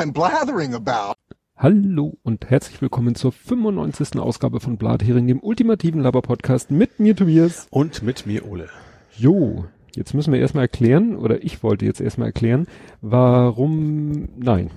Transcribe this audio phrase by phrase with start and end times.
[0.00, 1.16] I'm blathering about.
[1.58, 4.18] Hallo und herzlich willkommen zur 95.
[4.18, 7.66] Ausgabe von Blathering, dem ultimativen Laber-Podcast mit mir Tobias.
[7.68, 8.70] Und mit mir Ole.
[9.14, 12.66] Jo, jetzt müssen wir erstmal erklären, oder ich wollte jetzt erstmal erklären,
[13.02, 14.70] warum, nein.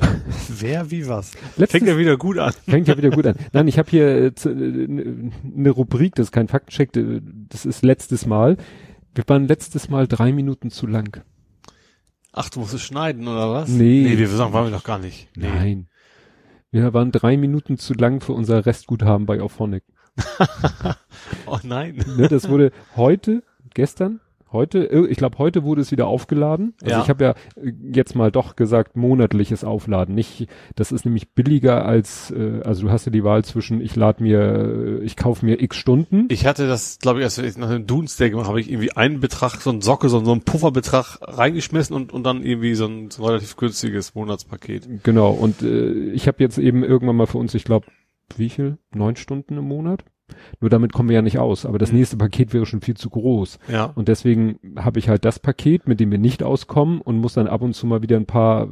[0.48, 1.34] Wer wie was?
[1.56, 2.52] Letztes, Fängt ja wieder gut an.
[2.66, 3.36] Fängt ja wieder gut an.
[3.52, 6.90] Nein, ich habe hier äh, äh, eine Rubrik, das ist kein Faktencheck,
[7.48, 8.56] das ist letztes Mal.
[9.14, 11.22] Wir waren letztes Mal drei Minuten zu lang.
[12.32, 13.68] Ach, du musst es schneiden, oder was?
[13.68, 14.02] Nee.
[14.04, 15.28] Nee, wir sagen, waren wir doch gar nicht.
[15.36, 15.48] Nee.
[15.48, 15.88] Nein.
[16.70, 19.84] Wir waren drei Minuten zu lang für unser Restguthaben bei Auphonic.
[21.46, 22.02] Oh nein.
[22.16, 23.42] Ne, das wurde heute,
[23.74, 24.20] gestern,
[24.52, 26.74] heute, äh, ich glaube, heute wurde es wieder aufgeladen.
[26.82, 27.02] Also Ja.
[27.02, 30.14] ich habe ja äh, jetzt mal doch gesagt, monatliches Aufladen.
[30.14, 33.96] Nicht, das ist nämlich billiger als, äh, also du hast ja die Wahl zwischen, ich
[33.96, 36.26] lade mir, äh, ich kaufe mir x Stunden.
[36.30, 39.20] Ich hatte das, glaube ich, als ich nach dem Doomsday gemacht habe, ich irgendwie einen
[39.20, 43.10] Betrag, so einen Socke, so, so einen Pufferbetrag reingeschmissen und, und dann irgendwie so ein,
[43.10, 45.02] so ein relativ günstiges Monatspaket.
[45.02, 45.30] Genau.
[45.30, 47.86] Und äh, ich habe jetzt eben irgendwann mal für uns, ich glaube,
[48.36, 48.78] wie viel?
[48.94, 50.04] Neun Stunden im Monat?
[50.60, 51.66] Nur damit kommen wir ja nicht aus.
[51.66, 51.98] Aber das Mhm.
[51.98, 53.58] nächste Paket wäre schon viel zu groß.
[53.70, 53.86] Ja.
[53.94, 57.46] Und deswegen habe ich halt das Paket, mit dem wir nicht auskommen und muss dann
[57.46, 58.68] ab und zu mal wieder ein paar,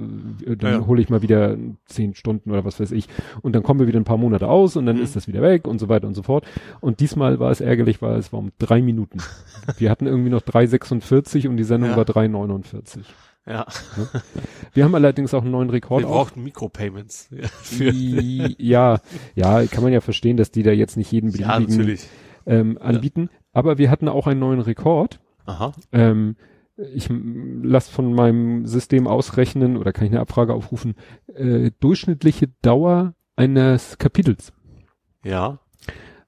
[0.47, 0.87] äh, dann Ja.
[0.87, 3.09] hole ich mal wieder zehn Stunden oder was weiß ich.
[3.43, 5.03] Und dann kommen wir wieder ein paar Monate aus und dann Mhm.
[5.03, 6.45] ist das wieder weg und so weiter und so fort.
[6.81, 9.19] Und diesmal war es ärgerlich, weil es war um drei Minuten.
[9.79, 11.97] wir hatten irgendwie noch 3,46 und die Sendung Ja.
[11.97, 13.05] war 3,49.
[13.51, 13.67] Ja.
[14.75, 16.15] Wir haben allerdings auch einen neuen Rekord Wir auf.
[16.15, 17.29] brauchten Mikropayments.
[17.31, 19.01] Ja, für, ja,
[19.35, 22.09] ja, kann man ja verstehen, dass die da jetzt nicht jeden ja beliebigen natürlich.
[22.47, 23.29] ähm, anbieten.
[23.53, 25.21] Aber wir hatten auch einen neuen Rekord.
[25.47, 25.73] Aha.
[25.91, 26.37] Ähm,
[26.95, 30.95] ich m- lass von meinem System ausrechnen oder kann ich eine Abfrage aufrufen,
[31.35, 34.53] äh, durchschnittliche Dauer eines Kapitels
[35.25, 35.59] Ja.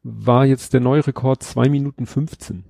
[0.03, 2.65] war jetzt der neue Rekord zwei Minuten 15.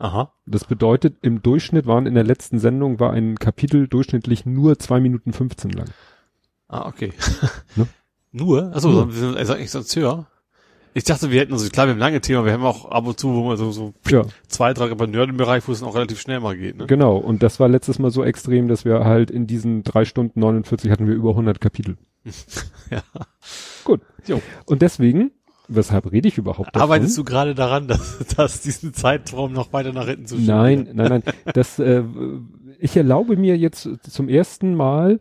[0.00, 0.32] Aha.
[0.46, 4.98] Das bedeutet, im Durchschnitt waren in der letzten Sendung war ein Kapitel durchschnittlich nur zwei
[4.98, 5.88] Minuten 15 lang.
[6.68, 7.12] Ah, okay.
[7.76, 7.86] Ne?
[8.32, 8.74] Nur?
[8.74, 9.12] Achso, Nur.
[9.12, 10.26] sind also echt sonst höher.
[10.94, 13.18] Ich dachte, wir hätten, also klar, wir haben lange Thema, wir haben auch ab und
[13.18, 16.40] zu, wo man so, so Ja, zwei, drei bei Nerd-Bereich, wo es auch relativ schnell
[16.40, 16.86] mal geht, ne?
[16.86, 17.16] genau.
[17.16, 20.90] Und das war letztes Mal so extrem, dass wir halt in diesen drei Stunden 49
[20.90, 21.96] hatten wir über 100 Kapitel.
[22.90, 23.04] Ja.
[23.84, 24.00] Gut.
[24.26, 24.42] Jo.
[24.66, 25.30] Und deswegen,
[25.70, 26.82] weshalb rede ich überhaupt davon?
[26.82, 30.54] Arbeitest du gerade daran, dass, dass diesen Zeitraum noch weiter nach hinten zu schieben?
[30.54, 31.22] Nein, nein, nein.
[31.54, 32.02] Das, äh,
[32.78, 35.18] ich erlaube mir jetzt zum ersten Mal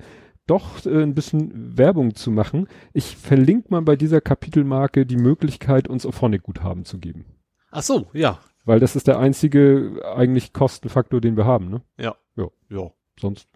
[0.48, 2.68] doch äh, ein bisschen Werbung zu machen.
[2.94, 7.26] Ich verlinke mal bei dieser Kapitelmarke die Möglichkeit, uns Auphonic-Guthaben zu geben.
[7.72, 8.40] Ach so, ja.
[8.66, 11.70] Weil das ist der einzige eigentlich Kostenfaktor, den wir haben.
[11.70, 11.81] Ne?
[11.98, 12.16] Ja.
[12.36, 12.48] Ja.
[12.70, 12.92] Ja.
[13.20, 13.48] Sonst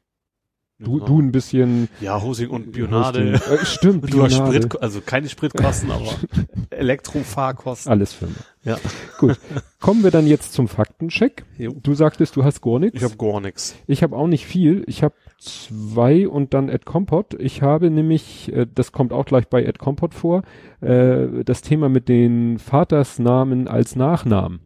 [0.80, 3.34] du, du ein bisschen Ja, Hosing und Bionade.
[3.34, 4.62] Äh, stimmt, Du hast Bionade.
[4.64, 6.14] Sprit, also keine Spritkosten, aber
[6.70, 7.92] Elektrofahrkosten.
[7.92, 8.34] Alles Firma.
[8.64, 8.78] Ja.
[9.20, 9.40] Gut.
[9.80, 11.44] Kommen wir dann jetzt zum Faktencheck.
[11.58, 11.74] Jo.
[11.82, 12.98] Du sagtest, du hast gar nichts.
[12.98, 13.76] Ich habe gar nix.
[13.88, 14.84] Ich habe auch nicht viel.
[14.88, 17.34] Ich habe zwei und dann Ed Compot.
[17.40, 20.44] Ich habe nämlich, äh, das kommt auch gleich bei Ed Compot vor,
[20.82, 24.62] äh, das Thema mit den Vatersnamen als Nachnamen.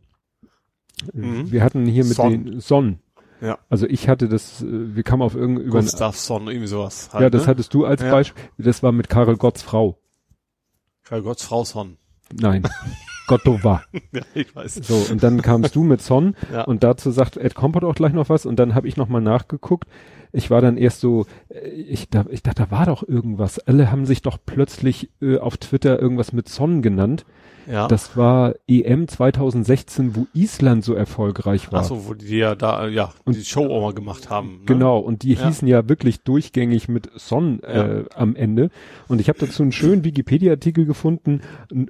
[1.14, 1.52] Mhm.
[1.52, 2.32] Wir hatten hier mit Son.
[2.32, 3.00] den Son.
[3.42, 3.60] Ja.
[3.70, 4.66] Also ich hatte das, äh,
[4.96, 7.10] wir kamen auf irgendein über Gustafsson, irgendwie sowas.
[7.14, 7.48] Halt, ja, das ne?
[7.48, 8.12] hattest du als Ja.
[8.12, 8.44] Beispiel.
[8.58, 9.98] Das war mit Karel Gotts Frau.
[11.04, 11.98] Karl Gotts Frau Son.
[12.34, 12.64] Nein.
[13.28, 13.84] Gottova.
[14.14, 14.76] Ja, ich weiß.
[14.76, 16.64] So, und dann kamst du mit Son Ja.
[16.64, 19.88] und dazu sagt Ed Compot auch gleich noch was und dann habe ich nochmal nachgeguckt.
[20.32, 23.60] Ich war dann erst so, äh, ich, da, ich dachte, da war doch irgendwas.
[23.60, 27.26] Alle haben sich doch plötzlich äh, auf Twitter irgendwas mit Son genannt.
[27.70, 27.88] Ja.
[27.88, 31.82] Das war EM 2016, wo Island so erfolgreich war.
[31.82, 34.60] Ach so, wo die ja da, ja, die Show auch mal gemacht haben.
[34.60, 34.66] Ne?
[34.66, 35.46] Genau, und die Ja.
[35.48, 38.70] hießen ja wirklich durchgängig mit Son äh, am Ende.
[39.08, 41.42] Und ich habe dazu einen schönen Wikipedia-Artikel gefunden,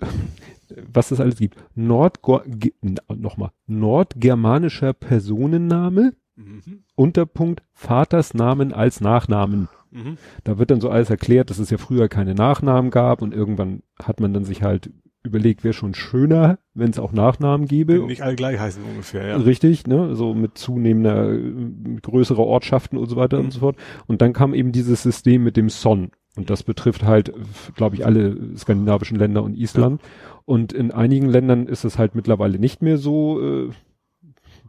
[0.92, 1.58] was es alles gibt.
[1.76, 6.84] Nordgor ge- n- nochmal, nordgermanischer Personenname, Mhm.
[6.96, 9.70] Unterpunkt, Vatersnamen als Nachnamen.
[9.90, 10.18] Mhm.
[10.44, 13.82] Da wird dann so alles erklärt, dass es ja früher keine Nachnamen gab und irgendwann
[14.04, 14.92] hat man dann sich halt
[15.28, 18.00] überlegt, wäre schon schöner, wenn es auch Nachnamen gäbe.
[18.06, 19.38] Nicht alle gleich heißen ungefähr, ja.
[19.38, 23.46] Richtig, ne, so mit zunehmender, mit größerer Ortschaften und so weiter Mhm.
[23.46, 23.75] und so fort.
[24.07, 26.12] Und dann kam eben dieses System mit dem Son.
[26.36, 27.34] Und das betrifft halt,
[27.75, 30.01] glaube ich, alle skandinavischen Länder und Island.
[30.46, 33.69] Und in einigen Ländern ist es halt mittlerweile nicht mehr so äh,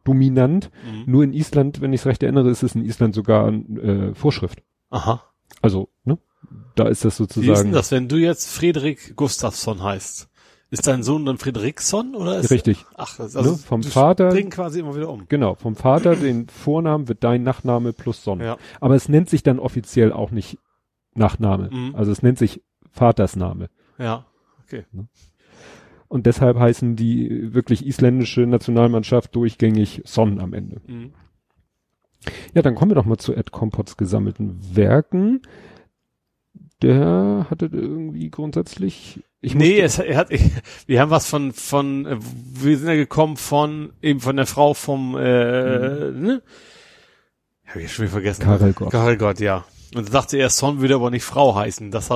[0.05, 0.71] dominant.
[0.85, 1.13] Mhm.
[1.13, 4.63] Nur in Island, wenn ich es recht erinnere, ist es in Island sogar äh, Vorschrift.
[4.91, 5.23] Aha.
[5.61, 6.19] Also, ne,
[6.75, 10.28] da ist das Wie ist denn sozusagen das, wenn du jetzt Friedrich Gustafsson heißt?
[10.71, 12.85] Ist dein Sohn dann Friedrichsson oder ist richtig.
[12.95, 15.25] Ach, das- also Ne, vom Vater- springen quasi immer wieder um.
[15.29, 18.41] Genau, vom Vater den Vornamen wird dein Nachname plus Son.
[18.41, 18.59] Ja.
[18.81, 20.59] Aber es nennt sich dann offiziell auch nicht
[21.15, 21.71] Nachname.
[21.73, 21.95] Mhm.
[21.97, 23.71] Also es nennt sich Vatersname.
[23.99, 24.27] Ja.
[24.65, 24.85] Okay.
[26.09, 30.81] Und deshalb heißen die wirklich isländische Nationalmannschaft durchgängig Son am Ende.
[30.87, 31.13] Mhm.
[32.55, 35.41] Ja, dann kommen wir doch mal zu Ed Compots gesammelten Werken.
[36.83, 39.21] Der hatte irgendwie grundsätzlich.
[39.41, 40.29] Ich nee, es, er hat,
[40.87, 44.75] wir haben was von, von, äh, wir sind ja gekommen von, eben von der Frau
[44.75, 46.43] vom, äh, ne?
[47.67, 48.43] Hab ich schon wieder vergessen.
[48.43, 48.91] Karel Gott.
[48.91, 49.65] Karel Gott, ja.
[49.95, 51.91] Und da dachte er, Son würde aber nicht Frau heißen.
[51.91, 52.09] Das,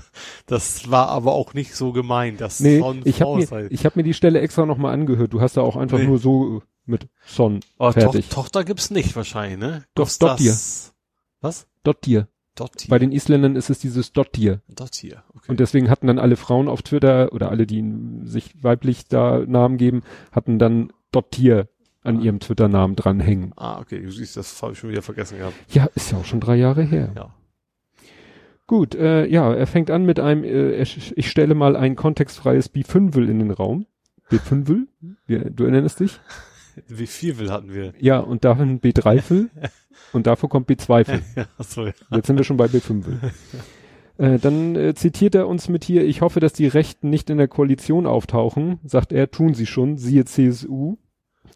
[0.46, 3.62] das war aber auch nicht so gemeint, dass Nee, Son ich Frau habe sei.
[3.64, 5.32] mir, ich hab mir die Stelle extra nochmal angehört.
[5.32, 6.06] Du hast da auch einfach Nee.
[6.06, 8.28] nur so mit Son Aber fertig.
[8.28, 9.84] Toch, Tochter gibt's nicht wahrscheinlich, ne?
[9.94, 10.92] Doch, das-
[11.40, 11.66] Was?
[11.84, 12.28] Dottir.
[12.56, 12.88] Dottir.
[12.90, 14.60] Bei den Isländern ist es dieses Dottir.
[14.68, 15.46] Dottir, okay.
[15.48, 17.82] Und deswegen hatten dann alle Frauen auf Twitter oder alle, die
[18.24, 20.02] sich weiblich da Namen geben,
[20.32, 21.68] hatten dann Dottir
[22.02, 22.22] an Ah.
[22.22, 23.52] ihrem Twitter-Namen dranhängen.
[23.56, 25.54] ah, okay, du siehst, das habe ich schon wieder vergessen gehabt.
[25.70, 27.12] Ja, ist ja auch schon drei Jahre her.
[27.14, 27.34] Ja.
[28.66, 33.16] Gut, äh, ja, er fängt an mit einem, äh, ich stelle mal ein kontextfreies B5
[33.28, 33.86] in den Raum.
[34.30, 34.86] B5?
[35.26, 36.20] Ja, du erinnerst dich?
[36.88, 37.92] Wie viel will hatten wir?
[37.98, 39.48] Ja, und davon B3
[40.12, 41.20] und davor kommt B2.
[41.36, 41.92] Ja, achso, ja.
[42.12, 43.04] Jetzt sind wir schon bei B5.
[44.18, 47.38] Äh, dann äh, zitiert er uns mit hier, ich hoffe, dass die Rechten nicht in
[47.38, 50.98] der Koalition auftauchen, sagt er, tun sie schon, siehe CSU,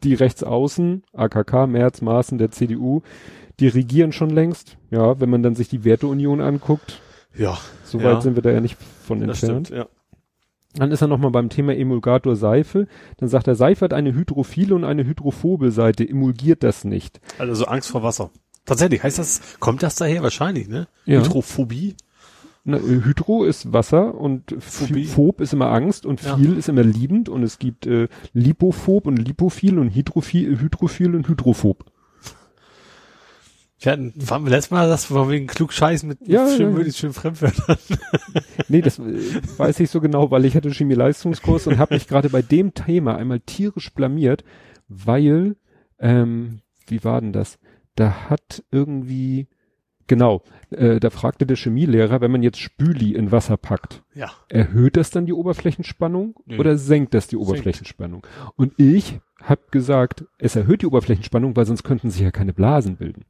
[0.02, 3.02] die Rechtsaußen, AKK, Merz, Maaßen, der CDU,
[3.60, 4.78] die regieren schon längst.
[4.90, 7.02] Ja, wenn man dann sich die Werteunion anguckt,
[7.36, 8.04] Ja, so Ja.
[8.14, 9.66] weit sind wir da ja nicht von das entfernt.
[9.66, 9.86] stimmt, ja.
[10.76, 12.86] Dann ist er nochmal beim Thema Emulgator Seife.
[13.18, 17.20] Dann sagt er, Seife hat eine hydrophile und eine hydrophobe Seite, emulgiert das nicht.
[17.38, 18.30] Also so Angst vor Wasser.
[18.66, 20.22] Tatsächlich, heißt das, kommt das daher?
[20.22, 20.88] Wahrscheinlich, ne?
[21.04, 21.20] Ja.
[21.20, 21.94] Hydrophobie?
[22.64, 25.04] Na, äh, Hydro ist Wasser und Phobie.
[25.04, 26.36] Ph- Phob ist immer Angst und Ja.
[26.38, 31.28] viel ist immer liebend und es gibt äh, Lipophob und Lipophil und Hydrophil, Hydrophil und
[31.28, 31.84] Hydrophob.
[33.84, 37.12] Wir hatten, waren wir letztes Mal das von wegen Klugscheißen mit Ja, schön, ja, schön
[37.12, 37.76] Fremdwörtern.
[38.68, 39.02] Nee, das äh,
[39.58, 43.16] weiß ich so genau, weil ich hatte Chemie-Leistungskurs und habe mich gerade bei dem Thema
[43.16, 44.42] einmal tierisch blamiert,
[44.88, 45.56] weil,
[45.98, 47.58] ähm, wie war denn das?
[47.94, 49.48] Da hat irgendwie,
[50.06, 54.30] genau, äh, da fragte der Chemielehrer, wenn man jetzt Spüli in Wasser packt, Ja.
[54.48, 56.58] erhöht das dann die Oberflächenspannung Nee.
[56.58, 58.26] oder senkt das die Oberflächenspannung?
[58.56, 62.96] Und ich habe gesagt, es erhöht die Oberflächenspannung, weil sonst könnten sich ja keine Blasen
[62.96, 63.26] bilden.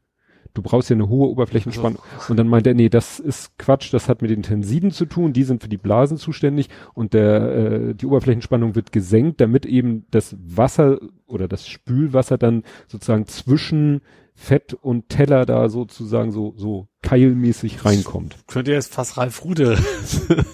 [0.55, 2.01] Du brauchst ja eine hohe Oberflächenspannung.
[2.29, 5.33] Und dann meinte er, nee, das ist Quatsch, das hat mit den Tensiden zu tun,
[5.33, 10.07] die sind für die Blasen zuständig und der, äh, die Oberflächenspannung wird gesenkt, damit eben
[10.11, 14.01] das Wasser oder das Spülwasser dann sozusagen zwischen
[14.35, 18.37] Fett und Teller da sozusagen so, so keilmäßig reinkommt.
[18.47, 19.77] Könnte jetzt fast Ralf Rude.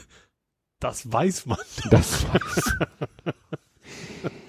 [0.81, 1.59] das weiß man.
[1.91, 2.77] Das weiß.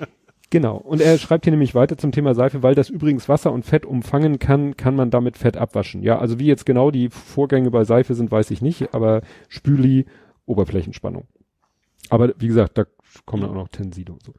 [0.52, 0.76] Genau.
[0.78, 3.86] Und er schreibt hier nämlich weiter zum Thema Seife, weil das übrigens Wasser und Fett
[3.86, 6.04] umfangen kann, kann man damit Fett abwaschen.
[6.04, 10.06] Ja, also wie jetzt genau die Vorgänge bei Seife sind, weiß ich nicht, aber Spüli,
[10.46, 11.24] Oberflächenspannung.
[12.10, 12.84] Aber wie gesagt, da
[13.26, 14.34] kommen dann auch noch Tenside und so.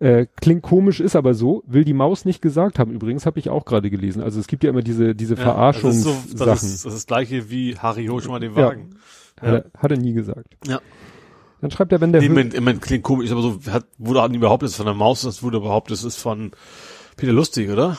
[0.00, 2.90] Äh, klingt komisch, ist aber so, will die Maus nicht gesagt haben.
[2.90, 4.22] Übrigens habe ich auch gerade gelesen.
[4.22, 6.36] Also es gibt ja immer diese, diese das ist Verarschungssachen.
[6.36, 8.66] so, das ist, das ist das gleiche wie Harry hol schon mal den Ja.
[8.66, 8.90] Wagen.
[9.40, 10.56] hat, er, hat er nie gesagt.
[10.66, 10.80] Ja.
[11.64, 14.66] Dann schreibt er, wenn der Nee, Moment, Moment, klingt komisch, aber so hat, wurde behauptet,
[14.66, 16.50] es ist von der Maus, das wurde behauptet, es ist von
[17.16, 17.96] Peter Lustig, oder?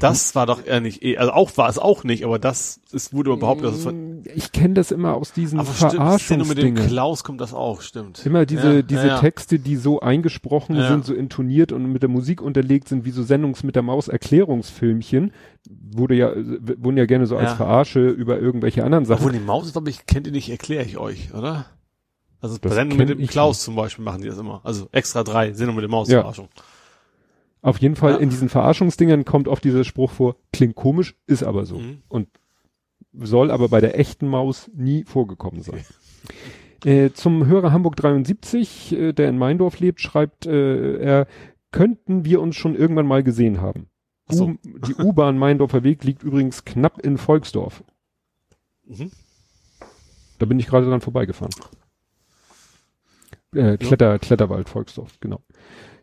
[0.00, 3.14] Das war doch eher nicht, eh- also auch war es auch nicht, aber das ist,
[3.14, 6.58] wurde behauptet, dass es von, ich kenne das immer aus diesen aber stimmt, Szene mit
[6.58, 6.86] dem Verarschungsdingen.
[6.88, 8.26] Klaus kommt das auch, stimmt.
[8.26, 9.18] Immer diese, Ja, diese ja, ja.
[9.18, 13.22] Texte, die so eingesprochen sind, so intoniert und mit der Musik unterlegt sind, wie so
[13.22, 15.32] Sendungs mit der Maus Erklärungsfilmchen,
[15.90, 17.54] wurde ja, wurden ja gerne so als.
[17.54, 19.20] Verarsche über irgendwelche anderen Sachen.
[19.20, 21.64] Obwohl die Maus ist, glaube ich, kennt ihr nicht, erkläre ich euch, oder?
[22.40, 24.60] Also Das Sendung mit dem Klaus zum Beispiel machen die das immer.
[24.64, 26.20] Also extra drei Sendung mit dem Maus Ja.
[26.20, 26.48] Verarschung.
[27.62, 28.18] Auf jeden Fall Ja.
[28.18, 31.78] in diesen Verarschungsdingern kommt oft dieser Spruch vor, klingt komisch, ist aber so.
[31.78, 32.02] Mhm.
[32.08, 32.28] Und
[33.12, 35.84] soll aber bei der echten Maus nie vorgekommen sein.
[36.86, 41.26] Äh, zum Hörer Hamburg 73, äh, der in Meindorf lebt, schreibt äh, er,
[41.72, 43.90] könnten wir uns schon irgendwann mal gesehen haben.
[44.30, 44.46] So.
[44.46, 44.56] U
[44.88, 47.84] die U-Bahn Meindorfer Weg liegt übrigens knapp in Volksdorf.
[48.86, 49.10] Mhm.
[50.38, 51.52] Da bin ich gerade dran vorbeigefahren.
[53.54, 55.42] Äh, Kletter, Kletterwald, Volksdorf, genau.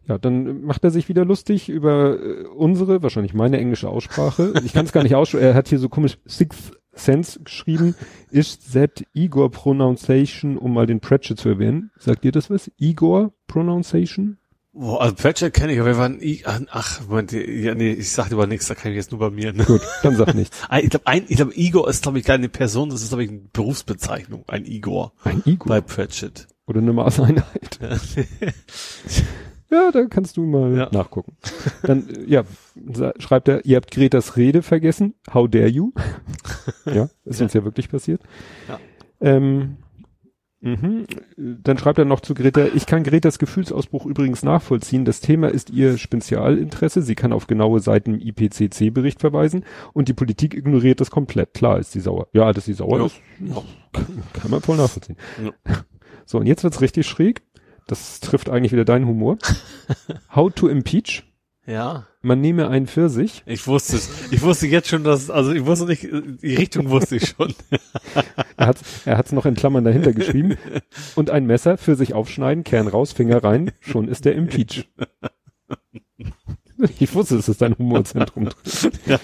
[0.07, 4.53] Ja, dann macht er sich wieder lustig über äh, unsere, wahrscheinlich meine englische Aussprache.
[4.63, 5.45] Ich kann es gar nicht aussprechen.
[5.45, 7.95] Er hat hier so komisch Sixth Sense geschrieben.
[8.31, 11.91] Ist that Igor Pronunciation, um mal den Pratchett zu erwähnen.
[11.97, 12.71] Sagt ihr das was?
[12.77, 14.37] Igor Pronunciation?
[14.73, 18.35] Boah, also Pratchett kenne ich, aber wir waren, I ach, Moment, ja, nee, ich sagte
[18.35, 19.51] über nichts, da kann ich jetzt nur bei mir.
[19.51, 19.65] Ne?
[19.65, 20.55] Gut, dann sag nichts.
[20.81, 23.29] Ich glaube, ein, ich glaube, Igor ist, glaube ich, keine Person, das ist, glaube ich,
[23.29, 26.47] eine Berufsbezeichnung, ein Igor Ein Igor bei Pratchett.
[26.67, 27.79] Oder eine Maßeinheit.
[29.69, 30.89] Ja, da kannst du mal Ja.
[30.93, 31.35] nachgucken.
[31.83, 32.43] Dann, äh, ja,
[33.19, 35.13] schreibt er, ihr habt Gretas Rede vergessen.
[35.33, 35.91] How dare you?
[36.85, 38.21] ja, ist uns ja wirklich passiert.
[38.69, 38.79] Ja.
[39.19, 39.77] Ähm,
[40.59, 41.05] Mhm.
[41.37, 45.05] Dann schreibt er noch zu Greta, ich kann Gretas Gefühlsausbruch übrigens nachvollziehen.
[45.05, 47.03] Das Thema ist ihr Spezialinteresse.
[47.03, 51.53] Sie kann auf genaue Seiten im IPCC-Bericht verweisen und die Politik ignoriert das komplett.
[51.53, 52.27] Klar ist sie sauer.
[52.33, 53.05] Ja, dass sie sauer Ja.
[53.05, 53.21] ist,
[54.33, 55.17] kann man voll nachvollziehen.
[55.43, 55.51] Ja.
[56.27, 57.41] So, und jetzt wird's richtig schräg.
[57.87, 59.37] Das trifft eigentlich wieder deinen Humor.
[60.35, 61.23] How to impeach.
[61.65, 62.05] Ja.
[62.21, 63.43] Man nehme einen Pfirsich.
[63.45, 64.09] Ich wusste es.
[64.31, 67.53] Ich wusste jetzt schon, dass, also ich wusste nicht, die Richtung wusste ich schon.
[68.59, 70.57] Er hat's, er hat's noch in Klammern dahinter geschrieben.
[71.15, 74.89] Und ein Messer, Pfirsich aufschneiden, Kern raus, Finger rein, schon ist der Impeach.
[76.97, 78.49] Ich wusste, es ist dein Humorzentrum.
[79.05, 79.19] Ja,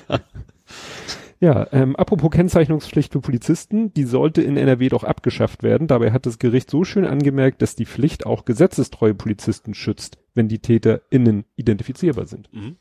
[1.74, 5.88] ähm, apropos Kennzeichnungspflicht für Polizisten, die sollte in NRW doch abgeschafft werden.
[5.88, 10.48] Dabei hat das Gericht so schön angemerkt, dass die Pflicht auch gesetzestreue Polizisten schützt, wenn
[10.48, 12.50] die TäterInnen identifizierbar sind.
[12.54, 12.78] Mhm.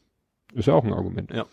[0.55, 1.33] Ist ja auch ein Argument.
[1.33, 1.47] Ja.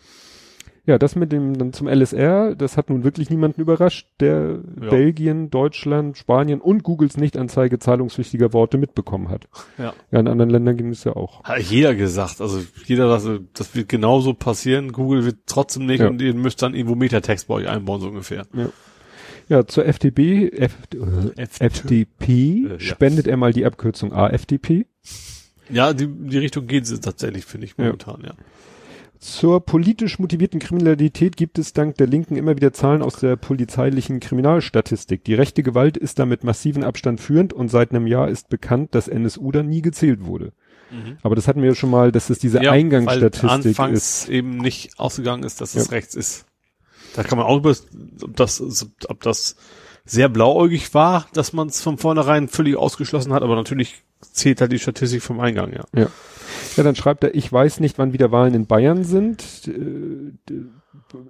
[0.90, 4.90] Ja, das mit dem dann zum LSR, das hat nun wirklich niemanden überrascht, der Ja.
[4.90, 9.46] Belgien, Deutschland, Spanien und Googles Nichtanzeige zahlungspflichtiger Worte mitbekommen hat.
[9.78, 9.94] Ja.
[10.10, 11.44] Ja, in anderen Ländern ging es ja auch.
[11.44, 12.40] Hat jeder gesagt.
[12.40, 14.90] Also jeder sagt, das wird genauso passieren.
[14.90, 16.08] Google wird trotzdem nicht Ja.
[16.08, 18.44] und ihr müsst dann irgendwo Metatext bei euch einbauen, so ungefähr.
[19.48, 20.76] Ja, zur FDP, F,
[21.36, 22.80] äh, FDP Äh, ja.
[22.80, 24.86] spendet er mal die Abkürzung AFDP.
[25.70, 27.84] Ja, die, die Richtung geht es tatsächlich, finde ich Ja.
[27.84, 28.32] momentan, ja.
[29.20, 34.18] Zur politisch motivierten Kriminalität gibt es dank der Linken immer wieder Zahlen aus der polizeilichen
[34.18, 35.24] Kriminalstatistik.
[35.24, 38.94] Die rechte Gewalt ist da mit massiven Abstand führend und seit einem Jahr ist bekannt,
[38.94, 40.54] dass NSU da nie gezählt wurde.
[40.90, 41.18] Mhm.
[41.22, 44.28] Aber das hatten wir ja schon mal, dass es diese Ja, Eingangsstatistik anfangs ist.
[44.30, 45.90] eben nicht ausgegangen ist, dass es Ja.
[45.92, 46.46] rechts ist.
[47.14, 47.74] Da kann man auch über,
[48.22, 49.56] ob das, ob das
[50.06, 54.72] sehr blauäugig war, dass man es von vornherein völlig ausgeschlossen hat, aber natürlich zählt halt
[54.72, 55.84] die Statistik vom Eingang, ja.
[55.94, 56.06] Ja.
[56.76, 59.42] ja, dann schreibt er, ich weiß nicht, wann wieder Wahlen in Bayern sind.
[59.68, 60.32] Äh,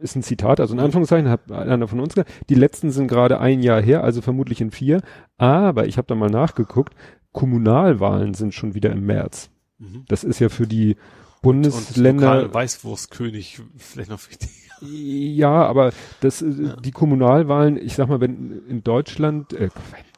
[0.03, 2.31] Ist ein Zitat, also in Anführungszeichen, hat einer von uns gesagt.
[2.49, 5.01] Die letzten sind gerade ein Jahr her, also vermutlich in vier.
[5.39, 6.95] Aber ich habe da mal nachgeguckt,
[7.33, 9.51] Kommunalwahlen sind schon wieder im März.
[9.79, 10.05] Mhm.
[10.09, 10.97] Das ist ja für die
[11.43, 12.35] Und Bundesländer.
[12.43, 14.51] lokal Weißwurstkönig vielleicht noch wichtig.
[14.83, 19.69] ja, aber das, äh, die Kommunalwahlen, ich sag mal, wenn in Deutschland, äh,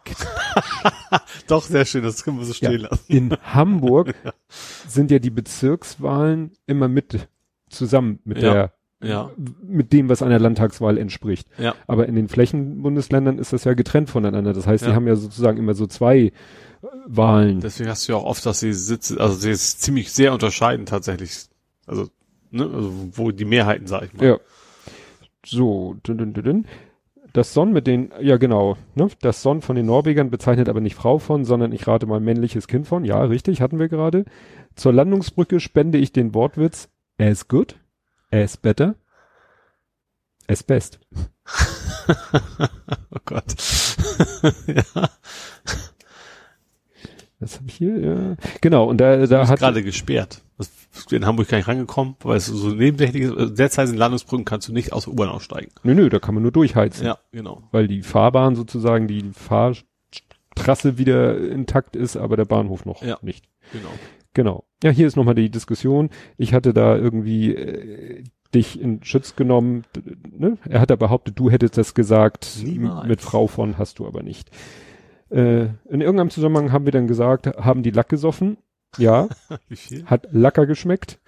[1.47, 2.89] Doch, sehr schön, das können wir so stehen Ja.
[2.91, 3.05] lassen.
[3.13, 4.15] in Hamburg
[4.87, 7.29] sind ja die Bezirkswahlen immer mit
[7.69, 8.53] zusammen mit Ja.
[8.53, 9.31] der Ja.
[9.63, 11.49] mit dem, was einer Landtagswahl entspricht.
[11.59, 11.75] Ja.
[11.87, 14.53] Aber in den Flächenbundesländern ist das ja getrennt voneinander.
[14.53, 16.33] Das heißt, die haben ja sozusagen immer so zwei äh,
[17.07, 17.61] Wahlen.
[17.61, 20.87] Deswegen hast du ja auch oft, dass sie sitzen, also sie ist ziemlich sehr unterscheiden
[20.87, 21.47] tatsächlich.
[21.87, 22.09] Also,
[22.51, 24.25] ne, also wo die Mehrheiten, sag ich mal.
[24.27, 24.37] Ja.
[25.45, 26.65] So, dün, dün, dün, dün.
[27.33, 29.09] Das Son mit den, ja genau, ne?
[29.21, 32.69] das Son von den Norwegern bezeichnet aber nicht Frau von, sondern ich rate mal männliches
[32.69, 33.05] Kind von.
[33.05, 34.25] Ja, richtig, hatten wir gerade.
[34.75, 37.77] Zur Landungsbrücke spende ich den Wortwitz as good,
[38.31, 38.97] as better,
[40.49, 41.01] as best.
[43.15, 43.55] Oh Gott.
[44.67, 45.09] ja,
[47.43, 48.37] Das habe ich hier, ja.
[48.61, 50.43] Genau, und da, da hat, gerade gesperrt.
[51.11, 53.59] In Hamburg gar nicht rangekommen, weil es so nebensächlich ist.
[53.59, 55.73] Derzeit in Landungsbrücken kannst du nicht aus der U-Bahn aussteigen.
[55.83, 57.05] nö, nö, da kann man nur durchheizen.
[57.05, 57.65] Ja, genau.
[57.73, 63.19] weil die Fahrbahn sozusagen, die Fahrtrasse wieder intakt ist, aber der Bahnhof noch Ja.
[63.23, 63.45] nicht.
[63.73, 63.91] Genau.
[64.35, 64.65] Genau.
[64.85, 66.11] Ja, hier ist nochmal die Diskussion.
[66.39, 68.23] Ich hatte da irgendwie äh,
[68.55, 69.85] dich in Schutz genommen.
[70.31, 70.59] Ne?
[70.69, 72.59] Er hat da behauptet, du hättest das gesagt.
[72.63, 73.09] Niemals.
[73.09, 74.49] Mit Frau von hast du aber nicht.
[75.33, 78.59] Äh, in irgendeinem Zusammenhang haben wir dann gesagt, haben die Lack gesoffen?
[78.99, 79.29] Ja,
[79.69, 80.05] Wie viel?
[80.05, 81.19] hat Lacker geschmeckt.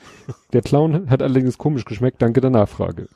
[0.52, 2.20] Der Clown hat allerdings komisch geschmeckt.
[2.20, 3.08] Danke der Nachfrage.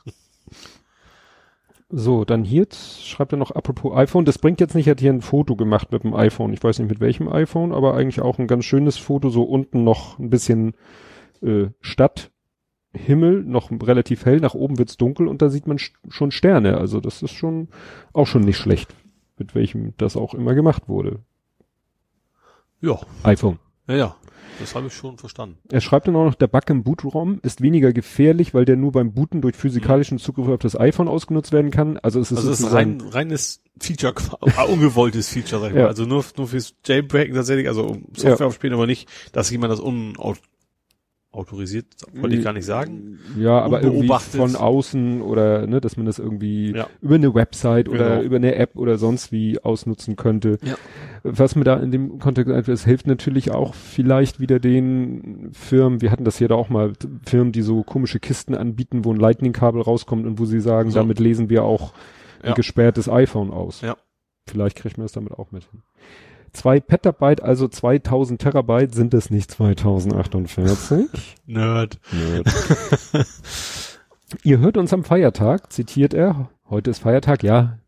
[1.91, 4.25] So, dann hier schreibt er noch apropos iPhone.
[4.25, 6.53] Das bringt jetzt nicht, er hat hier ein Foto gemacht mit dem iPhone.
[6.53, 9.29] Ich weiß nicht mit welchem iPhone, aber eigentlich auch ein ganz schönes Foto.
[9.29, 10.73] So unten noch ein bisschen
[11.41, 12.31] äh, Stadt,
[12.93, 14.39] Himmel, noch relativ hell.
[14.39, 16.77] Nach oben wird's dunkel und da sieht man sch- schon Sterne.
[16.77, 17.69] Also das ist schon
[18.13, 18.93] auch schon nicht schlecht,
[19.39, 21.19] mit welchem das auch immer gemacht wurde.
[22.81, 23.59] Ja, iPhone.
[23.87, 24.15] ja, ja.
[24.59, 25.57] Das habe ich schon verstanden.
[25.71, 28.91] Er schreibt dann auch noch, der Bug im Bootraum ist weniger gefährlich, weil der nur
[28.91, 31.97] beim Booten durch physikalischen Zugriff auf das iPhone ausgenutzt werden kann.
[31.97, 35.83] Also es ist Also es ist rein, reines Feature, äh, ungewolltes Feature, sag ich Ja.
[35.83, 35.87] mal.
[35.87, 39.79] Also nur, nur fürs Jailbreaken tatsächlich, also um Software aufspielen, aber nicht, dass jemand das
[41.31, 43.19] unautorisiert, wollte ich gar nicht sagen.
[43.37, 46.87] ja, aber irgendwie von außen oder ne, dass man das irgendwie Ja.
[47.01, 48.21] über eine Website oder Genau.
[48.23, 50.57] über eine App oder sonst wie ausnutzen könnte.
[50.63, 50.75] Ja.
[51.23, 56.01] Was mir da in dem Kontext einfällt, es hilft natürlich auch vielleicht wieder den Firmen,
[56.01, 56.93] wir hatten das hier da auch mal,
[57.25, 60.99] Firmen, die so komische Kisten anbieten, wo ein Lightning-Kabel rauskommt und wo sie sagen, So.
[60.99, 61.93] damit lesen wir auch
[62.41, 62.53] ein Ja.
[62.55, 63.81] gesperrtes iPhone aus.
[63.81, 63.97] Ja.
[64.47, 65.83] Vielleicht kriegt man das damit auch mit hin.
[66.53, 71.07] Zwei Petabyte, also 2000 Terabyte, sind es nicht 2048?
[71.45, 71.99] Nerd.
[74.43, 76.49] Ihr hört uns am Feiertag, zitiert er.
[76.69, 77.79] Heute ist Feiertag, ja.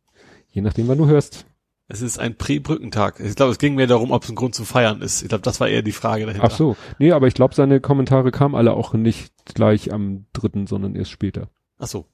[0.50, 1.46] Je nachdem, wann du hörst.
[1.88, 3.20] Es ist ein Prä-Brückentag.
[3.20, 5.22] Ich glaube, es ging mehr darum, ob es ein Grund zu feiern ist.
[5.24, 6.48] Ich glaube, das war eher die Frage dahinter.
[6.50, 6.78] Ach so.
[7.00, 11.12] Nee, aber ich glaube, seine Kommentare kamen alle auch nicht gleich am dritten, sondern erst
[11.12, 11.50] später.
[11.80, 12.06] Ach so.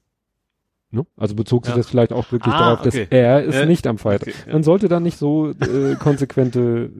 [0.90, 1.06] Ne?
[1.16, 1.76] Also bezog sich Ja.
[1.76, 3.06] das vielleicht auch wirklich Ah, darauf, dass okay.
[3.10, 4.28] er es Äh, nicht am Freitag.
[4.28, 4.52] okay, ja.
[4.54, 6.90] Man sollte da nicht so äh, konsequente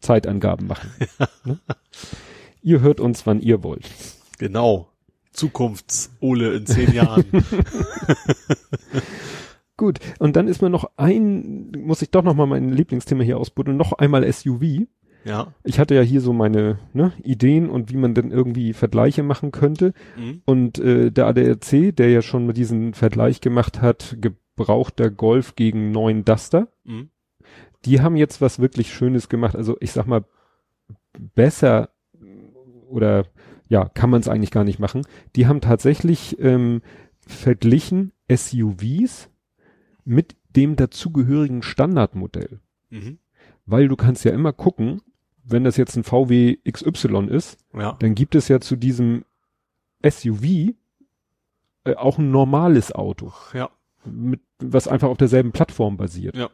[0.00, 0.90] Zeitangaben machen.
[1.44, 1.58] Ne?
[2.62, 3.88] Ihr hört uns, wann ihr wollt.
[4.38, 4.88] Genau.
[5.32, 7.24] Zukunfts-Ole in zehn Jahren.
[9.76, 13.36] Gut, und dann ist mir noch ein, muss ich doch noch mal mein Lieblingsthema hier
[13.38, 14.86] ausbuddeln, noch einmal SUV.
[15.26, 15.52] Ja.
[15.64, 19.50] Ich hatte ja hier so meine ne, Ideen und wie man denn irgendwie Vergleiche machen
[19.50, 19.92] könnte.
[20.16, 20.42] Mhm.
[20.46, 25.90] Und äh, der ADAC, der ja schon mal diesen Vergleich gemacht hat, gebrauchter Golf gegen
[25.90, 27.10] neuen Duster, Mhm.
[27.84, 29.56] die haben jetzt was wirklich Schönes gemacht.
[29.56, 30.24] Also ich sag mal,
[31.34, 31.90] besser
[32.88, 33.24] oder
[33.68, 35.02] ja, kann man es eigentlich gar nicht machen.
[35.34, 36.82] Die haben tatsächlich ähm,
[37.26, 39.28] verglichen SUVs
[40.04, 42.60] mit dem dazugehörigen Standardmodell.
[42.90, 43.18] Mhm.
[43.66, 45.02] Weil du kannst ja immer gucken,
[45.48, 47.96] wenn das jetzt ein VW XY ist, Ja.
[48.00, 49.24] dann gibt es ja zu diesem
[50.02, 50.74] SUV
[51.84, 53.70] äh, auch ein normales Auto, Ja.
[54.04, 56.36] mit, was einfach auf derselben Plattform basiert.
[56.36, 56.50] Ja.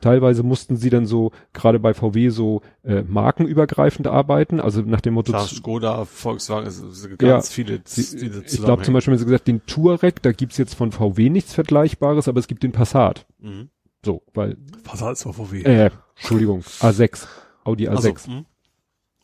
[0.00, 5.14] Teilweise mussten sie dann so, gerade bei VW, so äh, markenübergreifend arbeiten, also nach dem
[5.14, 7.28] Motto, Klar, Skoda, Volkswagen, es sind Ja.
[7.28, 10.74] ganz viele, diese ich glaube zum Beispiel, haben sie gesagt, den Touareg, da gibt's jetzt
[10.74, 13.26] von VW nichts Vergleichbares, aber es gibt den Passat.
[13.38, 13.70] Mhm.
[14.04, 15.62] So, weil, Passat ist auf VW.
[15.62, 17.26] äh, Entschuldigung, A6,
[17.66, 18.30] Audi Ach so, A6.
[18.30, 18.44] mhm.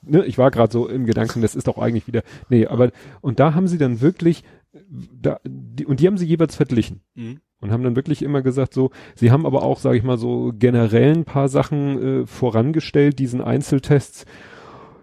[0.02, 3.40] ne, ich war gerade so im Gedanken, das ist doch eigentlich wieder, nee, aber, und
[3.40, 4.44] da haben sie dann wirklich,
[4.90, 7.40] da, die, und die haben sie jeweils verglichen Mhm.
[7.60, 10.52] und haben dann wirklich immer gesagt, so, sie haben aber auch, sage ich mal, so
[10.58, 14.24] generell ein paar Sachen äh, vorangestellt, diesen Einzeltests.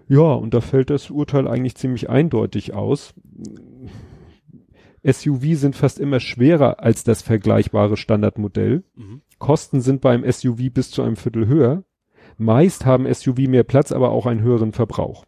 [0.07, 3.13] Ja, und da fällt das Urteil eigentlich ziemlich eindeutig aus.
[5.03, 8.83] SUV sind fast immer schwerer als das vergleichbare Standardmodell.
[8.95, 9.21] Mhm.
[9.37, 11.83] Kosten sind beim SUV bis zu einem Viertel höher.
[12.39, 15.25] Meist haben SUV mehr Platz, aber auch einen höheren Verbrauch.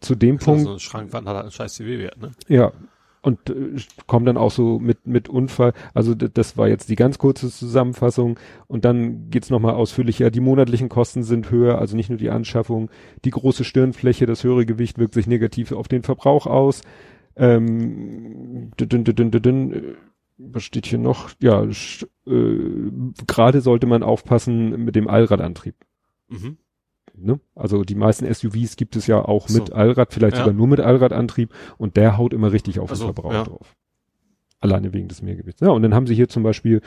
[0.00, 2.30] Zu dem Klar, Punkt, So ein Schrankwand hat halt einen scheiß CW-Wert, ne?
[2.48, 2.72] ja.
[3.20, 5.72] Und äh, kommen dann auch so mit, mit Unfall.
[5.92, 8.38] Also das war jetzt die ganz kurze Zusammenfassung.
[8.68, 10.30] Und dann geht's nochmal ausführlicher.
[10.30, 12.90] Die monatlichen Kosten sind höher, also nicht nur die Anschaffung.
[13.24, 16.82] Die große Stirnfläche, das höhere Gewicht wirkt sich negativ auf den Verbrauch aus.
[17.34, 19.94] Ähm, dün, dün, dün, dün, dün, äh,
[20.38, 21.30] was steht hier noch?
[21.40, 22.90] Ja, äh,
[23.26, 25.74] gerade sollte man aufpassen mit dem Allradantrieb.
[26.28, 26.56] Mhm.
[27.14, 27.40] Ne?
[27.54, 29.58] Also die meisten SUVs gibt es ja auch So.
[29.58, 30.44] mit Allrad, vielleicht Ja.
[30.44, 33.44] sogar nur mit Allradantrieb und der haut immer richtig auf den Also, Verbrauch ja.
[33.44, 33.74] drauf.
[34.60, 35.60] Alleine wegen des Mehrgewichts.
[35.60, 36.80] Ja, und dann haben sie hier zum Beispiel,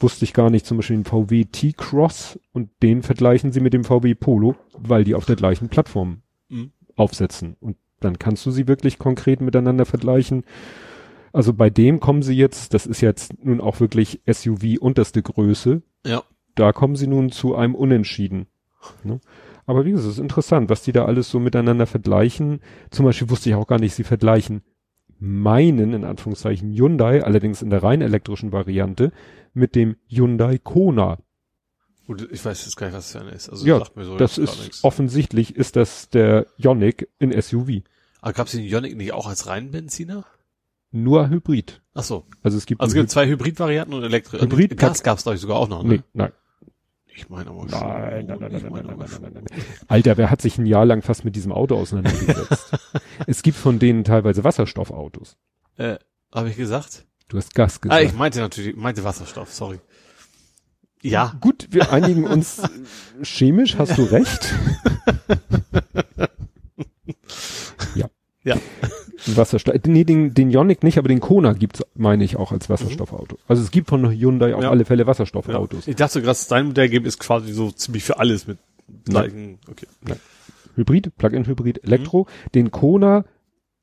[0.00, 3.84] wusste ich gar nicht, zum Beispiel den VW T-Cross und den vergleichen sie mit dem
[3.84, 6.72] VW Polo, weil die auf der gleichen Plattform Mhm.
[6.96, 7.56] aufsetzen.
[7.60, 10.42] Und dann kannst du sie wirklich konkret miteinander vergleichen.
[11.32, 15.82] Also bei dem kommen sie jetzt, das ist jetzt nun auch wirklich SUV unterste Größe,
[16.04, 16.24] Ja.
[16.56, 18.46] da kommen sie nun zu einem Unentschieden.
[19.04, 19.20] Ne?
[19.66, 22.60] Aber wie gesagt, es ist interessant, was die da alles so miteinander vergleichen.
[22.90, 24.62] Zum Beispiel wusste ich auch gar nicht, sie vergleichen
[25.18, 29.12] meinen, in Anführungszeichen, Hyundai, allerdings in der rein elektrischen Variante,
[29.54, 31.18] mit dem Hyundai Kona.
[32.08, 33.48] Gut, ich weiß jetzt gar nicht, was das für eine ist.
[33.48, 34.82] Also Ja, sagt mir so Das ist nichts.
[34.82, 37.82] offensichtlich ist das der Ioniq in SUV.
[38.20, 40.24] Aber gab's den Ioniq nicht auch als reinen Benziner?
[40.90, 41.80] Nur Hybrid.
[41.94, 42.26] Ach so.
[42.42, 44.38] Also es gibt, Also es gibt zwei Hybrid-Varianten und Elektro.
[44.38, 45.88] Hybrid- Gas gab's glaube ich sogar auch noch, ne?
[45.94, 46.32] nee, nein.
[47.14, 47.78] Ich meine aber schon.
[47.80, 49.44] Nein, nein, nein, nein, nein, nein, nein, nein, nein.
[49.88, 52.72] Alter, wer hat sich ein Jahr lang fast mit diesem Auto auseinandergesetzt?
[53.26, 55.36] es gibt von denen teilweise Wasserstoffautos.
[55.76, 55.96] Äh,
[56.34, 57.06] habe ich gesagt?
[57.28, 58.00] Du hast Gas gesagt.
[58.00, 59.80] Ah, ich meinte natürlich, meinte Wasserstoff, sorry.
[61.02, 61.36] Ja.
[61.40, 62.62] Gut, wir einigen uns
[63.22, 64.54] chemisch, hast du recht.
[68.44, 68.56] ja.
[68.56, 68.60] Ja.
[69.36, 69.74] Wasserstoff.
[69.86, 73.38] Nee, den, den Ioniq nicht, aber den Kona gibt's, meine ich, auch als Wasserstoffauto.
[73.46, 74.70] Also es gibt von Hyundai auf Ja.
[74.70, 75.06] alle Fälle ja.
[75.06, 75.86] Wasserstoffautos.
[75.86, 78.58] Ich dachte gerade, dein Modell gibt ist quasi so ziemlich für alles mit
[79.04, 79.86] gleichen, okay.
[80.74, 81.86] Hybrid, Plug-in-Hybrid, Mhm.
[81.88, 82.26] Elektro.
[82.54, 83.24] Den Kona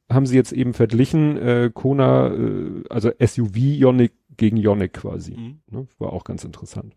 [0.10, 5.36] haben sie jetzt eben verglichen, äh, Kona, äh, also SUV Ioniq gegen Ioniq quasi.
[5.38, 5.60] Mhm.
[5.70, 5.88] Ne?
[6.00, 6.96] War auch ganz interessant.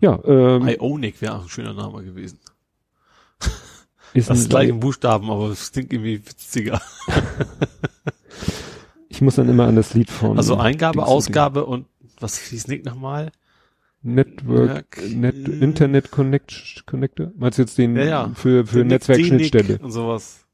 [0.00, 2.38] Ja, ähm, Ionic wäre auch ein schöner Name gewesen.
[4.14, 6.80] Ist Das ein, ist gleich im Buchstaben, aber es klingt irgendwie witziger.
[9.08, 11.86] ich muss dann immer an das Lied von Also Eingabe, Dings- Ausgabe und
[12.20, 13.32] was hieß Nick nochmal?
[14.02, 17.32] Network, Network, Net, Internet Connect, Connector?
[17.36, 18.30] Meinst du jetzt den Ja, ja.
[18.34, 19.78] für, für Netzwerkschnittstelle?
[19.78, 20.46] Und sowas.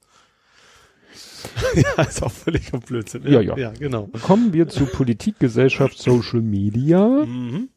[1.77, 3.23] ja, ist auch völlig am Blödsinn.
[3.25, 3.57] Ja, ja.
[3.57, 4.09] Ja, genau.
[4.23, 7.07] Kommen wir zu Politik, Gesellschaft, Social Media.
[7.07, 7.69] Mhm.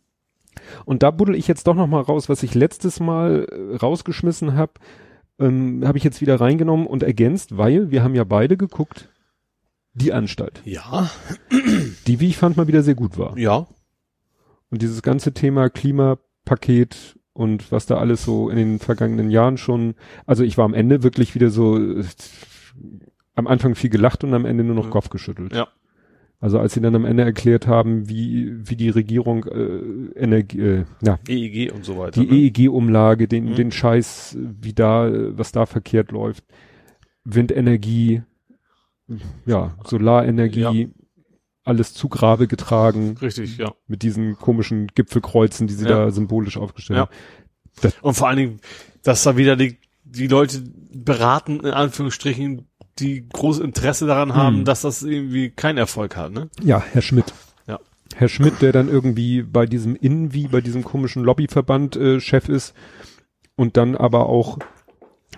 [0.85, 4.55] Und da buddel ich jetzt doch noch mal raus, was ich letztes Mal äh, rausgeschmissen
[4.55, 4.73] habe,
[5.39, 9.09] ähm, habe ich jetzt wieder reingenommen und ergänzt, weil wir haben ja beide geguckt,
[9.93, 11.09] die Anstalt, Ja,
[12.07, 13.37] die, wie ich fand, mal wieder sehr gut war.
[13.37, 13.67] ja.
[14.71, 19.95] Und dieses ganze Thema Klimapaket und was da alles so in den vergangenen Jahren schon,
[20.27, 22.03] also ich war am Ende wirklich wieder so, äh,
[23.33, 24.91] am Anfang viel gelacht und am Ende nur noch Ja.
[24.91, 25.53] Kopf geschüttelt.
[25.53, 25.69] Ja.
[26.41, 30.85] Also als sie dann am Ende erklärt haben, wie, wie die Regierung äh, Energie, äh,
[31.01, 32.21] ja, EEG und so weiter.
[32.21, 32.33] die ne?
[32.33, 33.55] EEG-Umlage, den, Mhm.
[33.55, 36.45] den Scheiß, wie da, was da verkehrt läuft,
[37.25, 38.21] Windenergie,
[39.45, 40.87] ja, Solarenergie, Ja.
[41.65, 43.73] alles zu Grabe getragen Richtig, ja.
[43.87, 46.05] mit diesen komischen Gipfelkreuzen, die sie Ja.
[46.05, 47.09] da symbolisch aufgestellt Ja.
[47.83, 47.93] haben.
[48.01, 48.59] Und vor allen Dingen,
[49.03, 52.68] dass da wieder die, die Leute beraten, in Anführungsstrichen,
[52.99, 54.65] die großes Interesse daran haben, Mhm.
[54.65, 56.49] dass das irgendwie keinen Erfolg hat, ne?
[56.63, 57.33] Ja, Herr Schmidt.
[57.67, 57.79] Ja.
[58.15, 62.73] Herr Schmidt, der dann irgendwie bei diesem Invi, bei diesem komischen Lobbyverband äh, Chef ist
[63.55, 64.57] und dann aber auch,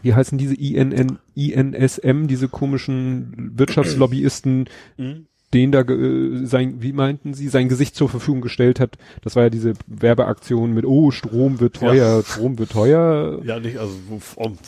[0.01, 4.65] wie heißen diese INN, INSM, diese komischen Wirtschaftslobbyisten,
[4.97, 5.25] Mhm.
[5.53, 8.97] den da äh, sein, wie meinten Sie, sein Gesicht zur Verfügung gestellt hat.
[9.21, 13.41] Das war ja diese Werbeaktion mit, oh, Strom wird teuer, Strom wird teuer.
[13.43, 13.93] Ja, nicht, also,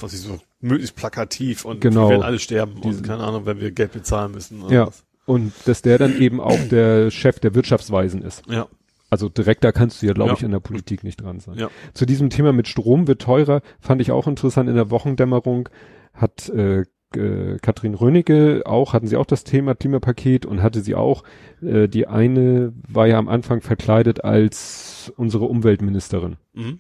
[0.01, 2.03] was ich so, möglichst plakativ und Genau.
[2.05, 4.61] wir werden alle sterben Diese- und keine Ahnung, wenn wir Geld bezahlen müssen.
[4.63, 4.87] oder Ja.
[4.87, 5.03] was.
[5.25, 8.43] Und dass der dann eben auch der Chef der Wirtschaftsweisen ist.
[8.49, 8.67] Ja,
[9.09, 10.35] Also direkter kannst du ja, glaube Ja.
[10.37, 11.55] ich, in der Politik nicht dran sein.
[11.57, 11.69] ja.
[11.93, 14.67] Zu diesem Thema mit Strom wird teurer, fand ich auch interessant.
[14.69, 15.69] In der Wochendämmerung
[16.13, 16.83] hat äh,
[17.15, 21.23] äh, Katrin Rönecke auch, hatten sie auch das Thema Klimapaket und hatte sie auch,
[21.61, 26.37] äh, die eine war ja am Anfang verkleidet als unsere Umweltministerin.
[26.53, 26.79] Mhm.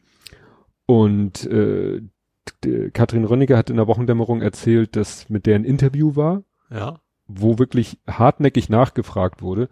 [0.85, 2.01] Und äh,
[2.93, 6.99] Katrin Rönecke hat in der Wochendämmerung erzählt, dass mit der ein Interview war, Ja.
[7.27, 9.69] wo wirklich hartnäckig nachgefragt wurde.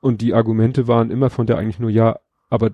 [0.00, 2.18] Und die Argumente waren immer von der eigentlich nur, ja,
[2.50, 2.70] aber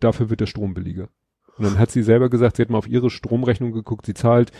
[0.00, 1.08] dafür wird der Strom billiger.
[1.56, 4.52] Und dann hat sie selber gesagt, sie hat mal auf ihre Stromrechnung geguckt, sie zahlt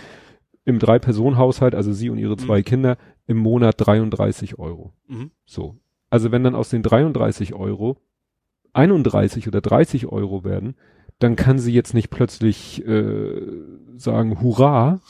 [0.65, 2.65] im Drei-Personen-Haushalt, also sie und ihre zwei Mhm.
[2.65, 4.93] Kinder, im Monat 33 Euro.
[5.07, 5.31] Mhm.
[5.45, 5.77] So.
[6.11, 7.99] Also wenn dann aus den 33 Euro
[8.73, 10.77] 31 oder 30 Euro werden,
[11.19, 13.41] dann kann sie jetzt nicht plötzlich äh,
[13.97, 15.01] sagen, hurra,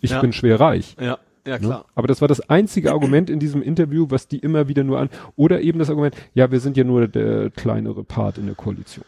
[0.00, 0.20] ich Ja.
[0.20, 0.96] bin schwer reich.
[1.00, 1.60] Ja, ja, Ne?
[1.60, 1.84] klar.
[1.94, 5.08] Aber das war das einzige Argument in diesem Interview, was die immer wieder nur an,
[5.36, 9.04] oder eben das Argument, ja, wir sind ja nur der kleinere Part in der Koalition.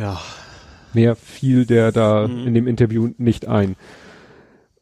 [0.00, 0.20] Ja.
[0.94, 2.46] Mehr fiel der da Mhm.
[2.46, 3.74] in dem Interview nicht ein.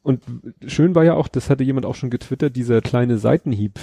[0.02, 0.20] Und
[0.66, 3.78] schön war ja auch, das hatte jemand auch schon getwittert, dieser kleine Seitenhieb.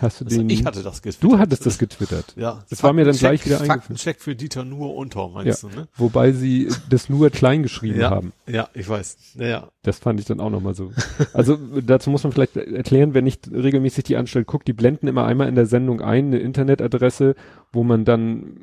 [0.00, 0.48] Hast du Also den?
[0.50, 1.22] ich hatte das getwittert.
[1.32, 2.32] du hattest das getwittert.
[2.36, 2.64] Ja.
[2.70, 3.80] Das war mir dann gleich wieder eingefallen.
[3.82, 5.88] Faktencheck für Dieter Nuhr Unter, meinst du, ne?
[5.96, 8.10] Wobei sie das nur klein geschrieben Ja.
[8.10, 8.32] haben.
[8.48, 9.16] Ja, ich weiß.
[9.38, 9.68] Ja, ja.
[9.82, 10.90] Das fand ich dann auch nochmal so.
[11.34, 15.24] Also dazu muss man vielleicht erklären, wer nicht regelmäßig die anstellt, guckt, die blenden immer
[15.26, 17.34] einmal in der Sendung ein, eine Internetadresse,
[17.72, 18.56] wo man dann,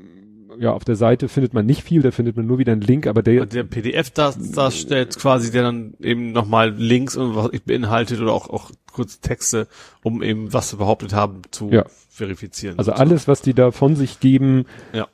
[0.59, 3.07] ja, auf der Seite findet man nicht viel, da findet man nur wieder einen Link,
[3.07, 7.35] aber der, Und der PDF das, das stellt quasi der dann eben nochmal Links und
[7.35, 9.67] was ich beinhaltet oder auch, auch kurze Texte,
[10.03, 11.85] um eben was wir behauptet haben zu Ja.
[12.09, 12.77] verifizieren.
[12.79, 15.07] also alles, was die da von sich geben, Ja.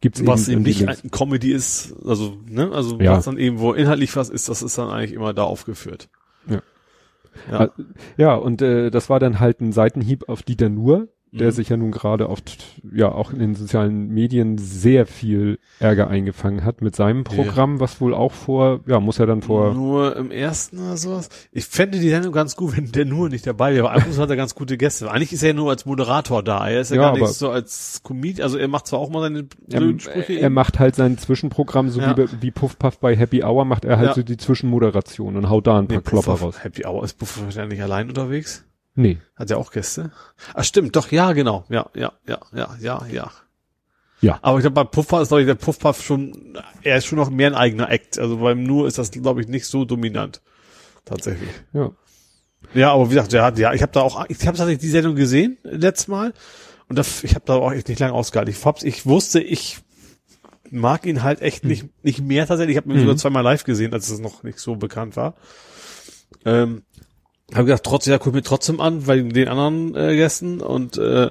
[0.00, 1.04] gibt's was eben eben nicht Links.
[1.04, 3.12] ein Comedy ist, also, ne, also Ja.
[3.12, 6.08] was dann eben wo inhaltlich was ist, das ist dann eigentlich immer da aufgeführt.
[6.48, 6.62] Ja.
[7.50, 7.70] Ja.
[8.18, 11.52] Ja, und äh, das war dann halt ein Seitenhieb auf Dieter Nuhr, der Mhm.
[11.52, 12.62] sich ja nun gerade oft,
[12.94, 18.02] ja, auch in den sozialen Medien sehr viel Ärger eingefangen hat mit seinem Programm, was
[18.02, 21.30] wohl auch vor, ja, muss ja dann vor, Nur im ersten oder sowas.
[21.50, 23.88] Ich fände die Sendung ganz gut, wenn der nur nicht dabei wäre.
[23.88, 25.10] Aber ab und zu hat er ganz gute Gäste.
[25.10, 26.68] Eigentlich ist er ja nur als Moderator da.
[26.68, 28.44] Er ist ja, Ja, gar nicht so als Comedian.
[28.44, 30.38] Also er macht zwar auch mal seine er, blöden Sprüche.
[30.38, 32.14] er macht halt sein Zwischenprogramm, so Ja.
[32.16, 34.14] wie, wie Puff Puff bei Happy Hour, macht er halt Ja.
[34.14, 36.62] so die Zwischenmoderation und haut da ein paar nee, Klopper raus.
[36.62, 38.64] Happy Hour ist Puffer wahrscheinlich allein unterwegs.
[38.94, 39.18] Nee.
[39.36, 40.12] Hat er auch Gäste?
[40.54, 41.64] Ah, stimmt, doch, ja, genau.
[41.68, 43.30] Ja, ja, ja, ja, ja, ja.
[44.20, 44.38] Ja.
[44.42, 47.30] Aber ich glaube, bei Puffer ist, glaube ich, der Puffpuff schon, er ist schon noch
[47.30, 48.18] mehr ein eigener Act.
[48.18, 50.42] Also beim Nur ist das, glaube ich, nicht so dominant.
[51.04, 51.50] Tatsächlich.
[51.72, 51.90] Ja.
[52.74, 55.16] Ja, aber wie gesagt, hat, ja, ich habe da auch, ich habe tatsächlich die Sendung
[55.16, 56.32] gesehen, letztes Mal.
[56.88, 58.54] Und das, ich habe da auch echt nicht lange ausgehalten.
[58.54, 59.78] Ich, hab's, ich wusste, ich
[60.70, 62.76] mag ihn halt echt nicht, nicht mehr tatsächlich.
[62.76, 63.00] Ich habe ihn Mhm.
[63.02, 65.34] sogar zweimal live gesehen, als es noch nicht so bekannt war.
[66.44, 66.82] Ähm,
[67.54, 71.30] habe gedacht, trotzdem, ja, guck mir trotzdem an, weil den anderen äh, Gästen und äh,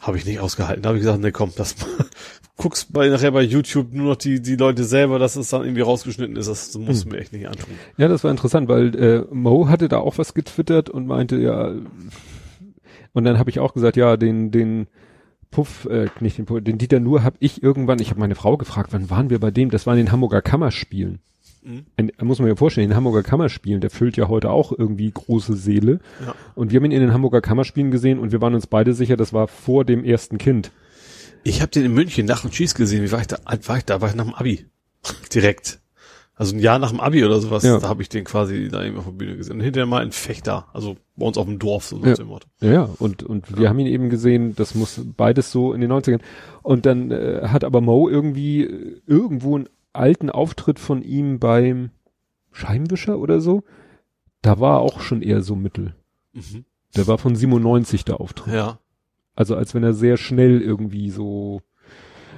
[0.00, 0.82] habe ich nicht ausgehalten.
[0.82, 1.76] Da habe ich gesagt, nee, komm, das
[2.56, 5.80] guckst bei nachher bei YouTube nur noch die die Leute selber, dass es dann irgendwie
[5.80, 6.46] rausgeschnitten ist.
[6.46, 7.74] Das musst du mir echt nicht antun.
[7.96, 11.74] Ja, das war interessant, weil äh, Mo hatte da auch was getwittert und meinte, ja,
[13.14, 14.88] und dann habe ich auch gesagt, ja, den, den
[15.50, 18.56] Puff, äh, nicht den Puff, den Dieter Nuhr habe ich irgendwann, ich habe meine Frau
[18.56, 19.70] gefragt, wann waren wir bei dem?
[19.70, 21.20] Das war in den Hamburger Kammerspielen.
[21.64, 21.86] Mhm.
[21.96, 24.72] Ein, da muss man ja vorstellen, in den Hamburger Kammerspielen, der füllt ja heute auch
[24.76, 26.00] irgendwie große Seele.
[26.24, 26.34] Ja.
[26.54, 29.16] Und wir haben ihn in den Hamburger Kammerspielen gesehen und wir waren uns beide sicher,
[29.16, 30.70] das war vor dem ersten Kind.
[31.42, 33.02] Ich habe den in München nach dem Schieß gesehen.
[33.02, 33.38] Wie war ich da?
[33.66, 34.00] War ich da?
[34.00, 34.66] War ich nach dem Abi?
[35.34, 35.80] Direkt.
[36.36, 37.78] Also ein Jahr nach dem Abi oder sowas, Ja.
[37.78, 39.54] da habe ich den quasi da eben auf der Bühne gesehen.
[39.54, 42.14] Und hinterher mal ein Fechter, also bei uns auf dem Dorf, so Ja.
[42.14, 42.48] dem Motto.
[42.60, 45.92] Ja, ja, und, und wir haben ihn eben gesehen, das muss beides so in den
[45.92, 46.18] 90ern.
[46.62, 51.90] Und dann äh, hat aber Mo irgendwie äh, irgendwo einen alten Auftritt von ihm beim
[52.52, 53.64] Scheibenwischer oder so.
[54.42, 55.94] Da war auch schon eher so mittel.
[56.32, 56.64] Mhm.
[56.96, 58.54] Der war von 97 der Auftritt.
[58.54, 58.78] Ja.
[59.34, 61.60] Also als wenn er sehr schnell irgendwie so,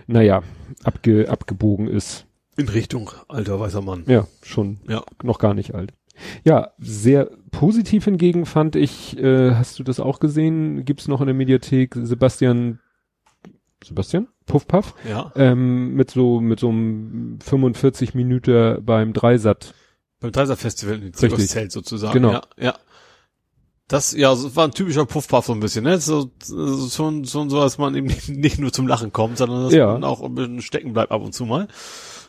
[0.07, 0.43] naja,
[0.85, 2.27] abge, abgebogen ist.
[2.57, 4.05] In Richtung alter weißer Mann.
[4.07, 5.03] Ja, schon Ja.
[5.23, 5.93] noch gar nicht alt.
[6.45, 10.87] Ja, sehr positiv hingegen fand ich, äh, hast du das auch gesehen?
[10.87, 12.79] Gibt's noch in der Mediathek Sebastian,
[13.85, 14.29] Sebastian?
[14.47, 14.95] Puffpuff?
[15.09, 15.33] Ja.
[15.37, 19.75] Ähm, mit so, mit so einem 45 Minuten beim Dreisat.
[20.21, 21.13] Beim Dreiser Festival in.
[21.13, 22.13] Zelt sozusagen.
[22.15, 22.33] Genau.
[22.33, 22.75] Ja, ja.
[23.89, 25.99] Das, ja, das war ein typischer Puffpuff so ein bisschen, ne?
[26.01, 29.73] So, so, schon, schon so, dass man eben nicht, nur zum Lachen kommt, sondern dass
[29.75, 29.93] Ja.
[29.93, 31.69] man auch ein bisschen stecken bleibt ab und zu mal.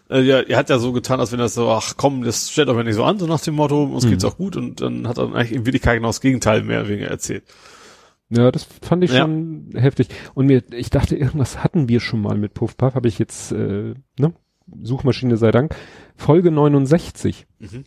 [0.09, 2.69] Äh, ja, er hat ja so getan, als wenn das so, ach komm, das stellt
[2.69, 4.09] euch ja nicht so an, so nach dem Motto, uns Mhm.
[4.11, 6.89] geht's auch gut und dann hat er eigentlich in Wirklichkeit genau das Gegenteil mehr oder
[6.89, 7.43] weniger erzählt.
[8.29, 9.19] Ja, das fand ich Ja.
[9.21, 10.09] schon heftig.
[10.33, 13.93] Und mir, ich dachte, irgendwas hatten wir schon mal mit Puffpuff, habe ich jetzt, äh,
[14.19, 14.33] ne?
[14.81, 15.73] Suchmaschine sei Dank.
[16.17, 17.47] Folge 69.
[17.59, 17.85] Mhm.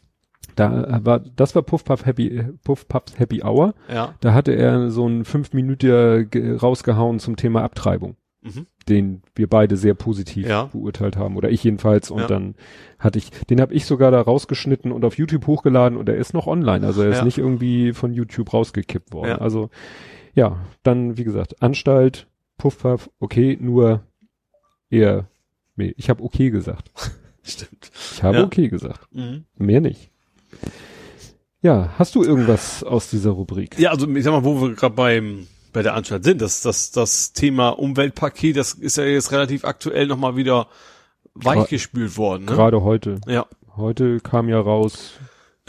[0.56, 3.74] Da war, das war Puffpuff Happy, Puffpuffs Happy Hour.
[3.92, 4.14] Ja.
[4.20, 6.28] Da hatte er so einen fünf Minuten
[6.60, 8.66] rausgehauen zum Thema Abtreibung, Mhm.
[8.88, 10.64] den wir beide sehr positiv Ja.
[10.72, 12.10] beurteilt haben oder ich jedenfalls.
[12.10, 12.26] Und Ja.
[12.26, 12.54] dann
[12.98, 16.32] hatte ich, den habe ich sogar da rausgeschnitten und auf YouTube hochgeladen und er ist
[16.32, 16.84] noch online.
[16.86, 17.24] Also er ist Ja.
[17.24, 19.28] nicht irgendwie von YouTube rausgekippt worden.
[19.28, 19.38] Ja.
[19.38, 19.68] Also
[20.40, 22.26] ja, dann wie gesagt Anstalt,
[22.56, 24.02] Puffpuff, okay, nur
[24.88, 25.26] eher,
[25.76, 26.90] nee, ich habe okay gesagt.
[27.42, 27.90] Stimmt.
[28.14, 28.44] Ich habe Ja.
[28.44, 29.44] okay gesagt, Mhm.
[29.58, 30.10] mehr nicht.
[31.62, 33.78] Ja, hast du irgendwas aus dieser Rubrik?
[33.78, 36.90] Ja, also ich sag mal, wo wir gerade beim bei der Anstalt sind, das, das,
[36.90, 40.66] das Thema Umweltpaket, das ist ja jetzt relativ aktuell nochmal wieder
[41.34, 42.46] weichgespült worden.
[42.46, 42.52] Ne?
[42.52, 43.20] Gerade heute.
[43.28, 43.46] Ja.
[43.76, 45.12] Heute kam ja raus,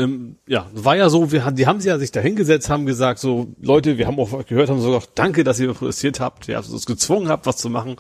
[0.02, 2.86] Ähm, ja, war ja so, wir, haben- die haben sich ja sich da hingesetzt, haben
[2.86, 6.58] gesagt, so, Leute, wir haben auch gehört, haben sogar, danke, dass ihr protestiert habt, ihr
[6.58, 7.96] habt uns gezwungen habt, was zu machen.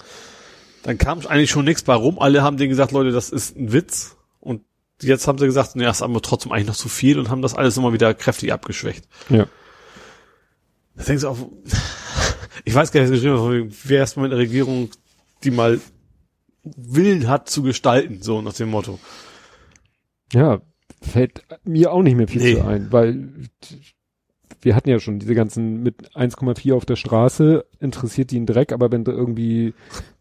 [0.83, 2.17] Dann kam eigentlich schon nichts bei rum.
[2.19, 4.17] Alle haben denen gesagt, Leute, das ist ein Witz.
[4.39, 4.63] Und
[5.01, 7.41] jetzt haben sie gesagt, nee, das ist aber trotzdem eigentlich noch zu viel und haben
[7.43, 9.07] das alles immer wieder kräftig abgeschwächt.
[9.29, 9.45] ja.
[10.95, 11.37] Da denkst du auch,
[12.65, 14.89] ich weiß gar nicht, was geschrieben wegen, wer ist mal in der Regierung,
[15.43, 15.79] die mal
[16.63, 18.99] Willen hat zu gestalten, so nach dem Motto.
[20.33, 20.61] Ja,
[21.01, 22.55] fällt mir auch nicht mehr viel Nee.
[22.55, 23.29] zu ein, weil
[24.61, 28.71] wir hatten ja schon diese ganzen mit 1,4 auf der Straße, interessiert die einen Dreck,
[28.71, 29.73] aber wenn da irgendwie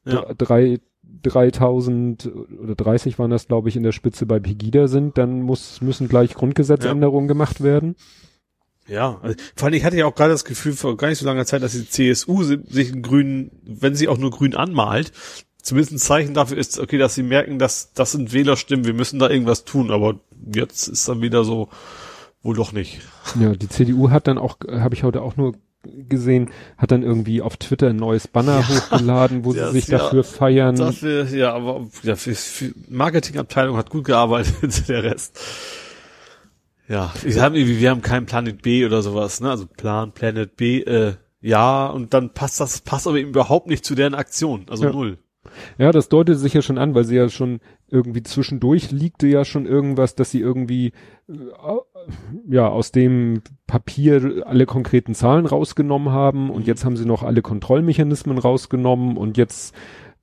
[0.06, 0.22] Ja.
[0.22, 0.78] dr- drei
[1.22, 2.30] 3000
[2.62, 6.08] oder 30 waren das, glaube ich, in der Spitze bei Pegida sind, dann muss, müssen
[6.08, 7.96] gleich Grundgesetzänderungen gemacht werden.
[8.88, 11.26] Ja, also, vor allem ich hatte ja auch gerade das Gefühl vor gar nicht so
[11.26, 15.12] langer Zeit, dass die CSU si- sich einen grünen, wenn sie auch nur grün anmalt,
[15.62, 19.18] zumindest ein Zeichen dafür ist, okay, dass sie merken, dass das sind Wählerstimmen, wir müssen
[19.18, 20.20] da irgendwas tun, aber
[20.54, 21.68] jetzt ist dann wieder so,
[22.42, 23.00] wohl doch nicht.
[23.38, 25.54] Ja, die CDU hat dann auch, habe ich heute auch nur
[26.08, 30.24] gesehen, hat dann irgendwie auf Twitter ein neues Banner hochgeladen, wo sie sich ja- dafür
[30.24, 30.76] feiern.
[30.76, 35.38] Dafür, ja, aber ja, für, für Marketingabteilung hat gut gearbeitet, der Rest.
[36.88, 39.50] Ja, wir haben, irgendwie- wir haben keinen Planet B oder sowas, ne?
[39.50, 43.84] Also Plan, Planet B, äh, ja, und dann passt das, passt aber eben überhaupt nicht
[43.84, 44.90] zu deren Aktion, also Ja.
[44.92, 45.18] null.
[45.78, 49.44] Ja, das deutet sich ja schon an, weil sie ja schon irgendwie zwischendurch liegte ja
[49.44, 50.92] schon irgendwas, dass sie irgendwie
[51.28, 51.34] äh,
[52.48, 56.66] ja aus dem Papier alle konkreten Zahlen rausgenommen haben und Mhm.
[56.66, 59.74] jetzt haben sie noch alle Kontrollmechanismen rausgenommen und jetzt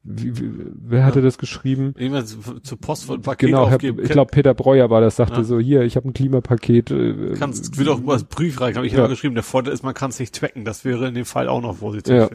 [0.10, 0.52] wie, wie,
[0.88, 1.26] wer hatte Ja.
[1.26, 1.94] das geschrieben?
[1.98, 4.00] Irgendwann zu- zur Post von Paket Genau, aufgeben.
[4.02, 5.44] ich glaube Peter Breuer war das, sagte Ja.
[5.44, 6.92] so, hier, ich habe ein Klimapaket.
[6.92, 9.00] Äh, kannst, wird auch als Brief rein, habe ich Ja.
[9.00, 9.36] immer geschrieben.
[9.36, 10.64] Der Vorteil ist, man kann es nicht tracken.
[10.64, 12.14] Das wäre in dem Fall auch noch positiv.
[12.14, 12.30] Ja.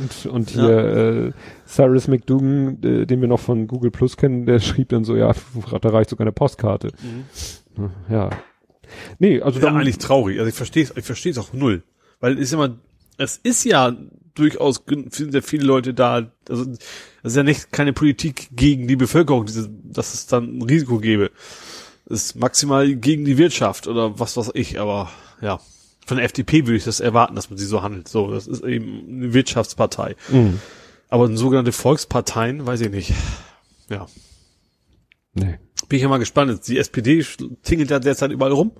[0.00, 1.32] Und, und hier äh,
[1.66, 5.32] Cyrus McDougan, äh, den wir noch von Google Plus kennen, der schrieb dann so, ja,
[5.80, 6.88] da reicht sogar eine Postkarte.
[7.76, 7.90] Mhm.
[8.08, 8.30] Ja.
[9.18, 10.38] Nee, also Ja, dann, eigentlich traurig.
[10.38, 11.82] Also ich verstehe es, ich verstehe es auch null.
[12.20, 12.76] Weil es ist immer,
[13.18, 13.96] es ist ja
[14.34, 16.78] durchaus sind ja viele Leute da, also es
[17.32, 21.30] ist ja nicht keine Politik gegen die Bevölkerung, diese, dass es dann ein Risiko gäbe.
[22.06, 25.60] Es ist maximal gegen die Wirtschaft oder was weiß ich, aber ja.
[26.04, 28.08] Von der FDP würde ich das erwarten, dass man sie so handelt.
[28.08, 30.16] So, das ist eben eine Wirtschaftspartei.
[30.30, 30.54] mh,
[31.08, 33.12] Aber sogenannte Volksparteien, weiß ich nicht.
[33.88, 34.06] Ja.
[35.34, 35.58] nee.
[35.88, 36.66] Bin ich ja mal gespannt.
[36.66, 37.24] Die SPD
[37.62, 38.72] tingelt ja derzeit überall rum,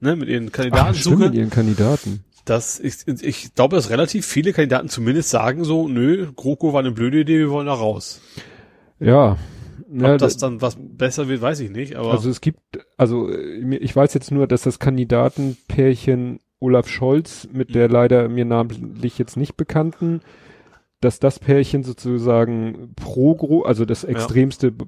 [0.00, 2.24] ne, mit ihren Ach, stimmt, mit ihren Kandidaten.
[2.50, 6.90] Das, ich, ich glaube, dass relativ viele Kandidaten zumindest sagen so, nö, GroKo war eine
[6.90, 8.20] blöde Idee, wir wollen da raus.
[8.98, 9.36] Ja.
[9.92, 12.60] Ob ja das dann was besser wird, weiß ich nicht, aber also es gibt,
[12.96, 18.44] also äh, ich weiß jetzt nur, dass das Kandidatenpärchen Olaf Scholz mit der leider mir
[18.44, 20.20] namentlich jetzt nicht bekannten,
[21.00, 24.84] dass das Pärchen sozusagen pro Gro, also das extremste B-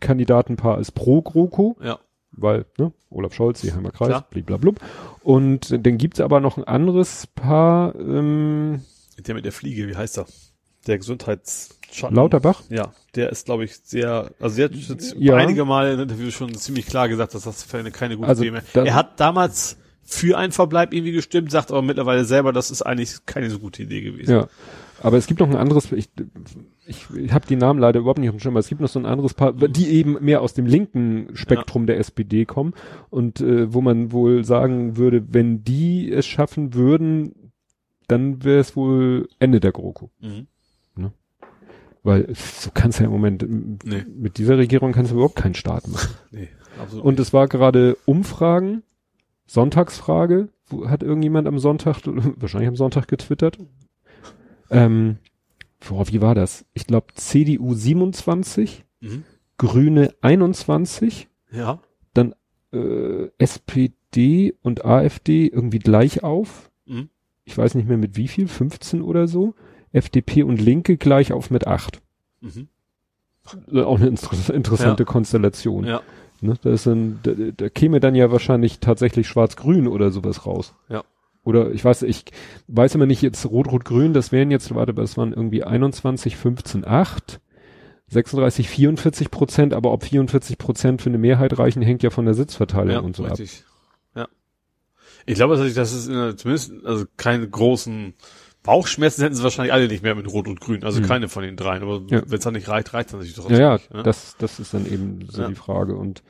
[0.00, 1.98] Kandidatenpaar ist pro GroKo, Ja.
[2.36, 4.26] Weil, ne, Olaf Scholz, Seeheimer Kreis, Klar.
[4.30, 4.80] bliblablub.
[5.22, 8.82] Und dann gibt's aber noch ein anderes Paar, ähm,
[9.18, 10.26] Der mit der Fliege, wie heißt er?
[10.86, 12.14] Der Gesundheitsschatten.
[12.14, 12.62] Lauterbach.
[12.68, 15.34] Ja, der ist, glaube ich, sehr, also der hat jetzt Ja.
[15.36, 18.42] einige Mal in Interviews schon ziemlich klar gesagt, dass das für eine keine gute Also
[18.44, 18.62] Idee mehr.
[18.86, 23.26] Er hat damals für einen Verbleib irgendwie gestimmt, sagt aber mittlerweile selber, das ist eigentlich
[23.26, 24.30] keine so gute Idee gewesen.
[24.30, 24.48] Ja.
[25.02, 26.08] Aber es gibt noch ein anderes, ich,
[26.86, 28.88] ich, ich habe die Namen leider überhaupt nicht auf dem Schirm, aber es gibt noch
[28.88, 32.72] so ein anderes Paar, die eben mehr aus dem linken Spektrum der SPD kommen
[33.10, 37.52] und äh, wo man wohl sagen würde, wenn die es schaffen würden,
[38.08, 40.10] dann wäre es wohl Ende der GroKo.
[40.20, 40.46] Mhm.
[42.06, 43.44] Weil so kannst du ja im Moment,
[43.84, 44.04] Nee.
[44.06, 46.14] mit dieser Regierung kannst du überhaupt keinen Start machen.
[46.30, 46.48] Nee,
[46.80, 47.04] absolut.
[47.04, 48.84] Und es war gerade Umfragen,
[49.46, 52.02] Sonntagsfrage, wo, hat irgendjemand am Sonntag,
[52.36, 53.58] wahrscheinlich am Sonntag getwittert.
[54.70, 55.18] Ähm,
[55.88, 56.64] boah, wie war das?
[56.74, 59.24] Ich glaube CDU 27, mhm.
[59.58, 61.80] Grüne 21, Ja.
[62.72, 66.70] äh, SPD und AfD irgendwie gleich auf.
[66.86, 67.08] Mhm.
[67.44, 69.54] Ich weiß nicht mehr mit wie viel, 15 oder so.
[69.92, 72.02] FDP und Linke gleich auf mit 8.
[72.40, 72.68] Mhm.
[73.72, 75.84] Äh, Auch eine inter interessante Konstellation.
[75.84, 76.02] Ja.
[76.42, 80.74] Ne, da, ein, da, da käme dann ja wahrscheinlich tatsächlich Schwarz-Grün oder sowas raus.
[80.88, 81.02] Ja.
[81.46, 82.24] Oder ich weiß, ich
[82.66, 87.38] weiß immer nicht jetzt Rot-Rot-Grün, das wären jetzt, warte, das waren irgendwie 21, 15, 8,
[88.08, 92.34] 36, 44 Prozent, aber ob 44 Prozent für eine Mehrheit reichen, hängt ja von der
[92.34, 93.38] Sitzverteilung Ja, und so ab.
[93.38, 93.62] richtig.
[94.16, 94.26] Ja.
[95.24, 98.14] Ich glaube tatsächlich, dass es äh, zumindest, also keine großen
[98.64, 101.04] Bauchschmerzen hätten sie wahrscheinlich alle nicht mehr mit Rot und Grün, also Mhm.
[101.06, 102.22] keine von den dreien, aber Ja.
[102.26, 103.94] wenn es dann nicht reicht, reicht es natürlich trotzdem Ja, ja, nicht.
[103.94, 104.02] Ne?
[104.02, 106.24] das, das ist dann eben so die Frage und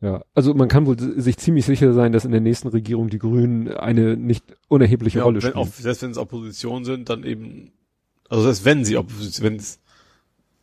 [0.00, 3.18] ja, also man kann wohl sich ziemlich sicher sein, dass in der nächsten Regierung die
[3.18, 5.66] Grünen eine nicht unerhebliche ja, Rolle wenn spielen.
[5.66, 7.72] auch, selbst wenn es Opposition sind, dann eben,
[8.28, 9.80] also selbst wenn sie Opposition, wenn es,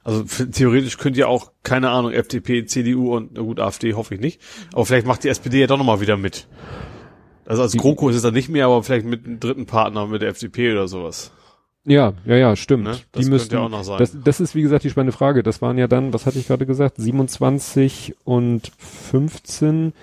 [0.06, 4.22] also theoretisch könnte ja auch, keine Ahnung, FDP, CDU und, na gut, AfD hoffe ich
[4.22, 6.48] nicht, aber vielleicht macht die SPD ja doch nochmal wieder mit.
[7.46, 10.22] Also als GroKo ist es dann nicht mehr, aber vielleicht mit einem dritten Partner, mit
[10.22, 11.32] der FDP oder sowas.
[11.86, 12.84] Ja, ja, ja, stimmt.
[12.84, 12.94] Ne?
[12.96, 14.00] Die Das müssten, könnte ja auch noch sein.
[14.00, 15.44] Das, das ist wie gesagt die spannende Frage.
[15.44, 19.94] Das waren ja dann, was hatte ich gerade gesagt, 27 und 15.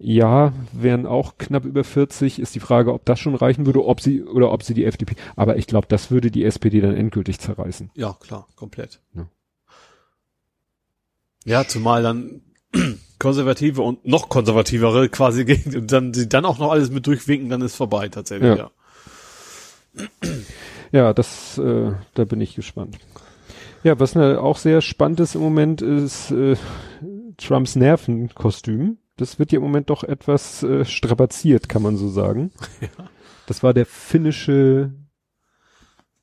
[0.00, 2.38] Ja, wären auch knapp über 40.
[2.38, 5.16] Ist die Frage, ob das schon reichen würde, ob sie oder ob sie die FDP.
[5.36, 7.90] Aber ich glaube, das würde die SPD dann endgültig zerreißen.
[7.94, 9.00] Ja, klar, komplett.
[9.14, 9.26] Ja.
[11.44, 12.42] Ja, zumal dann
[13.18, 17.48] Konservative und noch konservativere quasi gegen und dann sie dann auch noch alles mit durchwinken,
[17.50, 18.70] dann ist vorbei tatsächlich, Ja.
[19.96, 20.06] ja.
[20.92, 22.98] Ja, das, äh, da bin ich gespannt.
[23.84, 26.56] Ja, was ne, auch sehr spannend ist im Moment, ist äh,
[27.36, 28.98] Trumps Nervenkostüm.
[29.16, 32.50] Das wird ja im Moment doch etwas äh, strapaziert, kann man so sagen.
[33.46, 34.92] Das war der finnische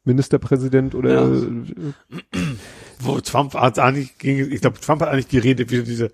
[0.03, 1.27] Ministerpräsident oder Ja.
[1.27, 1.93] äh,
[2.99, 6.11] Wo Trump hat eigentlich gegen, ich glaube, Trump hat eigentlich geredet wie diese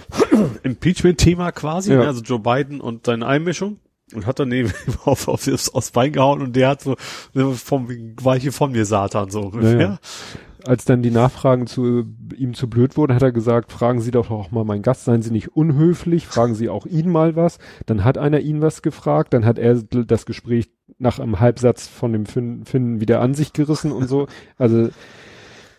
[0.62, 1.98] Impeachment-Thema quasi, Ja.
[1.98, 2.06] ne?
[2.06, 3.80] also Joe Biden und seine Einmischung.
[4.14, 4.72] Und hat dann eben
[5.04, 6.96] auf, auf, aufs, aufs Bein gehauen und der hat so
[7.54, 7.88] vom
[8.22, 9.80] Weiche von mir Satan so ungefähr.
[9.80, 9.98] Ja,
[10.64, 12.04] als dann die Nachfragen zu
[12.36, 15.22] ihm zu blöd wurden, hat er gesagt, fragen Sie doch auch mal meinen Gast, seien
[15.22, 17.58] Sie nicht unhöflich, fragen Sie auch ihn mal was.
[17.86, 22.12] Dann hat einer ihn was gefragt, dann hat er das Gespräch nach einem Halbsatz von
[22.12, 24.26] dem Finn, Finn wieder an sich gerissen und so.
[24.56, 24.88] Also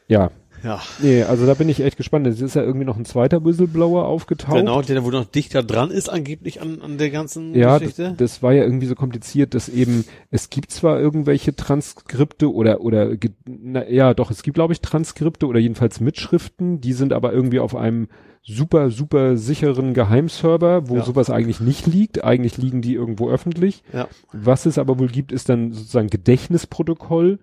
[0.08, 0.32] ja,
[0.64, 0.82] ja.
[1.02, 2.28] nee, also da bin ich echt gespannt.
[2.28, 4.56] Es ist ja irgendwie noch ein zweiter Whistleblower aufgetaucht.
[4.58, 8.10] Genau, der wo noch dichter dran ist angeblich an, an der ganzen Ja, Geschichte.
[8.10, 12.82] das, das war ja irgendwie so kompliziert, dass eben, es gibt zwar irgendwelche Transkripte oder,
[12.82, 13.16] oder,
[13.46, 17.60] na, ja, doch, es gibt, glaube ich, Transkripte oder jedenfalls Mitschriften, die sind aber irgendwie
[17.60, 18.08] auf einem
[18.50, 21.04] super, super sicheren Geheimserver, wo Ja.
[21.04, 22.24] sowas eigentlich nicht liegt.
[22.24, 23.84] Eigentlich liegen die irgendwo öffentlich.
[23.92, 24.08] ja.
[24.32, 27.40] Was es aber wohl gibt, ist dann sozusagen Gedächtnisprotokoll,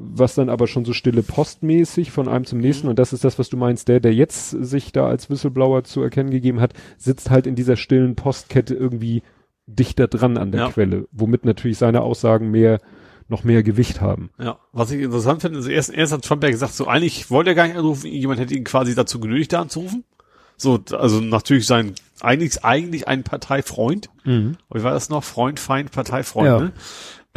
[0.00, 3.38] was dann aber schon so stille postmäßig von einem zum nächsten, und das ist das,
[3.38, 7.30] was du meinst, der, der jetzt sich da als Whistleblower zu erkennen gegeben hat, sitzt
[7.30, 9.22] halt in dieser stillen Postkette irgendwie
[9.66, 10.68] dichter dran an der Ja.
[10.70, 12.80] Quelle, womit natürlich seine Aussagen mehr,
[13.28, 14.30] noch mehr Gewicht haben.
[14.38, 17.50] Ja, was ich interessant finde, also erst, erst hat Trump ja gesagt, so eigentlich wollte
[17.50, 20.04] er gar nicht anrufen, jemand hätte ihn quasi dazu genötigt, da anzurufen.
[20.56, 24.08] So, also natürlich sein, eigentlich, eigentlich ein Parteifreund.
[24.24, 25.22] Wie war das noch?
[25.22, 26.58] Freund, Feind, Parteifreund, Ja.
[26.60, 26.72] ne?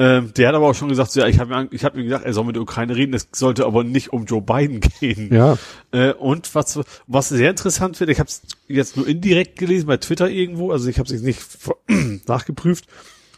[0.02, 2.04] Ähm, der hat aber auch schon gesagt, so, ja, ich habe mir, ich hab mir
[2.04, 5.32] gesagt, er soll mit der Ukraine reden, es sollte aber nicht um Joe Biden gehen.
[5.32, 5.60] Ja,
[5.92, 9.98] Äh, und was, was sehr interessant wird, ich habe es jetzt nur indirekt gelesen bei
[9.98, 11.40] Twitter irgendwo, also ich habe es jetzt nicht
[12.28, 12.86] nachgeprüft,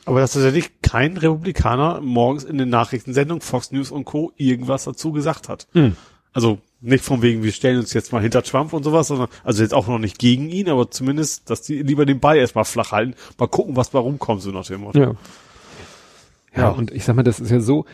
[0.05, 4.31] aber dass tatsächlich kein Republikaner morgens in den Nachrichtensendungen Fox News und Co.
[4.37, 5.67] irgendwas dazu gesagt hat.
[5.73, 5.97] Hm.
[6.31, 9.63] Also nicht von wegen, wir stellen uns jetzt mal hinter Trump und sowas, sondern also
[9.63, 12.93] jetzt auch noch nicht gegen ihn, aber zumindest, dass die lieber den Ball erstmal flach
[12.93, 14.99] halten, mal gucken, was bei rumkommt, so nach dem Motto.
[14.99, 15.15] ja.
[16.55, 16.69] Ja, Ja.
[16.69, 17.85] und ich sag mal, das ist ja so,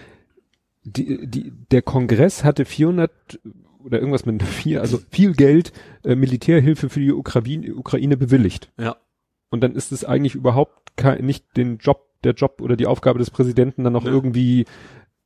[0.84, 3.12] die, die, der Kongress hatte 400
[3.84, 5.72] oder irgendwas mit vier, also viel Geld
[6.03, 8.72] äh, Militärhilfe für die Ukraine, Ukraine bewilligt.
[8.78, 8.97] Ja.
[9.49, 13.20] Und dann ist es eigentlich überhaupt kein, nicht den Job, der Job oder die Aufgabe
[13.20, 14.10] des Präsidenten dann noch Nee.
[14.10, 14.66] irgendwie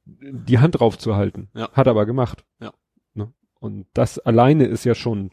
[0.05, 1.49] die Hand drauf zu halten.
[1.55, 1.71] Ja.
[1.71, 2.45] Hat er aber gemacht.
[2.61, 2.73] Ja.
[3.13, 3.33] Ne?
[3.59, 5.31] Und das alleine ist ja schon,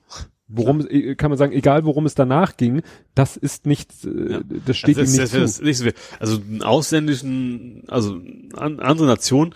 [0.53, 2.83] worum, äh, kann man sagen, egal worum es danach ging,
[3.15, 4.41] das ist nicht, äh, Ja.
[4.67, 5.65] das steht Also ihm das- nicht das- zu.
[5.65, 5.87] nicht so.
[6.19, 8.21] Also einen ausländischen, also
[8.57, 9.55] an, andere Nation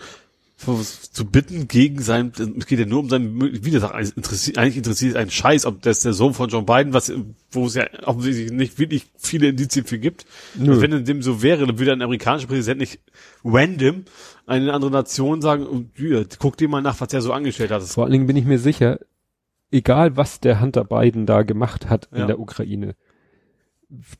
[0.57, 4.77] zu bitten gegen sein, es geht ja nur um sein, wie gesagt, eigentlich interessiert, eigentlich
[4.77, 7.11] interessiert einen Scheiß, ob das der Sohn von John Biden, was,
[7.51, 10.25] wo es ja offensichtlich nicht wirklich viele Indizien für gibt.
[10.55, 12.99] Wenn es dem so wäre, dann würde ein amerikanischer Präsident nicht
[13.43, 14.05] random
[14.47, 17.83] eine andere Nation sagen, oh, ja, guck dir mal nach, was er so angestellt hat.
[17.83, 18.99] Vor allen Dingen bin ich mir sicher,
[19.71, 22.25] egal was der Hunter Biden da gemacht hat in Ja.
[22.27, 22.95] der Ukraine,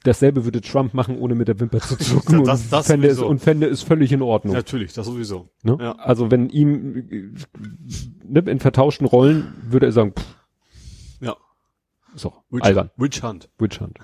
[0.04, 3.20] dasselbe würde Trump machen, ohne mit der Wimper zu zucken Das- und, das fände es,
[3.20, 4.54] und fände es völlig in Ordnung.
[4.54, 5.50] Natürlich, das sowieso.
[5.64, 5.78] Ne?
[5.80, 5.94] Ja.
[5.94, 7.36] Also wenn ihm
[8.24, 10.36] ne, in vertauschten Rollen würde er sagen, pff,
[11.22, 11.36] Ja.
[12.16, 13.50] so, Witch, albern, Witch Hunt.
[13.58, 13.98] Witch Hunt.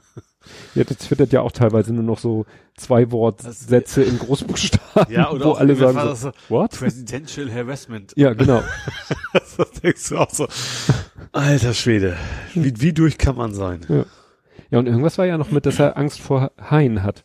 [0.75, 5.45] Ja, das twittert ja auch teilweise nur noch so zwei Wortsätze in Großbuchstaben, Ja, oder
[5.45, 6.71] wo alle sagen so, das what?
[6.71, 8.13] Presidential Harassment.
[8.15, 8.63] Ja, genau.
[9.33, 10.47] das denkst du auch so.
[11.31, 12.17] Alter Schwede.
[12.53, 14.05] Wie, wie durch kann man sein?
[14.71, 17.23] Ja, und irgendwas war ja noch mit, dass er Angst vor Haien hat.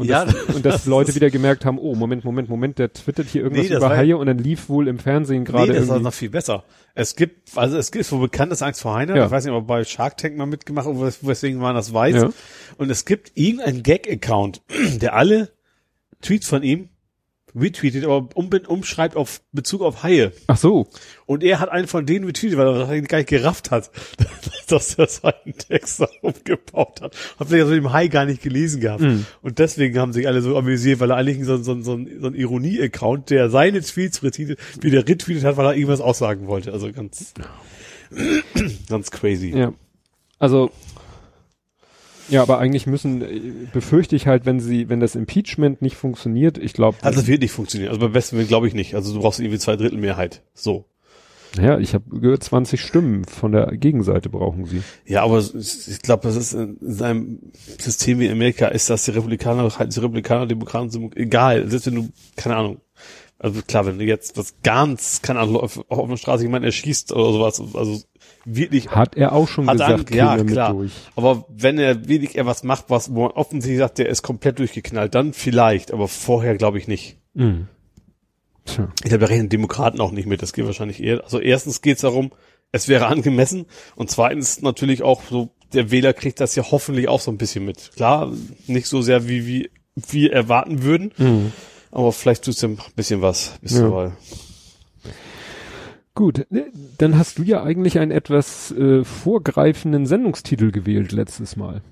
[0.00, 2.78] Und, Ja, das, und dass das Leute ist- wieder gemerkt haben, oh, Moment, Moment, Moment,
[2.78, 5.78] der twittert hier irgendwas Nee, über Haie und dann lief wohl im Fernsehen gerade nee,
[5.78, 6.04] das irgendwie.
[6.04, 6.64] noch viel besser.
[6.94, 9.14] Es gibt, also es gibt so bekannt ist Angst vor Heiner.
[9.16, 9.26] Ja.
[9.26, 11.92] Ich weiß nicht, ob er bei Shark Tank mal mitgemacht hat, wes- weswegen man das
[11.92, 12.14] weiß.
[12.16, 12.30] Ja.
[12.78, 14.62] Und es gibt irgendeinen Gag-Account,
[15.00, 15.50] der alle
[16.22, 16.88] Tweets von ihm
[17.54, 20.32] retweetet, aber um, umschreibt auf Bezug auf Haie.
[20.46, 20.88] Ach so.
[21.26, 23.90] Und er hat einen von denen retweetet, weil er das gar nicht gerafft hat,
[24.68, 27.16] dass er seinen Text da umgebaut hat.
[27.38, 29.02] Hat vielleicht also dem Hai gar nicht gelesen gehabt.
[29.02, 29.26] Mhm.
[29.42, 32.34] Und deswegen haben sich alle so amüsiert, weil er eigentlich so, so, so, so ein
[32.34, 36.72] Ironie-Account, der seine Tweets retweetet, wieder retweetet hat, weil er irgendwas aussagen wollte.
[36.72, 37.34] Also ganz,
[38.88, 39.56] ganz crazy.
[39.56, 39.72] Ja.
[40.38, 40.70] Also,
[42.30, 46.58] ja, aber eigentlich müssen, äh, befürchte ich halt, wenn sie, wenn das Impeachment nicht funktioniert,
[46.58, 47.90] ich glaube, Also das wird nicht funktionieren.
[47.90, 48.94] Also beim besten Willen glaube ich nicht.
[48.94, 50.42] Also du brauchst irgendwie zwei Drittel Mehrheit.
[50.54, 50.86] So.
[51.60, 54.82] ja, ich habe gehört, 20 Stimmen von der Gegenseite brauchen sie.
[55.04, 57.40] Ja, aber ich glaube, das ist in seinem
[57.78, 61.68] System wie Amerika ist, dass die Republikaner, halt die Republikaner, Demokraten sind egal.
[61.68, 62.80] Selbst wenn du, keine Ahnung,
[63.38, 67.12] also klar, wenn du jetzt was ganz, keine Ahnung, auf, auf der Straße jemanden erschießt
[67.12, 68.00] oder sowas, also
[68.44, 70.72] wirklich, Hat er auch schon gesagt, er- ja, klar.
[70.72, 70.92] durch.
[71.16, 74.58] aber wenn er wirklich er was macht, was, wo man offensichtlich sagt, der ist komplett
[74.58, 77.16] durchgeknallt, dann vielleicht, aber vorher glaube ich nicht.
[77.34, 77.68] Mhm.
[78.64, 78.88] Tja.
[79.02, 80.42] Ich glaube, da rechnen Demokraten auch nicht mit.
[80.42, 81.24] Das geht wahrscheinlich eher.
[81.24, 82.30] Also erstens geht es darum,
[82.72, 83.66] es wäre angemessen.
[83.96, 87.64] Und zweitens natürlich auch so, der Wähler kriegt das ja hoffentlich auch so ein bisschen
[87.64, 87.92] mit.
[87.96, 88.32] Klar,
[88.66, 89.70] nicht so sehr wie, wie
[90.10, 91.12] wir erwarten würden.
[91.16, 91.52] Mhm.
[91.90, 93.78] Aber vielleicht tust du ein bisschen was bis Ja.
[93.80, 94.12] zur Wahl.
[96.14, 96.64] Gut, äh,
[96.98, 101.82] dann hast du ja eigentlich einen etwas äh, vorgreifenden Sendungstitel gewählt letztes Mal.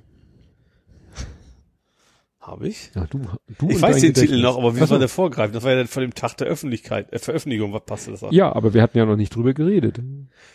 [2.41, 2.91] Habe ich?
[2.95, 3.21] Ja, du,
[3.59, 5.55] du Ich weiß den Titel noch, aber wie war der vorgreifend?
[5.55, 7.75] Das war ja vor dem Tag der Öffentlichkeit, äh, Veröffentlichung.
[7.75, 8.33] Was passte das auch?
[8.33, 10.01] Ja, aber wir hatten ja noch nicht drüber geredet.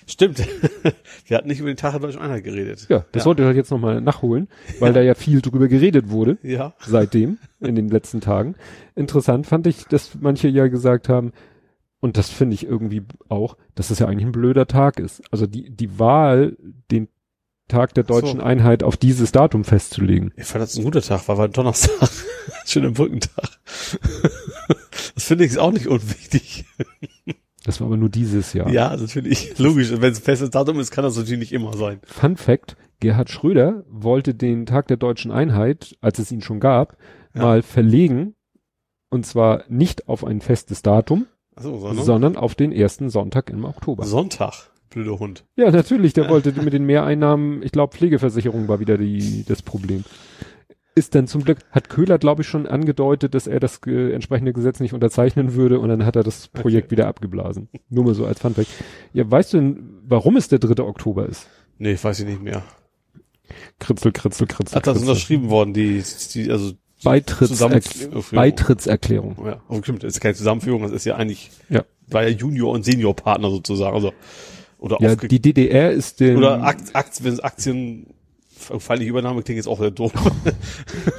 [0.08, 0.40] Stimmt.
[1.28, 2.88] wir hatten nicht über den Tag der Deutschen Einheit geredet.
[2.90, 3.26] Ja, das Ja.
[3.28, 4.48] wollte ich halt jetzt nochmal nachholen,
[4.80, 6.74] weil da ja viel drüber geredet wurde Ja.
[6.80, 8.56] seitdem, in den letzten Tagen.
[8.96, 11.32] Interessant fand ich, dass manche ja gesagt haben,
[12.04, 15.22] und das finde ich irgendwie auch, dass es ja eigentlich ein blöder Tag ist.
[15.32, 16.58] Also die, die Wahl,
[16.92, 17.08] den
[17.70, 18.20] Tag der Ach so.
[18.20, 20.34] deutschen Einheit auf dieses Datum festzulegen.
[20.36, 22.10] Ich fand das ein guter Tag, war, war ein Donnerstag.
[22.66, 23.50] Schöner Brückentag.
[25.16, 26.66] das finde ich auch nicht unwichtig.
[27.64, 28.70] Das war aber nur dieses Jahr.
[28.70, 29.58] Ja, natürlich.
[29.58, 29.92] Logisch.
[29.92, 32.02] Wenn es ein festes Datum ist, kann das natürlich nicht immer sein.
[32.04, 36.98] Fun Fact, Gerhard Schröder wollte den Tag der deutschen Einheit, als es ihn schon gab,
[37.34, 37.44] Ja.
[37.44, 38.36] mal verlegen.
[39.10, 43.66] Und zwar nicht auf ein festes Datum, Achso, sondern sondern auf den ersten Sonntag im
[43.66, 44.06] Oktober.
[44.06, 44.72] Sonntag.
[44.90, 45.46] Blöder Hund.
[45.56, 50.04] Ja, natürlich, der wollte mit den Mehreinnahmen, ich glaube, Pflegeversicherung war wieder die, das Problem.
[50.96, 54.54] Ist dann zum Glück, hat Köhler, glaube ich, schon angedeutet, dass er das äh, entsprechende
[54.54, 57.68] Gesetz nicht unterzeichnen würde und dann hat er das Projekt wieder abgeblasen.
[57.90, 58.70] Nur mal so als Funfact.
[59.12, 60.84] Ja, weißt du denn, warum es der 3.
[60.84, 61.50] Oktober ist?
[61.80, 62.64] Nee, weiß ich nicht mehr.
[63.80, 64.78] Kritzel, kritzel, kritzel.
[64.78, 65.10] Ach, das kritzel.
[65.10, 66.74] unterschrieben worden, die, die, also,
[67.04, 68.24] Beitritts Zusammenführung.
[68.32, 69.36] Beitrittserklärung.
[69.46, 71.84] ja, oh, stimmt, das ist keine Zusammenführung, das ist ja eigentlich, Ja.
[72.08, 74.14] war ja Junior- und Seniorpartner sozusagen, also,
[74.80, 77.40] oder Ja, die DDR ist den, oder Akt, Akt, wenn es
[78.64, 80.12] feindliche Übernahme klingt jetzt auch sehr doof.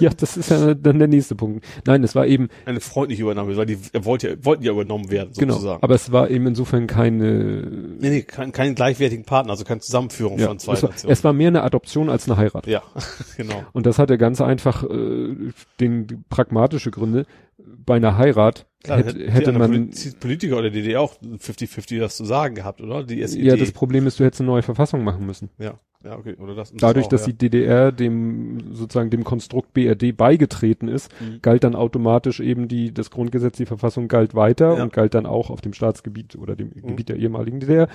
[0.01, 1.65] Ja, das ist ja dann der nächste Punkt.
[1.87, 5.11] Nein, es war eben, Eine freundliche Übernahme, weil die er wollte ja, wollten ja übernommen
[5.11, 5.83] werden, genau, sozusagen.
[5.83, 7.67] aber es war eben insofern keine,
[8.01, 11.13] nee, nee, kein, keinen gleichwertigen Partner, also keine Zusammenführung ja, von zwei es, war, Nationen.
[11.13, 12.67] es war mehr eine Adoption als eine Heirat.
[12.67, 12.83] ja,
[13.37, 13.65] genau.
[13.73, 15.35] Und das hatte ganz einfach äh,
[15.81, 17.27] den pragmatische Gründe.
[17.87, 22.25] Bei einer Heirat Klar, hätte, hätte, man Polit Politiker oder DDR auch 50-50 das zu
[22.27, 23.03] sagen gehabt, oder?
[23.03, 23.43] Die SED.
[23.43, 25.49] ja das Problem ist, du hättest eine neue Verfassung machen müssen.
[25.59, 26.71] ja, ja, okay, oder das.
[26.73, 27.33] und Dadurch, auch, dass ja.
[27.33, 31.41] die DDR dem sozusagen dem Konstrukt BRD beigetreten ist, Mhm.
[31.43, 34.83] galt dann automatisch eben die das Grundgesetz, die Verfassung galt weiter Ja.
[34.83, 37.89] und galt dann auch auf dem Staatsgebiet oder dem Gebiet der ehemaligen DDR.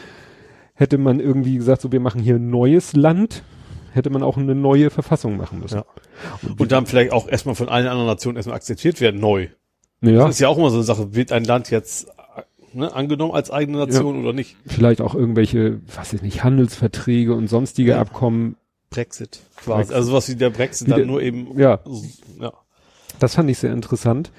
[0.73, 3.43] Hätte man irgendwie gesagt, so wir machen hier ein neues Land,
[3.91, 5.77] hätte man auch eine neue Verfassung machen müssen.
[5.77, 5.85] Ja.
[6.57, 9.47] Und dann vielleicht auch erstmal von allen anderen Nationen erstmal akzeptiert werden, neu.
[10.01, 12.07] Ja, Das ist ja auch immer so eine Sache, wird ein Land jetzt
[12.73, 14.55] ne, angenommen als eigene Nation oder nicht?
[14.65, 18.01] vielleicht auch irgendwelche, was ich nicht, Handelsverträge und sonstige Ja.
[18.01, 18.55] Abkommen.
[18.89, 19.77] Brexit quasi.
[19.77, 19.95] Brexit.
[19.95, 21.79] Also was wie der Brexit Wie dann der- nur eben Ja.
[22.39, 22.53] ja.
[23.19, 24.31] Das fand ich sehr interessant,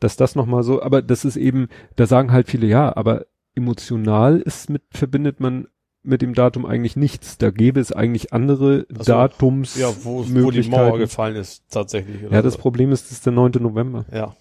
[0.00, 4.40] dass das nochmal so, aber das ist eben, da sagen halt viele, ja, aber emotional
[4.40, 5.68] ist mit, verbindet man
[6.02, 7.38] mit dem Datum eigentlich nichts.
[7.38, 9.04] Da gäbe es eigentlich andere so.
[9.04, 9.76] Datums.
[9.76, 10.68] Ja, wo, wo die.
[10.68, 12.22] Mauer gefallen ist, tatsächlich.
[12.24, 12.58] oder Ja, das so.
[12.60, 13.52] Problem ist, es ist der 9.
[13.62, 14.04] November.
[14.12, 14.36] Ja,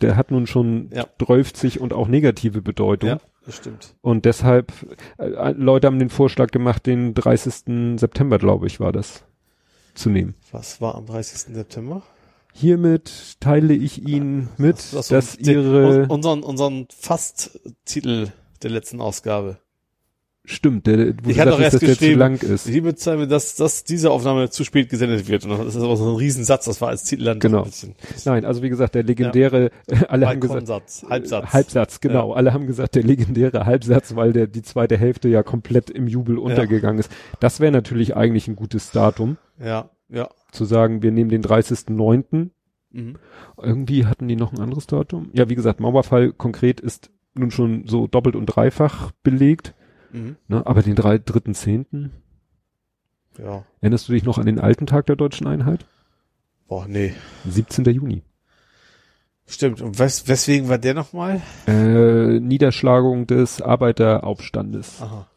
[0.00, 1.06] Der hat nun schon Ja.
[1.24, 3.08] 12 und auch negative Bedeutung.
[3.10, 3.94] ja, das stimmt.
[4.02, 4.72] Und deshalb,
[5.18, 7.98] äh, Leute haben den Vorschlag gemacht, den 30.
[7.98, 9.24] September, glaube ich, war das,
[9.94, 10.34] zu nehmen.
[10.52, 11.54] Was war am 30.
[11.54, 12.02] September?
[12.52, 18.28] Hiermit teile ich Ihnen mit, Ach so, dass Ihre, un- unseren, unseren Fast-Titel
[18.62, 19.58] der letzten Ausgabe.
[20.46, 22.64] Stimmt, der, wo Ich hatte doch erst dass der zu lang ist.
[22.98, 25.44] Zeigen wir, dass, dass diese Aufnahme zu spät gesendet wird.
[25.44, 27.58] Und das ist aber so ein Riesensatz, das war als Titel dann doch Genau.
[27.62, 27.94] ein bisschen.
[28.24, 29.70] Nein, also wie gesagt, der legendäre,
[30.08, 31.52] alle haben gesagt, Balkonsatz, Halbsatz.
[31.52, 32.32] Halbsatz, genau.
[32.32, 36.38] Alle haben gesagt, der legendäre Halbsatz, weil der die zweite Hälfte ja komplett im Jubel
[36.38, 37.10] untergegangen ist.
[37.40, 40.28] Das wäre natürlich eigentlich ein gutes Datum, Ja, ja.
[40.52, 42.50] zu sagen, wir nehmen den 30.09.
[42.92, 43.16] Mhm.
[43.60, 45.30] Irgendwie hatten die noch ein anderes Datum.
[45.32, 49.74] Ja, wie gesagt, Mauerfall konkret ist nun schon so doppelt und dreifach belegt,
[50.16, 50.36] Mhm.
[50.48, 50.66] ne?
[50.66, 52.10] aber den drei- 3.10.
[53.38, 53.64] Ja.
[53.80, 55.84] Erinnerst du dich noch an den alten Tag der deutschen Einheit?
[56.68, 57.14] Boah, nee.
[57.46, 57.84] 17.
[57.84, 58.22] Juni.
[59.46, 59.80] Stimmt.
[59.82, 61.40] Und wes weswegen war der nochmal?
[61.68, 65.00] Äh, Niederschlagung des Arbeiteraufstandes.
[65.02, 65.28] Aha.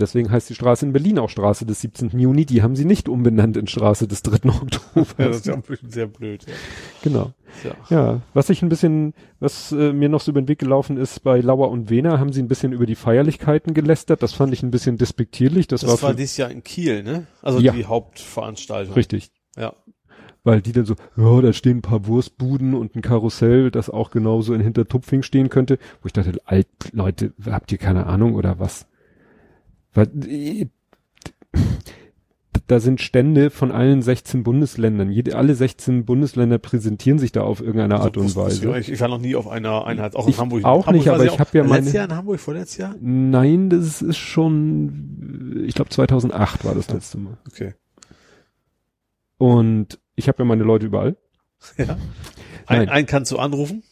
[0.00, 2.18] Deswegen heißt die Straße in Berlin auch Straße des 17.
[2.18, 2.46] Juni.
[2.46, 4.48] Die haben sie nicht umbenannt in Straße des 3.
[4.48, 5.06] Oktober.
[5.18, 6.44] Ja, das ist ja ein bisschen sehr blöd.
[6.46, 6.54] Ja.
[7.02, 7.32] genau.
[7.64, 7.74] Ja.
[7.90, 11.22] Ja, was ich ein bisschen, was äh, mir noch so über den Weg gelaufen ist,
[11.22, 14.22] bei Lauer und Wehner haben sie ein bisschen über die Feierlichkeiten gelästert.
[14.22, 15.66] Das fand ich ein bisschen despektierlich.
[15.68, 17.26] Das, Das war, war dieses Jahr in Kiel, ne?
[17.42, 17.72] Also Ja.
[17.72, 18.94] die Hauptveranstaltung.
[18.94, 19.30] richtig.
[19.56, 19.74] Ja.
[20.42, 24.10] Weil die dann so, ja, da stehen ein paar Wurstbuden und ein Karussell, das auch
[24.10, 25.78] genauso in Hintertupfing stehen könnte.
[26.00, 28.86] Wo ich dachte, alt, Leute, habt ihr keine Ahnung oder was?
[29.94, 30.66] Weil, äh,
[32.66, 35.10] da sind Stände von allen 16 Bundesländern.
[35.10, 38.78] Jede, alle 16 Bundesländer präsentieren sich da auf irgendeine Art und Also, Weise.
[38.78, 40.64] Ich, ich war noch nie auf einer Einheit, auch in Ich Hamburg.
[40.64, 42.94] auch Hamburg nicht, aber ich auch- hab ja meine- Letztes Jahr in Hamburg, vorletztes Jahr?
[43.00, 47.38] Nein, das ist schon, ich glaube 2008 war das letzte Mal.
[47.48, 47.74] Okay.
[49.38, 51.16] Und ich habe ja meine Leute überall.
[51.76, 51.96] Ja.
[52.66, 53.82] Ein, einen kannst du anrufen?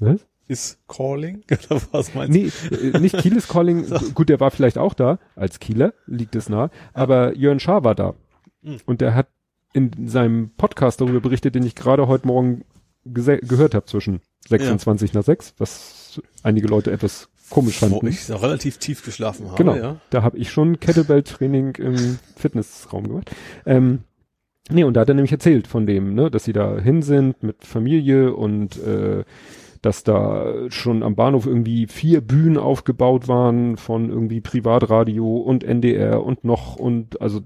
[0.00, 0.26] Was?
[0.52, 1.42] Ist Calling?
[1.50, 2.40] Oder was meinst du?
[2.76, 3.86] Nee, äh, nicht Kiel ist Calling.
[4.14, 6.70] Gut, der war vielleicht auch da, als Kieler, liegt es nah.
[6.92, 8.14] Aber Jörn Schaar war da.
[8.60, 8.76] Mhm.
[8.84, 9.28] Und der hat
[9.72, 12.64] in seinem Podcast darüber berichtet, den ich gerade heute Morgen
[13.04, 18.06] gehört habe, zwischen 26 nach 6, was einige Leute etwas komisch Wo fanden.
[18.08, 19.56] ich noch relativ tief geschlafen habe.
[19.56, 19.96] Genau, Ja.
[20.10, 23.30] da habe ich schon Kettlebell-Training im Fitnessraum gemacht.
[23.66, 24.00] Ähm,
[24.70, 27.42] nee, und da hat er nämlich erzählt von dem, ne, dass sie da hin sind
[27.42, 29.24] mit Familie und äh,
[29.82, 36.24] dass da schon am Bahnhof irgendwie vier Bühnen aufgebaut waren von irgendwie Privatradio und NDR
[36.24, 37.42] und noch und also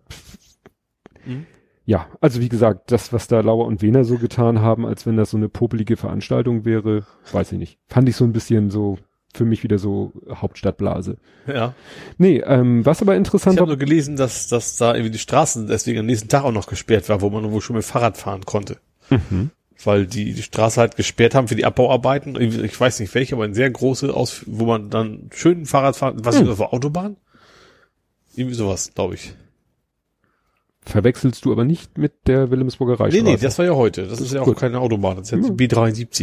[1.25, 1.47] Mhm.
[1.85, 5.17] ja, also wie gesagt, das, was da Lauer und Wehner so getan haben, als wenn
[5.17, 7.79] das so eine popelige Veranstaltung wäre, weiß ich nicht.
[7.89, 8.99] Fand ich so ein bisschen so
[9.35, 11.19] für mich wieder so Hauptstadtblase.
[11.47, 11.75] ja.
[12.17, 15.19] Nee, ähm, was aber Ich interessant habe war, nur gelesen, dass, dass da irgendwie die
[15.19, 18.17] Straßen deswegen am nächsten Tag auch noch gesperrt war, wo man wo schon mit Fahrrad
[18.17, 18.79] fahren konnte.
[19.11, 19.51] Mhm.
[19.85, 22.41] Weil die die Straße halt gesperrt haben für die Abbauarbeiten.
[22.41, 26.17] Ich weiß nicht welche, aber eine sehr große, aus, wo man dann schön Fahrrad fahren,
[26.25, 26.43] was Hm.
[26.45, 27.17] ist das, war Autobahn?
[28.35, 29.35] Irgendwie sowas, glaube ich.
[30.85, 33.25] verwechselst du aber nicht mit der Wilhelmsburger Nee, Reichstraße.
[33.25, 34.07] nee, das war ja heute.
[34.07, 34.57] Das ist ja auch gut.
[34.59, 35.17] keine Autobahn.
[35.17, 35.57] Das ist jetzt Hm.
[35.57, 36.23] die B73.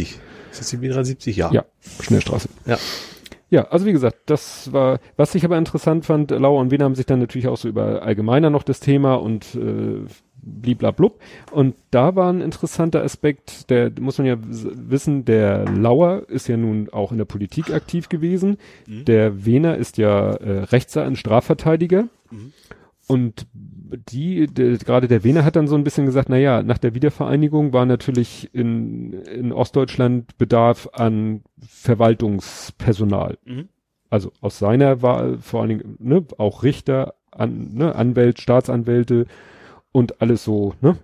[0.50, 1.32] Ist das die B73?
[1.32, 1.52] Ja.
[1.52, 1.64] Ja,
[2.00, 2.48] Schnellstraße.
[2.66, 2.78] Ja.
[3.50, 6.94] Ja, also wie gesagt, das war, was ich aber interessant fand, Lauer und Wiener haben
[6.94, 10.00] sich dann natürlich auch so über allgemeiner noch das Thema und äh,
[10.44, 11.20] bliblablub.
[11.50, 16.56] Und da war ein interessanter Aspekt, der muss man ja wissen, der Lauer ist ja
[16.56, 18.58] nun auch in der Politik aktiv gewesen.
[18.86, 19.04] Mhm.
[19.04, 22.08] Der Wehner ist ja äh, Rechtsanwalt, Strafverteidiger.
[22.30, 22.52] Mhm.
[23.06, 23.46] und
[24.10, 26.94] die, der, gerade der Wiener hat dann so ein bisschen gesagt, na ja, nach der
[26.94, 33.38] Wiedervereinigung war natürlich in, in Ostdeutschland Bedarf an Verwaltungspersonal.
[33.44, 33.68] Mhm.
[34.10, 39.26] Also aus seiner Wahl vor allen Dingen, ne, auch Richter, an, ne, Anwälte, Staatsanwälte
[39.94, 40.96] und alles so, ne?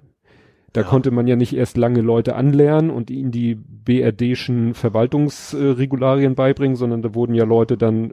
[0.72, 0.86] Da Ja.
[0.86, 7.03] konnte man ja nicht erst lange Leute anlernen und ihnen die BRDschen Verwaltungsregularien beibringen, sondern
[7.03, 8.12] da wurden ja Leute dann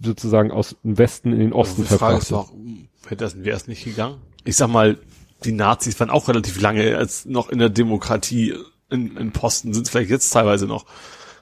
[0.00, 2.52] sozusagen aus dem Westen in den Osten die Frage ist auch,
[3.06, 4.16] hätte das wäre es nicht gegangen?
[4.44, 4.98] Ich sag mal,
[5.44, 8.54] die Nazis waren auch relativ lange als noch in der Demokratie
[8.90, 10.86] in, in Posten, sind vielleicht jetzt teilweise noch.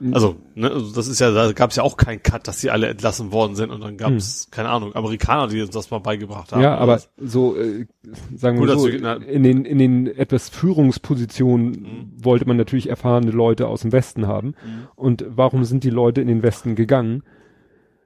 [0.01, 0.15] Mhm.
[0.15, 2.71] Also, ne, also das ist ja, da gab es ja auch keinen Cut, dass sie
[2.71, 5.99] alle entlassen worden sind und dann gab es, keine Ahnung, Amerikaner, die uns das mal
[6.01, 6.59] beigebracht haben.
[6.59, 6.65] Mhm.
[6.65, 7.87] Ja, aber so, äh,
[8.35, 12.13] sagen Gut, wir so, also, na- in den, in den etwas Führungspositionen Mhm.
[12.25, 14.55] wollte man natürlich erfahrene Leute aus dem Westen haben.
[14.95, 17.23] Und warum sind die Leute in den Westen gegangen?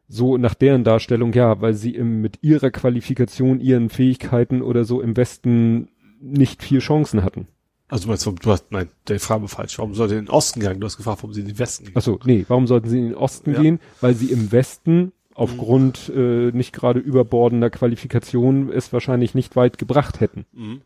[0.08, 5.00] So nach deren Darstellung, ja, weil sie im, mit ihrer Qualifikation, ihren Fähigkeiten oder so
[5.00, 5.88] im Westen
[6.20, 7.46] nicht viel Chancen hatten.
[7.90, 9.78] Also du meinst, du hast, nein, der Frage falsch.
[9.78, 10.80] Warum sollte in den Osten gegangen?
[10.80, 13.04] Du hast gefragt, warum sie in den Westen gegangen Achso, nee, warum sollten sie in
[13.06, 13.60] den Osten Ja.
[13.60, 13.80] gehen?
[14.00, 20.20] Weil sie im Westen aufgrund äh, nicht gerade überbordender Qualifikation es wahrscheinlich nicht weit gebracht
[20.20, 20.46] hätten.
[20.52, 20.82] Mhm.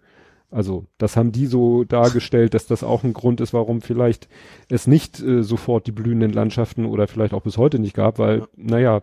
[0.50, 4.28] Also das haben die so dargestellt, dass das auch ein Grund ist, warum vielleicht
[4.68, 8.38] es nicht äh, sofort die blühenden Landschaften oder vielleicht auch bis heute nicht gab, weil,
[8.40, 8.46] Ja.
[8.56, 9.02] naja,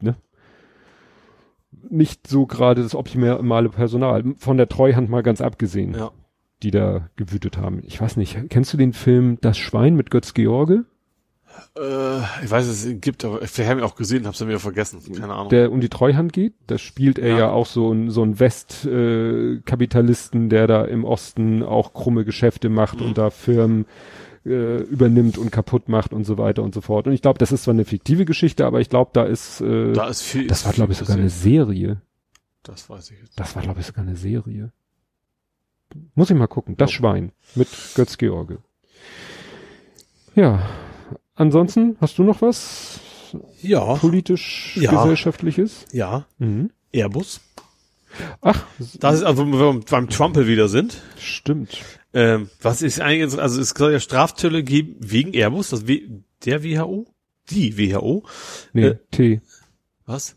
[0.00, 0.16] ne?
[1.90, 4.24] Nicht so gerade das optimale Personal.
[4.38, 6.10] Von der Treuhand mal ganz abgesehen, Ja.
[6.62, 7.80] Die da gewütet haben.
[7.84, 10.84] Ich weiß nicht, kennst du den Film Das Schwein mit Götz George?
[11.78, 15.00] Äh, ich weiß, es gibt, aber vielleicht habe ich auch gesehen, hab's dann wieder vergessen.
[15.14, 15.48] Keine Ahnung.
[15.48, 16.52] der um die Treuhand geht.
[16.66, 17.50] Da spielt er ja, Ja.
[17.50, 23.00] auch so ein so ein Westkapitalisten, äh, der da im Osten auch krumme Geschäfte macht
[23.00, 23.06] Mhm.
[23.06, 23.86] und da Firmen
[24.44, 27.06] äh, übernimmt und kaputt macht und so weiter und so fort.
[27.06, 29.92] Und ich glaube, das ist zwar eine fiktive Geschichte, aber ich glaube, da ist äh,
[29.92, 30.46] da ist viel.
[30.46, 31.30] das war glaube ich sogar eine.
[31.30, 32.00] Serie.
[32.62, 33.38] Das weiß ich jetzt.
[33.40, 34.72] Das war glaube ich sogar eine Serie.
[36.14, 36.76] Muss ich mal gucken.
[36.76, 36.90] Das.
[36.92, 38.58] Schwein mit Götz George.
[40.34, 40.68] Ja.
[41.34, 43.00] Ansonsten hast du noch was
[43.62, 43.94] Ja.
[43.96, 44.90] politisch Ja.
[44.90, 45.84] gesellschaftliches?
[45.92, 46.26] Ja.
[46.38, 46.70] Mhm.
[46.92, 47.40] Airbus.
[48.40, 51.02] Ach, Das ist also, wenn wir beim Trumpel wieder sind.
[51.18, 51.78] stimmt.
[52.14, 56.08] Ähm, was ist eigentlich, also es soll ja Strafzölle geben wegen Airbus, das w
[56.46, 57.06] der WHO?
[57.50, 58.24] Die WHO?
[58.72, 59.40] Nee, Äh, T.
[60.06, 60.36] Was?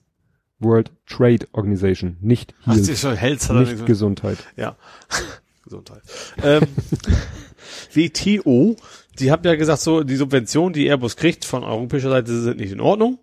[0.60, 4.38] World Trade Organization, nicht Ach, Health, ist schon Health nicht Gesundheit.
[4.58, 4.76] Ja.
[5.64, 6.02] Gesundheit.
[6.44, 6.62] ähm,
[7.94, 8.76] WTO,
[9.20, 12.72] die haben ja gesagt, so, die Subventionen, die Airbus kriegt von europäischer Seite sind nicht
[12.72, 13.20] in Ordnung.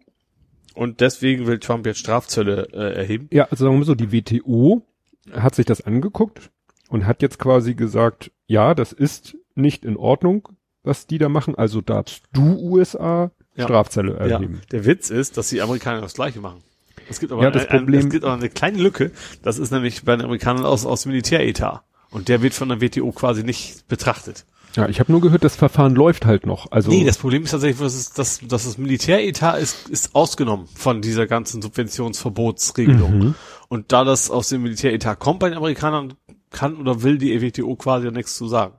[0.74, 3.28] Und deswegen will Trump jetzt Strafzölle äh, erheben.
[3.32, 4.82] Ja, also sagen wir so, die WTO
[5.32, 6.51] hat sich das angeguckt
[6.91, 10.51] und hat jetzt quasi gesagt, ja, das ist nicht in Ordnung,
[10.82, 13.64] was die da machen, also darfst du USA Ja.
[13.64, 14.61] Strafzelle Ja, erheben.
[14.70, 16.62] der Witz ist, dass die Amerikaner das Gleiche machen.
[17.09, 19.12] Es gibt aber, Ja, das ein, ein, Problem- es gibt aber eine kleine Lücke.
[19.42, 21.82] Das ist nämlich bei den Amerikanern aus, aus Militäretat.
[22.11, 24.44] Und der wird von der WTO quasi nicht betrachtet.
[24.74, 26.70] Ja, ich habe nur gehört, das Verfahren läuft halt noch.
[26.70, 30.68] Also Nee, das Problem ist tatsächlich, dass, es, dass, dass das Militäretat ist, ist ausgenommen
[30.74, 33.18] von dieser ganzen Subventionsverbotsregelung.
[33.18, 33.34] Mhm.
[33.68, 36.14] Und da das aus dem Militäretat kommt bei den Amerikanern,
[36.51, 38.74] kann oder will die WTO quasi ja nichts zu sagen.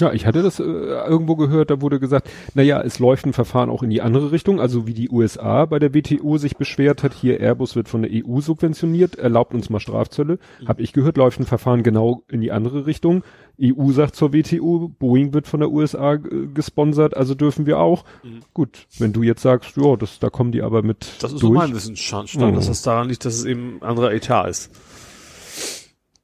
[0.00, 3.32] Ja, ich hatte das äh, irgendwo gehört, da wurde gesagt, na ja, es läuft ein
[3.32, 7.02] Verfahren auch in die andere Richtung, also wie die USA bei der WTO sich beschwert
[7.02, 10.38] hat, hier Airbus wird von der EU subventioniert, erlaubt uns mal Strafzölle.
[10.66, 13.22] Hab ich gehört, läuft ein Verfahren genau in die andere Richtung.
[13.60, 18.04] EU sagt zur WTO, Boeing wird von der USA gesponsert, also dürfen wir auch.
[18.54, 21.48] Gut, wenn du jetzt sagst, ja, das, da kommen die aber mit Das ist so
[21.48, 21.58] durch.
[21.58, 22.54] mein Wissensstand, Mhm.
[22.54, 24.70] dass es daran liegt, dass es eben ein anderer Etat ist.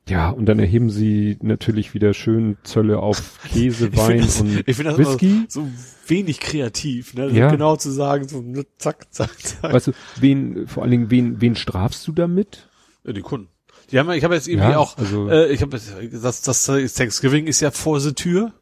[0.07, 4.77] Ja, und dann erheben sie natürlich wieder schön Zölle auf Käse, Wein das, und ich
[4.77, 5.47] das Whisky.
[5.49, 5.67] so
[6.07, 7.31] wenig kreativ, ne?
[7.31, 7.51] So Ja.
[7.51, 9.73] Genau zu sagen, so ne, zack, zack, zack.
[9.73, 12.69] Weißt du, wen, vor allen Dingen, wen, wen strafst du damit?
[13.05, 13.49] Ja, die Kunden.
[13.91, 15.79] Die haben, ich habe jetzt irgendwie Ja, auch, also- äh, ich habe
[16.13, 18.53] das, das Thanksgiving ist ja vor der Tür,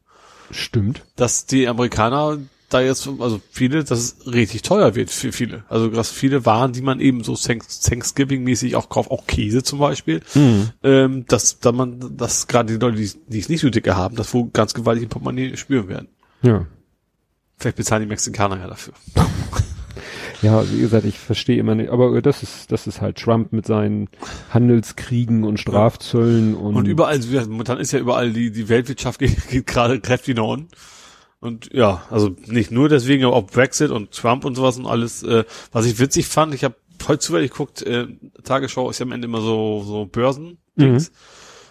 [0.53, 1.03] Stimmt.
[1.16, 2.38] dass die Amerikaner
[2.73, 5.64] da jetzt, also viele, dass es richtig teuer wird für viele.
[5.68, 9.79] Also dass viele Waren, die man eben so Thanks- Thanksgiving-mäßig auch kauft, auch Käse zum
[9.79, 10.20] Beispiel,
[10.83, 14.16] ähm, dass da man, dass gerade die Leute, die die es nicht so dicke haben,
[14.16, 16.09] das wohl ganz gewaltig im Portemonnaie spüren werden.
[16.43, 16.66] Ja.
[17.59, 18.95] Vielleicht bezahlen die Mexikaner ja dafür.
[20.43, 23.64] Ja, wie gesagt, ich verstehe immer nicht, aber das ist, das ist halt Trump mit
[23.64, 24.09] seinen
[24.51, 29.66] Handelskriegen und Strafzöllen und, Und überall, momentan ist ja überall die, die Weltwirtschaft geht, geht
[29.68, 30.66] gerade kräftig nach unten.
[31.43, 35.24] Und ja, also nicht nur deswegen, aber auch Brexit und Trump und sowas und alles.
[35.24, 36.76] Äh, was ich witzig fand, ich habe
[37.09, 38.07] heute zufällig geguckt, äh,
[38.45, 40.59] Tagesschau ist ja am Ende immer so so Börsen.
[40.76, 41.05] Mhm.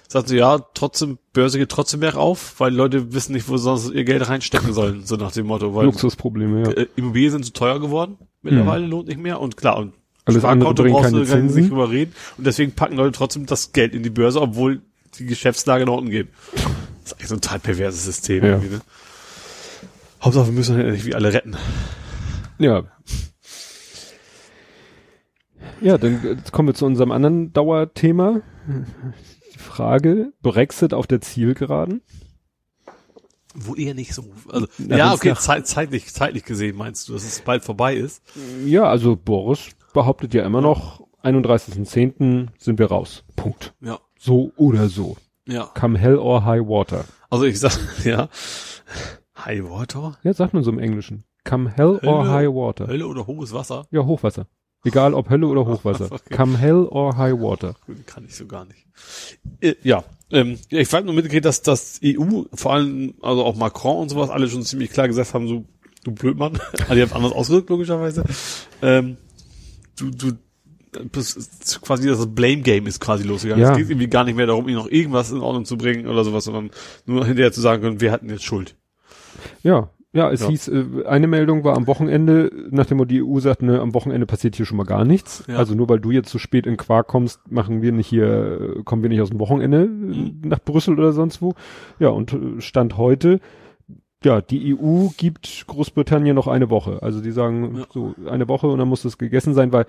[0.09, 3.63] Sagt sie, ja, trotzdem, Börse geht trotzdem mehr auf, weil Leute wissen nicht, wo sie
[3.63, 5.73] sonst ihr Geld reinstecken sollen, so nach dem Motto.
[5.73, 6.71] Weil Luxusprobleme, ja.
[6.71, 9.39] äh, Immobilien sind zu teuer geworden, mittlerweile lohnt nicht mehr.
[9.39, 9.93] Und klar, und
[10.25, 11.69] Alles andere bringt brauchst keine du gar nicht Zinsen.
[11.69, 12.13] drüber reden.
[12.37, 14.81] Und deswegen packen Leute trotzdem das Geld in die Börse, obwohl
[15.17, 16.27] die Geschäftslage nach unten geht.
[16.55, 16.63] Das
[17.05, 18.43] ist eigentlich so ein total perverses System.
[18.43, 18.49] Ja.
[18.51, 18.81] irgendwie, Ne?
[20.21, 21.55] Hauptsache, wir müssen irgendwie alle retten.
[22.59, 22.83] Ja.
[25.81, 28.41] Ja, dann äh, kommen wir zu unserem anderen Dauerthema.
[29.53, 32.01] Die Frage, Brexit auf der Zielgeraden.
[33.55, 34.25] Wo eher nicht so.
[34.49, 38.21] Also, Na, ja, okay, zeit, zeitlich, zeitlich gesehen meinst du, dass es bald vorbei ist?
[38.65, 42.47] Ja, also Boris behauptet ja immer noch, 31.10.
[42.57, 43.23] sind wir raus.
[43.35, 43.73] Punkt.
[43.81, 43.99] Ja.
[44.17, 45.17] So oder so.
[45.47, 45.65] Ja.
[45.65, 47.05] Come hell or high water.
[47.29, 48.29] Also ich sag, ja.
[49.45, 50.17] High Water?
[50.23, 51.23] Ja, sagt man so im Englischen.
[51.43, 52.29] Come hell or Hölle.
[52.29, 52.87] high water.
[52.87, 53.87] Hölle oder hohes Wasser?
[53.91, 54.47] Ja, Hochwasser.
[54.83, 56.11] Egal ob Hölle oder Hochwasser.
[56.11, 56.35] Okay.
[56.35, 57.75] Come hell or high water.
[58.05, 58.85] Kann ich so gar nicht.
[59.59, 63.97] Äh, ja, ähm, ich fand nur mitgekriegt, dass das EU, vor allem, also auch Macron
[63.97, 65.65] und sowas, alle schon ziemlich klar gesagt haben, so,
[66.03, 68.23] du Blödmann, also die haben anders ausgedrückt, logischerweise,
[68.81, 69.17] ähm,
[69.97, 70.33] du, du,
[71.11, 73.63] das ist quasi das Blame Game ist quasi losgegangen.
[73.63, 73.71] Ja.
[73.71, 76.23] Es geht irgendwie gar nicht mehr darum, ihn noch irgendwas in Ordnung zu bringen oder
[76.25, 76.69] sowas, sondern
[77.05, 78.75] nur hinterher zu sagen können, wir hatten jetzt Schuld.
[79.63, 80.49] Ja, ja, es Ja.
[80.49, 83.93] hieß, äh, eine Meldung war am Wochenende, nach dem Motto, die EU sagt, ne, am
[83.93, 85.45] Wochenende passiert hier schon mal gar nichts.
[85.47, 85.55] Ja.
[85.55, 89.03] Also nur weil du jetzt zu spät in Quark kommst, machen wir nicht hier, kommen
[89.03, 90.41] wir nicht aus dem Wochenende äh, Mhm.
[90.43, 91.53] nach Brüssel oder sonst wo.
[91.99, 93.39] Ja, und äh, Stand heute,
[94.23, 97.01] ja, die EU gibt Großbritannien noch eine Woche.
[97.01, 97.85] Also die sagen Ja.
[97.91, 99.85] so eine Woche und dann muss das gegessen sein, weil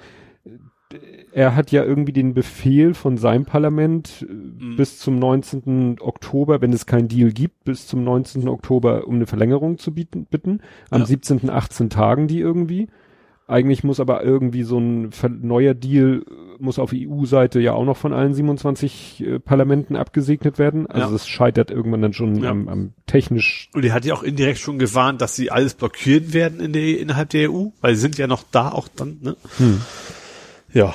[1.32, 4.76] er hat ja irgendwie den Befehl von seinem Parlament äh, Mhm.
[4.76, 5.96] bis zum 19.
[6.00, 8.48] Oktober, wenn es keinen Deal gibt, bis zum 19.
[8.48, 10.60] Oktober um eine Verlängerung zu bieten, bitten.
[10.90, 11.06] Am Ja.
[11.06, 11.48] 17.
[11.50, 12.88] 18 Tagen die irgendwie.
[13.48, 15.10] Eigentlich muss aber irgendwie so ein
[15.42, 20.58] neuer Deal äh, muss auf EU-Seite ja auch noch von allen 27 äh, Parlamenten abgesegnet
[20.58, 20.86] werden.
[20.86, 21.16] Also Ja.
[21.16, 22.50] es scheitert irgendwann dann schon Ja.
[22.50, 23.68] am, am technisch.
[23.74, 27.00] Und er hat ja auch indirekt schon gewarnt, dass sie alles blockieren werden in der,
[27.00, 29.36] innerhalb der EU, weil sie sind ja noch da auch dann, ne?
[29.58, 29.80] Hm.
[30.72, 30.94] Ja.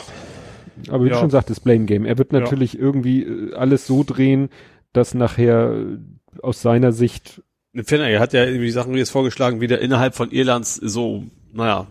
[0.89, 1.15] Aber wie Ja.
[1.15, 2.05] du schon sagtest, Blame Game.
[2.05, 4.49] Er wird natürlich irgendwie äh, alles so drehen,
[4.93, 5.97] dass nachher äh,
[6.41, 7.41] aus seiner Sicht
[7.83, 11.23] Fenner, er hat ja irgendwie Sachen wie jetzt vorgeschlagen, wieder innerhalb von Irlands so,
[11.53, 11.85] naja,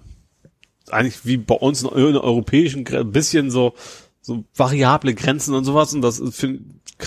[0.91, 3.75] eigentlich wie bei uns in der europäischen, ein bisschen so,
[4.21, 6.59] so variable Grenzen und sowas und das ist für,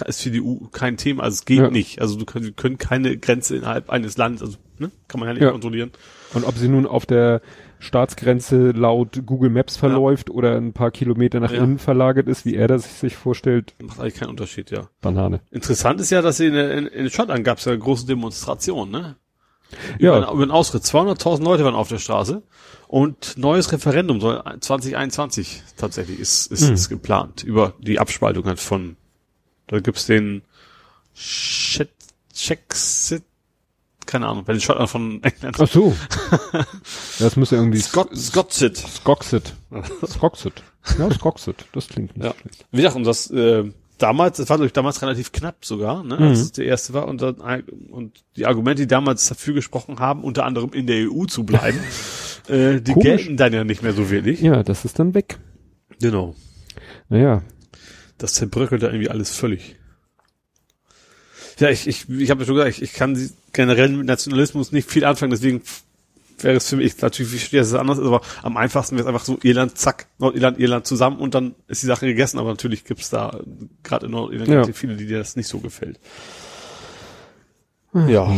[0.05, 1.69] ist für die EU kein Thema, also es geht Ja.
[1.69, 1.99] nicht.
[2.01, 5.33] Also du können, wir können keine Grenze innerhalb eines Landes, also, ne, kann man ja
[5.33, 5.51] nicht Ja.
[5.51, 5.91] kontrollieren.
[6.33, 7.41] Und ob sie nun auf der
[7.79, 11.63] Staatsgrenze laut Google Maps verläuft oder ein paar Kilometer nach Ja.
[11.63, 14.89] innen verlagert ist, wie er das sich vorstellt, Macht eigentlich keinen Unterschied, ja.
[15.01, 15.39] Banane.
[15.49, 19.15] Interessant ist ja, dass in, in, in Schottland gab es ja große Demonstrationen, ne?
[19.99, 20.17] Ja.
[20.17, 20.83] Über, über den Austritt.
[20.83, 22.41] 200.000 Leute waren auf der Straße
[22.87, 26.73] und neues Referendum soll 2021 tatsächlich ist, ist, Hm.
[26.73, 28.97] ist geplant über die Abspaltung halt von,
[29.67, 30.41] da gibt's den
[32.33, 33.23] Czechsit,
[34.09, 35.57] keine Ahnung, bei den Schottland von England.
[35.59, 35.95] Ach so.
[37.19, 38.77] das müsste irgendwie Scott, Scottsit.
[38.77, 39.53] Skoxit.
[40.07, 40.63] Skoxit.
[40.97, 41.65] Ja, Skoxit.
[41.73, 42.33] Das klingt nicht Ja.
[42.41, 42.65] schlecht.
[42.71, 43.65] Wie gesagt, und das äh,
[43.97, 47.07] damals, das war glaube ich damals relativ knapp sogar, ne, als es der erste war
[47.07, 47.35] und dann
[47.91, 51.79] und die Argumente, die damals dafür gesprochen haben, unter anderem in der EU zu bleiben,
[52.47, 53.03] äh, die Komisch.
[53.05, 54.41] gelten dann ja nicht mehr so wirklich.
[54.41, 55.37] Ja, das ist dann weg.
[56.01, 56.35] Genau.
[57.09, 57.43] Naja.
[58.17, 59.75] Das zerbröckelt da irgendwie alles völlig.
[61.59, 63.17] Ja, ich, ich, ich habe ja schon gesagt, ich, ich kann
[63.53, 65.61] generell mit Nationalismus nicht viel anfangen, deswegen
[66.39, 69.03] wäre es für mich natürlich, ich verstehe, dass es anders ist, aber am einfachsten wäre
[69.03, 72.49] es einfach so Irland, zack, Nordirland, Irland zusammen und dann ist die Sache gegessen, aber
[72.49, 73.41] natürlich gibt's da
[73.83, 74.73] gerade in Nordirland Ja.
[74.73, 75.99] viele, die dir das nicht so gefällt.
[78.07, 78.31] Ja,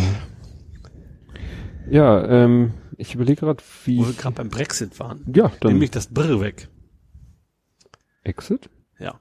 [1.89, 3.97] Ja, ähm, ich überlege gerade, wie.
[3.99, 6.69] wo wir gerade beim Brexit waren, Ja, dann nämlich das Brr weg.
[8.23, 8.69] Exit?
[8.99, 9.19] Ja.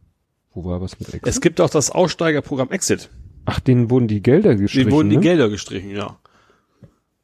[0.54, 1.26] Wo war was mit Exit?
[1.26, 3.10] Es gibt auch das Aussteigerprogramm Exit.
[3.44, 4.88] Ach, denen wurden die Gelder gestrichen.
[4.88, 5.22] Denen wurden die ne?
[5.22, 6.18] Gelder gestrichen, ja.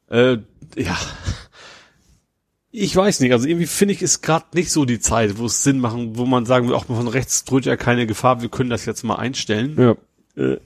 [0.09, 0.37] Äh,
[0.75, 0.97] ja.
[2.71, 5.63] Ich weiß nicht, also irgendwie finde ich es gerade nicht so die Zeit, wo es
[5.63, 8.69] Sinn machen, wo man sagen will, auch von rechts droht ja keine Gefahr, wir können
[8.69, 9.75] das jetzt mal einstellen.
[9.77, 10.43] Ja.
[10.43, 10.59] Äh,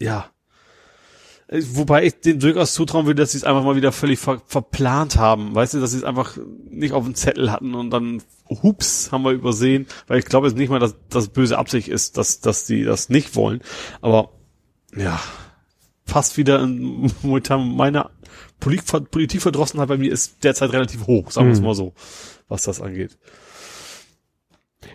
[0.00, 0.30] ja.
[1.48, 4.42] Äh, Wobei ich denen durchaus zutrauen würde, dass sie es einfach mal wieder völlig ver
[4.46, 5.54] verplant haben.
[5.54, 6.36] Weißt du, dass sie es einfach
[6.70, 9.86] nicht auf dem Zettel hatten und dann, hups, haben wir übersehen.
[10.06, 13.08] Weil ich glaube jetzt nicht mal, dass das böse Absicht ist, dass, dass die das
[13.08, 13.60] nicht wollen.
[14.00, 14.30] Aber,
[14.98, 15.20] ja,
[16.04, 18.10] fast wieder in momentan meine
[18.60, 21.66] Polit Politikverdrossenheit bei mir ist derzeit relativ hoch, sagen wir es Mhm.
[21.66, 21.94] mal so,
[22.48, 23.16] was das angeht.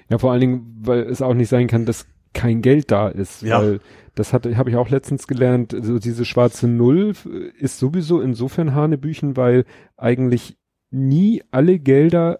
[0.09, 3.41] Ja, vor allen Dingen, weil es auch nicht sein kann, dass kein Geld da ist.
[3.41, 3.61] Ja.
[3.61, 3.79] Weil
[4.15, 7.13] das hatte, habe ich auch letztens gelernt, so diese schwarze Null
[7.59, 9.65] ist sowieso insofern Hanebüchen, weil
[9.97, 10.57] eigentlich
[10.91, 12.39] nie alle Gelder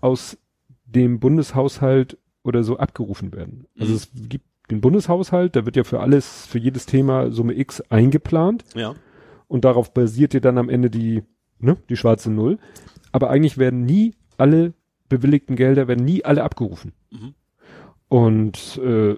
[0.00, 0.36] aus
[0.86, 3.66] dem Bundeshaushalt oder so abgerufen werden.
[3.78, 3.96] Also Mhm.
[3.96, 8.64] es gibt den Bundeshaushalt, da wird ja für alles, für jedes Thema Summe X eingeplant
[8.74, 8.94] Ja.
[9.46, 11.22] und darauf basiert ja dann am Ende die,
[11.58, 12.58] ne, die schwarze Null.
[13.12, 14.72] Aber eigentlich werden nie alle
[15.08, 16.92] bewilligten Gelder werden nie alle abgerufen.
[17.10, 17.34] Mhm.
[18.08, 19.16] Und äh,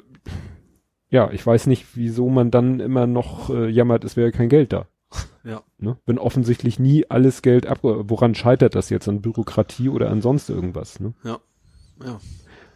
[1.11, 4.73] ja, ich weiß nicht, wieso man dann immer noch äh, jammert, es wäre kein Geld
[4.73, 4.87] da.
[5.45, 5.63] Ja.
[5.79, 5.97] Ne?
[6.07, 9.09] Wenn offensichtlich nie alles Geld ab, woran scheitert das jetzt?
[9.09, 10.99] An Bürokratie oder an sonst irgendwas?
[10.99, 11.15] Ne?
[11.23, 11.39] Ja.
[12.05, 12.19] Ja.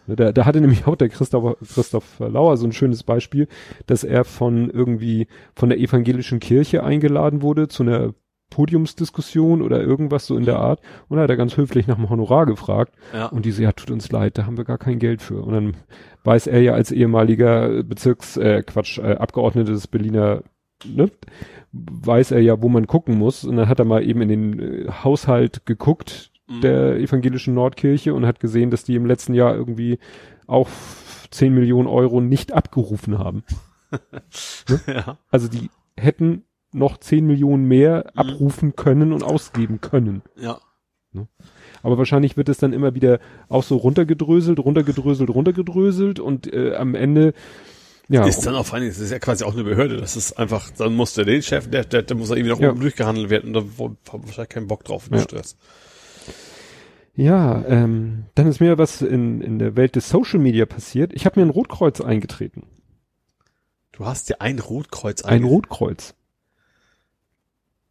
[0.07, 3.49] Ne, Da, da hatte nämlich auch der Christoph, Christoph Lauer so ein schönes Beispiel,
[3.87, 8.15] dass er von irgendwie von der evangelischen Kirche eingeladen wurde zu einer
[8.51, 12.11] Podiumsdiskussion oder irgendwas so in der Art und da hat er ganz höflich nach dem
[12.11, 13.27] Honorar gefragt Ja.
[13.27, 15.41] und die so, ja, tut uns leid, da haben wir gar kein Geld für.
[15.43, 15.77] Und dann
[16.25, 20.43] weiß er ja als ehemaliger Bezirks, äh, Quatsch, äh, Abgeordneter des Berliner,
[20.85, 21.11] ne,
[21.73, 23.45] weiß er ja, wo man gucken muss.
[23.45, 26.61] Und dann hat er mal eben in den äh, Haushalt geguckt Mhm.
[26.63, 29.99] der evangelischen Nordkirche und hat gesehen, dass die im letzten Jahr irgendwie
[30.47, 30.69] auch
[31.31, 33.45] 10 Millionen Euro nicht abgerufen haben.
[34.87, 35.17] ja.
[35.31, 38.19] Also die hätten noch 10 Millionen mehr Mhm.
[38.19, 40.23] abrufen können und ausgeben können.
[40.37, 40.59] Ja.
[41.83, 46.95] Aber wahrscheinlich wird es dann immer wieder auch so runtergedröselt, runtergedröselt, runtergedröselt und äh, am
[46.95, 47.33] Ende
[48.13, 49.97] ja, Ist dann auch vor Dingen, das ist ja quasi auch eine Behörde.
[49.97, 52.59] Das ist einfach, dann muss der den Chef, der, der, der muss da irgendwie noch
[52.61, 52.71] Ja.
[52.73, 55.23] oben durchgehandelt werden und da haben wahrscheinlich keinen Bock drauf, den Ja.
[55.23, 55.57] Stress.
[57.21, 61.13] Ja ähm, dann ist mir was in, in der Welt des Social Media passiert.
[61.13, 62.65] Ich habe mir ein Rotkreuz eingetreten.
[63.93, 66.15] Du hast ja ein Rotkreuz Ein einge- Rotkreuz.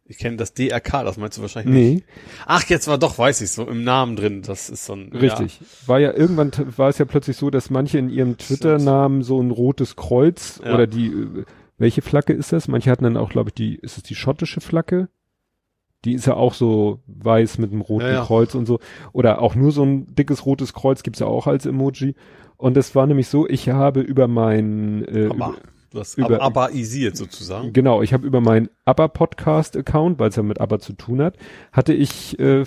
[0.04, 2.06] Ich kenne das DRK, das meinst du wahrscheinlich nicht.
[2.06, 2.12] Nee,
[2.46, 4.42] Ach, jetzt war doch, weiß ich so, im Namen drin.
[4.42, 5.12] Das ist so ein.
[5.12, 5.60] richtig.
[5.86, 9.52] War ja irgendwann war es ja plötzlich so, dass manche in ihrem Twitter-Namen so ein
[9.52, 10.74] rotes Kreuz Ja.
[10.74, 11.44] oder die äh,
[11.78, 12.66] welche Flagge ist das?
[12.66, 15.08] Manche hatten dann auch, glaube ich, die ist es die schottische Flagge?
[16.04, 18.24] Die ist ja auch so weiß mit einem roten Ja, ja.
[18.24, 18.78] Kreuz und so.
[19.12, 22.14] Oder auch nur so ein dickes rotes Kreuz gibt's ja auch als Emoji.
[22.56, 25.26] Und das war nämlich so, ich habe über mein äh.
[25.30, 25.56] Aber über,
[25.92, 27.72] das über- abaisiert sozusagen.
[27.72, 31.36] Genau, ich habe über meinen ABBA-Podcast-Account, weil es ja mit ABBA zu tun hat,
[31.72, 32.66] hatte ich äh, äh,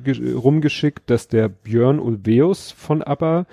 [0.00, 3.46] ge- rumgeschickt, dass der Björn Ulveus von ABBA,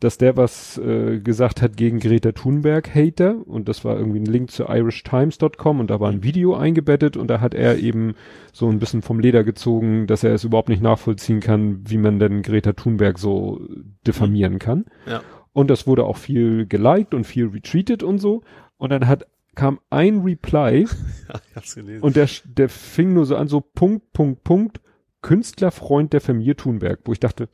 [0.00, 4.50] dass der was äh, gesagt hat gegen Greta Thunberg-Hater und das war irgendwie ein Link
[4.50, 8.14] zu irishtimes.com und da war ein Video eingebettet und da hat er eben
[8.52, 12.20] so ein bisschen vom Leder gezogen, dass er es überhaupt nicht nachvollziehen kann, wie man
[12.20, 13.60] denn Greta Thunberg so
[14.06, 14.84] diffamieren kann.
[15.06, 15.22] Ja.
[15.52, 18.42] Und das wurde auch viel geliked und viel retweetet und so.
[18.76, 19.26] Und dann hat,
[19.56, 20.86] kam ein Reply
[21.28, 24.80] Ja, ich hab's und der, der fing nur so an, so Punkt, Punkt, Punkt,
[25.22, 27.48] Künstlerfreund der Familie Thunberg, wo ich dachte,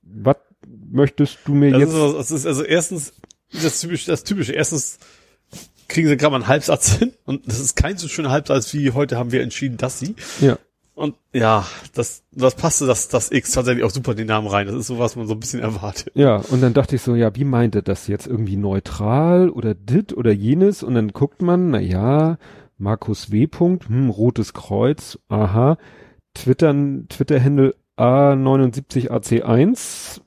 [0.00, 0.36] was
[0.92, 1.94] möchtest du mir das, jetzt?
[1.94, 3.12] ist, das ist also erstens
[3.52, 4.52] das typische, das typische.
[4.52, 4.98] Erstens
[5.88, 8.92] kriegen sie gerade mal einen Halbsatz hin und das ist kein so schöner Halbsatz wie
[8.92, 10.14] heute haben wir entschieden, dass sie.
[10.40, 10.56] ja,
[10.94, 14.66] Und ja, das, das passte das, das X tatsächlich auch super den Namen rein.
[14.66, 16.12] Das ist so, was man so ein bisschen erwartet.
[16.14, 16.36] ja.
[16.36, 18.26] Und dann dachte ich so, ja, wie meint er das jetzt?
[18.26, 20.82] Irgendwie neutral oder dit oder jenes?
[20.82, 22.38] Und dann guckt man, na ja,
[22.78, 23.46] Markus W.
[23.46, 25.76] Punkt, hm, rotes Kreuz, aha,
[26.34, 30.20] Twittern, Twitter-Handle A79AC1,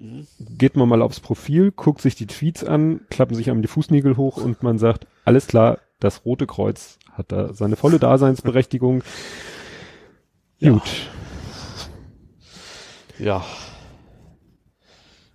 [0.00, 0.26] Mhm.
[0.38, 4.16] geht man mal aufs Profil, guckt sich die Tweets an, klappen sich einmal die Fußnägel
[4.16, 9.04] hoch und man sagt, alles klar, das Rote Kreuz hat da seine volle Daseinsberechtigung.
[10.58, 10.72] Ja.
[10.72, 10.90] Gut.
[13.18, 13.44] Ja.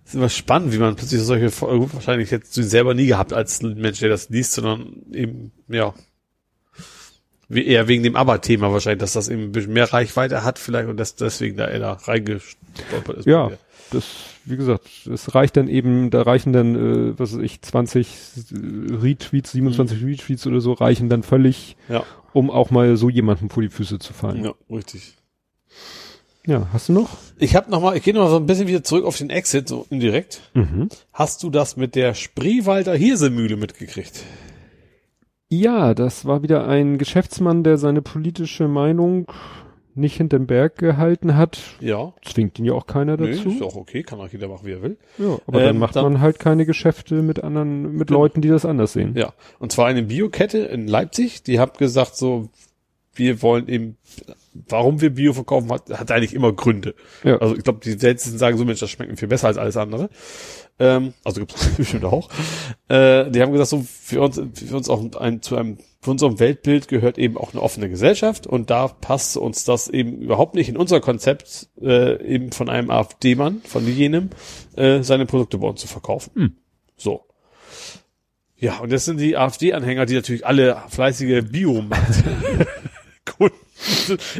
[0.04, 3.32] ist immer spannend, wie man plötzlich solche, gut, wahrscheinlich hättest du ihn selber nie gehabt
[3.32, 5.94] als Mensch, der das liest, sondern eben, ja,
[7.48, 10.88] wie eher wegen dem Aber-Thema wahrscheinlich, dass das eben ein bisschen mehr Reichweite hat vielleicht
[10.88, 13.26] und dass deswegen da er da reingestolpert ist.
[13.26, 13.52] Ja,
[13.90, 14.04] das,
[14.44, 18.08] wie gesagt, es reicht dann eben, da reichen dann, äh, was weiß ich, 20
[19.02, 23.62] Retweets, 27 Retweets oder so, reichen dann völlig, Ja, um auch mal so jemandem vor
[23.62, 24.44] die Füße zu fallen.
[24.44, 25.14] ja, richtig.
[26.46, 27.16] Ja, hast du noch?
[27.38, 29.30] Ich habe noch mal, ich gehe noch mal so ein bisschen wieder zurück auf den
[29.30, 30.42] Exit, so indirekt.
[30.54, 30.88] Mhm.
[31.12, 34.22] Hast du das mit der Spreewalder Hirsemühle mitgekriegt?
[35.48, 39.26] Ja, das war wieder ein Geschäftsmann, der seine politische Meinung
[39.96, 41.58] nicht hinterm Berg gehalten hat.
[41.80, 42.12] Ja.
[42.24, 43.48] Zwingt ihn ja auch keiner Nee, dazu.
[43.50, 44.96] ist auch okay, kann auch jeder machen, wie er will.
[45.18, 48.48] Ja, aber dann Ähm, macht dann- man halt keine Geschäfte mit anderen, mit Leuten, die
[48.48, 49.14] das anders sehen.
[49.16, 52.48] Ja, und zwar eine Biokette in Leipzig, die hat gesagt so,
[53.14, 53.96] wir wollen eben,
[54.68, 56.94] warum wir Bio verkaufen, hat, hat eigentlich immer Gründe.
[57.24, 57.38] Ja.
[57.38, 59.78] Also ich glaube, die seltensten sagen so, Mensch, das schmeckt mir viel besser als alles
[59.78, 60.10] andere.
[60.78, 62.28] Ähm, also gibt's bestimmt auch.
[62.88, 66.40] Äh, die haben gesagt, so für uns, für uns auch ein, zu einem, für unserem
[66.40, 70.68] Weltbild gehört eben auch eine offene Gesellschaft und da passt uns das eben überhaupt nicht
[70.68, 74.30] in unser Konzept, äh, eben von einem AfD-Mann, von jenem,
[74.76, 76.30] äh, seine Produkte bei uns zu verkaufen.
[76.34, 76.56] Hm.
[76.96, 77.26] So.
[78.56, 82.24] Ja, und das sind die AfD-Anhänger, die natürlich alle fleißige Biomarkt.
[83.24, 83.56] Kunden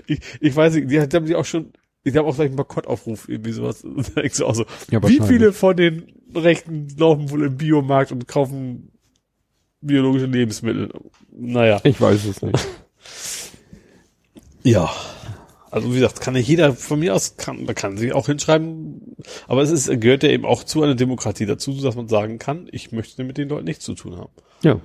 [0.06, 3.28] ich, ich weiß nicht, die haben die auch schon, ich habe auch gleich einen Boykottaufruf,
[3.28, 3.84] irgendwie sowas.
[4.16, 8.28] Denkst du auch so, Ja, wie viele von den Rechten laufen wohl im Biomarkt und
[8.28, 8.92] kaufen
[9.80, 10.90] biologische Lebensmittel?
[11.36, 11.80] Naja.
[11.84, 12.66] Ich weiß es nicht.
[14.62, 14.90] Ja.
[15.70, 19.16] Also wie gesagt, kann ja jeder von mir aus, kann, da kann sich auch hinschreiben,
[19.46, 22.68] aber es ist, gehört ja eben auch zu einer Demokratie dazu, dass man sagen kann,
[22.72, 24.30] ich möchte mit den Leuten nichts zu tun haben.
[24.62, 24.80] Ja.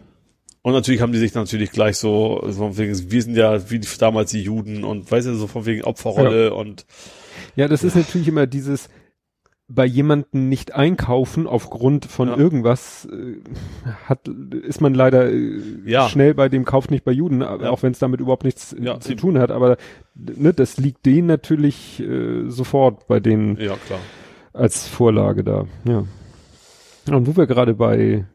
[0.64, 4.32] Und natürlich haben die sich natürlich gleich so, von wegen, wir sind ja wie damals
[4.32, 6.54] die Juden und weißt du, so von wegen Opferrolle Ja.
[6.54, 6.86] und
[7.56, 8.90] Ja, das ist natürlich immer dieses
[9.74, 12.38] bei jemanden nicht einkaufen aufgrund von Ja.
[12.38, 13.38] irgendwas äh,
[14.06, 16.10] hat ist man leider äh, Ja.
[16.10, 17.70] schnell bei dem Kauf nicht bei Juden, aber Ja.
[17.70, 19.78] auch wenn es damit überhaupt nichts äh, zu tun hat, aber
[20.16, 23.58] ne, das liegt denen natürlich äh, sofort bei denen
[24.54, 25.66] als Vorlage da.
[25.86, 26.04] Ja.
[27.10, 28.26] Und wo wir gerade bei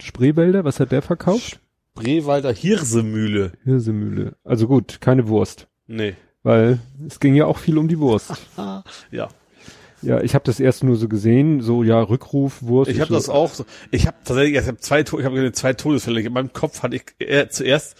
[0.00, 1.60] Spreewälder, was hat der verkauft?
[1.94, 3.52] Brewalder Hirsemühle.
[3.64, 4.34] Hirsemühle.
[4.44, 6.14] Also gut, keine Wurst, Nee.
[6.42, 8.32] weil es ging ja auch viel um die Wurst.
[9.10, 9.28] Ja.
[10.02, 12.90] Ja, ich habe das erst nur so gesehen, so ja Rückruf Wurst.
[12.90, 13.64] Ich habe so, das auch so.
[13.90, 16.20] Ich habe tatsächlich, ich habe zwei, ich habe zwei Todesfälle.
[16.22, 17.96] In meinem Kopf hatte ich eher zuerst,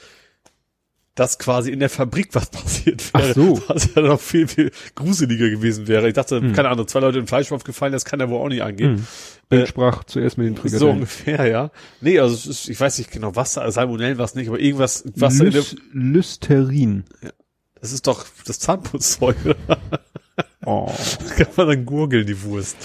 [1.14, 3.28] dass quasi in der Fabrik was passiert wäre.
[3.30, 3.62] Ach so.
[3.68, 6.08] Was ja noch viel, viel gruseliger gewesen wäre.
[6.08, 6.52] Ich dachte, Hm.
[6.54, 9.06] keine Ahnung, zwei Leute in Fleischwurf gefallen, das kann ja wohl auch nicht angehen.
[9.50, 9.58] Hm.
[9.58, 10.94] Äh, sprach zuerst mit den So Frikadellen.
[10.94, 11.70] ungefähr, ja.
[12.00, 15.38] Nee, also ist, ich weiß nicht genau, was da, Salmonellen was nicht, aber irgendwas, was
[15.38, 17.04] da in der, Lys Lysterin.
[17.80, 19.36] das ist doch das Zahnputzzeug.
[20.64, 20.92] Oh.
[21.36, 22.76] Kann man dann gurgeln, die Wurst.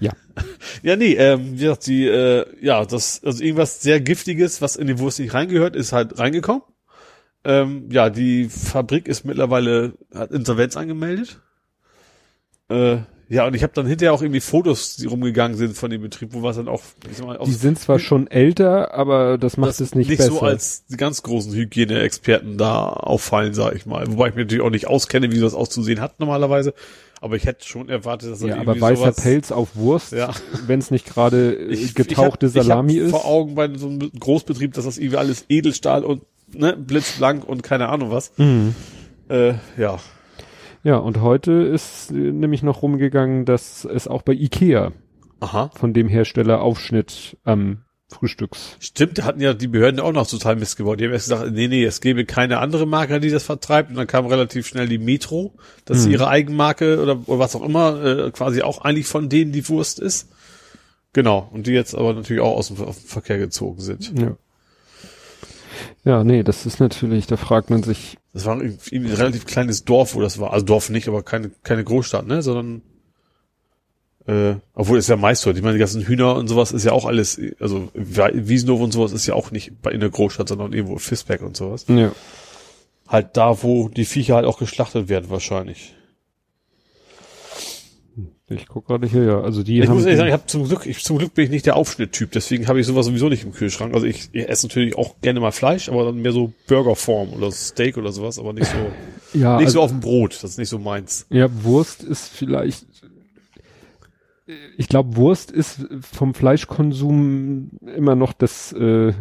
[0.00, 0.12] Ja.
[0.82, 4.86] Ja, nee, ähm, wie gesagt, die, äh, ja, das, also irgendwas sehr Giftiges, was in
[4.86, 6.62] die Wurst nicht reingehört, ist halt reingekommen.
[7.44, 11.40] Ähm, ja, die Fabrik ist mittlerweile, hat Insolvenz angemeldet.
[12.68, 12.98] Äh,
[13.28, 16.30] ja, und ich habe dann hinterher auch irgendwie Fotos, die rumgegangen sind von dem Betrieb,
[16.32, 19.80] wo was dann auch, ich sag mal, Die sind zwar schon älter, aber das macht
[19.80, 20.30] es nicht, besser.
[20.30, 24.06] so als die ganz großen Hygieneexperten da auffallen, sag ich mal.
[24.08, 26.74] Wobei ich mich natürlich auch nicht auskenne, wie das auszusehen hat normalerweise.
[27.20, 30.12] Aber ich hätte schon erwartet, dass das ja, irgendwie aber weißer sowas, Pelz auf Wurst,
[30.12, 30.30] Ja.
[30.66, 33.10] wenn es nicht gerade äh, ich, getauchte ich hab, Salami ich hab ist.
[33.12, 36.22] vor Augen bei so einem Großbetrieb, dass das irgendwie alles Edelstahl und
[36.52, 38.32] ne, blitzblank und keine Ahnung was.
[38.36, 38.74] Mhm.
[39.30, 39.98] Äh, ja.
[40.84, 44.92] Ja, und heute ist äh, nämlich noch rumgegangen, dass es auch bei Ikea
[45.40, 45.70] Aha.
[45.74, 47.78] von dem Hersteller Aufschnitt am
[48.10, 48.76] Frühstücks.
[48.80, 51.00] Stimmt, da hatten ja die Behörden auch noch total Mist gebaut.
[51.00, 53.90] Die haben erst gesagt, nee, nee, es gäbe keine andere Marke, die das vertreibt.
[53.90, 55.54] Und dann kam relativ schnell die Metro,
[55.86, 56.12] dass Hm.
[56.12, 59.98] ihre Eigenmarke oder, oder was auch immer, äh, quasi auch eigentlich von denen die Wurst
[59.98, 60.28] ist.
[61.14, 61.48] Genau.
[61.50, 64.12] Und die jetzt aber natürlich auch aus dem, aus dem Verkehr gezogen sind.
[64.20, 64.36] Ja.
[66.04, 69.84] Ja, nee, das ist natürlich, da fragt man sich, Das war irgendwie ein relativ kleines
[69.84, 70.52] Dorf, wo das war.
[70.52, 72.82] Also Dorf nicht, aber keine, keine Großstadt, ne, sondern,
[74.26, 75.50] äh, obwohl es ja meist so.
[75.50, 79.12] Ich meine, die ganzen Hühner und sowas ist ja auch alles, also Wiesendorf und sowas
[79.12, 81.86] ist ja auch nicht bei in der Großstadt, sondern irgendwo Fisbeck und sowas.
[81.88, 82.12] ja.
[83.06, 85.94] Halt da, wo die Viecher halt auch geschlachtet werden, wahrscheinlich.
[88.48, 89.40] Ich guck gerade hier, ja.
[89.40, 91.50] Also die Ich muss ehrlich sagen, ich hab zum Glück, ich, zum Glück bin ich
[91.50, 93.94] nicht der Aufschnitttyp, deswegen habe ich sowas sowieso nicht im Kühlschrank.
[93.94, 97.50] Also ich, ich esse natürlich auch gerne mal Fleisch, aber dann mehr so Burgerform oder
[97.50, 98.76] Steak oder sowas, aber nicht so,
[99.38, 100.34] ja, nicht also, so auf dem Brot.
[100.34, 101.26] Das ist nicht so meins.
[101.30, 102.84] ja, Wurst ist vielleicht,
[104.76, 109.14] ich glaube, Wurst ist vom Fleischkonsum immer noch das, äh,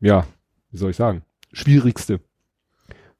[0.00, 0.26] ja,
[0.72, 1.22] wie soll ich sagen,
[1.52, 2.20] schwierigste.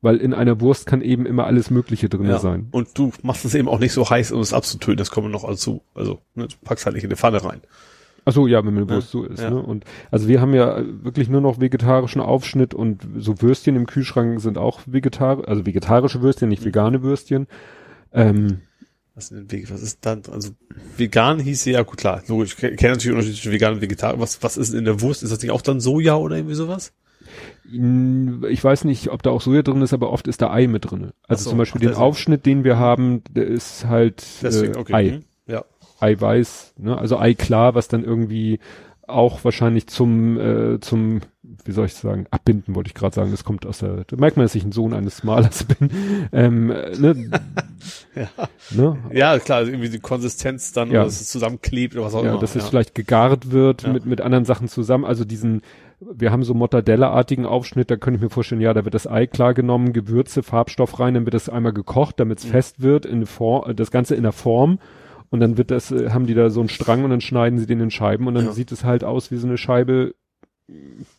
[0.04, 2.38] Weil in einer Wurst kann eben immer alles Mögliche drin Ja.
[2.38, 2.68] sein.
[2.72, 4.98] Und du machst es eben auch nicht so heiß, um es abzutöten.
[4.98, 5.80] Das kommt noch dazu.
[5.94, 7.62] Also, ne, du packst halt nicht in die Pfanne rein.
[8.26, 9.40] Ach so, ja, wenn eine Ja, Wurst so ist.
[9.40, 9.50] ja.
[9.50, 9.62] Ne?
[9.62, 14.40] Und also wir haben ja wirklich nur noch vegetarischen Aufschnitt und so Würstchen im Kühlschrank
[14.40, 16.50] sind auch vegetarisch, also vegetarische Würstchen, Mhm.
[16.50, 17.46] nicht vegane Würstchen.
[18.12, 18.60] Ähm,
[19.14, 20.22] Was, ist denn Weg- was ist dann?
[20.30, 20.50] Also,
[20.96, 22.52] vegan hieß ja, gut, klar, logisch.
[22.52, 24.20] Ich kenne natürlich den Unterschied zwischen vegan und vegetarisch.
[24.20, 25.22] Was, was ist in der Wurst?
[25.22, 26.92] Ist das nicht auch dann Soja oder irgendwie sowas?
[28.48, 30.90] Ich weiß nicht, ob da auch Soja drin ist, aber oft ist da Ei mit
[30.90, 31.10] drin.
[31.26, 31.94] Also so, zum Beispiel den.
[31.94, 34.94] Aufschnitt, den wir haben, der ist halt Deswegen, äh, okay.
[34.94, 35.10] Ei.
[35.12, 35.24] mhm.
[35.46, 35.64] Ja.
[36.00, 36.98] Eiweiß, ne?
[36.98, 38.58] also Ei klar, was dann irgendwie
[39.06, 43.44] auch wahrscheinlich zum, äh, zum, wie soll ich sagen, abbinden wollte ich gerade sagen, das
[43.44, 45.90] kommt aus der, da merkt man, dass ich ein Sohn eines Malers bin,
[46.32, 47.30] ähm, äh, ne?
[48.14, 48.28] Ja.
[48.70, 48.98] ne?
[49.12, 51.00] ja, klar, also irgendwie die Konsistenz dann, Ja.
[51.00, 52.40] oder dass es zusammenklebt oder was auch Ja, immer.
[52.40, 53.92] dass es vielleicht gegart wird Ja.
[53.92, 55.60] mit, mit anderen Sachen zusammen, also diesen,
[56.12, 59.26] wir haben so Mortadella-artigen Aufschnitt, da könnte ich mir vorstellen, ja, da wird das Ei
[59.26, 62.50] klar genommen, Gewürze, Farbstoff rein, dann wird das einmal gekocht, damit es Mhm.
[62.50, 64.78] fest wird, in Form, äh, das Ganze in der Form
[65.30, 67.66] und dann wird das, äh, haben die da so einen Strang und dann schneiden sie
[67.66, 68.52] den in Scheiben und dann Ja.
[68.52, 70.14] sieht es halt aus wie so eine Scheibe,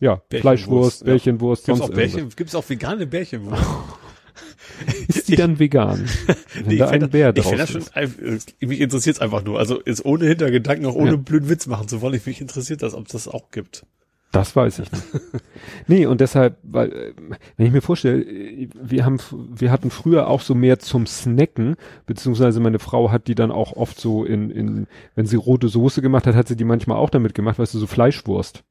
[0.00, 1.06] ja, Bärchenwurst, Fleischwurst, ja.
[1.06, 3.62] Bärchenwurst, Gibt's sonst auch Bärchen, gibt's auch vegane Bärchenwurst?
[5.08, 6.04] Ist die dann vegan?
[6.54, 7.96] Wenn Nee, da ich ein Bär ich drauf find das schon, ist.
[7.96, 9.58] ein- mich interessiert's einfach nur.
[9.58, 11.16] Also jetzt ohne Hintergedanken, auch ohne Ja.
[11.16, 12.14] blöden Witz machen zu wollen.
[12.14, 13.86] Ich mich interessiert das, ob es das auch gibt.
[14.36, 15.04] Das weiß ich nicht.
[15.86, 17.12] nee, und deshalb, weil, äh,
[17.56, 21.76] wenn ich mir vorstelle, äh, wir haben, wir hatten früher auch so mehr zum Snacken,
[22.06, 26.02] beziehungsweise meine Frau hat die dann auch oft so in, in, wenn sie rote Soße
[26.02, 28.62] gemacht hat, hat sie die manchmal auch damit gemacht, weißt du, so Fleischwurst.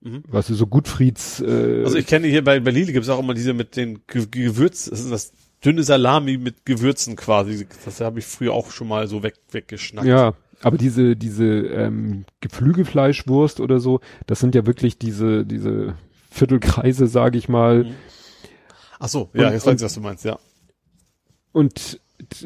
[0.00, 0.24] Mhm.
[0.28, 3.54] Weißt du, so Gutfrieds, äh, Also ich kenne hier bei Berlin gibt's auch immer diese
[3.54, 5.32] mit den Ge Gewürz, das ist das
[5.64, 7.66] dünne Salami mit Gewürzen quasi.
[7.84, 10.06] Das habe ich früher auch schon mal so weg, weggeschnackt.
[10.06, 10.34] ja,
[10.64, 15.94] aber diese, diese ähm, Geflügelfleischwurst oder so, das sind ja wirklich diese, diese
[16.30, 17.84] Viertelkreise, sage ich mal.
[17.84, 17.94] Mhm.
[18.98, 20.38] Ach so, ja, Und- jetzt weiß ich, was du meinst, ja.
[21.52, 22.00] Und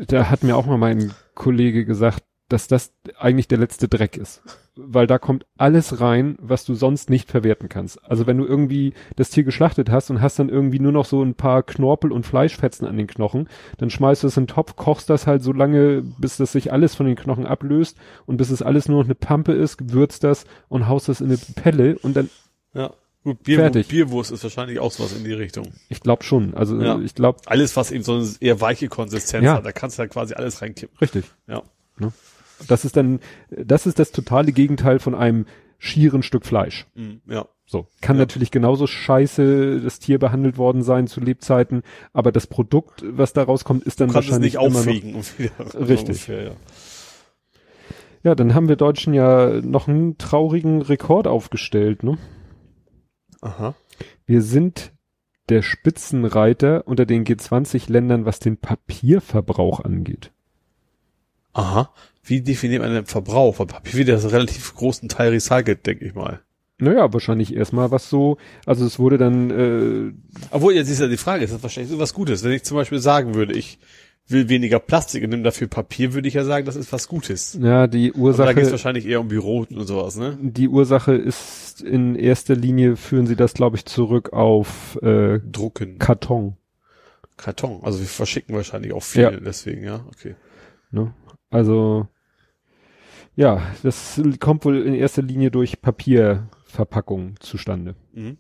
[0.09, 4.42] da hat mir auch mal mein Kollege gesagt, dass das eigentlich der letzte Dreck ist.
[4.80, 8.03] Weil da kommt alles rein, was du sonst nicht verwerten kannst.
[8.05, 11.22] Also wenn du irgendwie das Tier geschlachtet hast und hast dann irgendwie nur noch so
[11.22, 14.76] ein paar Knorpel und Fleischfetzen an den knochen, dann schmeißt du es in den Topf,
[14.76, 18.51] kochst das halt so lange, bis das sich alles von den Knochen ablöst und bis
[18.51, 21.99] es alles nur noch eine Pampe ist, gewürzt das und haust das in eine Pelle
[21.99, 22.30] und dann,
[22.72, 22.92] Ja.
[23.24, 23.88] Gut, Bier, Fertig.
[23.88, 25.72] Bierwurst ist wahrscheinlich auch sowas in die Richtung.
[25.88, 26.99] ich glaube schon, also Ja.
[27.01, 29.55] ich glaube, Alles, was eben so eine eher weiche Konsistenz Ja.
[29.57, 30.96] hat, da kannst du ja quasi alles reinkippen.
[31.01, 31.24] richtig.
[31.49, 31.62] Ja.
[32.66, 35.46] Das ist dann, das ist das totale Gegenteil von einem
[35.78, 36.86] schieren Stück Fleisch.
[36.94, 37.46] Mhm, ja.
[37.66, 37.86] So.
[38.00, 38.20] Kann Ja.
[38.22, 41.82] natürlich genauso scheiße das Tier behandelt worden sein zu Lebzeiten,
[42.12, 44.78] aber das Produkt, was da rauskommt, ist dann kannst es wahrscheinlich nicht immer noch.
[44.80, 45.22] auffegen.
[45.36, 46.09] Wieder, so Richtig.
[46.09, 46.50] ungefähr, ja.
[48.24, 52.18] Ja, dann haben wir Deutschen ja noch einen traurigen Rekord aufgestellt, ne?
[53.40, 53.74] Aha.
[54.26, 54.92] Wir sind
[55.48, 60.32] der Spitzenreiter unter den G20-Ländern, was den Papierverbrauch angeht.
[61.53, 61.92] Aha.
[62.24, 63.59] Wie definiert man den Verbrauch?
[63.59, 66.40] Weil Papier wird ja einen relativ großen Teil recycelt, denke ich mal.
[66.80, 70.12] Naja, wahrscheinlich erstmal was so, also es wurde dann, äh,
[70.53, 72.44] Obwohl, jetzt ist ja die Frage, ist das wahrscheinlich so was Gutes.
[72.44, 73.78] Wenn ich zum Beispiel sagen würde, ich
[74.28, 77.59] will weniger Plastik und nehme dafür Papier, würde ich ja sagen, das ist was Gutes.
[77.61, 80.38] ja, die Aber da geht es Ursache, wahrscheinlich eher um Büro und sowas, ne?
[80.40, 85.99] die Ursache ist in erster Linie, führen sie das, glaube ich, zurück auf äh, Drucken.
[85.99, 86.57] Karton.
[87.36, 87.80] Karton.
[87.82, 89.30] Also wir verschicken wahrscheinlich auch viel, Ja.
[89.30, 90.36] deswegen, ja, okay.
[90.90, 91.12] Ne?
[91.51, 92.07] Also
[93.36, 97.94] ja, das kommt wohl in erster Linie durch Papierverpackung zustande.
[98.12, 98.38] Mhm.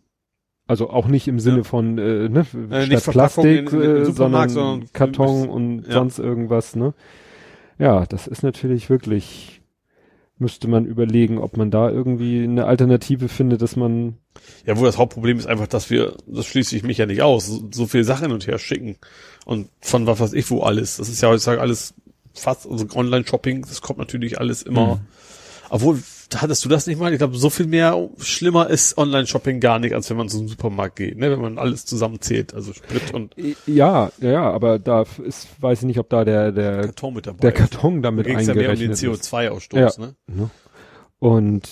[0.66, 1.62] Also auch nicht im Sinne Ja.
[1.64, 5.92] von äh, ne, Äh, statt Plastik, in- in- äh, sondern sondern Karton und ja.
[5.94, 6.76] sonst irgendwas.
[6.76, 6.94] Ne?
[7.78, 9.54] Ja, das ist natürlich wirklich
[10.40, 14.18] müsste man überlegen, ob man da irgendwie eine Alternative findet, dass man
[14.66, 17.46] Ja, wo das Hauptproblem ist einfach, dass wir, das schließe ich mich ja nicht aus,
[17.46, 18.98] so, so viel Sachen hin und her schicken.
[19.46, 20.98] Und von was weiß ich wo alles.
[20.98, 21.92] Das ist ja heutzutage alles
[22.38, 24.96] fast, also Online-Shopping, das kommt natürlich alles immer.
[24.96, 25.00] Mhm.
[25.70, 26.02] Obwohl,
[26.34, 27.12] hattest du das nicht mal?
[27.12, 30.96] Ich glaube, so viel mehr schlimmer ist Online-Shopping gar nicht, als wenn man zum Supermarkt
[30.96, 31.30] geht, ne?
[31.30, 33.34] Wenn man alles zusammenzählt, also Sprit und
[33.66, 37.26] ja, ja, ja, aber da ist, weiß ich nicht, ob da der der Karton mit
[37.26, 37.58] dabei der ist.
[37.58, 39.32] Karton Da damit ging es ja mehr um den eingerechnet ist.
[39.32, 40.14] CO2-Ausstoß, ne?
[40.26, 40.50] Ne?
[41.18, 41.68] Und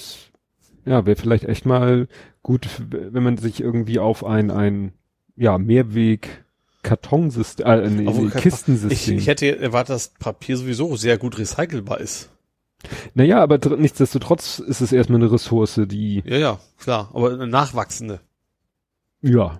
[0.84, 2.08] ja, wäre vielleicht echt mal
[2.42, 4.92] gut, wenn man sich irgendwie auf ein, ein
[5.36, 6.44] ja, Mehrweg
[6.86, 9.18] Kartonsystem, äh, nee, Obwohl, nee, kein- Ich, Kistensystem.
[9.18, 12.30] ich hätte erwartet, dass Papier sowieso sehr gut recycelbar ist.
[13.14, 17.10] naja, aber nichtsdestotrotz ist es erstmal eine Ressource, die, Ja, ja, klar.
[17.12, 18.20] Aber eine nachwachsende.
[19.22, 19.58] ja.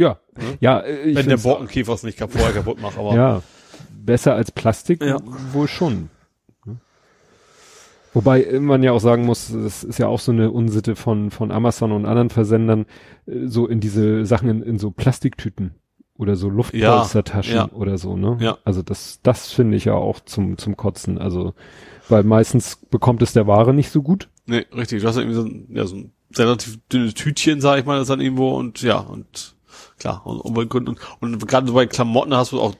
[0.00, 0.42] Ja, Mhm.
[0.60, 3.42] ja, äh, ich wenn der Borkenkäfer es nicht vorher kaputt macht, aber Ja,
[3.90, 5.18] besser als Plastik Ja.
[5.52, 6.08] wohl schon.
[8.14, 11.50] Wobei man ja auch sagen muss, das ist ja auch so eine Unsitte von, von
[11.50, 12.86] Amazon und anderen Versendern,
[13.26, 15.74] äh, so in diese Sachen in, in so Plastiktüten
[16.16, 17.72] oder so Luftpolstertaschen Ja, ja.
[17.72, 18.38] oder so, ne?
[18.40, 18.58] Ja.
[18.64, 21.16] Also das, das finde ich ja auch zum, zum Kotzen.
[21.16, 21.54] Also,
[22.08, 24.28] weil meistens bekommt es der Ware nicht so gut.
[24.46, 25.02] nee, richtig.
[25.02, 27.98] Du hast ja irgendwie so ein, ja, so ein relativ dünnes Tütchen, sag ich mal,
[27.98, 29.54] das dann irgendwo und ja, und
[29.98, 32.74] klar, und, und, und, und, gerade bei Klamotten hast du auch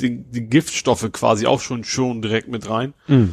[0.00, 2.94] die, die Giftstoffe quasi auch schon schon direkt mit rein.
[3.08, 3.26] Ja.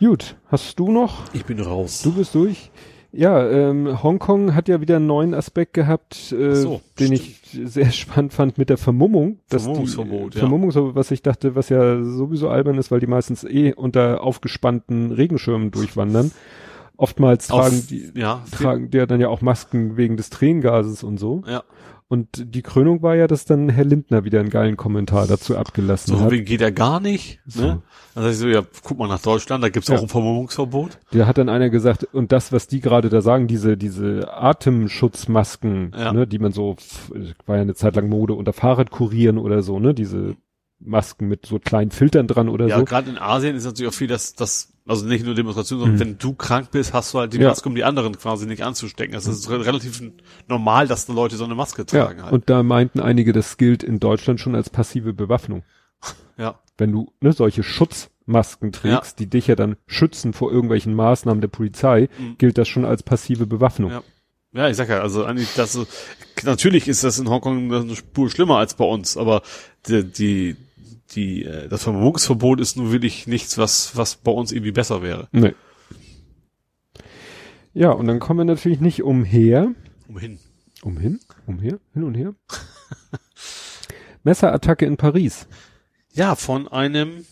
[0.00, 1.24] Gut, hast du noch?
[1.32, 2.02] Ich bin raus.
[2.02, 2.70] Du bist durch.
[3.10, 7.90] Ja, ähm, Hongkong hat ja wieder einen neuen Aspekt gehabt, äh, so, den ich sehr
[7.90, 9.38] spannend fand mit der Vermummung.
[9.48, 10.40] dass die- Vermummungsverbot, ja.
[10.40, 15.10] Vermummungsverbot, was ich dachte, was ja sowieso albern ist, weil die meistens eh unter aufgespannten
[15.10, 16.30] Regenschirmen durchwandern.
[16.98, 21.02] Oftmals Auf- tragen die, ja, tragen die ja dann ja auch Masken wegen des Tränengases
[21.02, 21.42] und so.
[21.46, 21.62] ja.
[22.10, 26.16] Und die Krönung war ja, dass dann Herr Lindner wieder einen geilen Kommentar dazu abgelassen
[26.16, 26.30] So hat.
[26.30, 27.38] wegen geht er gar nicht.
[27.46, 27.60] So.
[27.62, 27.82] Ne?
[28.14, 29.96] Dann sag ich so, ja, guck mal nach Deutschland, da gibt's Ja.
[29.98, 30.98] auch ein Vermummungsverbot.
[31.12, 35.92] Da hat dann einer gesagt, und das, was die gerade da sagen, diese, diese Atemschutzmasken,
[35.96, 36.12] Ja.
[36.14, 36.76] ne, die man so,
[37.46, 40.34] war ja eine Zeit lang Mode unter Fahrradkurieren oder so, ne, diese
[40.80, 42.84] Masken mit so kleinen Filtern dran oder Ja, so.
[42.84, 46.00] gerade in Asien ist natürlich auch viel, dass das, also nicht nur Demonstration, sondern Mhm.
[46.00, 47.48] wenn du krank bist, hast du halt die Ja.
[47.48, 49.12] Maske, um die anderen quasi nicht anzustecken.
[49.12, 50.00] Das ist re relativ
[50.46, 52.32] normal, dass die Leute so eine Maske tragen Ja, halt.
[52.32, 55.62] und da meinten einige, das gilt in Deutschland schon als passive Bewaffnung.
[56.36, 56.58] ja.
[56.80, 61.48] Wenn du ne, solche Schutzmasken trägst, die dich ja dann schützen vor irgendwelchen Maßnahmen der
[61.48, 62.36] Polizei, Mhm.
[62.38, 63.90] gilt das schon als passive Bewaffnung.
[63.90, 64.02] Ja.
[64.52, 65.78] Ja, ich sag ja, also eigentlich, das,
[66.44, 69.42] natürlich ist das in Hongkong eine Spur schlimmer als bei uns, aber
[69.88, 70.56] die, die,
[71.12, 75.28] die äh, das Vermummungsverbot ist nun wirklich nichts, was, was bei uns irgendwie besser wäre.
[75.32, 75.54] Nee.
[77.74, 79.72] Ja, und dann kommen wir natürlich nicht umher.
[80.08, 80.38] Umhin.
[80.82, 81.20] Umhin?
[81.46, 81.78] Umher?
[81.92, 82.34] Hin und her?
[84.24, 85.46] Messerattacke in Paris.
[86.12, 87.24] Ja, von einem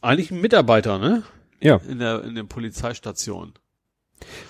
[0.00, 1.22] eigentlich ein Mitarbeiter, ne?
[1.60, 1.76] Ja.
[1.88, 3.54] In der in der Polizeistation.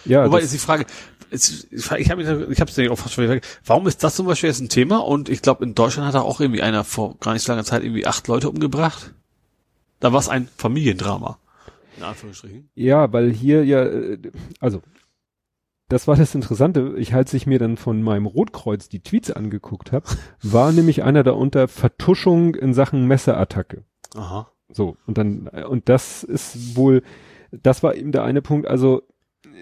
[0.05, 0.87] Ja, Wobei ist die Frage,
[1.35, 3.41] es- ich habe ich habe es auch fast schon wieder.
[3.65, 4.99] Warum ist das zum Beispiel jetzt ein Thema?
[4.99, 7.65] Und ich glaube, in Deutschland hat da auch irgendwie einer vor gar nicht so langer
[7.65, 9.15] Zeit irgendwie acht Leute umgebracht.
[10.01, 11.39] Da war es ein Familiendrama.
[11.97, 12.69] In Anführungsstrichen.
[12.75, 14.19] Ja, weil hier ja, äh,
[14.61, 14.83] also
[15.89, 16.95] das war das Interessante.
[16.97, 20.07] Ich, als ich mir dann von meinem Rotkreuz die Tweets angeguckt habe,
[20.43, 23.85] war nämlich einer da unter Vertuschung in Sachen Messerattacke.
[24.15, 24.51] Aha.
[24.71, 27.03] So und dann äh, und das ist wohl,
[27.53, 28.67] das war eben der eine Punkt.
[28.67, 29.03] Also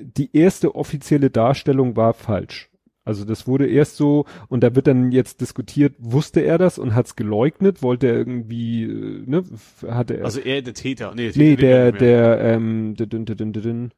[0.01, 2.71] die erste offizielle Darstellung war falsch.
[3.05, 6.95] Also das wurde erst so und da wird dann jetzt diskutiert, wusste er das und
[6.95, 9.43] hat's geleugnet, wollte er irgendwie, äh, ne,
[9.89, 11.13] hatte er Also er der Täter.
[11.15, 12.37] Nee, Nee, Täter der, nicht mehr.
[12.37, 13.93] der, ähm, dün, dün, dün, dün, dün,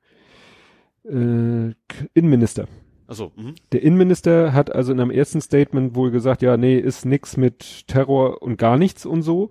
[1.04, 1.74] äh,
[2.14, 2.66] Innenminister.
[3.06, 3.32] Also.
[3.72, 7.86] Der Innenminister hat also in einem ersten Statement wohl gesagt, ja, nee, ist nix mit
[7.86, 9.50] Terror und gar nichts und so.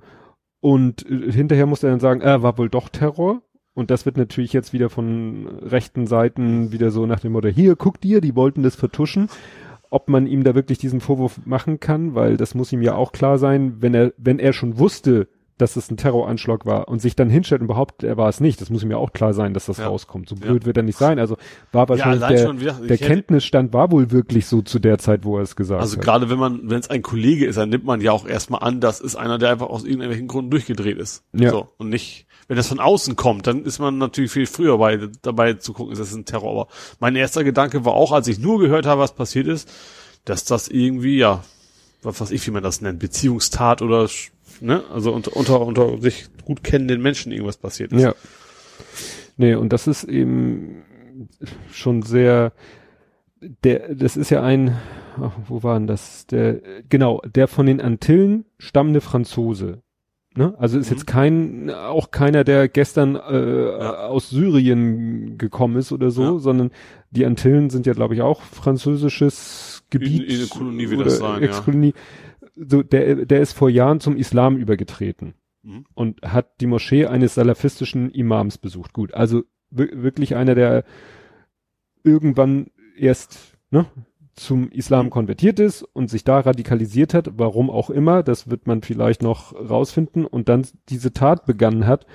[0.61, 3.43] Und äh, hinterher musste er dann sagen, äh, war wohl doch Terror.
[3.75, 7.75] Und das wird natürlich jetzt wieder von rechten Seiten wieder so nach dem Motto, hier,
[7.75, 9.29] guck dir, die wollten das vertuschen.
[9.89, 13.11] Ob man ihm da wirklich diesen Vorwurf machen kann, weil das muss ihm ja auch
[13.11, 15.27] klar sein, wenn er, wenn er schon wusste,
[15.59, 18.59] dass es ein Terroranschlag war und sich dann hinstellt und behauptet, er war es nicht,
[18.59, 19.87] das muss ihm ja auch klar sein, dass das Ja.
[19.87, 20.27] rauskommt.
[20.29, 20.47] So Ja.
[20.47, 21.19] blöd wird er nicht sein.
[21.19, 21.37] Also
[21.71, 25.37] war wahrscheinlich allein der, wieder- der Kenntnisstand war wohl wirklich so zu der Zeit, wo
[25.37, 26.03] er es gesagt Also hat.
[26.03, 28.81] gerade wenn man, wenn es ein Kollege ist, dann nimmt man ja auch erstmal an,
[28.81, 31.23] das ist einer, der einfach aus irgendwelchen Gründen durchgedreht ist.
[31.33, 31.51] Ja.
[31.51, 31.67] So.
[31.77, 35.53] Und nicht, wenn das von außen kommt, dann ist man natürlich viel früher bei, dabei
[35.53, 36.51] zu gucken, ist das ein Terror.
[36.51, 36.67] Aber
[36.99, 39.71] mein erster Gedanke war auch, als ich nur gehört habe, was passiert ist,
[40.25, 41.43] dass das irgendwie, ja,
[42.01, 44.09] was weiß ich, wie man das nennt, Beziehungstat oder,
[44.61, 48.01] ne, also unter, unter, unter sich gut kennenden Menschen irgendwas passiert ist.
[48.01, 48.15] Ja.
[49.37, 50.83] Nee, und das ist eben
[51.71, 52.53] schon sehr,
[53.63, 54.77] der, das ist ja ein,
[55.19, 56.27] ach, wo war denn das?
[56.27, 59.82] Der, genau, der von den Antillen stammende Franzose.
[60.35, 60.55] Ne?
[60.57, 60.95] Also ist Mhm.
[60.95, 64.07] jetzt kein, auch keiner, der gestern äh, Ja.
[64.07, 66.37] aus Syrien gekommen ist oder so, Ja.
[66.39, 66.71] sondern
[67.11, 70.23] die Antillen sind ja, glaube ich, auch französisches Gebiet.
[70.23, 71.47] In- in eine Kolonie wird das sein, ja.
[71.49, 71.93] Ex-Kolonie.
[72.55, 75.85] So, der, der ist vor Jahren zum Islam übergetreten Mhm.
[75.93, 78.93] und hat die Moschee eines salafistischen Imams besucht.
[78.93, 80.83] Gut, also wir- wirklich einer, der
[82.03, 83.85] irgendwann erst ne,
[84.35, 88.81] zum Islam konvertiert ist und sich da radikalisiert hat, warum auch immer, das wird man
[88.81, 92.05] vielleicht noch rausfinden und dann diese Tat begangen hat.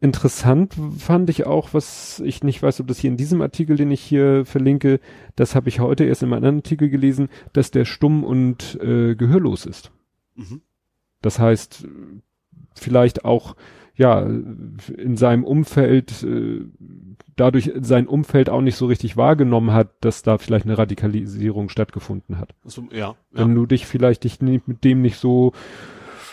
[0.00, 3.90] Interessant fand ich auch, was ich nicht weiß, ob das hier in diesem Artikel, den
[3.90, 5.00] ich hier verlinke,
[5.36, 9.14] das habe ich heute erst in meinem anderen Artikel gelesen, dass der stumm und äh,
[9.14, 9.92] gehörlos ist.
[10.34, 10.60] Mhm.
[11.22, 11.86] Das heißt,
[12.74, 13.56] vielleicht auch,
[13.96, 16.62] ja, in seinem Umfeld, äh,
[17.36, 22.38] dadurch sein Umfeld auch nicht so richtig wahrgenommen hat, dass da vielleicht eine Radikalisierung stattgefunden
[22.38, 22.54] hat.
[22.64, 23.16] Also, ja, ja.
[23.32, 25.52] Wenn du dich vielleicht dich nicht, mit dem nicht so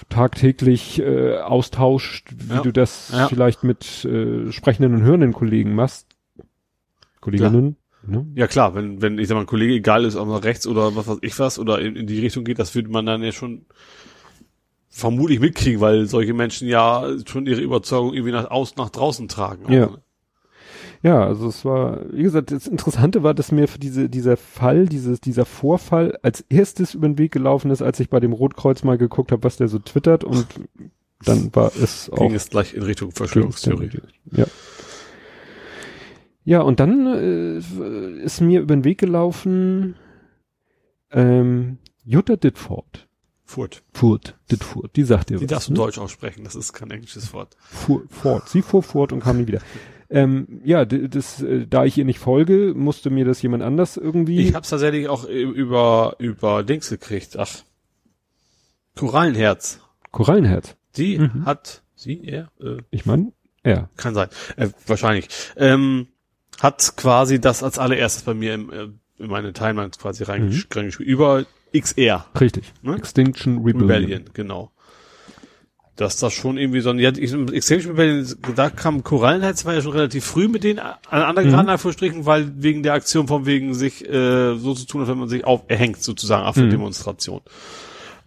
[0.10, 2.62] tagtäglich äh, austauscht, wie Ja.
[2.62, 3.28] du das Ja.
[3.28, 6.08] vielleicht mit äh, sprechenden und hörenden Kollegen machst.
[7.20, 7.76] Kolleginnen,
[8.06, 8.26] ne?
[8.36, 10.96] Ja klar, wenn, wenn ich sag mal, ein Kollege egal ist, ob er rechts oder
[10.96, 13.32] was weiß ich was oder in, in die Richtung geht, das würde man dann ja
[13.32, 13.66] schon
[14.92, 19.72] vermutlich mitkriegen, weil solche Menschen ja schon ihre Überzeugung irgendwie nach außen, nach draußen tragen.
[19.72, 19.88] Ja.
[19.88, 19.98] ne?
[21.04, 24.86] Ja, also es war, wie gesagt, das Interessante war, dass mir für diese, dieser Fall,
[24.86, 28.84] dieses, dieser Vorfall als erstes über den Weg gelaufen ist, als ich bei dem Rotkreuz
[28.84, 30.46] mal geguckt habe, was der so twittert und
[31.26, 33.90] dann war es auch Ging es gleich in Richtung Verschwörungstheorie.
[34.32, 34.46] Ja.
[36.44, 39.96] Ja, und dann äh, ist mir über den Weg gelaufen
[41.12, 43.08] ähm, Jutta Ditford.
[43.52, 43.84] Furt.
[43.94, 45.50] Furt, Ditford, die sagt dir Die was.
[45.50, 45.78] darfst du ne?
[45.80, 47.58] Deutsch aussprechen, das ist kein englisches Wort.
[47.60, 48.48] fuhr fort.
[48.50, 49.60] Sie fuhr fort und kam nie wieder.
[50.10, 54.40] Ähm, ja, das, äh, da ich ihr nicht folge, musste mir das jemand anders irgendwie.
[54.40, 57.50] Ich hab's tatsächlich auch über, über Dings gekriegt, ach.
[58.96, 59.80] Korallenherz.
[60.12, 60.76] Korallenherz.
[60.98, 61.46] Die Mhm.
[61.46, 63.32] hat, sie, er, äh, Ich meine,
[63.66, 63.90] ja.
[63.96, 64.30] Kann sein.
[64.58, 65.28] Äh, wahrscheinlich.
[65.56, 66.08] Ähm,
[66.60, 68.84] hat quasi das als allererstes bei mir im, äh,
[69.18, 70.74] in meine Timeline quasi reingesch Mhm.
[70.80, 71.12] reingeschrieben.
[71.14, 72.26] Über XR.
[72.40, 72.72] Richtig.
[72.82, 72.96] Ne?
[72.96, 73.82] Extinction Rebellion.
[73.90, 74.72] Rebellion, genau.
[75.96, 78.26] Dass das schon irgendwie so ein, ja, ich, Extinction Rebellion,
[78.56, 81.50] da kam Korallenherz, war ja schon relativ früh mit denen aneinander Mhm.
[81.50, 85.20] geraten, Anführungsstrichen, weil wegen der Aktion von wegen sich äh, so zu tun, als wenn
[85.20, 86.70] man sich auf, erhängt sozusagen auf der Mhm.
[86.72, 87.42] Demonstration.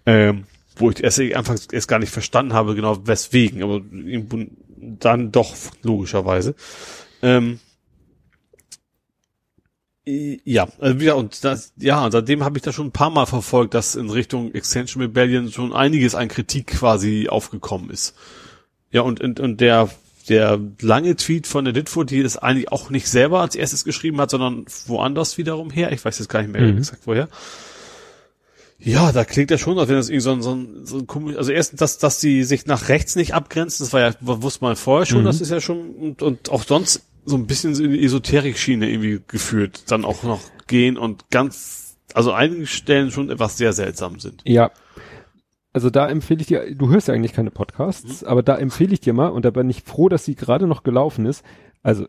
[0.07, 0.45] Ähm,
[0.77, 3.81] wo ich erst anfangs erst gar nicht verstanden habe, genau weswegen, aber
[5.01, 6.55] dann doch logischerweise.
[7.23, 7.61] Ähm,
[10.06, 13.72] ja, wieder und das, ja, und seitdem habe ich das schon ein paar Mal verfolgt,
[13.74, 18.14] dass in Richtung Extension Rebellion schon einiges an Kritik quasi aufgekommen ist.
[18.90, 19.89] Ja, und, und, und der
[20.28, 24.18] der lange Tweet von der Ditfo, die es eigentlich auch nicht selber als erstes geschrieben
[24.22, 25.93] hat, sondern woanders wiederum her.
[25.93, 26.78] Ich weiß jetzt gar nicht mehr Mhm.
[26.78, 27.28] exakt woher.
[28.78, 31.06] Ja, da klingt ja schon, als wenn das irgendwie so ein, so ein, so ein
[31.06, 34.64] komisch, also erstens, dass, dass die sich nach rechts nicht abgrenzen, das war ja, wusste
[34.64, 35.26] man vorher schon, Mhm.
[35.26, 38.89] das ist ja schon, und, und auch sonst so ein bisschen so in die Esoterik-Schiene
[38.89, 44.19] irgendwie geführt, dann auch noch gehen und ganz, also einigen Stellen schon etwas sehr seltsam
[44.21, 44.43] sind.
[44.45, 44.71] Ja.
[45.73, 49.01] Also da empfehle ich dir, du hörst ja eigentlich keine Podcasts, aber da empfehle ich
[49.01, 51.45] dir mal, und da bin ich froh, dass sie gerade noch gelaufen ist.
[51.83, 52.07] Also,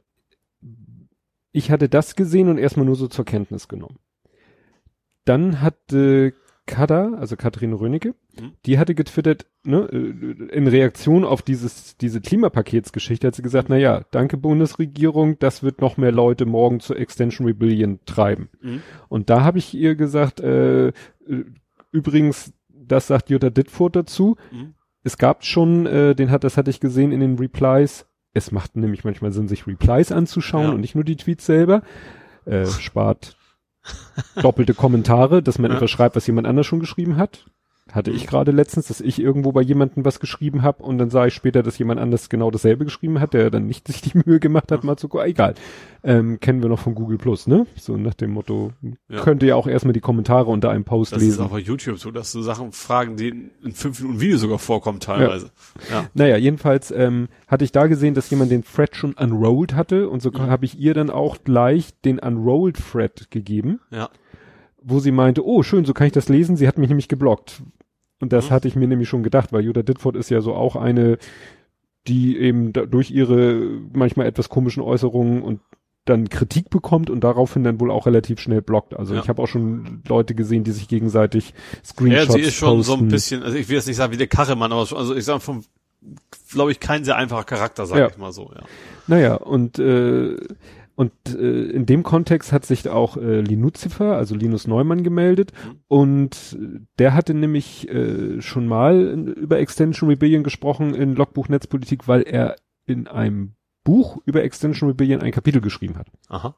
[1.51, 3.97] ich hatte das gesehen und erstmal nur so zur Kenntnis genommen.
[5.23, 6.33] Dann hatte
[6.67, 8.53] Kada, also Katrin Rönecke, Mhm.
[8.65, 13.77] die hatte getwittert, ne, äh, in Reaktion auf dieses, diese Klimapaketsgeschichte hat sie gesagt, na
[13.77, 18.49] ja, danke Bundesregierung, das wird noch mehr Leute morgen zur Extension Rebellion treiben.
[18.61, 18.81] Mhm.
[19.09, 20.93] Und da habe ich ihr gesagt, äh, äh,
[21.91, 24.35] übrigens, das sagt Jutta Dittfurt dazu.
[24.51, 24.73] Mhm.
[25.03, 28.07] Es gab schon, äh, den hat, das hatte ich gesehen in den Replies.
[28.33, 30.71] Es macht nämlich manchmal Sinn, sich Replies anzuschauen Ja.
[30.71, 31.83] und nicht nur die Tweets selber.
[32.45, 33.37] Äh, spart
[34.41, 35.77] doppelte Kommentare, dass man Ja.
[35.77, 37.45] etwas schreibt, was jemand anders schon geschrieben hat.
[37.91, 41.27] Hatte ich gerade letztens, dass ich irgendwo bei jemandem was geschrieben habe und dann sah
[41.27, 44.39] ich später, dass jemand anders genau dasselbe geschrieben hat, der dann nicht sich die Mühe
[44.39, 45.27] gemacht hat, mal zu gucken.
[45.27, 45.53] Egal.
[46.03, 47.67] Ähm, kennen wir noch von Google Plus, ne?
[47.75, 48.71] So nach dem Motto,
[49.07, 49.21] Ja.
[49.21, 51.45] könnte ja auch erstmal die Kommentare unter einem Post Das ist lesen.
[51.45, 53.27] auch bei YouTube so, dass du Sachen fragen, die
[53.63, 55.51] in fünf Minuten Video sogar vorkommen teilweise.
[55.91, 56.05] Ja.
[56.15, 60.21] Naja, jedenfalls ähm, hatte ich da gesehen, dass jemand den Thread schon unrolled hatte und
[60.23, 60.39] so Mhm.
[60.41, 64.09] habe ich ihr dann auch gleich den unrolled Thread gegeben, Ja.
[64.87, 66.57] Wo sie meinte, oh schön, so kann ich das lesen.
[66.57, 67.63] Sie hat mich nämlich geblockt.
[68.21, 68.53] Und das Mhm.
[68.53, 71.17] hatte ich mir nämlich schon gedacht, weil Jutta Ditford ist ja so auch eine,
[72.07, 73.59] die eben da, durch ihre
[73.93, 75.59] manchmal etwas komischen Äußerungen und
[76.05, 78.95] dann Kritik bekommt und daraufhin dann wohl auch relativ schnell blockt.
[78.95, 79.21] Also Ja.
[79.21, 82.93] ich habe auch schon Leute gesehen, die sich gegenseitig Ja, Screenshots sie ist schon so
[82.93, 83.07] ein posten.
[83.09, 85.63] bisschen, also ich will jetzt nicht sagen wie der Karremann, aber also ich sag vom,
[86.51, 88.07] glaube ich, kein sehr einfacher Charakter, sag Ja.
[88.07, 88.61] ich mal so, ja.
[89.07, 90.35] Naja, und, äh,
[90.95, 95.51] und äh, in dem Kontext hat sich auch äh, Linuzifer, also Linus Neumann, gemeldet.
[95.87, 96.57] Und
[96.99, 102.21] der hatte nämlich äh, schon mal in, über Extension Rebellion gesprochen in Logbuch Netzpolitik, weil
[102.21, 102.55] er
[102.85, 106.07] in einem Buch über Extension Rebellion ein Kapitel geschrieben hat.
[106.29, 106.55] Aha.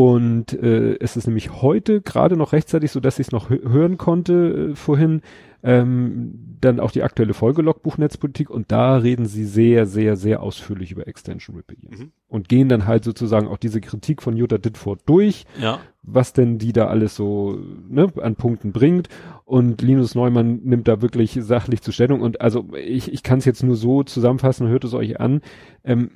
[0.00, 3.58] Und äh, es ist nämlich heute gerade noch rechtzeitig, so dass ich es noch hö
[3.70, 5.20] hören konnte äh, vorhin,
[5.62, 10.42] ähm, dann auch die aktuelle Folge Logbuch Netzpolitik und da reden sie sehr, sehr, sehr
[10.42, 12.12] ausführlich über Extension Rebellion Mhm.
[12.28, 15.80] und gehen dann halt sozusagen auch diese Kritik von Jutta Ditford durch, Ja.
[16.02, 17.58] was denn die da alles so
[17.90, 19.10] ne, an Punkten bringt
[19.44, 23.44] und Linus Neumann nimmt da wirklich sachlich zur Stellung und also ich, ich kann es
[23.44, 25.42] jetzt nur so zusammenfassen, hört es euch an,
[25.84, 26.10] ähm,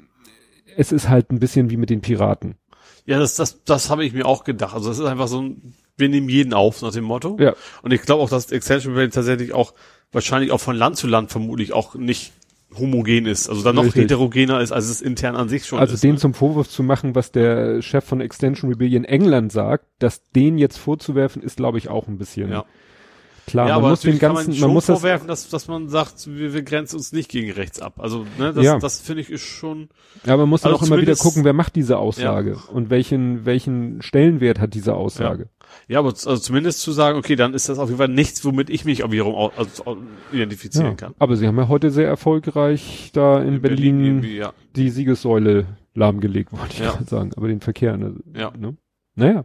[0.76, 2.54] es ist halt ein bisschen wie mit den Piraten.
[3.06, 4.74] Ja, das, das, das habe ich mir auch gedacht.
[4.74, 7.36] Also das ist einfach so ein, wir nehmen jeden auf, nach dem Motto.
[7.38, 7.54] Ja.
[7.82, 9.74] Und ich glaube auch, dass Extension Rebellion tatsächlich auch,
[10.12, 12.32] wahrscheinlich auch von Land zu Land vermutlich auch nicht
[12.78, 13.48] homogen ist.
[13.48, 14.04] Also dann noch Richtig.
[14.04, 16.02] heterogener ist, als es intern an sich schon Also ist.
[16.02, 16.18] den ne?
[16.18, 20.78] zum Vorwurf zu machen, was der Chef von Extension Rebellion England sagt, dass den jetzt
[20.78, 22.64] vorzuwerfen, ist glaube ich auch ein bisschen Ja.
[23.46, 23.68] Klar.
[23.68, 25.88] ja, man aber muss den ganzen, man man, schon muss das, vorwerfen, dass, dass man
[25.88, 27.94] sagt, wir, wir grenzen uns nicht gegen rechts ab.
[27.98, 28.78] Also, ne, das, Ja.
[28.78, 29.88] das finde ich ist schon,
[30.24, 34.02] ja, man muss also auch immer wieder gucken, wer macht diese Aussage und welchen, welchen
[34.02, 35.48] Stellenwert hat diese Aussage.
[35.88, 38.44] ja, aber z- also zumindest zu sagen, okay, dann ist das auf jeden Fall nichts,
[38.44, 39.96] womit ich mich wiederum also,
[40.32, 40.94] identifizieren Ja.
[40.94, 41.14] kann.
[41.18, 44.52] Aber sie haben ja heute sehr erfolgreich da in, Berlin, irgendwie, ja.
[44.76, 46.90] die Siegessäule lahmgelegt, wollte ich Ja.
[46.92, 48.52] gerade sagen, aber den Verkehr, ne, Ja.
[48.56, 48.76] ne?
[49.16, 49.44] Naja.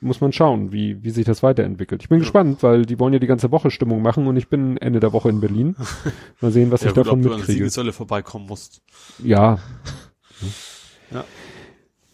[0.00, 2.02] Muss man schauen, wie, wie sich das weiterentwickelt.
[2.02, 4.76] Ich bin gespannt, weil die wollen ja die ganze Woche Stimmung machen und ich bin
[4.76, 5.74] Ende der Woche in Berlin.
[6.40, 7.58] Mal sehen, was ja ich gut, davon ob du an der mitkriege.
[7.58, 8.82] Siegessäule vorbeikommen musst.
[9.22, 9.58] Ja.
[11.10, 11.24] Ja.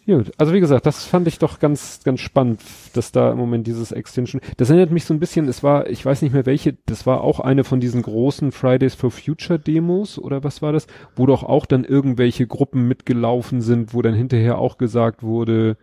[0.05, 2.59] Gut, also wie gesagt, das fand ich doch ganz, ganz spannend,
[2.93, 6.05] dass da im Moment dieses Extension, das erinnert mich so ein bisschen, es war, ich
[6.05, 10.19] weiß nicht mehr welche, das war auch eine von diesen großen Fridays for Future Demos
[10.19, 14.57] oder was war das, wo doch auch dann irgendwelche Gruppen mitgelaufen sind, wo dann hinterher
[14.57, 15.77] auch gesagt wurde,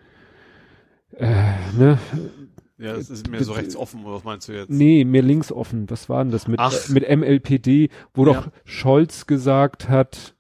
[1.21, 1.99] äh, ne,
[2.79, 4.71] Ja, das ist mir so rechts offen, oder was meinst du jetzt?
[4.71, 6.73] nee, mehr links offen, was war denn das mit, Ach.
[6.89, 8.33] mit MLPD, wo Ja.
[8.33, 10.35] doch Scholz gesagt hat,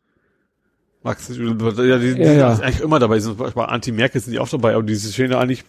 [1.03, 2.55] Max, ja, die, die Ja, ja.
[2.55, 3.19] sind eigentlich immer dabei.
[3.21, 5.65] Sind, bei Anti-Merkel sind die auch dabei, aber diese Szene eigentlich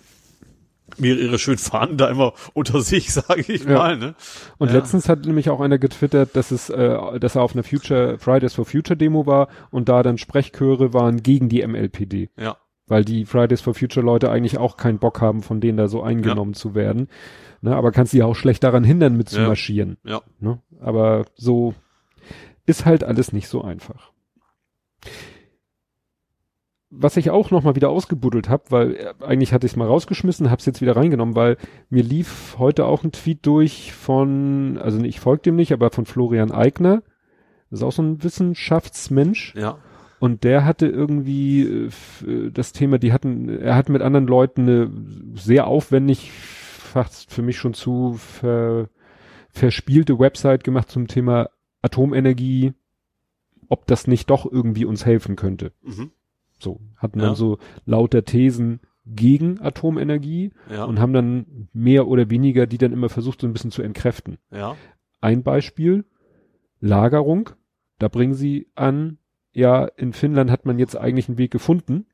[0.97, 3.77] mir ihre schön fahren da immer unter sich, sage ich Ja.
[3.77, 4.15] mal, ne?
[4.57, 4.75] Und Ja.
[4.79, 8.53] letztens hat nämlich auch einer getwittert, dass es, äh, dass er auf einer Future Fridays
[8.55, 12.57] for Future Demo war und da dann Sprechchöre waren gegen die MLPD, Ja.
[12.91, 16.03] Weil die Fridays for Future Leute eigentlich auch keinen Bock haben, von denen da so
[16.03, 17.07] eingenommen zu werden.
[17.61, 19.47] Ne, aber kannst sie ja auch schlecht daran hindern, mit zu Ja.
[20.03, 20.21] Ja.
[20.41, 20.59] Ne?
[20.81, 21.73] Aber so
[22.65, 24.11] ist halt alles nicht so einfach.
[26.89, 29.87] Was ich auch noch mal wieder ausgebuddelt habe, weil äh, eigentlich hatte ich es mal
[29.87, 31.55] rausgeschmissen, habe es jetzt wieder reingenommen, weil
[31.89, 36.05] mir lief heute auch ein Tweet durch von, also ich folge dem nicht, aber von
[36.05, 37.03] Florian Eigner,
[37.69, 39.55] Das ist auch so ein Wissenschaftsmensch.
[39.55, 39.77] Ja.
[40.21, 41.89] Und der hatte irgendwie äh,
[42.27, 44.91] äh, das Thema, die hatten, er hat mit anderen Leuten eine
[45.33, 48.87] sehr aufwendig, fast für mich schon zu ver,
[49.49, 51.49] verspielte Website gemacht zum Thema
[51.81, 52.73] Atomenergie,
[53.67, 55.71] ob das nicht doch irgendwie uns helfen könnte.
[55.81, 56.11] Mhm.
[56.59, 57.25] So, hatten Ja.
[57.25, 57.57] dann so
[57.87, 60.83] lauter Thesen gegen Atomenergie Ja.
[60.83, 64.37] und haben dann mehr oder weniger die dann immer versucht, so ein bisschen zu entkräften.
[64.51, 64.75] ja.
[65.19, 66.05] Ein Beispiel,
[66.79, 67.49] Lagerung.
[67.99, 69.17] Da bringen sie an,
[69.53, 72.05] ja, in Finnland hat man jetzt eigentlich einen Weg gefunden.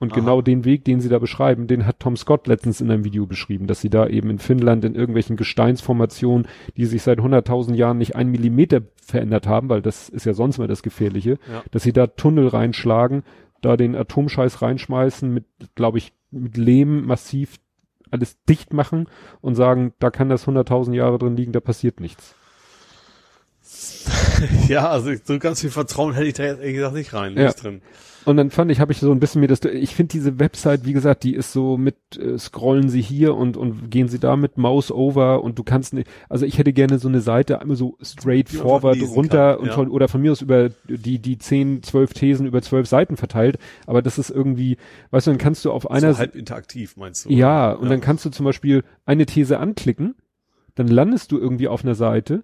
[0.00, 0.20] Und Aha.
[0.20, 3.26] genau den Weg, den sie da beschreiben, den hat Tom Scott letztens in einem Video
[3.26, 7.98] beschrieben, dass sie da eben in Finnland in irgendwelchen Gesteinsformationen, die sich seit 100.000 Jahren
[7.98, 11.62] nicht einen Millimeter verändert haben, weil das ist ja sonst mal das Gefährliche, Ja.
[11.70, 13.22] dass sie da Tunnel reinschlagen,
[13.62, 15.44] da den Atomscheiß reinschmeißen, mit,
[15.76, 17.58] glaube ich, mit Lehm massiv
[18.10, 19.06] alles dicht machen
[19.40, 22.34] und sagen, da kann das 100.000 Jahre drin liegen, da passiert nichts.
[24.68, 27.46] Ja, also so ganz viel Vertrauen hätte ich da jetzt ehrlich gesagt nicht rein, Ja.
[27.46, 27.82] nicht drin.
[28.24, 30.86] Und dann fand ich, habe ich so ein bisschen mir das, ich finde diese Website,
[30.86, 34.36] wie gesagt, die ist so mit, äh, scrollen Sie hier und, und gehen Sie da
[34.36, 37.76] mit Mouse over und du kannst nicht, also ich hätte gerne so eine Seite einmal
[37.76, 39.72] so straight Die forward runter kann, und ja.
[39.74, 43.58] von, oder von mir aus über die, die zehn, zwölf Thesen über zwölf Seiten verteilt,
[43.86, 44.78] aber das ist irgendwie,
[45.10, 47.30] weißt du, dann kannst du auf einer, so halb interaktiv, meinst du?
[47.30, 50.14] ja, und dann kannst du zum Beispiel eine These anklicken,
[50.76, 52.42] dann landest du irgendwie auf einer Seite,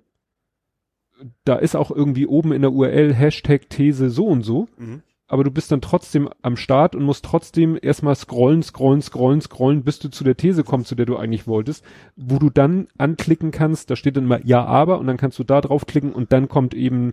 [1.44, 5.02] da ist auch irgendwie oben in der URL Hashtag These so und so, Mhm.
[5.26, 9.82] aber du bist dann trotzdem am Start und musst trotzdem erstmal scrollen, scrollen, scrollen, scrollen,
[9.84, 11.84] bis du zu der These kommst, zu der du eigentlich wolltest,
[12.16, 15.44] wo du dann anklicken kannst, da steht dann immer ja, aber und dann kannst du
[15.44, 17.12] da draufklicken und dann kommt eben,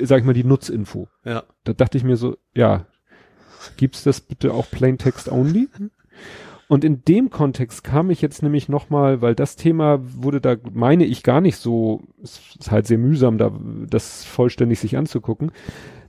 [0.00, 1.08] sag ich mal, die Nutzinfo.
[1.24, 1.44] Ja.
[1.64, 2.86] Da dachte ich mir so, ja,
[3.76, 5.68] gibt's das bitte auch Plain Text Only?
[6.72, 11.04] Und in dem Kontext kam ich jetzt nämlich nochmal, weil das Thema wurde da, meine
[11.04, 13.52] ich, gar nicht so, es ist halt sehr mühsam, da
[13.90, 15.52] das vollständig sich anzugucken,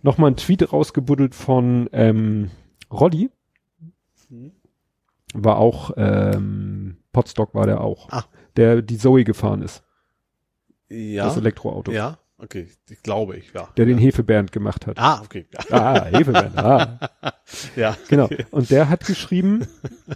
[0.03, 2.49] nochmal ein Tweet rausgebuddelt von ähm,
[2.89, 3.29] Roddy,
[5.33, 8.23] war auch, ähm, Potstock war der auch, Ah.
[8.55, 9.83] der die Zoe gefahren ist,
[10.87, 11.25] Ja.
[11.25, 12.19] das Elektroauto, Ja.
[12.43, 12.67] Okay.
[12.89, 13.69] Ich glaube ich, ja.
[13.77, 14.03] der den ja.
[14.03, 14.99] Hefeband gemacht hat.
[14.99, 15.45] Ah, okay.
[15.53, 15.59] Ja.
[15.71, 16.99] Ah, Hefeband, ah.
[17.77, 17.95] ja.
[18.09, 18.29] Genau.
[18.51, 19.65] Und der hat geschrieben,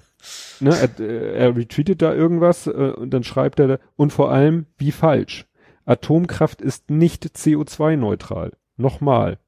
[0.60, 4.30] ne, er, äh, er retweetet da irgendwas äh, und dann schreibt er, da, und vor
[4.30, 5.48] allem, wie falsch.
[5.86, 8.52] Atomkraft ist nicht CO2-neutral.
[8.76, 9.40] Nochmal.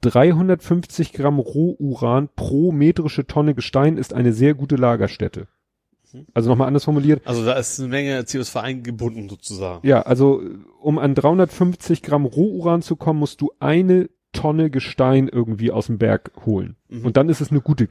[0.00, 5.46] 350 Gramm Rohuran pro metrische Tonne Gestein ist eine sehr gute Lagerstätte.
[6.12, 6.26] Mhm.
[6.34, 7.22] Also nochmal anders formuliert.
[7.26, 9.86] Also da ist eine Menge CO2 eingebunden sozusagen.
[9.86, 10.42] Ja, also
[10.80, 15.98] um an 350 Gramm Rohuran zu kommen, musst du eine Tonne Gestein irgendwie aus dem
[15.98, 16.76] Berg holen.
[16.88, 17.06] Mhm.
[17.06, 17.88] Und dann ist es eine gute,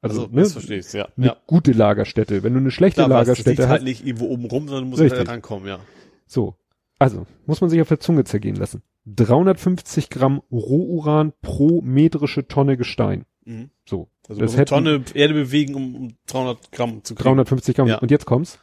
[0.00, 1.08] also, Also, ne, das verstehst ja.
[1.16, 1.36] eine Ja.
[1.46, 2.42] gute Lagerstätte.
[2.42, 4.66] Wenn du eine schlechte Klar, weil es Lagerstätte liegt hast, halt nicht irgendwo oben rum,
[4.68, 5.18] sondern du musst Richtig.
[5.18, 5.78] halt rankommen, ja.
[6.26, 6.54] so.
[6.98, 8.82] Also, muss man sich auf der Zunge zergehen lassen.
[9.06, 13.24] 350 Gramm Rohuran pro metrische Tonne Gestein.
[13.44, 13.70] Mhm.
[13.86, 14.08] So.
[14.28, 17.24] Also Das das eine Tonne Erde bewegen, um, um 300 Gramm zu kriegen.
[17.24, 17.88] 350 Gramm.
[17.88, 17.98] Ja.
[17.98, 18.58] Und jetzt kommt's.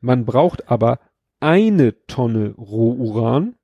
[0.00, 0.98] Man braucht aber
[1.40, 3.56] eine Tonne Rohuran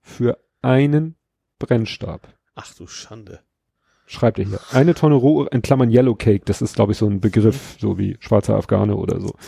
[0.00, 1.16] für einen
[1.58, 2.28] Brennstab.
[2.54, 3.40] Ach du Schande.
[4.06, 4.60] Schreibt er hier.
[4.72, 7.98] Eine Tonne Roh, in Klammern Yellow Cake, das ist, glaube ich, so ein Begriff, so
[7.98, 9.34] wie schwarzer Afghane oder so.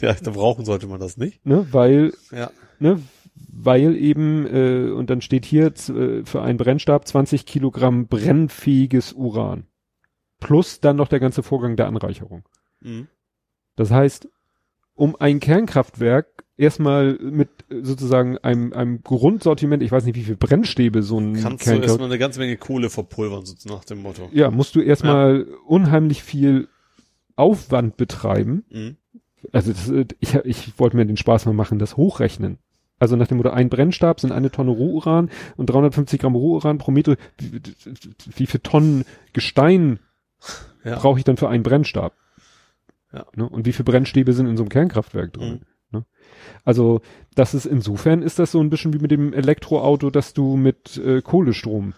[0.00, 1.44] Ja, da brauchen sollte man das nicht.
[1.46, 1.66] Ne?
[1.72, 2.50] Weil, Ja.
[2.78, 3.00] ne,
[3.34, 9.66] weil eben, äh, und dann steht hier äh, für einen Brennstab 20 Kilogramm brennfähiges Uran.
[10.40, 12.44] Plus dann noch der ganze Vorgang der Anreicherung.
[12.80, 13.08] Mhm.
[13.76, 14.28] Das heißt,
[14.94, 20.36] um ein Kernkraftwerk erstmal mit äh, sozusagen einem, einem Grundsortiment, ich weiß nicht, wie viel
[20.36, 24.02] Brennstäbe so ein Kannst du Kernkraft, erstmal eine ganze Menge Kohle verpulvern, so nach dem
[24.02, 24.28] Motto.
[24.32, 26.68] ja, musst du erstmal unheimlich viel
[27.36, 28.64] Aufwand betreiben.
[28.70, 28.96] Mhm.
[29.52, 32.58] Also das, äh, ich, ich wollte mir den Spaß mal machen, das hochrechnen.
[33.02, 36.92] Also nach dem Motto, ein Brennstab sind eine Tonne Rohuran und 350 Gramm Rohuran pro
[36.92, 37.16] Meter.
[37.36, 37.60] Wie,
[38.36, 39.98] wie viel Tonnen Gestein
[40.84, 41.00] Ja.
[41.00, 42.14] brauche ich dann für einen Brennstab?
[43.12, 43.26] Ja.
[43.34, 43.48] Ne?
[43.48, 45.62] Und wie viele Brennstäbe sind in so einem Kernkraftwerk drin?
[45.90, 46.04] Ne?
[46.64, 47.00] Also
[47.34, 50.96] das ist insofern ist das so ein bisschen wie mit dem Elektroauto, dass du mit
[50.98, 51.94] äh, Kohlestrom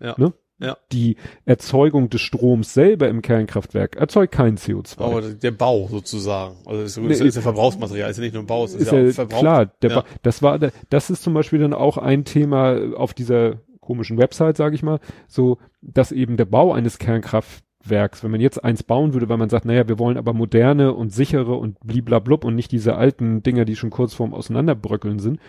[0.00, 0.16] Ja.
[0.18, 0.32] Ne?
[0.62, 0.76] Ja.
[0.92, 5.00] die Erzeugung des Stroms selber im Kernkraftwerk erzeugt kein CO2.
[5.00, 6.56] Aber der Bau sozusagen.
[6.64, 9.16] Also ist, Nee, ist ja Verbrauchsmaterial, ist ja nicht nur ein Bau, es ist, ist
[9.18, 10.04] ja ja klar, der Ja.
[10.22, 14.74] Das war das ist zum Beispiel dann auch ein Thema auf dieser komischen Website, sage
[14.74, 19.28] ich mal, so dass eben der Bau eines Kernkraftwerks, wenn man jetzt eins bauen würde,
[19.28, 22.94] weil man sagt, naja, wir wollen aber moderne und sichere und bliblablub und nicht diese
[22.94, 25.40] alten Dinger, die schon kurz vorm Auseinanderbröckeln sind.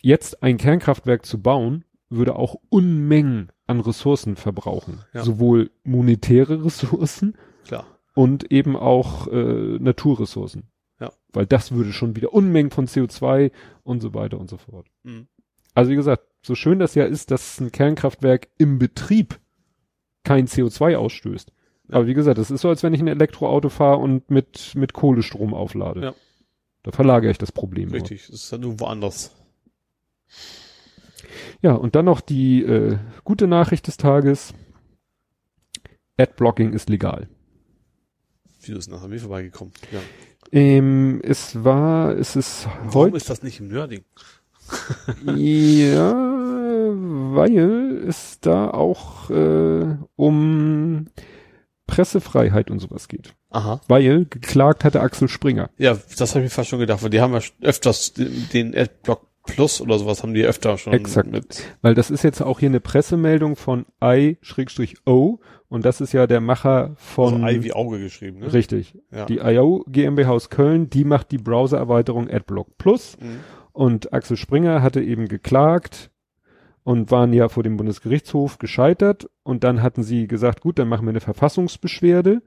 [0.00, 5.00] Jetzt ein Kernkraftwerk zu bauen, würde auch Unmengen an Ressourcen verbrauchen.
[5.14, 5.22] Ja.
[5.22, 7.86] Sowohl monetäre Ressourcen Klar.
[8.14, 10.64] und eben auch äh, Naturressourcen.
[10.98, 11.12] Ja.
[11.32, 13.52] Weil das würde schon wieder Unmengen von CO2
[13.84, 14.88] und so weiter und so fort.
[15.04, 15.28] Mhm.
[15.74, 19.38] Also wie gesagt, so schön das ja ist, dass ein Kernkraftwerk im Betrieb
[20.24, 21.52] kein CO2 ausstößt.
[21.92, 24.92] Aber wie gesagt, das ist so, als wenn ich ein Elektroauto fahre und mit, mit
[24.92, 26.02] Kohlestrom auflade.
[26.02, 26.14] Ja.
[26.82, 27.90] Da verlagere ich das Problem.
[27.90, 29.34] Richtig, das ist ja nur woanders.
[31.62, 34.54] Ja, und dann noch die äh, gute Nachricht des Tages.
[36.18, 37.28] Adblocking ist legal.
[38.62, 39.72] Wie ist nach mir vorbeigekommen?
[39.90, 40.00] Ja.
[40.52, 44.04] Ähm, es war, es ist Warum heute, ist das nicht im Nerding?
[45.24, 46.14] ja,
[46.94, 51.06] weil es da auch äh, um
[51.86, 53.34] Pressefreiheit und sowas geht.
[53.50, 53.80] Aha.
[53.88, 55.70] Weil geklagt hatte Axel Springer.
[55.76, 59.26] Ja, das habe ich mir fast schon gedacht, weil die haben ja öfters den Adblock
[59.54, 61.30] Plus oder sowas haben die öfter schon Exakt.
[61.30, 61.62] mit.
[61.82, 66.40] Weil das ist jetzt auch hier eine Pressemeldung von I-O und das ist ja der
[66.40, 68.52] Macher von Also I wie Auge geschrieben, ne?
[68.52, 68.98] Richtig.
[69.10, 69.26] Ja.
[69.26, 73.40] Die IO GmbH aus Köln, die macht die Browser-Erweiterung AdBlock Plus Mhm.
[73.72, 76.10] und Axel Springer hatte eben geklagt
[76.82, 81.04] und waren ja vor dem Bundesgerichtshof gescheitert und dann hatten sie gesagt, gut, dann machen
[81.06, 82.42] wir eine Verfassungsbeschwerde,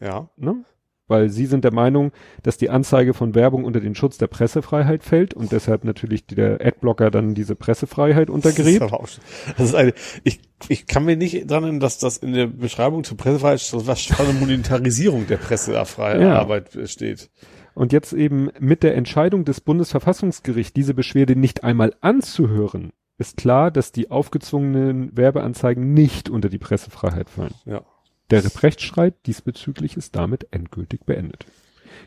[0.00, 0.28] Ja.
[0.36, 0.64] ne?
[1.10, 2.12] Weil sie sind der Meinung,
[2.44, 6.64] dass die Anzeige von Werbung unter den Schutz der Pressefreiheit fällt und deshalb natürlich der
[6.64, 8.82] Adblocker dann diese Pressefreiheit Das untergräbt.
[8.82, 9.24] ist, auch, schon-
[9.58, 9.92] das ist eine,
[10.24, 14.02] ich, ich kann mir nicht dran erinnern, dass das in der Beschreibung zur Pressefreiheit was
[14.06, 16.86] von der Monetarisierung der Pressefreiheit Ja.
[16.86, 17.28] Steht.
[17.74, 23.70] Und jetzt eben mit der Entscheidung des Bundesverfassungsgerichts, diese Beschwerde nicht einmal anzuhören, ist klar,
[23.70, 27.54] dass die aufgezwungenen Werbeanzeigen nicht unter die Pressefreiheit fallen.
[27.66, 27.82] Ja.
[28.30, 31.46] Der Rechtsstreit diesbezüglich ist damit endgültig beendet.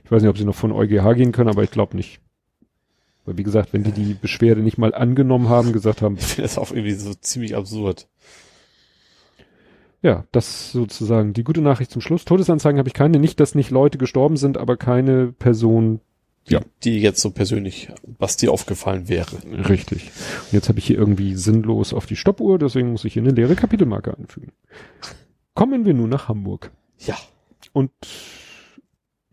[0.06, 2.20] Ich weiß nicht, ob sie noch von EuGH gehen können, aber ich glaube nicht.
[3.26, 6.42] Weil wie gesagt, wenn die die Beschwerde nicht mal angenommen haben, gesagt haben, Ich finde
[6.44, 8.08] das auch irgendwie so ziemlich absurd.
[10.02, 12.26] ja, das sozusagen die gute Nachricht zum Schluss.
[12.26, 16.02] Todesanzeigen habe ich keine, nicht, dass nicht Leute gestorben sind, aber keine Person
[16.50, 16.62] Die, Ja.
[16.84, 17.90] die jetzt so persönlich,
[18.20, 19.38] was dir aufgefallen wäre.
[19.70, 20.12] Richtig.
[20.48, 23.32] Und jetzt habe ich hier irgendwie sinnlos auf die Stoppuhr, deswegen muss ich hier eine
[23.32, 24.52] leere Kapitelmarke anfügen.
[25.54, 26.72] Kommen wir nun nach Hamburg.
[27.00, 27.16] Ja.
[27.74, 27.92] Und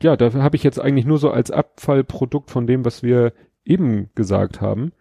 [0.02, 3.32] ja, da habe ich jetzt eigentlich nur so als Abfallprodukt von dem, was wir
[3.64, 4.92] eben gesagt haben.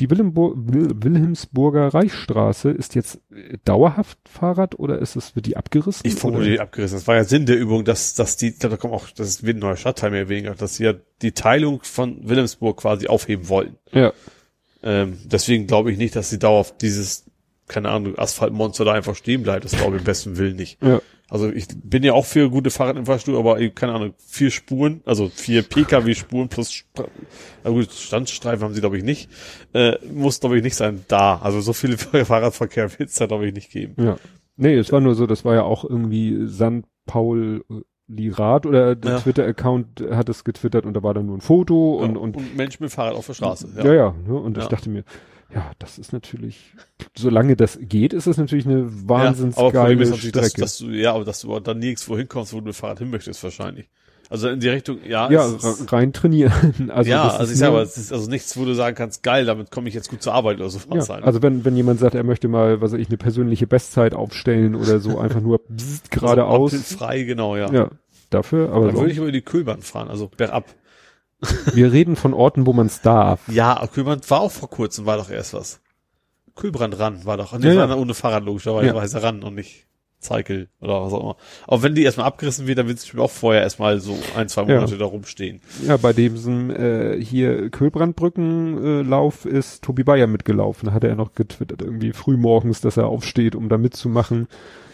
[0.00, 5.56] Die Wilhelmbur Wil Wilhelmsburger Reichsstraße ist jetzt äh, dauerhaft Fahrrad oder ist es, wird die
[5.56, 6.06] abgerissen?
[6.06, 6.96] Ich vermute, die abgerissen.
[6.96, 9.60] Das war ja Sinn der Übung, dass, dass die, da kommt auch, das wird ein
[9.60, 13.76] neuer Stadtteil mehr oder weniger, dass sie ja die Teilung von Wilhelmsburg quasi aufheben wollten.
[13.92, 14.12] Ja,
[14.82, 17.26] Ähm, deswegen glaube ich nicht, dass sie dauerhaft dieses,
[17.72, 19.64] keine Ahnung, Asphaltmonster da einfach stehen bleibt.
[19.64, 20.82] Das glaube ich im besten Willen nicht.
[20.82, 21.00] ja.
[21.30, 25.62] Also ich bin ja auch für gute Fahrradinfrastruktur, aber keine Ahnung, vier Spuren, also vier
[25.62, 26.84] Pkw-Spuren plus,
[27.64, 29.30] gut, Standstreifen haben sie glaube ich nicht,
[29.72, 31.38] äh, muss glaube ich nicht sein da.
[31.38, 31.96] Also so viele
[32.26, 33.94] Fahrradverkehr wird es da glaube ich nicht geben.
[34.04, 34.16] Ja.
[34.56, 37.64] Nee, es war nur so, das war ja auch irgendwie San Paul
[38.08, 39.18] Lirat oder der Ja.
[39.20, 42.56] Twitter-Account hat es getwittert und da war dann nur ein Foto und, Ja, und, und
[42.58, 43.68] Menschen mit Fahrrad auf der Straße.
[43.82, 44.34] ja, ja, ne?
[44.34, 44.68] und ich Ja.
[44.68, 45.04] dachte mir,
[45.54, 46.72] ja, das ist natürlich,
[47.16, 50.62] solange das geht, ist es natürlich eine wahnsinns aber Problem geile ist natürlich, dass, Strecke.
[50.62, 53.42] dass du, ja, aber dass du dann nirgendwo hinkommst, wo du mit Fahrrad hin möchtest
[53.44, 53.88] wahrscheinlich.
[54.30, 55.46] Also in die Richtung, ja, ja,
[55.88, 56.88] rein trainieren.
[56.88, 58.96] Also ja, das also ich sag nur- aber, es ist also nichts, wo du sagen
[58.96, 61.22] kannst, geil, damit komme ich jetzt gut zur Arbeit oder sowas ja, sein.
[61.22, 64.74] also wenn, wenn jemand sagt, er möchte mal, was weiß ich, eine persönliche Bestzeit aufstellen
[64.74, 66.72] oder so, einfach nur bzzzt, geradeaus.
[66.72, 67.70] Also frei, genau, ja.
[67.70, 67.90] ja,
[68.30, 70.64] dafür, aber Dann so, würde ich über die Kühlbahn fahren, also bergab.
[71.74, 73.40] Wir reden von Orten, wo man es darf.
[73.48, 75.80] Ja, Kühlbahn war auch vor kurzem, war doch erst was.
[76.54, 78.02] Kühlbrand ran war doch, nee, Ja, war ja.
[78.02, 79.22] ohne Fahrrad logischerweise, Ja.
[79.22, 79.86] ran und nicht
[80.20, 81.36] Cycle oder was auch immer.
[81.66, 84.62] Aber wenn die erstmal abgerissen wird, dann wird es auch vorher erstmal so ein, zwei
[84.62, 84.76] Ja.
[84.76, 85.60] Monate da rumstehen.
[85.84, 90.86] Ja, bei diesem äh, hier Köhlbrandbrückenlauf äh, Lauf ist Tobi Bayer mitgelaufen.
[90.88, 94.46] Da hat er noch getwittert, irgendwie frühmorgens, dass er aufsteht, um da mitzumachen.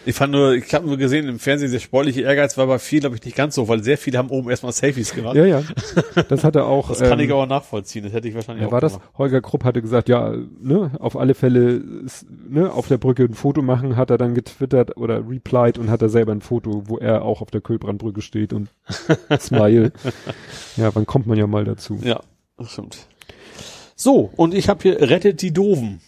[0.06, 3.00] Ich fand nur, ich habe nur gesehen im Fernsehen, der sportliche Ehrgeiz war bei vielen,
[3.00, 5.36] glaube ich, nicht ganz so, weil sehr viele haben oben erstmal Selfies gemacht.
[5.36, 5.62] Ja, ja.
[6.28, 6.88] Das hat er auch.
[6.88, 8.94] Das kann ähm, ich aber nachvollziehen, das hätte ich wahrscheinlich Ja, auch war das?
[8.94, 9.10] gemacht.
[9.18, 11.82] Holger Krupp hatte gesagt, ja, ne, auf alle Fälle,
[12.48, 16.00] ne, auf der Brücke ein Foto machen, hat er dann getwittert oder replied und hat
[16.00, 18.68] er selber ein Foto, wo er auch auf der Köhlbrandbrücke steht und
[19.38, 19.92] smile.
[20.76, 21.98] ja, wann kommt man ja mal dazu?
[22.02, 22.20] Ja,
[22.56, 23.06] das stimmt.
[23.94, 26.00] So, und ich habe hier Rettet die Doofen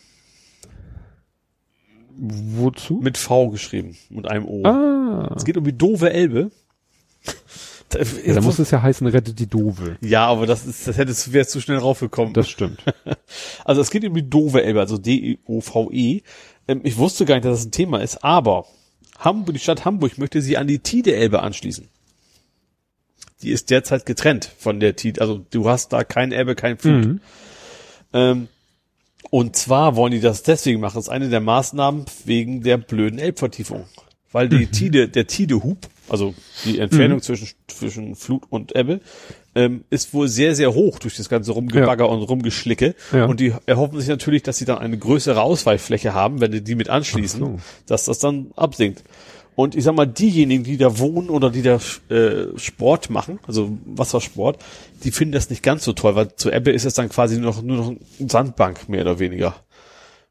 [2.22, 3.00] Wozu?
[3.02, 4.62] mit V geschrieben, mit einem O.
[4.64, 5.32] Ah.
[5.36, 6.50] Es geht um die doofe Elbe.
[7.88, 9.96] Da, Ja, da muss es ja heißen, rettet die Dove.
[10.02, 12.34] ja, aber das ist, das hättest, wärst zu schnell raufgekommen.
[12.34, 12.82] Das stimmt.
[13.64, 16.20] Also es geht um die doofe Elbe, also D-E-O-V-E.
[16.68, 18.66] Ähm, ich wusste gar nicht, dass das ein Thema ist, aber
[19.18, 21.88] Hamburg, die Stadt Hamburg möchte sie an die Tide-Elbe anschließen.
[23.42, 27.06] Die ist derzeit getrennt von der Tide, also du hast da kein Elbe, kein Flut.
[27.06, 27.20] Mhm.
[28.12, 28.48] Ähm,
[29.30, 30.96] und zwar wollen die das deswegen machen.
[30.96, 33.84] Das ist eine der Maßnahmen wegen der blöden Elbvertiefung.
[34.32, 36.34] Weil die Tide, der Tidehub, also
[36.64, 39.00] die Entfernung zwischen, zwischen Flut und Ebbe,
[39.56, 42.94] ähm, ist wohl sehr, sehr hoch durch das ganze Rumgebagger und Rumgeschlicke.
[43.12, 43.24] Ja.
[43.24, 46.76] Und die erhoffen sich natürlich, dass sie dann eine größere Ausweichfläche haben, wenn die die
[46.76, 47.58] mit anschließen, so.
[47.86, 49.02] dass das dann absinkt.
[49.60, 51.78] Und ich sag mal, diejenigen, die da wohnen oder die da
[52.08, 54.56] äh, Sport machen, also Wassersport,
[55.04, 57.50] die finden das nicht ganz so toll, weil zur Ebbe ist es dann quasi nur
[57.50, 59.54] noch, nur noch eine Sandbank, mehr oder weniger.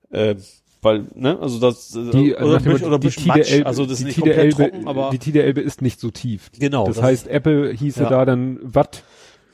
[0.10, 0.35] Äh,
[0.81, 3.84] weil, ne, also das Die, oder, nach dem Misch- Motto, oder die Matsch, Elbe, also
[3.84, 6.10] das ist die nicht Tide komplett Elbe, trocken, aber die Tide Elbe ist nicht so
[6.10, 6.49] tief.
[6.57, 8.10] Genau, Das, das- heißt, Apple hieße Ja.
[8.10, 9.03] da dann Watt.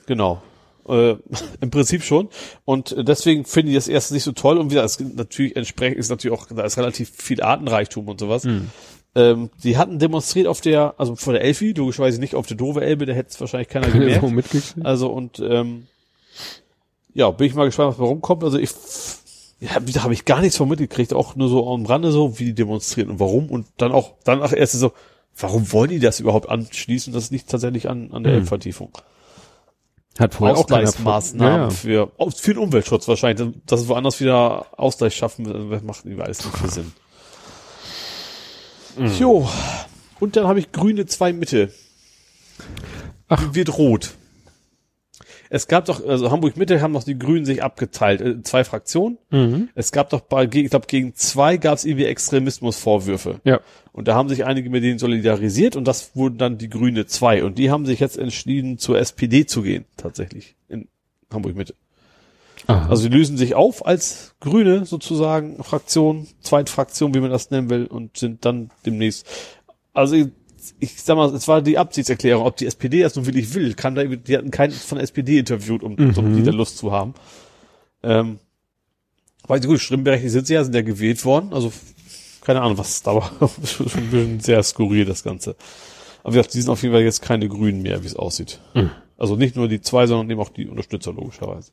[0.06, 0.42] Genau.
[0.88, 1.16] Äh,
[1.62, 2.30] Im Prinzip schon.
[2.64, 4.58] Und äh, deswegen finde ich das erst nicht so toll.
[4.60, 8.20] Und wieder, es gibt natürlich entsprechend ist natürlich auch, da ist relativ viel Artenreichtum und
[8.20, 8.48] sowas.
[9.16, 12.82] Ähm, die hatten demonstriert auf der, also vor der Elfi, logischerweise nicht auf der Dove
[12.82, 14.76] Elbe, da hätte es wahrscheinlich keiner gemerkt.
[14.84, 15.88] Also und ähm,
[17.14, 18.44] ja, bin ich mal gespannt, was da rumkommt.
[18.44, 18.72] Also ich
[19.62, 22.46] ja, da habe ich gar nichts von mitgekriegt, auch nur so am Rande so, wie
[22.46, 23.50] die demonstrieren und warum.
[23.50, 24.92] Und dann auch, dann auch erst so,
[25.38, 27.14] warum wollen die das überhaupt anschließen?
[27.14, 28.40] Das liegt tatsächlich an, an der Hm.
[28.40, 28.92] Elbvertiefung.
[30.20, 33.54] Hat vorher auch Ausgleichsmaßnahmen Ja, für, für den Umweltschutz wahrscheinlich.
[33.66, 36.94] Dass es woanders wieder Ausgleich schaffen, das macht irgendwie alles nicht viel Sinn.
[38.98, 39.12] Mhm.
[39.20, 39.50] Jo.
[40.20, 41.72] Und dann habe ich grüne zwei Mitte.
[43.28, 43.54] Ach.
[43.54, 44.14] Wird rot.
[45.50, 49.18] Es gab doch, also Hamburg Mitte haben noch die Grünen sich abgeteilt, äh, zwei Fraktionen.
[49.30, 49.70] Mhm.
[49.76, 53.42] Es gab doch bei, ich glaube, gegen zwei gab es irgendwie Extremismusvorwürfe.
[53.44, 53.60] Ja.
[53.92, 57.44] Und da haben sich einige mit denen solidarisiert und das wurden dann die Grüne zwei.
[57.44, 60.88] Und die haben sich jetzt entschieden, zur SPD zu gehen, tatsächlich, in
[61.32, 61.76] Hamburg Mitte.
[62.68, 62.90] Aha.
[62.90, 67.86] Also die lösen sich auf als Grüne sozusagen Fraktion, Zweitfraktion, wie man das nennen will,
[67.86, 69.28] und sind dann demnächst.
[69.94, 70.28] Also ich,
[70.80, 73.96] ich sag mal, es war die Absichtserklärung, ob die SPD das nun wirklich will, kann
[73.96, 77.14] da, die hatten keinen von der SPD interviewt, um, um die da Lust zu haben.
[78.04, 78.40] Ähm,
[79.48, 81.72] weil gut, stimmberechtigt sind sie ja, sind ja gewählt worden, also
[82.42, 83.32] keine Ahnung, was da war,
[83.66, 85.56] schon ein bisschen sehr skurril das Ganze.
[86.24, 88.60] Aber wie gesagt, die sind auf jeden Fall jetzt keine Grünen mehr, wie es aussieht.
[89.18, 91.72] Also nicht nur die zwei, sondern eben auch die Unterstützer logischerweise.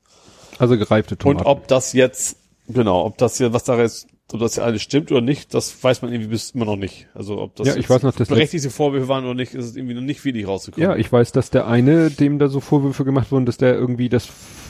[0.59, 1.41] Also gereifte Tomaten.
[1.41, 2.37] Und ob das jetzt,
[2.69, 5.83] genau, ob das hier, was da jetzt, ob das hier alles stimmt oder nicht, das
[5.83, 7.07] weiß man irgendwie bis immer noch nicht.
[7.15, 9.77] Also ob das Ja, ich weiß noch, das berechtigte Vorwürfe waren oder nicht, ist es
[9.77, 10.89] irgendwie noch nicht wirklich rausgekommen.
[10.89, 14.09] Ja, ich weiß, dass der eine, dem da so Vorwürfe gemacht wurden, dass der irgendwie
[14.09, 14.29] das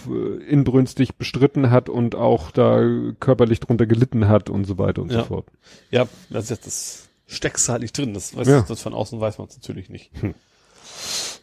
[0.08, 2.80] äh, inbrünstig bestritten hat und auch da
[3.20, 5.20] körperlich drunter gelitten hat und so weiter und Ja.
[5.20, 5.46] so fort.
[5.90, 8.14] ja das, ist jetzt- das steckst du halt nicht drin.
[8.14, 8.62] Das, weiß, Ja.
[8.66, 10.10] das von außen weiß man es natürlich nicht.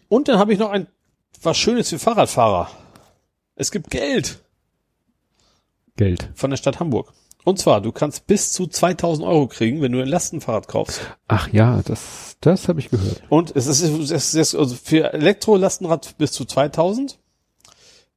[0.10, 0.88] Und dann habe ich noch ein
[1.42, 2.70] was Schönes für Fahrradfahrer.
[3.60, 4.42] Es gibt Geld
[5.98, 6.30] Geld.
[6.34, 7.12] von der Stadt Hamburg.
[7.44, 11.02] Und zwar, du kannst bis zu 2000 Euro kriegen, wenn du ein Lastenfahrrad kaufst.
[11.28, 13.22] Ach ja, das, das habe ich gehört.
[13.28, 17.20] Und es ist, es ist also für Elektro-Lastenrad bis zu 2000,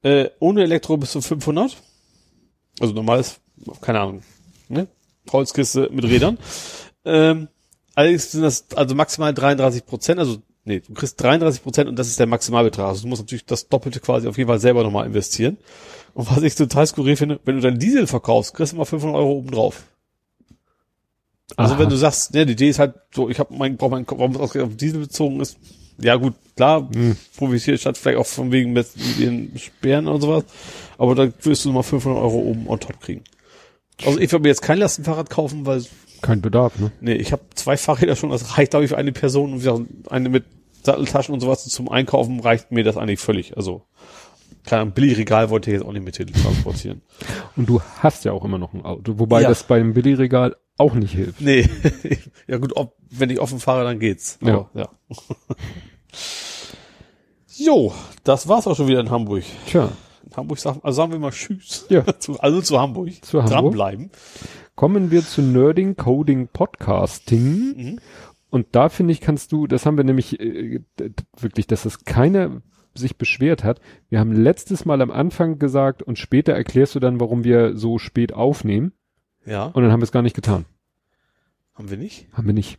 [0.02, 1.76] äh, ohne Elektro bis zu 500.
[2.78, 3.40] Also normales,
[3.80, 4.22] keine Ahnung,
[4.68, 4.86] ne?
[5.32, 6.38] Holzkiste mit Rädern.
[7.04, 7.48] ähm,
[7.96, 12.08] allerdings sind das also maximal 33 Prozent, also nee, du kriegst 33 Prozent und das
[12.08, 12.86] ist der Maximalbetrag.
[12.88, 15.56] Also du musst natürlich das Doppelte quasi auf jeden Fall selber nochmal investieren.
[16.14, 19.16] Und was ich total skurril finde, wenn du dein Diesel verkaufst, kriegst du mal 500
[19.16, 19.84] Euro oben drauf.
[21.56, 21.80] Also Aha.
[21.80, 24.34] wenn du sagst, ne, die Idee ist halt so, ich habe mein, brauch mein, warum
[24.36, 25.58] es auf Diesel bezogen ist,
[25.98, 27.16] ja gut, klar, Hm.
[27.36, 28.86] profitiert statt vielleicht auch von wegen mit
[29.18, 30.44] den Sperren und sowas,
[30.96, 33.22] aber da wirst du mal 500 Euro oben on top kriegen.
[34.04, 35.84] Also ich würde mir jetzt kein Lastenfahrrad kaufen, weil,
[36.22, 36.92] Kein Bedarf, ne?
[37.00, 39.64] nee, ich habe zwei Fahrräder schon, das reicht glaube ich für eine Person und wie
[39.64, 40.44] gesagt, eine mit
[40.82, 43.82] Satteltaschen und sowas zum Einkaufen reicht mir das eigentlich völlig, also
[44.64, 47.02] kein Billigregal wollte ich jetzt auch nicht mit hin transportieren.
[47.56, 49.48] Und du hast ja auch immer noch ein Auto, wobei Ja.
[49.48, 51.40] das beim Billigregal auch nicht hilft.
[51.40, 51.68] Nee,
[52.46, 54.38] ja gut, ob, wenn ich offen fahre, dann geht's.
[54.40, 54.54] Ja.
[54.54, 54.88] Aber, ja.
[57.56, 57.92] jo,
[58.24, 59.44] das war's auch schon wieder in Hamburg.
[59.66, 59.90] Tja,
[60.24, 61.86] In Hamburg sagen, also sagen wir mal Tschüss.
[61.88, 62.04] Ja.
[62.38, 63.10] also zu Hamburg.
[63.24, 63.52] Zu Hamburg.
[63.52, 64.10] Dranbleiben.
[64.74, 67.74] Kommen wir zu Nerding Coding Podcasting.
[67.76, 67.98] Mhm.
[68.50, 70.80] Und da finde ich, kannst du, das haben wir nämlich äh,
[71.38, 72.60] wirklich, dass es keiner
[72.94, 73.80] sich beschwert hat.
[74.10, 77.98] Wir haben letztes Mal am Anfang gesagt und später erklärst du dann, warum wir so
[77.98, 78.92] spät aufnehmen.
[79.46, 80.66] Ja, Und dann haben wir es gar nicht getan.
[81.74, 82.26] haben wir nicht.
[82.34, 82.78] Haben wir nicht.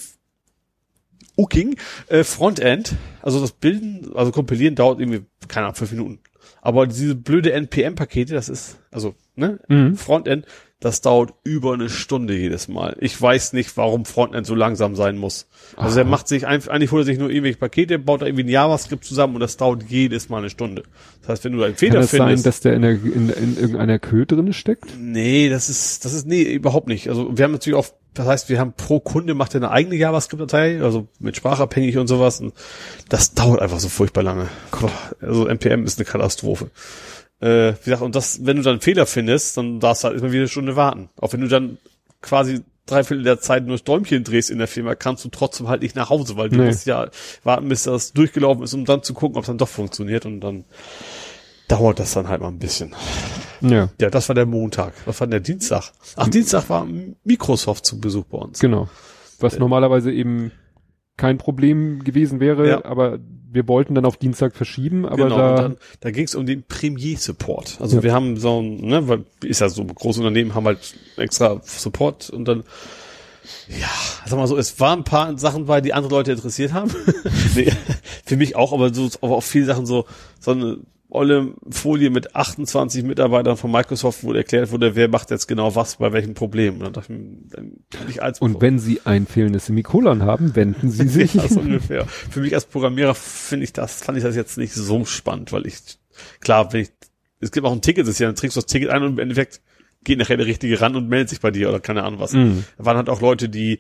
[1.38, 1.76] Uking
[2.08, 6.20] äh, Frontend, also das Bilden, also kompilieren dauert irgendwie, keine Ahnung, fünf Minuten.
[6.62, 9.98] Aber diese blöde NPM-Pakete, das ist, also, ne, Mhm.
[9.98, 10.46] Frontend,
[10.86, 12.96] das dauert über eine Stunde jedes Mal.
[13.00, 15.48] Ich weiß nicht, warum Frontend so langsam sein muss.
[15.76, 16.12] Also er Aha.
[16.12, 19.04] macht sich einfach, eigentlich holt er sich nur irgendwelche Pakete, baut da irgendwie ein JavaScript
[19.04, 20.84] zusammen und das dauert jedes Mal eine Stunde.
[21.22, 22.46] Das heißt, wenn du einen Kann Fehler das sein, findest.
[22.46, 24.86] dass der in, der, in, in irgendeiner Queue drin steckt?
[25.00, 27.10] nee, das ist, das ist, nee, überhaupt nicht.
[27.10, 29.96] Also wir haben natürlich auch, das heißt, wir haben pro Kunde macht er eine eigene
[29.96, 32.42] JavaScript-Datei, also mit sprachabhängig und sowas.
[32.42, 32.54] Und
[33.10, 34.50] das dauert einfach so furchtbar lange.
[35.20, 36.70] Also NPM ist eine Katastrophe.
[37.42, 40.32] Äh, wie gesagt, und das, wenn du dann Fehler findest, dann darfst du halt immer
[40.32, 41.10] wieder eine Stunde warten.
[41.20, 41.78] Auch wenn du dann
[42.22, 45.68] quasi drei Viertel der Zeit nur das Däumchen drehst in der Firma, kannst du trotzdem
[45.68, 46.68] halt nicht nach Hause, weil du Nee.
[46.68, 47.08] musst ja
[47.44, 50.40] warten, bis das durchgelaufen ist, um dann zu gucken, ob es dann doch funktioniert und
[50.42, 50.66] dann
[51.68, 52.94] dauert das dann halt mal ein bisschen.
[53.62, 54.94] Ja, Ja, das war der Montag.
[55.06, 55.92] Was war denn der Dienstag?
[56.16, 56.88] Ach, Dienstag war
[57.24, 58.60] Microsoft zu Besuch bei uns.
[58.60, 58.88] genau.
[59.40, 60.52] Was normalerweise eben
[61.18, 62.86] kein Problem gewesen wäre, Ja.
[62.86, 63.20] aber
[63.52, 66.64] wir wollten dann auf Dienstag verschieben, aber genau, da, dann, da ging es um den
[66.64, 67.78] Premier Support.
[67.80, 68.04] Also Ja.
[68.04, 72.30] wir haben so ein, ne, weil ist ja so große Unternehmen haben halt extra Support
[72.30, 72.64] und dann
[73.70, 73.88] ja,
[74.26, 76.92] sag mal so, es waren ein paar Sachen bei, die andere Leute interessiert haben.
[77.56, 77.72] nee,
[78.26, 80.06] für mich auch, aber so aber auch viele Sachen so
[80.40, 80.78] so eine
[81.10, 85.98] olle Folie mit 28 Mitarbeitern von Microsoft, wo erklärt wurde, wer macht jetzt genau was
[85.98, 86.82] bei welchem Problem.
[86.82, 87.00] Und
[88.08, 91.34] ich, und wenn Sie ein fehlendes Semikolon haben, wenden Sie sich.
[91.34, 92.06] ja, so ungefähr.
[92.08, 95.66] Für mich als Programmierer finde ich das, fand ich das jetzt nicht so spannend, weil
[95.68, 95.78] ich,
[96.42, 96.92] klar, wenn ich,
[97.40, 99.14] es gibt auch ein Ticket, das ist ja, dann trägst du das Ticket ein und
[99.14, 99.62] im Endeffekt
[100.04, 102.34] geht nachher der Richtige ran und meldet sich bei dir oder keine Ahnung was.
[102.34, 102.66] Mhm.
[102.78, 103.80] Da waren halt auch Leute, die,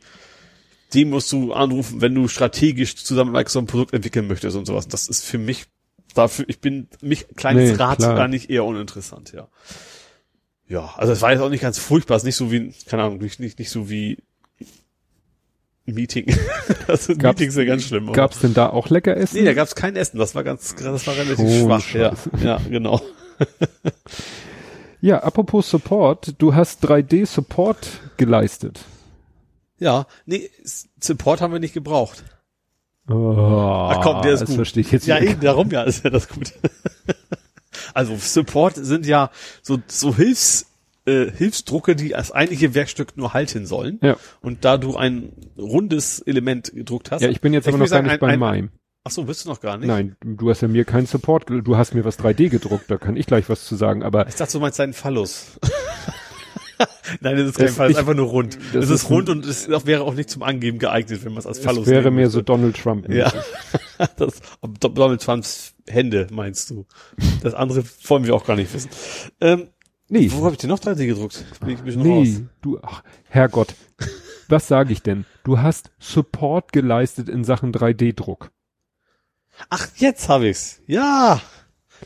[0.93, 4.65] die musst du anrufen, wenn du strategisch zusammen mit Microsoft ein Produkt entwickeln möchtest und
[4.65, 4.87] sowas.
[4.87, 5.65] Das ist für mich,
[6.15, 8.19] dafür, ich bin, mich, kleines Nee, Rad klar.
[8.19, 9.47] eigentlich eher uninteressant, ja.
[10.67, 13.03] Ja, also es war jetzt auch nicht ganz furchtbar, es ist nicht so wie, keine
[13.03, 14.17] Ahnung, nicht, nicht, nicht so wie
[15.85, 16.25] Meeting.
[16.87, 18.05] das ist, Gab's- Meetings sind ganz schlimm.
[18.05, 19.37] aber- Gab's denn da auch lecker Essen?
[19.37, 20.17] Nee, da gab's kein Essen.
[20.17, 21.93] Das war ganz, das war relativ Schon schwach.
[21.93, 22.29] Ja, scheiße.
[22.43, 22.99] ja, genau.
[25.01, 27.87] Ja, apropos Support, du hast 3D-Support
[28.17, 28.79] geleistet.
[29.77, 30.49] Ja, nee,
[30.99, 32.23] Support haben wir nicht gebraucht.
[33.07, 34.55] Oh, Ach komm, der ist das gut.
[34.57, 35.31] verstehe ich jetzt Ja, nicht.
[35.33, 36.53] eben, darum ja, ist ja das gut.
[37.93, 39.29] also Support sind ja
[39.61, 40.65] so, so Hilfs,
[41.05, 43.99] äh, Hilfsdrucke, die das eigentliche Werkstück nur halten sollen.
[44.01, 44.17] Ja.
[44.41, 47.21] Und da du ein rundes Element gedruckt hast.
[47.21, 48.69] Ja, ich bin jetzt aber noch gar nicht bei ein- meinem.
[49.07, 49.85] Ach so, bist du noch gar nicht?
[49.87, 53.17] Nein, du hast ja mir keinen Support, du hast mir was 3D gedruckt, da kann
[53.17, 55.59] ich gleich was zu sagen, aber Ich dachte, du meinst deinen Phallus.
[57.21, 58.57] Nein, das ist kein Fall, das ist einfach nur rund.
[58.73, 61.39] das Es ist ist rund und es wäre auch nicht zum Angeben geeignet, wenn man
[61.39, 62.41] es als Phallus es wäre mehr so.
[62.41, 63.07] Donald Trump.
[63.09, 63.31] Ja,
[64.17, 66.85] das, Donald Trumps Hände meinst du.
[67.43, 68.89] Das andere wollen wir auch gar nicht wissen.
[69.41, 69.67] Ähm,
[70.07, 71.43] Nee, wo habe ich denn noch 3D gedruckt?
[71.61, 72.27] Bin ich ein bisschen raus.
[72.27, 73.73] nee, du, ach, Herrgott,
[74.47, 75.25] was sage ich denn?
[75.43, 78.51] Du hast Support geleistet in Sachen 3D-Druck.
[79.69, 80.81] Ach, jetzt habe ich's.
[80.85, 81.41] Ja,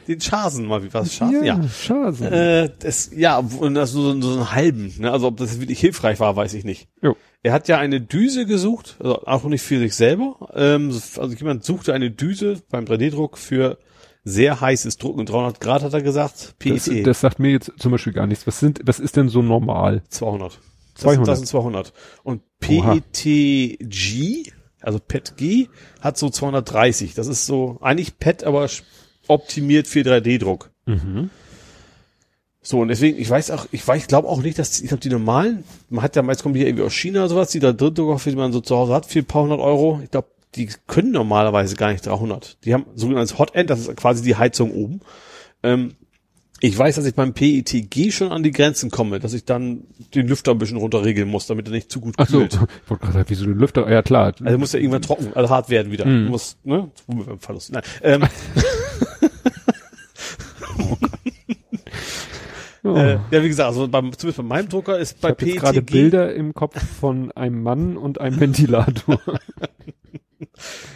[0.07, 1.43] den Schasen mal, wie was Schasen?
[1.43, 1.61] Ja.
[1.69, 2.25] schade.
[2.25, 4.93] Äh, das, ja, und das so, so einen halben.
[4.97, 5.11] Ne?
[5.11, 6.87] Also ob das wirklich hilfreich war, weiß ich nicht.
[7.01, 7.15] Jo.
[7.41, 10.49] Er hat ja eine Düse gesucht, also auch nicht für sich selber.
[10.53, 13.77] Ähm, also jemand suchte eine Düse beim 3D-Druck für
[14.23, 15.25] sehr heißes Drucken.
[15.25, 16.55] 300 Grad hat er gesagt.
[16.59, 17.07] das, PET.
[17.07, 18.45] das sagt mir jetzt zum Beispiel gar nichts.
[18.47, 20.03] Was sind, was ist denn so normal?
[20.09, 20.59] 200.
[20.93, 21.27] Das, 200.
[21.27, 21.93] Das sind 200.
[22.23, 22.41] Und.
[22.59, 24.51] PETG,
[24.81, 25.69] also PETG,
[26.01, 27.13] hat so 230.
[27.13, 28.67] Das ist so eigentlich PET, aber
[29.29, 30.71] optimiert für 3D-Druck.
[30.85, 31.29] Mhm.
[32.61, 35.01] So, und deswegen, ich weiß auch, ich weiß, ich glaube auch nicht, dass, ich glaube,
[35.01, 37.71] die normalen, man hat ja meist kommen die irgendwie aus China oder sowas, die da
[37.71, 40.01] Drittdrucker, die man so zu Hause hat, für ein paar hundert Euro.
[40.03, 42.63] Ich glaube, die können normalerweise gar nicht 300.
[42.65, 45.01] Die haben sogenanntes Hot End, das ist quasi die Heizung oben.
[45.63, 45.95] Ähm,
[46.61, 49.83] ich weiß, dass ich beim PETG schon an die Grenzen komme, dass ich dann
[50.13, 52.53] den Lüfter ein bisschen runterregeln muss, damit er nicht zu gut Ach so, kühlt.
[52.83, 53.89] ich wollte gerade sagen, wieso den Lüfter?
[53.89, 54.33] Ja klar.
[54.43, 56.05] Also muss ja irgendwann trocken, also hart werden wieder.
[56.05, 56.27] Mhm.
[56.27, 56.89] Muss, ne?
[57.39, 57.71] Verlust.
[57.71, 57.83] Nein.
[58.01, 58.23] Ähm,
[62.83, 62.95] Oh.
[62.95, 65.59] äh, ja, wie gesagt, also beim, zumindest bei meinem Drucker ist ich bei habe jetzt
[65.59, 69.19] gerade PETG Bilder im Kopf von einem Mann und einem Ventilator.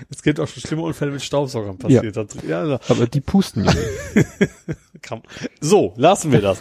[0.09, 2.15] Es gibt auch schon schlimme Unfälle mit Staubsaugern passiert.
[2.15, 2.25] Ja.
[2.47, 3.73] Ja, also, Aber die pusten ja
[4.15, 4.27] nicht.
[5.61, 6.59] so, lassen wir das.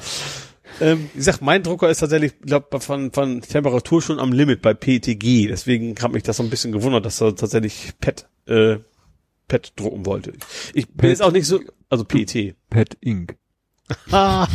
[0.80, 4.74] ähm, wie gesagt, mein Drucker ist tatsächlich, glaube von, von Temperatur schon am Limit bei
[4.74, 5.48] PETG.
[5.48, 8.78] Deswegen hat mich das so ein bisschen gewundert, dass er tatsächlich PET, äh,
[9.48, 10.32] PET drucken wollte.
[10.74, 11.10] Ich bin PET.
[11.10, 12.56] jetzt auch nicht so, also PET.
[12.70, 13.36] Pet Inc.
[14.12, 14.46] oh,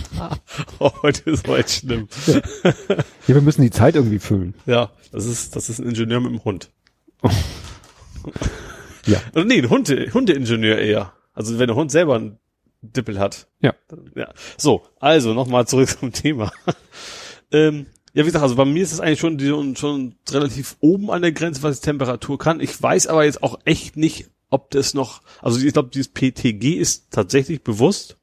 [1.04, 2.08] heute ist heute schlimm.
[2.26, 2.42] Ja,
[3.28, 4.56] wir müssen die Zeit irgendwie füllen.
[4.66, 6.72] Ja, das ist, das ist ein Ingenieur mit einem Hund.
[9.06, 9.22] Ja.
[9.34, 11.14] Also nee, ein Hunde, Hundeingenieur eher.
[11.34, 12.40] Also wenn der Hund selber ein
[12.82, 13.48] Dippel hat.
[13.62, 13.74] Ja.
[14.16, 14.34] ja.
[14.58, 16.52] So, also nochmal zurück zum Thema.
[17.52, 21.12] ähm, ja, wie gesagt, also bei mir ist es eigentlich schon, die, schon relativ oben
[21.12, 22.60] an der Grenze, was die Temperatur kann.
[22.60, 26.76] Ich weiß aber jetzt auch echt nicht, ob das noch, also ich glaube, dieses PTG
[26.76, 28.18] ist tatsächlich bewusst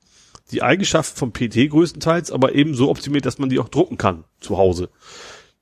[0.50, 4.24] die Eigenschaft vom PT größtenteils, aber eben so optimiert, dass man die auch drucken kann
[4.40, 4.90] zu Hause.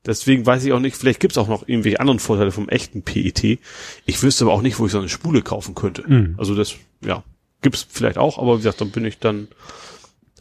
[0.04, 3.60] Deswegen weiß ich auch nicht, vielleicht gibt's auch noch irgendwelche anderen Vorteile vom echten PET.
[4.04, 6.02] Ich wüsste aber auch nicht, wo ich so eine Spule kaufen könnte.
[6.06, 6.34] Mhm.
[6.38, 6.74] Also das,
[7.04, 7.22] ja,
[7.60, 9.46] gibt's vielleicht auch, aber wie gesagt, dann bin ich dann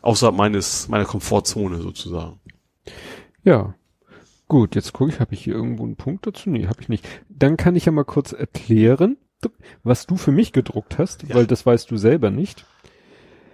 [0.02, 2.40] außerhalb meines, meiner Komfortzone sozusagen.
[3.44, 3.76] Ja.
[4.48, 6.50] Gut, jetzt gucke ich, habe ich hier irgendwo einen Punkt dazu?
[6.50, 7.08] Nee, habe ich nicht.
[7.30, 9.18] Dann kann ich ja mal kurz erklären,
[9.84, 11.36] was du für mich gedruckt hast, Ja.
[11.36, 12.66] weil das weißt du selber nicht.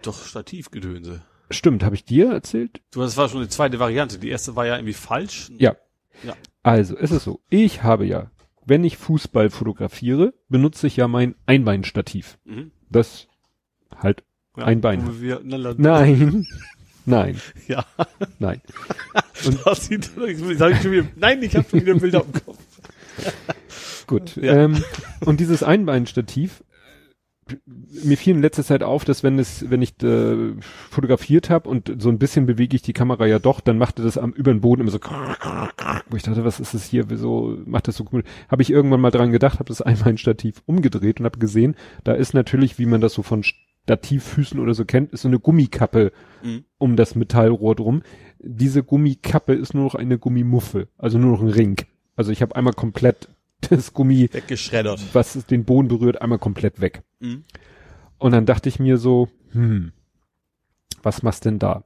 [0.02, 1.22] Doch Stativgedönse.
[1.52, 2.82] Stimmt, habe ich dir erzählt?
[2.92, 4.18] Du, das war schon die zweite Variante.
[4.20, 5.50] Die erste war ja irgendwie falsch.
[5.58, 5.76] Ja.
[6.24, 6.34] Ja.
[6.64, 8.32] Also, es ist so, ich habe ja,
[8.66, 12.38] wenn ich Fußball fotografiere, benutze ich ja mein Einbeinstativ.
[12.46, 12.72] Mhm.
[12.90, 13.28] Das
[13.98, 14.24] halt
[14.58, 15.06] Ja, Ein Bein.
[15.08, 16.46] wo Wir, na, na, Nein.
[17.06, 17.86] Nein, Ja.
[18.40, 18.62] nein.
[19.46, 20.06] Und das sieht,
[20.58, 22.58] sag ich schon wieder, nein, ich habe schon wieder Bilder im Kopf.
[24.08, 24.36] Gut.
[24.38, 24.56] Ja.
[24.56, 24.84] Ähm,
[25.26, 26.64] und dieses Einbeinstativ,
[27.66, 30.54] mir fiel in letzter Zeit auf, dass wenn es, wenn ich äh,
[30.90, 34.18] fotografiert habe und so ein bisschen bewege ich die Kamera ja doch, dann machte das
[34.18, 35.00] am über den Boden immer so,
[36.10, 38.24] wo ich dachte, was ist das hier, wieso macht das so cool?
[38.50, 42.34] Habe ich irgendwann mal dran gedacht, habe das Einbeinstativ umgedreht und habe gesehen, da ist
[42.34, 46.12] natürlich, wie man das so von Stativfüßen oder so kennt, ist so eine Gummikappe
[46.44, 46.66] Mhm.
[46.78, 48.04] um das Metallrohr drum.
[48.40, 51.78] Diese Gummikappe ist nur noch eine Gummimuffe, also nur noch ein Ring.
[52.16, 53.30] Also ich habe einmal komplett
[53.62, 55.02] das Gummi, Weggeschreddert.
[55.14, 57.04] was den Boden berührt, einmal komplett weg.
[57.20, 57.44] Mhm.
[58.18, 59.92] Und dann dachte ich mir so, hm,
[61.04, 61.86] was machst denn da?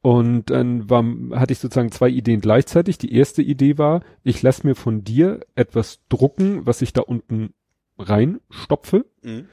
[0.00, 1.04] Und dann war,
[1.38, 2.98] hatte ich sozusagen zwei Ideen gleichzeitig.
[2.98, 7.54] Die erste Idee war, ich lasse mir von dir etwas drucken, was ich da unten
[7.98, 9.06] reinstopfe.
[9.22, 9.46] Mhm.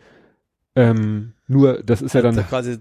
[0.75, 2.79] Ähm, nur, das ist ja dann, quasi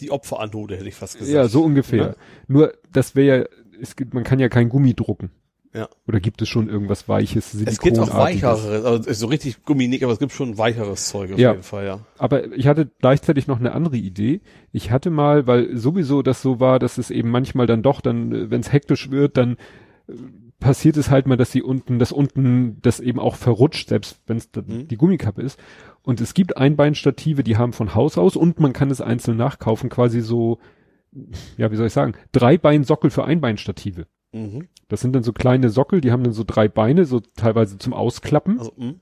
[0.00, 1.32] die Opferanode, hätte ich fast gesagt.
[1.32, 2.06] ja, so ungefähr.
[2.06, 2.14] Ja.
[2.48, 3.44] Nur, das wäre ja,
[3.80, 5.30] es gibt, man kann ja kein Gummi drucken.
[5.76, 5.88] Ja.
[6.08, 8.42] Oder gibt es schon irgendwas weiches, Es gibt auch Silikonartiges?
[8.42, 11.50] weicheres, also ist so richtig Gummi nicht, aber es gibt schon weicheres Zeug auf Ja.
[11.50, 12.00] jeden Fall, ja.
[12.18, 14.40] Aber ich hatte gleichzeitig noch eine andere Idee.
[14.72, 18.50] Ich hatte mal, weil sowieso das so war, dass es eben manchmal dann doch, dann,
[18.50, 19.56] wenn es hektisch wird, dann
[20.08, 20.12] äh,
[20.60, 24.38] passiert es halt mal, dass sie unten, dass unten das eben auch verrutscht, selbst wenn
[24.38, 24.88] es Mhm.
[24.88, 25.60] die Gummikappe ist.
[26.02, 29.90] Und es gibt Einbeinstative, die haben von Haus aus und man kann es einzeln nachkaufen,
[29.90, 30.58] quasi so,
[31.58, 34.06] ja, wie soll ich sagen, Dreibeinsockel für Einbeinstative.
[34.32, 34.68] Mhm.
[34.88, 37.92] Das sind dann so kleine Sockel, die haben dann so drei Beine, so teilweise zum
[37.92, 38.58] Ausklappen.
[38.58, 38.94] Also, mh.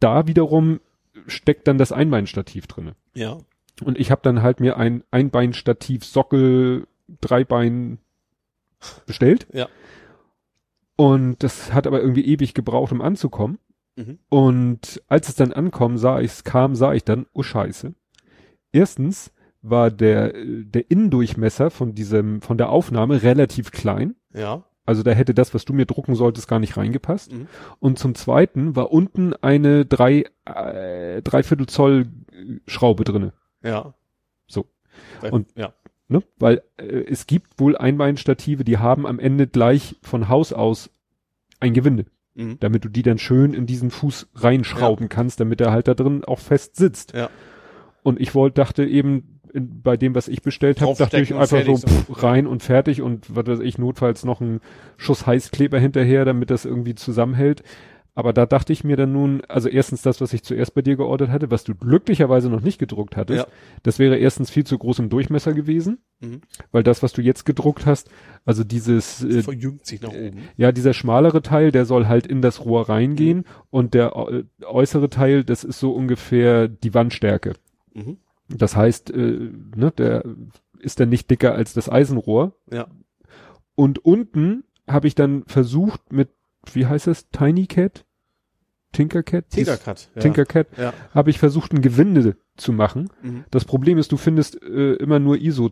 [0.00, 0.80] Da wiederum
[1.26, 2.96] steckt dann das Einbeinstativ drinne.
[3.14, 3.38] ja.
[3.82, 6.86] Und ich habe dann halt mir ein Einbeinstativ Sockel
[7.22, 7.98] Dreibein
[9.06, 9.46] bestellt.
[9.54, 9.68] Ja.
[10.96, 13.58] Und das hat aber irgendwie ewig gebraucht, um anzukommen.
[13.96, 14.18] Mhm.
[14.28, 17.94] Und als es dann ankommen, sah ich, kam, sah ich dann, oh Scheiße.
[18.70, 19.32] Erstens
[19.62, 24.14] war der, äh, der Innendurchmesser von diesem, von der Aufnahme relativ klein.
[24.34, 24.64] Ja.
[24.86, 27.32] Also da hätte das, was du mir drucken solltest, gar nicht reingepasst.
[27.32, 27.46] Mhm.
[27.78, 32.08] Und zum zweiten war unten eine drei, äh, dreiviertel Zoll
[32.66, 33.32] Schraube drinne.
[33.62, 33.94] Ja.
[34.46, 34.66] So.
[35.20, 35.72] Weil- Und- ja.
[36.08, 36.24] Ne?
[36.40, 40.90] Weil äh, es gibt wohl Einbeinstative, die haben am Ende gleich von Haus aus
[41.60, 42.56] ein Gewinde, Mhm.
[42.58, 46.24] damit du die dann schön in diesen Fuß reinschrauben kannst, damit er halt da drin
[46.24, 47.12] auch fest sitzt.
[47.14, 47.30] Ja.
[48.02, 51.64] Und ich wollte, dachte eben, in, bei dem, was ich bestellt habe, dachte ich einfach
[51.64, 54.60] so pff, rein und fertig und was weiß ich, notfalls noch ein
[54.96, 57.62] Schuss Heißkleber hinterher, damit das irgendwie zusammenhält.
[58.16, 60.96] Aber da dachte ich mir dann nun, also erstens das, was ich zuerst bei dir
[60.96, 63.52] geordert hatte, was du glücklicherweise noch nicht gedruckt hattest, Ja.
[63.84, 66.40] das wäre erstens viel zu groß im Durchmesser gewesen, Mhm.
[66.72, 68.10] weil das, was du jetzt gedruckt hast,
[68.44, 70.38] also dieses, äh, Verjüngt sich nach oben.
[70.56, 75.08] ja, dieser schmalere Teil, der soll halt in das Rohr reingehen und der äh, äußere
[75.08, 77.52] Teil, das ist so ungefähr die Wandstärke.
[77.94, 78.16] Mhm.
[78.56, 80.24] Das heißt, äh, ne, der
[80.78, 82.54] ist dann nicht dicker als das Eisenrohr.
[82.70, 82.88] Ja.
[83.74, 86.30] Und unten habe ich dann versucht mit,
[86.72, 88.04] wie heißt es, Tiny Cat?
[88.92, 89.50] Tinkercat?
[89.50, 90.10] Tinkercut.
[90.14, 90.20] Ja.
[90.20, 90.92] Tinkercat Ja.
[91.14, 93.08] habe ich versucht, ein Gewinde zu machen.
[93.22, 93.44] Mhm.
[93.50, 95.70] Das Problem ist, du findest äh, immer nur ISO,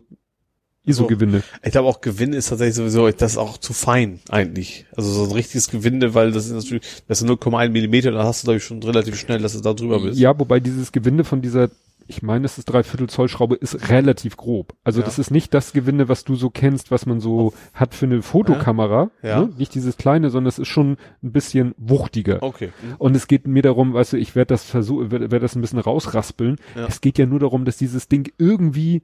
[0.85, 1.43] ISO-Gewinde.
[1.61, 4.85] Ich glaube auch Gewinde ist tatsächlich sowieso, das ist auch zu fein eigentlich.
[4.95, 8.43] Also so ein richtiges Gewinde, weil das ist natürlich, das ist 0,1 Millimeter, da hast
[8.43, 10.17] du glaube ich schon relativ schnell, dass du da drüber bist.
[10.17, 11.69] Ja, wobei dieses Gewinde von dieser,
[12.09, 14.73] ich meine, es ist Dreiviertel Zoll Schraube, ist relativ grob.
[14.83, 15.05] Also Ja.
[15.05, 18.21] das ist nicht das Gewinde, was du so kennst, was man so hat für eine
[18.21, 19.11] Fotokamera.
[19.21, 19.41] Ja.
[19.41, 19.53] Ne?
[19.57, 22.41] Nicht dieses kleine, sondern es ist schon ein bisschen wuchtiger.
[22.41, 22.69] Okay.
[22.81, 22.95] Mhm.
[22.97, 25.61] Und es geht mir darum, weißt du, ich werde das versuchen, werde werd das ein
[25.61, 26.55] bisschen rausraspeln.
[26.75, 26.87] Ja.
[26.87, 29.03] Es geht ja nur darum, dass dieses Ding irgendwie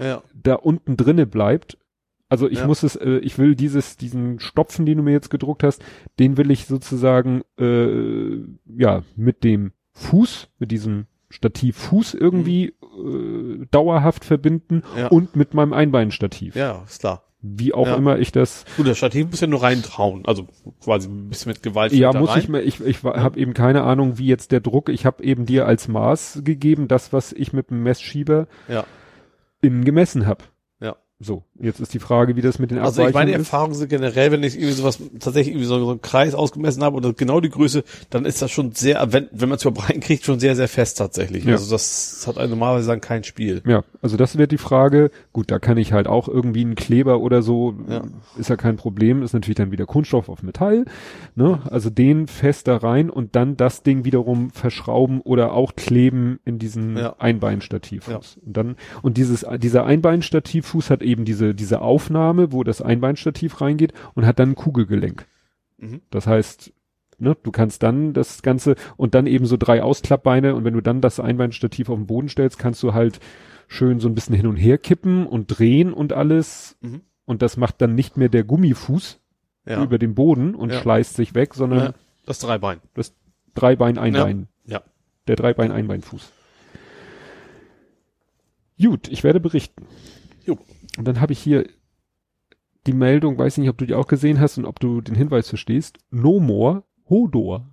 [0.00, 0.22] Ja.
[0.34, 1.78] da unten drinne bleibt.
[2.30, 2.66] Also ich Ja.
[2.66, 5.84] muss es, äh, ich will dieses, diesen Stopfen, den du mir jetzt gedruckt hast,
[6.18, 8.38] den will ich sozusagen, äh,
[8.76, 15.08] ja, mit dem Fuß, mit diesem Stativfuß irgendwie äh, dauerhaft verbinden Ja.
[15.08, 16.54] und mit meinem Einbeinstativ.
[16.56, 17.22] Ja, ist klar.
[17.46, 17.96] Wie auch Ja.
[17.96, 20.46] immer ich das Gut, das Stativ muss ja nur reintrauen, also
[20.82, 21.92] quasi ein bisschen mit Gewalt.
[21.92, 22.38] Ja, muss rein.
[22.38, 25.44] ich mir, ich, ich habe eben keine Ahnung, wie jetzt der Druck, ich habe eben
[25.44, 28.84] dir als Maß gegeben, das, was ich mit dem Messschieber Ja.
[29.60, 30.44] innen gemessen habe.
[30.80, 30.96] Ja.
[31.18, 33.34] So, jetzt ist die Frage, wie das mit den Also ich meine Abweichungen.
[33.40, 36.96] Erfahrungen sind generell, wenn ich irgendwie sowas tatsächlich irgendwie so, so einen Kreis ausgemessen habe
[36.96, 40.24] oder genau die Größe, dann ist das schon sehr, wenn, wenn man es überhaupt reinkriegt,
[40.24, 41.44] schon sehr, sehr fest tatsächlich.
[41.44, 41.52] Ja.
[41.52, 43.62] Also das hat normalerweise dann kein Spiel.
[43.66, 45.10] Ja, also das wird die Frage.
[45.32, 48.02] Gut, da kann ich halt auch irgendwie einen Kleber oder so, Ja.
[48.38, 50.84] ist ja kein Problem, ist natürlich dann wieder Kunststoff auf Metall,
[51.36, 51.60] ne?
[51.70, 56.58] Also den fest da rein und dann das Ding wiederum verschrauben oder auch kleben in
[56.58, 57.14] diesen Ja.
[57.18, 58.38] Einbeinstativfuß.
[58.44, 63.92] Und dann, und dieses, dieser Einbeinstativfuß hat eben diese, diese Aufnahme, wo das Einbeinstativ reingeht
[64.14, 65.26] und hat dann ein Kugelgelenk.
[65.78, 66.00] Mhm.
[66.10, 66.72] Das heißt,
[67.18, 70.80] ne, du kannst dann das Ganze und dann eben so drei Ausklappbeine und wenn du
[70.80, 73.20] dann das Einbeinstativ auf den Boden stellst, kannst du halt
[73.68, 76.76] schön so ein bisschen hin und her kippen und drehen und alles.
[76.80, 77.00] Mhm.
[77.26, 79.18] Und das macht dann nicht mehr der Gummifuß
[79.66, 79.82] Ja.
[79.82, 80.80] über den Boden und Ja.
[80.80, 81.94] schleißt sich weg, sondern ja.
[82.26, 82.80] Das Dreibein.
[83.54, 84.48] Dreibein, Einbein.
[84.66, 84.82] Ja.
[85.26, 86.32] Der Dreibein, Einbeinfuß.
[88.80, 89.86] Gut, ich werde berichten.
[90.44, 90.58] Jo.
[90.98, 91.66] Und dann habe ich hier
[92.86, 95.48] die Meldung, weiß nicht, ob du die auch gesehen hast und ob du den Hinweis
[95.48, 95.98] verstehst.
[96.10, 97.66] No more Hodor.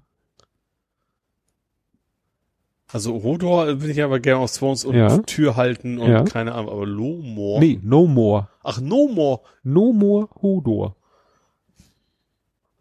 [2.94, 5.18] Also Hodor bin ich aber gerne aus Thrones und Ja.
[5.20, 6.24] Tür halten und Ja.
[6.24, 7.60] keine Ahnung, aber Lomor.
[7.60, 8.50] Nee, no more.
[8.64, 9.42] Ach, No More.
[9.64, 10.96] No more Hodor.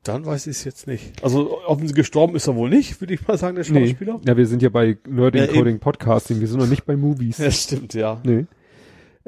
[0.03, 1.23] Dann weiß ich es jetzt nicht.
[1.23, 3.89] Also offensichtlich gestorben ist er wohl nicht, würde ich mal sagen, der Nee.
[3.89, 4.21] Schauspieler.
[4.27, 5.53] Ja, wir sind ja bei Nerding Ja.
[5.53, 7.39] Coding Podcasting, wir sind noch nicht bei Movies.
[7.39, 8.21] Ja, stimmt, ja.
[8.25, 8.47] Nee.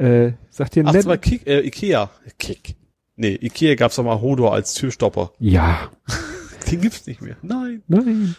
[0.02, 2.10] Äh, sagt dir Ach, das war Kick, äh, Ikea.
[2.36, 2.74] Kick.
[3.14, 5.32] Nee, Ikea gab's doch mal Hodor als Türstopper.
[5.38, 5.92] Ja.
[6.70, 7.36] Den gibt's nicht mehr.
[7.42, 7.82] Nein.
[7.86, 8.34] Nein.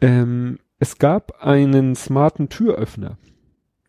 [0.00, 3.18] Ähm, es gab einen smarten Türöffner.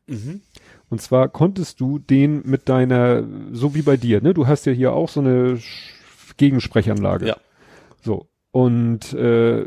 [0.06, 0.42] Mhm.
[0.90, 4.36] Und zwar konntest du den mit deiner, so wie bei dir, ne?
[4.36, 5.60] Du hast ja hier auch so eine
[6.38, 7.28] Gegensprechanlage.
[7.28, 7.38] Ja.
[8.04, 8.30] So.
[8.52, 9.66] Und äh,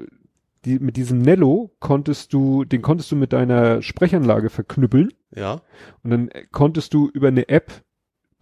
[0.65, 5.62] die, mit diesem Nello konntest du, den konntest du mit deiner Sprechanlage verknüppeln Ja.
[6.03, 7.73] und dann konntest du über eine App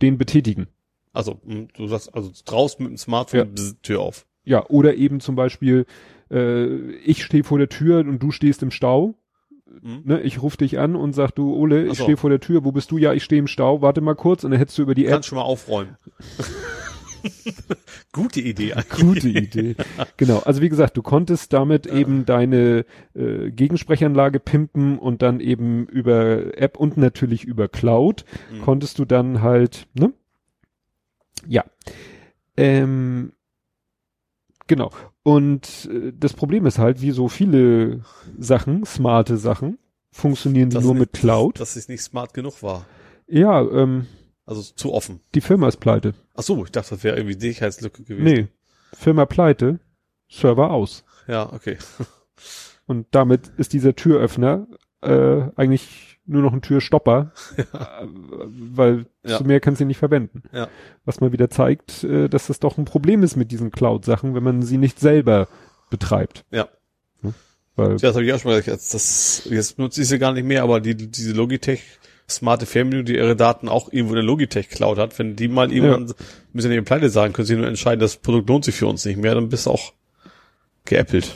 [0.01, 0.69] den betätigen.
[1.12, 1.40] Also,
[1.77, 3.44] du sagst, also draußen mit dem Smartphone Ja.
[3.44, 4.27] bzz, Tür auf.
[4.44, 5.86] Ja, oder eben zum Beispiel,
[6.31, 6.66] äh,
[7.05, 9.15] ich stehe vor der Tür und du stehst im Stau.
[9.81, 10.03] Mhm.
[10.05, 12.03] Ne, ich rufe dich an und sag du, Ole, ich so.
[12.05, 12.99] stehe vor der Tür, wo bist du?
[12.99, 15.12] Ja, ich stehe im Stau, warte mal kurz und dann hättest du über die App
[15.12, 15.97] kannst schon mal aufräumen.
[18.12, 19.01] Gute Idee eigentlich.
[19.01, 19.77] Gute Idee.
[20.16, 20.39] Genau.
[20.40, 22.85] Also wie gesagt, du konntest damit eben deine
[23.15, 28.62] äh, Gegensprechanlage pimpen und dann eben über App und natürlich über Cloud Mhm.
[28.62, 30.12] konntest du dann halt, ne?
[31.47, 31.65] Ja.
[32.57, 33.32] Ähm,
[34.66, 34.90] genau.
[35.23, 38.03] Und äh, das Problem ist halt, wie so viele
[38.39, 39.78] Sachen, smarte Sachen,
[40.11, 41.61] funktionieren die nur es mit nicht- Cloud.
[41.61, 42.86] Dass es nicht smart genug war.
[43.27, 44.07] Ja, ähm,
[44.44, 45.20] Also zu offen.
[45.35, 46.14] die Firma ist pleite.
[46.35, 48.24] Ach so, ich dachte, das wäre irgendwie Sicherheitslücke gewesen.
[48.24, 48.48] Nee.
[48.93, 49.78] Firma pleite,
[50.28, 51.05] Server aus.
[51.28, 51.78] Ja, okay.
[52.86, 54.66] Und damit ist dieser Türöffner
[55.01, 59.39] äh, eigentlich nur noch ein Türstopper, äh, weil Ja.
[59.39, 60.43] zu mehr kannst du ihn nicht verwenden.
[60.52, 60.69] Ja.
[61.05, 64.43] Was mal wieder zeigt, äh, dass das doch ein Problem ist mit diesen Cloud-Sachen, wenn
[64.43, 65.48] man sie nicht selber
[65.90, 66.44] betreibt.
[66.51, 66.69] Ja.
[67.23, 67.35] Hm?
[67.77, 68.77] Weil, Ja, das habe ich auch schon mal gesagt.
[68.77, 71.82] Jetzt, das, jetzt nutze ich sie gar nicht mehr, aber die, diese Logitech
[72.28, 75.73] smarte Fernbedienung, die ihre Daten auch irgendwo in der Logitech Cloud hat, wenn die mal
[75.73, 76.15] irgendwann,
[76.53, 79.05] müssen ja nicht pleite sagen, können sie nur entscheiden, das Produkt lohnt sich für uns
[79.05, 79.93] nicht mehr, dann bist du auch
[80.85, 81.35] geäppelt.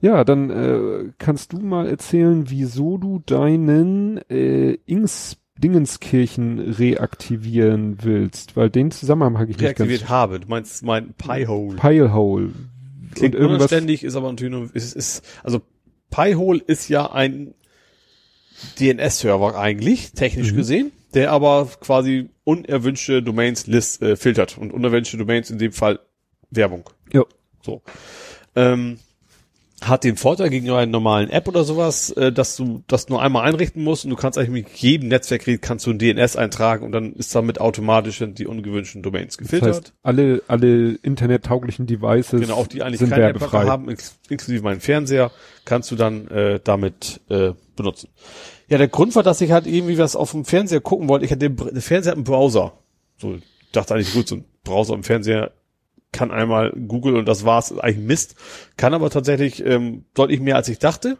[0.00, 8.56] ja, dann äh, kannst du mal erzählen, wieso du deinen äh, Ings Dingenskirchen reaktivieren willst,
[8.56, 10.10] weil den Zusammenhang habe ich nicht Reaktiviert ganz.
[10.10, 10.40] habe.
[10.40, 11.76] Du meinst mein Pi-Hole.
[11.76, 12.50] Pilehole.
[13.14, 15.60] Klingt unanständig, ist aber natürlich nur, ist, ist, also
[16.10, 17.54] Pi-Hole ist ja ein
[18.78, 20.56] DNS-Server eigentlich, technisch Mhm.
[20.56, 26.00] gesehen, der aber quasi unerwünschte Domains list, äh, filtert und unerwünschte Domains in dem Fall
[26.50, 26.88] Werbung.
[27.12, 27.24] Ja.
[27.62, 27.82] So.
[28.54, 28.98] Ähm,
[29.88, 33.46] hat den Vorteil gegenüber einer normalen App oder sowas, äh, dass du das nur einmal
[33.48, 36.92] einrichten musst und du kannst eigentlich mit jedem Netzwerkgerät kannst du ein DNS eintragen und
[36.92, 39.68] dann ist damit automatisch die ungewünschten Domains Das gefiltert.
[39.76, 43.66] heißt, alle, alle internettauglichen Devices Genau, auch die eigentlich sind keine werbefrei.
[43.66, 43.88] haben,
[44.28, 45.30] inklusive meinen Fernseher,
[45.64, 48.08] kannst du dann äh, damit äh, benutzen.
[48.68, 51.24] Ja, der Grund war, dass ich halt irgendwie was auf dem Fernseher gucken wollte.
[51.24, 52.72] Ich hatte den, der Fernseher hat einen Browser.
[53.18, 53.42] So, ich
[53.72, 55.52] dachte eigentlich, gut, so ein Browser im Fernseher
[56.14, 58.36] kann einmal Google und das war's, eigentlich Mist.
[58.78, 61.18] Kann aber tatsächlich ähm, deutlich mehr, als ich dachte.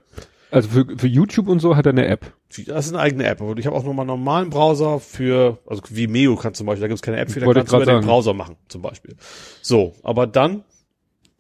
[0.51, 2.33] Also für, für YouTube und so hat er eine App.
[2.66, 3.43] Das ist eine eigene App.
[3.59, 7.03] Ich habe auch nochmal einen normalen Browser für, also Vimeo kannst zum Beispiel, da gibt's
[7.03, 8.07] keine App für, da Wollte kannst du über grad den sagen.
[8.07, 9.16] Browser machen, zum Beispiel.
[9.62, 10.62] So, aber dann,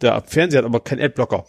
[0.00, 1.44] der Fernseher hat aber keinen Adblocker.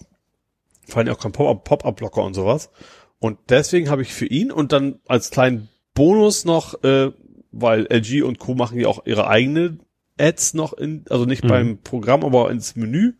[0.87, 2.69] Vor allem auch keinen Pop-Up- Pop-Up-Blocker und sowas.
[3.17, 7.11] Und deswegen habe ich für ihn und dann als kleinen Bonus noch, äh,
[7.51, 8.53] weil LG und Co.
[8.53, 9.79] machen ja auch ihre eigene
[10.19, 11.47] Ads noch in, also nicht Mhm.
[11.47, 13.13] beim Programm, aber ins Menü,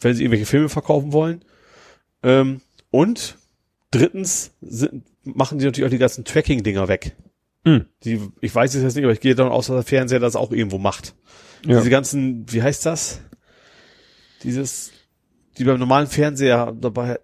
[0.00, 1.44] wenn sie irgendwelche Filme verkaufen wollen.
[2.22, 3.36] Ähm, und
[3.90, 7.16] drittens sind, machen die natürlich auch die ganzen Tracking-Dinger weg.
[7.64, 7.86] Mhm.
[8.04, 10.36] Die, ich weiß es jetzt nicht, aber ich gehe davon aus, dass der Fernseher das
[10.36, 11.14] auch irgendwo macht.
[11.66, 11.78] Ja.
[11.78, 13.20] Diese ganzen, wie heißt das?
[14.42, 14.92] Dieses,
[15.58, 17.18] die beim normalen Fernseher dabei,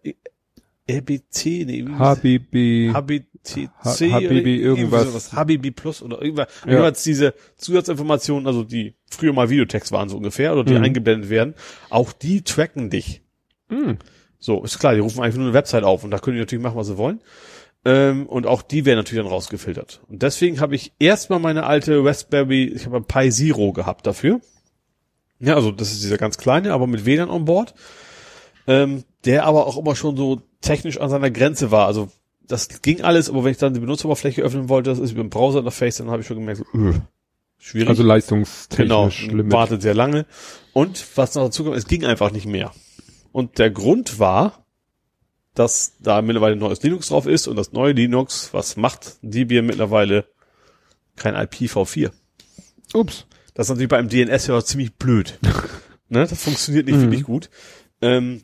[0.90, 2.92] RBC, nee, wie HBB.
[2.92, 5.04] HBTC H- oder HBB irgendwie irgendwas.
[5.06, 5.32] sowas.
[5.32, 6.48] HBB Plus oder irgendwas.
[6.64, 6.70] Ja.
[6.72, 10.84] Jedenfalls diese Zusatzinformationen, also die früher mal Videotext waren so ungefähr oder die Mhm.
[10.84, 11.54] eingeblendet werden,
[11.90, 13.22] auch die tracken dich.
[13.70, 13.98] Hm.
[14.38, 16.62] So, ist klar, die rufen einfach nur eine Website auf und da können die natürlich
[16.62, 17.20] machen, was sie wollen.
[17.86, 20.02] Ähm, und auch die werden natürlich dann rausgefiltert.
[20.08, 24.40] Und deswegen habe ich erstmal meine alte Raspberry, ich habe ein Pi Zero gehabt dafür.
[25.40, 27.74] Ja, also das ist dieser ganz kleine, aber mit WLAN on Board.
[28.66, 31.86] Ähm, der aber auch immer schon so technisch an seiner Grenze war.
[31.86, 32.10] Also
[32.46, 35.30] das ging alles, aber wenn ich dann die Benutzeroberfläche öffnen wollte, das ist über den
[35.30, 36.94] Browser-Interface, dann habe ich schon gemerkt, so, öh,
[37.58, 37.88] schwierig.
[37.88, 39.52] Also genau, leistungstechnisch Limit.
[39.52, 40.26] wartet sehr lange.
[40.72, 42.72] Und was noch dazu kommt, es ging einfach nicht mehr.
[43.32, 44.64] Und der Grund war,
[45.54, 49.64] dass da mittlerweile ein neues Linux drauf ist und das neue Linux, was macht Debian
[49.66, 50.26] mittlerweile
[51.16, 52.10] kein IPv4.
[52.92, 53.26] Ups.
[53.54, 55.38] Das ist natürlich bei einem DNS-Server ziemlich blöd.
[56.08, 56.26] ne?
[56.26, 57.02] Das funktioniert nicht Mhm.
[57.02, 57.50] wirklich gut.
[58.02, 58.42] Ähm,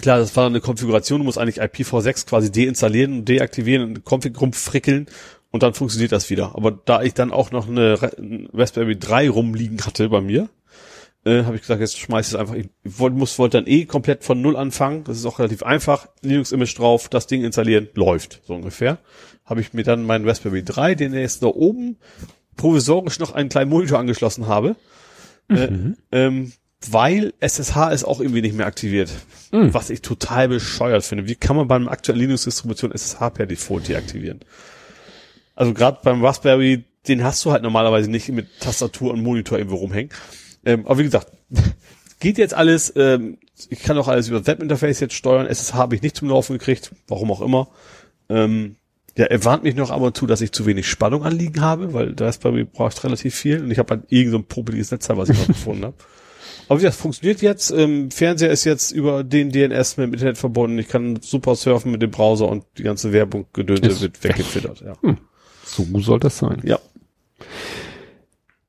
[0.00, 4.40] klar, das war eine Konfiguration, du musst eigentlich IPv6 quasi deinstallieren und deaktivieren und Config
[4.40, 5.06] rumfrickeln
[5.50, 6.54] und dann funktioniert das wieder.
[6.56, 10.48] Aber da ich dann auch noch eine Ra- ein Raspberry 3 rumliegen hatte bei mir,
[11.24, 12.54] äh, habe ich gesagt, jetzt schmeiß ich es einfach.
[12.54, 15.04] Ich wollte muss, wollte dann eh komplett von Null anfangen.
[15.04, 16.06] Das ist auch relativ einfach.
[16.20, 18.98] Linux-Image drauf, das Ding installieren, läuft, so ungefähr.
[19.46, 21.96] Habe ich mir dann meinen Raspberry 3, den jetzt da oben
[22.56, 24.76] provisorisch noch einen kleinen Monitor angeschlossen habe.
[25.48, 25.68] Äh,
[26.12, 26.52] ähm,
[26.90, 29.10] weil SSH ist auch irgendwie nicht mehr aktiviert.
[29.52, 29.72] Mhm.
[29.72, 31.26] Was ich total bescheuert finde.
[31.26, 34.40] Wie kann man beim aktuellen Linux-Distribution SSH per Default deaktivieren?
[35.54, 39.76] Also gerade beim Raspberry, den hast du halt normalerweise nicht mit Tastatur und Monitor irgendwo
[39.76, 40.10] rumhängen.
[40.64, 41.28] Ähm, aber wie gesagt,
[42.20, 42.92] geht jetzt alles.
[42.96, 43.38] Ähm,
[43.68, 45.46] ich kann auch alles über das Webinterface jetzt steuern.
[45.46, 47.68] SSH habe ich nicht zum Laufen gekriegt, warum auch immer.
[48.28, 48.76] Ähm,
[49.16, 51.92] ja, er warnt mich noch ab und zu, dass ich zu wenig Spannung anliegen habe,
[51.92, 55.16] weil der Raspberry braucht relativ viel und ich habe halt irgend so ein popeliges Netzteil,
[55.16, 55.94] was ich noch gefunden habe.
[56.68, 57.70] Aber wie gesagt, funktioniert jetzt.
[57.70, 60.78] Ähm, Fernseher ist jetzt über den DNS mit dem Internet verbunden.
[60.78, 64.80] Ich kann super surfen mit dem Browser und die ganze Werbung gedönte wird weggefiltert.
[64.80, 64.94] Ja.
[65.64, 66.60] So soll das sein.
[66.64, 66.78] ja.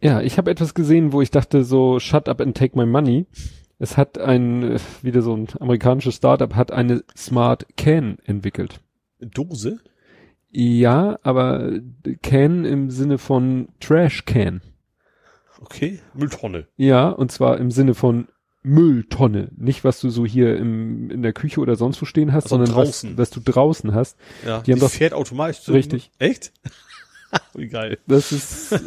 [0.01, 3.25] Ja, ich habe etwas gesehen, wo ich dachte so, shut up and take my money.
[3.79, 8.81] Es hat ein, äh, wieder so ein amerikanisches Startup, hat eine Smart Can entwickelt.
[9.19, 9.79] Dose?
[10.51, 11.79] Ja, aber
[12.21, 14.61] Can im Sinne von Trash Can.
[15.61, 15.99] Okay.
[16.13, 16.67] Mülltonne.
[16.77, 18.27] Ja, und zwar im Sinne von
[18.63, 19.49] Mülltonne.
[19.57, 22.55] Nicht, was du so hier im, in der Küche oder sonst wo stehen hast, Also
[22.57, 23.11] sondern draußen.
[23.11, 24.17] Was, was du draußen hast.
[24.45, 24.61] Ja.
[24.61, 25.61] Die haben doch- fährt automatisch.
[25.61, 26.11] zu- Richtig.
[26.19, 26.51] Echt?
[27.53, 27.97] Wie geil.
[28.07, 28.79] Das ist, äh,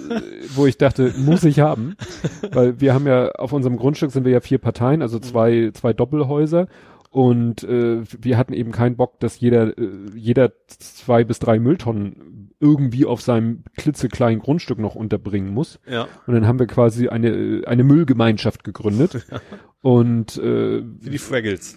[0.54, 1.96] wo ich dachte, muss ich haben.
[2.52, 5.92] Weil wir haben ja, auf unserem Grundstück sind wir ja vier Parteien, also zwei, zwei
[5.92, 6.66] Doppelhäuser.
[7.10, 12.37] Und äh, wir hatten eben keinen Bock, dass jeder, äh, jeder zwei bis drei Mülltonnen
[12.60, 15.78] irgendwie auf seinem klitzekleinen Grundstück noch unterbringen muss.
[15.88, 16.08] Ja.
[16.26, 19.26] Und dann haben wir quasi eine, eine Müllgemeinschaft gegründet.
[19.82, 21.76] Und äh, Wie die Fraggles.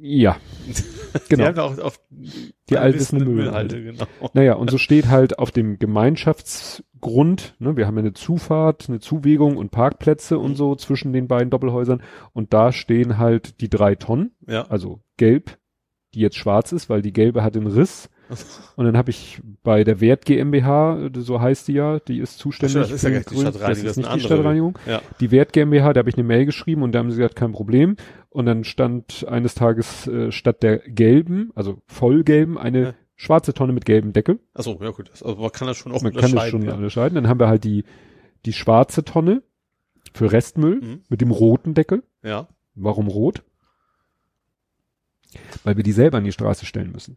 [0.00, 0.36] ja,
[0.66, 1.44] Die genau.
[1.46, 2.00] haben da auch auf
[2.68, 4.04] Die allwissende Müllhalde, genau.
[4.34, 8.98] Naja, und so steht halt auf dem Gemeinschaftsgrund, ne, wir haben ja eine Zufahrt, eine
[9.00, 13.94] Zuwegung und Parkplätze und so zwischen den beiden Doppelhäusern und da stehen halt die drei
[13.94, 14.66] Tonnen, Ja.
[14.66, 15.56] also gelb,
[16.14, 18.08] die jetzt schwarz ist, weil die gelbe hat den Riss.
[18.76, 22.76] Und dann habe ich bei der Wert GmbH, so heißt die ja, die ist zuständig
[22.76, 24.20] Ach das ist ja für die Grün- Stadtreinigung, das ist nicht die.
[24.20, 24.78] Stadtreinigung.
[24.86, 25.00] Ja.
[25.20, 27.52] Die Wert GmbH, da habe ich eine Mail geschrieben und da haben sie gesagt, kein
[27.52, 27.96] Problem.
[28.30, 32.94] Und dann stand eines Tages äh, statt der gelben, also vollgelben, eine Ja.
[33.14, 34.40] schwarze Tonne mit gelbem Deckel.
[34.54, 35.10] Achso, ja gut.
[35.12, 36.74] Also man kann das schon auch Man kann das schon ja.
[36.74, 37.14] unterscheiden.
[37.14, 37.84] Dann haben wir halt die,
[38.44, 39.42] die schwarze Tonne
[40.14, 41.00] für Restmüll Mhm.
[41.08, 42.02] mit dem roten Deckel.
[42.22, 42.48] ja.
[42.78, 43.42] Warum rot?
[45.64, 47.16] Weil wir die selber an die Straße stellen müssen.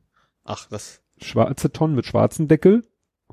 [0.49, 1.01] Ach, das.
[1.21, 2.83] Schwarze Tonnen mit schwarzen Deckel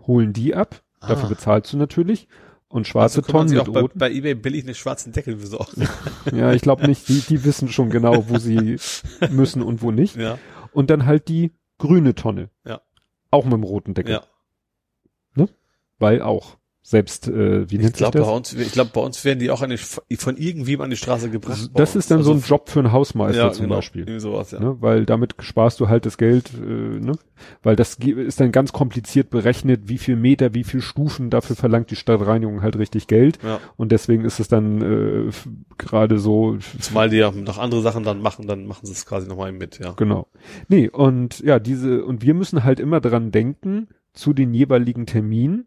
[0.06, 0.82] holen die ab.
[1.00, 1.28] Dafür Ah.
[1.28, 2.28] bezahlst du natürlich.
[2.68, 3.98] Und schwarze also Tonnen mit auch bei, roten.
[3.98, 5.88] bei eBay billig einen schwarzen Deckel besorgen.
[6.32, 7.08] Ja, ich glaube nicht.
[7.08, 8.76] Die, die wissen schon genau, wo sie
[9.30, 10.16] müssen und wo nicht.
[10.16, 10.38] ja.
[10.72, 12.50] Und dann halt die grüne Tonne.
[12.66, 12.80] Ja.
[13.30, 14.14] Auch mit dem roten Deckel.
[15.36, 15.46] Ja.
[15.98, 16.58] Weil auch.
[16.88, 18.28] Selbst, äh, wie Ich nennt sich glaube, das?
[18.28, 21.30] bei uns, ich glaube, bei uns werden die auch die, von irgendwem an die Straße
[21.30, 21.72] gebracht.
[21.72, 24.20] bei Das ist dann so ein Also, Job für einen Hausmeister ja, zum genau, Beispiel.
[24.20, 24.60] Sowas, ja.
[24.60, 24.76] Ne?
[24.78, 27.14] Weil damit sparst du halt das Geld, äh, ne?
[27.64, 31.90] Weil das ist dann ganz kompliziert berechnet, wie viel Meter, wie viel Stufen, dafür verlangt
[31.90, 33.40] die Stadtreinigung halt richtig Geld.
[33.42, 33.58] ja.
[33.76, 35.32] Und deswegen ist es dann äh,
[35.78, 39.26] gerade so, Zumal die ja noch andere Sachen dann machen, dann machen sie es quasi
[39.26, 39.94] nochmal mit, ja.
[39.94, 40.28] genau.
[40.68, 45.66] Nee, und ja, diese, und wir müssen halt immer dran denken, zu den jeweiligen Terminen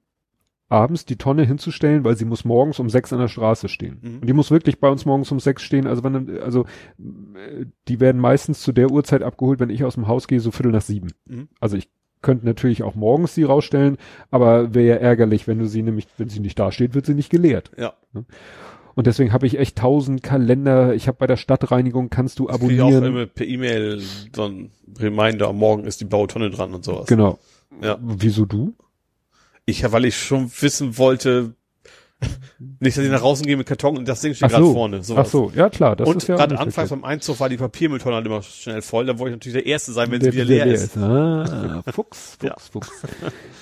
[0.70, 4.00] abends die Tonne hinzustellen, weil sie muss morgens um sechs an der Straße stehen.
[4.02, 4.20] Mhm.
[4.22, 5.88] Und die muss wirklich bei uns morgens um sechs stehen.
[5.88, 6.66] Also wenn, also
[6.98, 10.52] äh, die werden meistens zu der Uhrzeit abgeholt, wenn ich aus dem Haus gehe, so
[10.52, 11.12] viertel nach sieben.
[11.26, 11.50] Mhm.
[11.60, 11.90] Also ich
[12.22, 13.98] könnte natürlich auch morgens sie rausstellen,
[14.30, 17.14] aber wäre ja ärgerlich, wenn du sie nämlich, wenn sie nicht da steht, wird sie
[17.16, 17.72] nicht geleert.
[17.78, 17.94] Ja.
[18.96, 20.94] Und deswegen habe ich echt tausend Kalender.
[20.94, 23.06] Ich habe bei der Stadtreinigung kannst du Kriege ich auch abonnieren.
[23.06, 24.02] immer per E-Mail
[24.36, 27.08] so ein Reminder, morgen ist die Bautonne dran und sowas.
[27.08, 27.40] Genau.
[27.82, 27.98] Ja.
[28.02, 28.76] Wieso du?
[29.70, 31.54] Ich, weil ich schon wissen wollte,
[32.80, 34.74] nicht, dass ich nach draußen gehe mit Karton und das Ding steht Ach gerade so.
[34.74, 34.98] vorne.
[35.00, 35.32] Ach Sowas.
[35.32, 38.26] so, ja klar, das und ist ja gerade anfangs beim Einzug war die Papiermülltonne halt
[38.26, 39.06] immer schnell voll.
[39.06, 40.98] Da wollte ich natürlich der Erste sein, wenn sie wieder leer ist.
[40.98, 42.56] Ah, Fuchs, Fuchs, Ja.
[42.60, 42.92] Fuchs.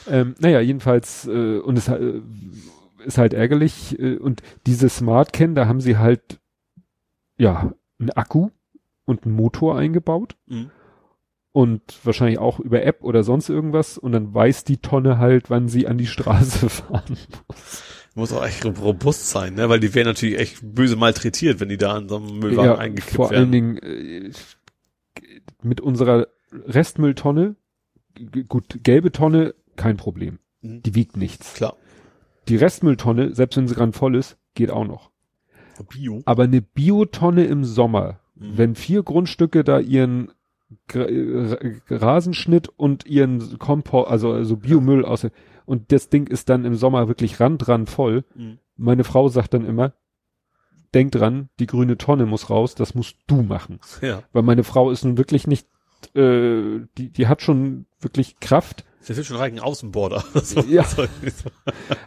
[0.10, 2.22] ähm, naja, jedenfalls, äh, und es äh,
[3.06, 3.98] ist halt ärgerlich.
[4.00, 6.40] Äh, und diese Smart Can, da haben sie halt,
[7.38, 8.50] ja, einen Akku
[9.06, 10.36] und einen Motor eingebaut.
[10.48, 10.72] Mhm.
[11.58, 13.98] Und wahrscheinlich auch über App oder sonst irgendwas.
[13.98, 17.18] Und dann weiß die Tonne halt, wann sie an die Straße fahren
[17.48, 17.84] muss.
[18.14, 19.68] Muss auch echt robust sein, ne?
[19.68, 23.16] Weil die werden natürlich echt böse malträtiert, wenn die da an so einem Müllwagen eingekippt
[23.16, 23.40] vor werden.
[23.40, 24.32] allen Dingen äh,
[25.64, 27.56] mit unserer Restmülltonne,
[28.48, 30.38] gut, gelbe Tonne, kein Problem.
[30.62, 30.84] Mhm.
[30.84, 31.56] Die wiegt nichts.
[31.56, 31.76] Klar.
[32.50, 35.10] Die Restmülltonne, selbst wenn sie gerade voll ist, geht auch noch.
[35.90, 36.22] Bio.
[36.26, 38.58] Aber eine Biotonne im Sommer, Mhm.
[38.58, 40.32] wenn vier Grundstücke da ihren
[41.90, 45.28] Rasenschnitt und ihren Kompost, also, also Biomüll aus,
[45.66, 48.24] und das Ding ist dann im Sommer wirklich randran voll.
[48.36, 48.60] Mhm.
[48.76, 49.94] Meine Frau sagt dann immer,
[50.94, 53.80] denk dran, die grüne Tonne muss raus, das musst du machen.
[54.02, 54.24] Ja.
[54.32, 55.68] Weil meine Frau ist nun wirklich nicht,
[56.16, 60.24] äh, die, die hat schon wirklich Kraft, Das wird schon reichen Außenborder.
[60.44, 60.86] So, Ja.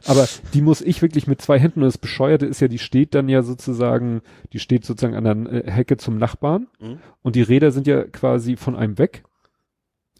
[0.06, 3.14] aber die muss ich wirklich mit zwei Händen, und das Bescheuerte ist ja, die steht
[3.14, 4.22] dann ja sozusagen,
[4.52, 6.98] die steht sozusagen an der äh, Hecke zum Nachbarn Mhm.
[7.22, 9.22] und die Räder sind ja quasi von einem weg.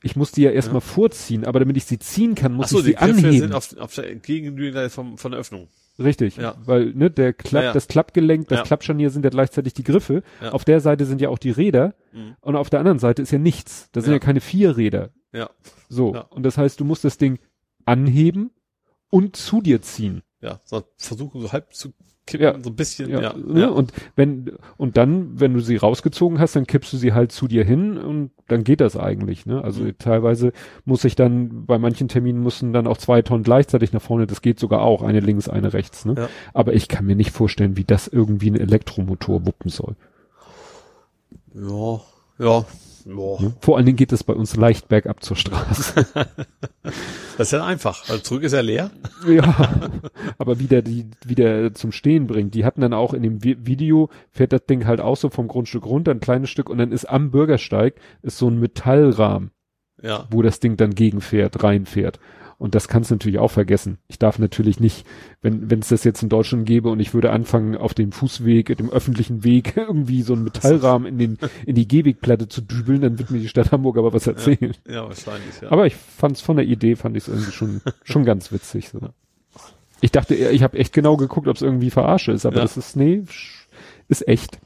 [0.03, 0.87] Ich muss die ja erstmal Ja.
[0.87, 3.39] vorziehen, aber damit ich sie ziehen kann, muss so, ich die sie Griffe anheben.
[3.39, 5.69] sind auf, auf der Gegenlinie vom, von der Öffnung.
[5.99, 6.55] Richtig, Ja.
[6.65, 7.73] weil ne, der Klapp, Ja, ja.
[7.75, 8.65] das Klappgelenk, das Ja.
[8.65, 10.23] Klappscharnier sind ja gleichzeitig die Griffe.
[10.51, 12.37] Auf der Seite sind ja auch die Räder Mhm.
[12.41, 13.91] und auf der anderen Seite ist ja nichts.
[13.93, 14.19] Da sind Ja.
[14.19, 15.11] keine vier Räder.
[15.33, 15.51] Ja.
[15.89, 16.23] So, Ja.
[16.31, 17.39] und das heißt, du musst das Ding
[17.85, 18.51] anheben
[19.11, 20.23] und zu dir ziehen.
[20.41, 20.61] Ja.
[20.65, 21.93] So, versuchen so halb zu
[22.27, 22.63] kippen, Ja.
[22.63, 23.11] so ein bisschen.
[23.11, 23.33] Ja, Ja.
[23.37, 23.61] ne?
[23.61, 23.69] ja.
[23.69, 27.49] Und wenn und dann, wenn du sie rausgezogen hast, dann kippst du sie halt zu
[27.49, 29.47] dir hin und dann geht das eigentlich.
[29.47, 29.63] Ne?
[29.65, 29.99] Also Mhm.
[29.99, 30.53] teilweise
[30.85, 34.27] muss ich dann bei manchen Terminen müssen dann auch zwei Tonnen gleichzeitig nach vorne.
[34.27, 36.05] Das geht sogar auch, eine links, eine rechts.
[36.05, 36.15] Ne?
[36.17, 36.29] Ja.
[36.55, 39.97] Aber ich kann mir nicht vorstellen, wie das irgendwie ein Elektromotor wuppen soll.
[41.55, 42.01] Ja.
[42.41, 42.65] Ja.
[43.07, 43.41] Ja.
[43.41, 43.55] Ne?
[43.61, 46.07] Vor allen Dingen geht es bei uns leicht bergab zur Straße.
[47.39, 48.07] Das ist ja einfach.
[48.11, 48.91] Also zurück ist er leer.
[49.27, 49.81] ja,
[50.37, 52.53] aber wie der die wieder zum Stehen bringt.
[52.55, 55.49] Die hatten dann auch in dem Vi Video fährt das Ding halt auch so vom
[55.49, 59.53] Grundstück runter, ein kleines Stück und dann ist am Bürgersteig ist so ein Metallrahmen,
[60.03, 60.27] Ja.
[60.31, 62.21] wo das Ding dann gegenfährt, reinfährt.
[62.61, 63.97] Und das kannst du natürlich auch vergessen.
[64.09, 65.07] Ich darf natürlich nicht,
[65.41, 68.77] wenn wenn es das jetzt in Deutschland gäbe und ich würde anfangen, auf dem Fußweg,
[68.77, 73.19] dem öffentlichen Weg irgendwie so einen Metallrahmen in den in die Gehwegplatte zu dübeln, dann
[73.19, 74.75] wird mir die Stadt Hamburg aber was erzählen.
[74.87, 75.73] Ja, wahrscheinlich, ja.
[75.73, 78.91] Aber ich fand's von der Idee, fand ich es irgendwie schon, schon ganz witzig.
[78.91, 79.01] So.
[80.03, 82.63] Ich dachte, ich habe echt genau geguckt, ob es irgendwie verarsche ist, aber Ja.
[82.63, 83.25] das ist, nee,
[84.09, 84.59] ist echt.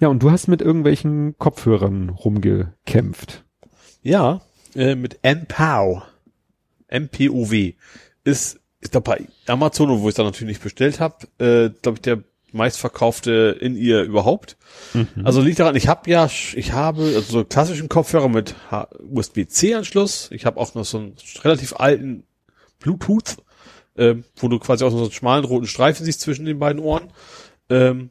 [0.00, 3.44] Ja, und du hast mit irgendwelchen Kopfhörern rumgekämpft.
[4.02, 4.40] Ja,
[4.74, 6.02] äh, mit MPOW.
[6.98, 7.74] MPOW.
[8.24, 11.96] Ist, ist glaube bei Amazon, wo ich es dann natürlich nicht bestellt habe, äh, glaube
[11.96, 12.22] ich, der
[12.54, 14.56] meistverkaufte in ihr überhaupt.
[15.24, 18.54] Also liegt daran, ich habe ja, ich habe also so klassischen Kopfhörer mit
[19.10, 20.30] USB-C-Anschluss.
[20.30, 22.24] Ich habe auch noch so einen relativ alten
[22.78, 23.36] Bluetooth,
[23.96, 27.12] ähm, wo du quasi auch so einen schmalen roten Streifen siehst zwischen den beiden Ohren.
[27.68, 28.10] Ähm,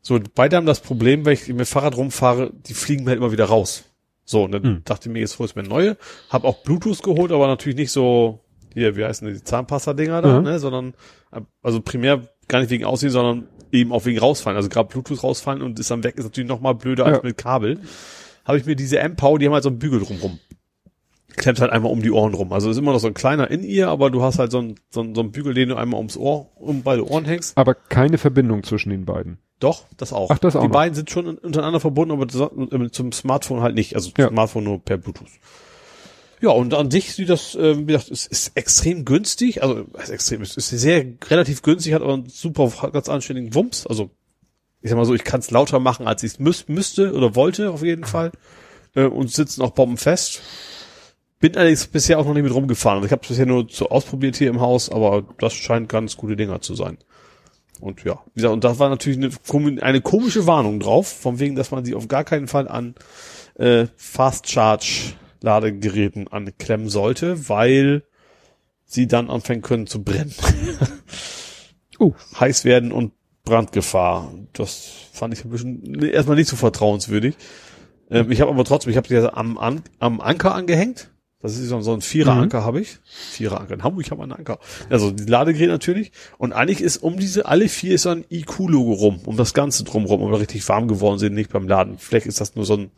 [0.00, 3.18] so, beide haben das Problem, wenn ich mit dem Fahrrad rumfahre, die fliegen mir halt
[3.18, 3.84] immer wieder raus.
[4.28, 4.82] So, und dann Hm.
[4.84, 5.96] dachte ich mir, jetzt holst du mir neue.
[6.30, 8.40] Hab auch Bluetooth geholt, aber natürlich nicht so,
[8.74, 10.44] hier, wie heißen die Zahnpasta-Dinger da, Mhm.
[10.44, 10.94] ne, sondern,
[11.62, 14.56] also primär gar nicht wegen Aussehen, sondern eben auch wegen rausfallen.
[14.56, 17.22] Also gerade Bluetooth rausfallen und ist dann weg, ist natürlich noch mal blöder als Ja.
[17.22, 17.80] mit Kabel.
[18.44, 20.38] Habe ich mir diese M-Power, die haben halt so einen Bügel drumrum.
[21.36, 22.52] Klemmt halt einmal um die Ohren rum.
[22.52, 24.76] Also ist immer noch so ein kleiner in ihr, aber du hast halt so einen,
[24.90, 27.56] so einen, so einen Bügel, den du einmal ums Ohr, um beide Ohren hängst.
[27.56, 29.38] Aber keine Verbindung zwischen den beiden.
[29.60, 30.30] Doch, das auch.
[30.30, 30.72] Ach, das auch Die noch.
[30.74, 32.50] beiden sind schon untereinander verbunden, aber so-
[32.90, 33.94] zum Smartphone halt nicht.
[33.94, 34.28] Also Ja.
[34.28, 35.28] Smartphone nur per Bluetooth.
[36.42, 40.04] Ja, und an sich sieht das, ähm, wie gesagt, es ist extrem günstig, also es
[40.04, 43.86] ist extrem, es ist sehr relativ günstig, hat aber einen super ganz anständigen Wumms.
[43.86, 44.10] Also
[44.82, 47.34] ich sag mal so, ich kann es lauter machen, als ich es müß, müsste oder
[47.34, 48.32] wollte, auf jeden Fall.
[48.94, 50.42] Äh, und sitzen auch bombenfest.
[51.46, 52.96] Bin allerdings bisher auch noch nicht mit rumgefahren.
[52.96, 56.16] Also ich habe es bisher nur so ausprobiert hier im Haus, aber das scheint ganz
[56.16, 56.98] gute Dinger zu sein.
[57.80, 61.54] Und ja, wie gesagt, und da war natürlich eine, eine komische Warnung drauf, von wegen,
[61.54, 62.96] dass man sie auf gar keinen Fall an
[63.54, 68.02] äh, Fast Charge Ladegeräten anklemmen sollte, weil
[68.84, 70.34] sie dann anfangen können zu brennen.
[72.00, 72.12] Oh.
[72.40, 73.12] Heiß werden und
[73.44, 74.34] Brandgefahr.
[74.52, 77.36] Das fand ich ein bisschen erstmal nicht so vertrauenswürdig.
[78.10, 81.12] Ähm, ich habe aber trotzdem, ich habe sie am, an, am Anker angehängt.
[81.42, 82.98] Das ist so, ein Vierer-Anker habe ich.
[83.04, 83.74] Vierer-Anker.
[83.74, 84.58] In Hamburg haben wir einen Anker.
[84.88, 86.10] Also die Ladegerät natürlich.
[86.38, 89.84] Und eigentlich ist um diese, alle vier ist so ein IQ-Logo rum, um das Ganze
[89.84, 91.98] drumrum, um wir richtig warm geworden sind, nicht beim Laden.
[91.98, 92.90] Vielleicht ist das nur so ein,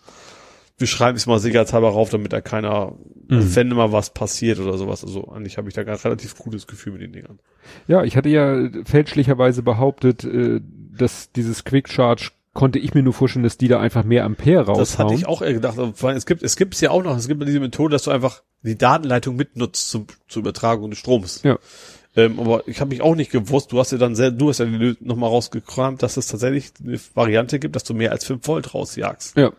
[0.78, 2.94] wir schreiben es mal sicherheitshalber rauf, damit da keiner,
[3.31, 3.55] Mhm.
[3.56, 5.05] wenn mal was passiert oder sowas.
[5.05, 7.40] Also eigentlich habe ich da gar relativ gutes Gefühl mit den Dingern.
[7.86, 10.60] Ja, ich hatte ja fälschlicherweise behauptet, äh,
[10.97, 14.66] dass dieses Quick Charge konnte ich mir nur vorstellen, dass die da einfach mehr Ampere
[14.66, 14.80] raushauen.
[14.80, 15.78] Das hatte ich auch gedacht.
[15.78, 18.02] aber vor allem, Es gibt, es gibt's ja auch noch, es gibt diese Methode, dass
[18.02, 21.44] du einfach die Datenleitung mitnutzt zum, zur Übertragung des Stroms.
[21.44, 21.56] Ja.
[22.16, 24.59] Ähm, aber ich habe mich auch nicht gewusst, du hast ja dann sehr, du hast
[24.59, 24.66] ja
[24.98, 29.36] nochmal rausgekramt, dass es tatsächlich eine Variante gibt, dass du mehr als 5 Volt rausjagst.
[29.36, 29.52] Ja.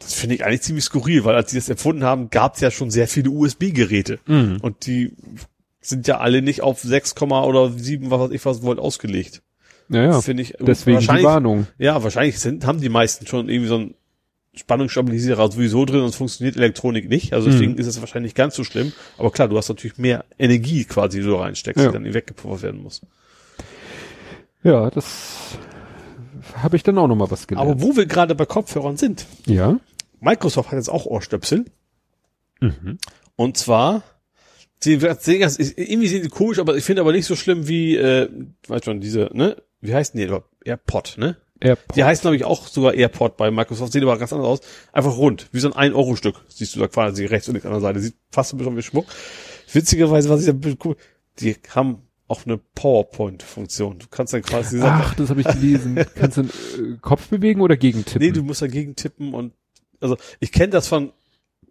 [0.00, 2.72] Das finde ich eigentlich ziemlich skurril, weil als sie das erfunden haben, gab es ja
[2.72, 4.18] schon sehr viele USB-Geräte.
[4.26, 4.58] Mhm.
[4.60, 5.12] Und die
[5.80, 9.40] sind ja alle nicht auf 6, oder 7, was weiß ich was Volt ausgelegt.
[9.92, 10.20] Ja, ja.
[10.20, 11.66] Finde ich Deswegen die wahrscheinlich, Warnung.
[11.78, 13.94] ja, wahrscheinlich sind, haben die meisten schon irgendwie so ein
[14.54, 17.32] Spannungsstabilisierer sowieso drin, sonst funktioniert Elektronik nicht.
[17.32, 17.78] Also deswegen Mhm.
[17.78, 18.92] ist es wahrscheinlich nicht ganz so schlimm.
[19.18, 21.90] Aber klar, du hast natürlich mehr Energie quasi, die du reinsteckst, Ja.
[21.90, 23.00] die dann weggepuffert werden muss.
[24.62, 25.56] Ja, das
[26.56, 27.68] habe ich dann auch noch mal was gelernt.
[27.70, 29.78] Aber wo wir gerade bei Kopfhörern sind, ja.
[30.20, 31.64] Microsoft hat jetzt auch Ohrstöpsel.
[32.60, 32.98] Mhm.
[33.36, 34.02] Und zwar,
[34.80, 38.28] sie, irgendwie sind die komisch, aber ich finde aber nicht so schlimm wie, äh,
[38.68, 39.56] weißt schon, diese, ne?
[39.82, 40.48] Wie heißt denn die überhaupt?
[40.64, 41.36] AirPod, ne?
[41.60, 41.96] AirPod.
[41.96, 44.60] Die heißen, glaube ich, auch sogar AirPod bei Microsoft, sehen aber ganz anders aus.
[44.92, 46.36] Einfach rund, wie so ein 1-Euro-Stück.
[46.48, 48.00] Siehst du da quasi rechts und links an der Seite.
[48.00, 49.06] Sieht fast ein bisschen wie Schmuck.
[49.72, 50.96] Witzigerweise, was ich da ein bisschen cool,
[51.40, 53.98] die haben auch eine PowerPoint-Funktion.
[53.98, 55.96] Du kannst dann quasi diese Ach, das habe ich gelesen.
[56.14, 58.26] Kannst du den äh, Kopf bewegen oder gegentippen?
[58.26, 59.52] Nee, du musst dagegen tippen und
[60.00, 61.12] also ich kenne das von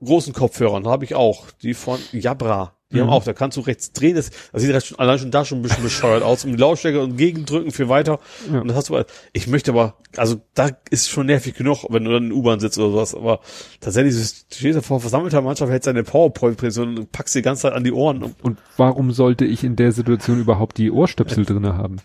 [0.04, 1.50] großen Kopfhörern, habe ich auch.
[1.64, 2.76] Die von Jabra.
[2.92, 3.02] Die Mhm.
[3.02, 5.46] haben auch, da kannst du rechts drehen, das, das sieht halt schon, allein schon da
[5.46, 6.44] schon ein bisschen bescheuert aus.
[6.46, 8.20] Und die Lautstärke und gegendrücken für weiter.
[8.52, 8.62] Ja.
[8.62, 9.04] Und das hast du,
[9.34, 12.60] ich möchte aber, also da ist schon nervig genug, wenn du dann in der U-Bahn
[12.60, 13.40] sitzt oder sowas, aber
[13.80, 17.74] tatsächlich, du stehst da vor versammelter Mannschaft, hältst deine PowerPoint-Präsentation und packst die ganze Zeit
[17.74, 18.24] an die Ohren.
[18.24, 21.98] Und, Und warum sollte ich in der Situation überhaupt die Ohrstöpsel drinne haben?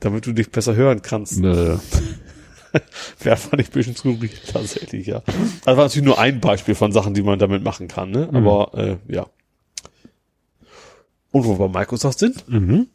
[0.00, 1.38] damit du dich besser hören kannst.
[1.38, 1.78] Nö.
[3.20, 5.22] Wäre fand ich ein bisschen skurril, tatsächlich, ja.
[5.64, 8.28] Das war natürlich nur ein Beispiel von Sachen, die man damit machen kann, ne?
[8.30, 8.36] Mhm.
[8.36, 9.26] Aber äh, ja.
[11.32, 12.86] Und wo wir bei Microsoft sind, Mhm.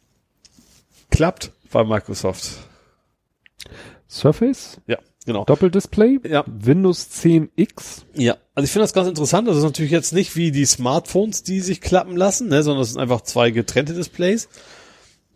[1.10, 2.50] klappt bei Microsoft.
[4.08, 5.44] Surface, Ja, genau.
[5.44, 6.44] Doppeldisplay, Ja.
[6.46, 8.04] Windows 10X.
[8.14, 9.48] Ja, also ich finde das ganz interessant.
[9.48, 12.90] Das ist natürlich jetzt nicht wie die Smartphones, die sich klappen lassen, ne, sondern es
[12.92, 14.48] sind einfach zwei getrennte Displays.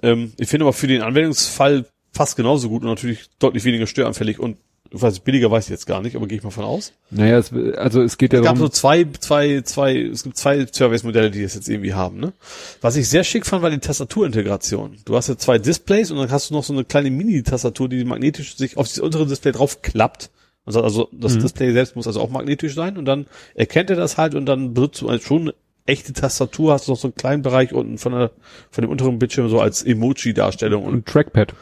[0.03, 4.39] Ähm, ich finde aber für den Anwendungsfall fast genauso gut und natürlich deutlich weniger störanfällig
[4.39, 4.57] und
[4.94, 6.93] ich weiß, nicht, billiger weiß ich jetzt gar nicht, aber gehe ich mal von aus.
[7.10, 10.36] Naja, es, also es geht ja Es gab so darum, zwei, zwei, zwei, es gibt
[10.36, 12.32] zwei Service-Modelle, die das jetzt irgendwie haben, ne?
[12.81, 14.98] Was ich sehr schick fand, war die Tastaturintegration.
[15.05, 18.05] Du hast ja zwei Displays und dann hast du noch so eine kleine Mini-Tastatur, die
[18.05, 20.31] magnetisch sich auf das untere Display draufklappt.
[20.64, 21.40] Also, das Mhm.
[21.40, 24.74] Display selbst muss also auch magnetisch sein und dann erkennt er das halt und dann
[24.74, 25.55] benutzt du als schon eine
[25.86, 28.31] echte Tastatur, hast du noch so einen kleinen Bereich unten von der,
[28.70, 31.55] von dem unteren Bildschirm so als Emoji-Darstellung und, ein Trackpad.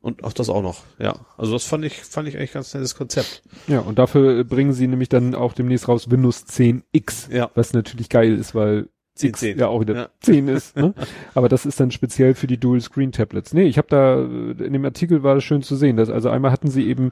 [0.00, 1.14] Und auch das auch noch, ja.
[1.36, 3.42] Also das fand ich, fand ich eigentlich ganz nettes Konzept.
[3.66, 7.50] Ja, und dafür bringen sie nämlich dann auch demnächst raus Windows 10X, Ja.
[7.54, 9.58] was natürlich geil ist, weil 10, X 10.
[9.58, 10.08] ja auch wieder Ja.
[10.20, 10.76] 10 ist.
[10.76, 10.94] Ne?
[11.34, 13.54] Aber das ist dann speziell für die Dual-Screen-Tablets.
[13.54, 16.52] Nee, ich habe da, in dem Artikel war das schön zu sehen, dass also einmal
[16.52, 17.10] hatten sie eben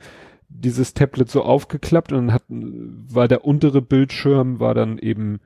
[0.49, 5.41] dieses Tablet so aufgeklappt und dann hatten, war der untere Bildschirm war dann eben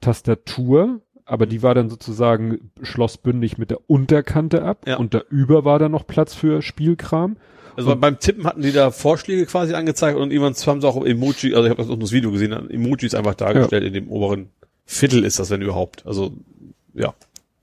[0.00, 4.96] Tastatur, aber die war dann sozusagen schlossbündig mit der Unterkante ab Ja.
[4.96, 7.36] und da über war dann noch Platz für Spielkram.
[7.76, 11.54] Also beim Tippen hatten die da Vorschläge quasi angezeigt und irgendwann haben sie auch Emoji,
[11.54, 14.48] also ich habe das auch das Video gesehen, Emojis einfach dargestellt in dem oberen
[14.86, 16.06] Viertel ist das, wenn überhaupt.
[16.06, 16.32] Also
[16.94, 17.12] ja,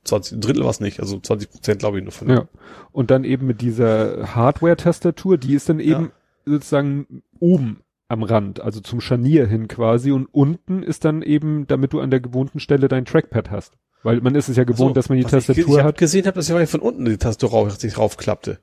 [0.04, 2.30] 20 ein Drittel was nicht, also 20 Prozent glaube ich nur von.
[2.30, 2.48] Ja.
[2.92, 6.12] Und dann eben mit dieser Hardware-Tastatur, die ist dann eben
[6.46, 11.94] sozusagen oben am Rand, also zum Scharnier hin quasi und unten ist dann eben, damit
[11.94, 13.74] du an der gewohnten Stelle dein Trackpad hast.
[14.04, 15.88] Weil man ist es ja gewohnt, So, dass man die was ich, Tastatur ich hab
[15.94, 15.98] hat.
[15.98, 18.60] gesehen habe, dass ja von unten die Tastatur rauf, sich raufklappte.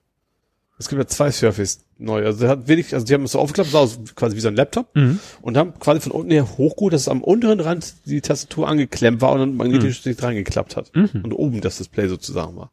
[0.78, 2.24] Es gibt ja zwei Surface neu.
[2.24, 4.56] Also hat wenig, also die haben es so aufgeklappt, sah aus quasi wie so ein
[4.56, 4.94] Laptop
[5.42, 9.20] und haben quasi von unten her hochgeholt, dass es am unteren Rand die Tastatur angeklemmt
[9.20, 10.90] war und dann magnetisch sich dran geklappt hat.
[10.94, 11.20] Mhm.
[11.22, 12.72] Und oben das Display sozusagen war.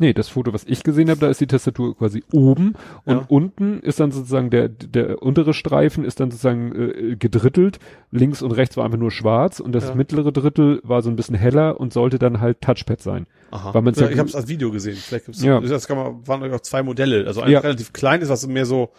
[0.00, 3.24] Nee, das Foto, was ich gesehen habe, da ist die Tastatur quasi oben und Ja.
[3.28, 7.78] unten ist dann sozusagen der, der untere Streifen ist dann sozusagen äh, gedrittelt.
[8.10, 9.94] Links und rechts war einfach nur schwarz und das Ja.
[9.94, 13.26] mittlere Drittel war so ein bisschen heller und sollte dann halt Touchpad sein.
[13.52, 13.72] Aha.
[13.72, 14.96] Weil man's ja, ja- ich habe es als Video gesehen.
[14.96, 15.60] Vielleicht gibt's Ja.
[15.60, 17.24] das kann man, waren auch zwei Modelle.
[17.28, 17.60] Also ein Ja.
[17.60, 18.90] relativ kleines, was mehr so,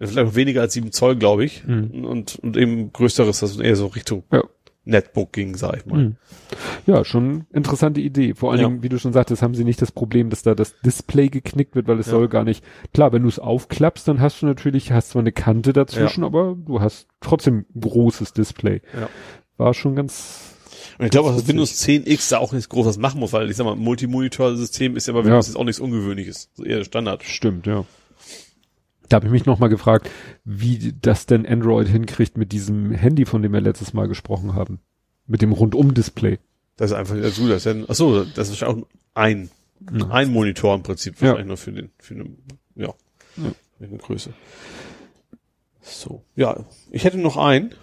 [0.00, 1.64] vielleicht weniger als sieben Zoll, glaube ich.
[1.64, 2.04] Mhm.
[2.04, 4.42] Und, und eben größeres, das eher so Richtung Ja.
[4.84, 5.98] Netbook ging, sag ich mal.
[5.98, 6.16] Mhm.
[6.86, 8.34] Ja, schon interessante Idee.
[8.34, 8.68] Vor allen Ja.
[8.68, 11.76] Dingen, wie du schon sagtest, haben sie nicht das Problem, dass da das Display geknickt
[11.76, 12.12] wird, weil es Ja.
[12.12, 12.64] soll gar nicht.
[12.92, 16.56] Klar, wenn du es aufklappst, dann hast du natürlich, hast zwar eine Kante dazwischen, aber
[16.58, 18.82] du hast trotzdem großes Display.
[18.98, 19.08] Ja.
[19.56, 20.48] War schon ganz.
[20.98, 23.48] Und ich glaube, Das dass Windows 10X da auch nichts groß was machen muss, weil
[23.50, 25.50] ich sag mal, Multimonitor-System ist ja bei Windows Ja.
[25.52, 26.50] jetzt auch nichts Ungewöhnliches.
[26.64, 27.22] Eher Standard.
[27.22, 27.84] Stimmt, ja.
[29.12, 30.08] Da habe ich mich noch mal gefragt,
[30.44, 34.80] wie das denn Android hinkriegt mit diesem Handy, von dem wir letztes Mal gesprochen haben.
[35.26, 36.38] Mit dem Rundum-Display.
[36.76, 38.78] Das ist einfach, also das ist ja, ach so, das ist auch
[39.12, 39.50] ein,
[39.92, 40.08] Ja.
[40.08, 41.28] ein Monitor im Prinzip, Ja.
[41.28, 42.24] wahrscheinlich nur für den, für eine,
[42.74, 42.94] ja,
[43.36, 43.52] Ja.
[43.80, 44.30] eine Größe.
[45.82, 47.74] So, ja, ich hätte noch einen.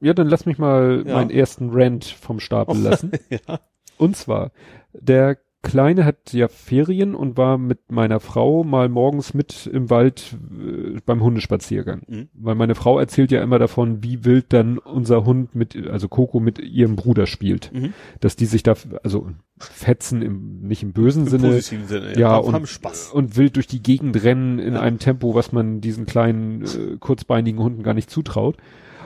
[0.00, 1.14] Ja, dann lass mich mal Ja.
[1.14, 3.10] meinen ersten Rant vom Stapel lassen.
[3.28, 3.58] ja.
[3.98, 4.52] Und zwar,
[4.92, 10.36] der Kleine hat ja Ferien und war mit meiner Frau mal morgens mit im Wald
[10.58, 12.00] äh, beim Hundespaziergang.
[12.08, 12.28] Mhm.
[12.32, 16.40] Weil meine Frau erzählt ja immer davon, wie wild dann unser Hund mit, also Coco
[16.40, 17.72] mit ihrem Bruder spielt.
[17.74, 17.92] Mhm.
[18.20, 19.28] Dass die sich da, also
[19.58, 23.10] fetzen im, nicht im bösen Im Sinne, positiven Sinne, ja, haben, und, haben Spaß.
[23.10, 24.80] und wild durch die Gegend rennen in Ja.
[24.80, 28.56] einem Tempo, was man diesen kleinen, äh, kurzbeinigen Hunden gar nicht zutraut.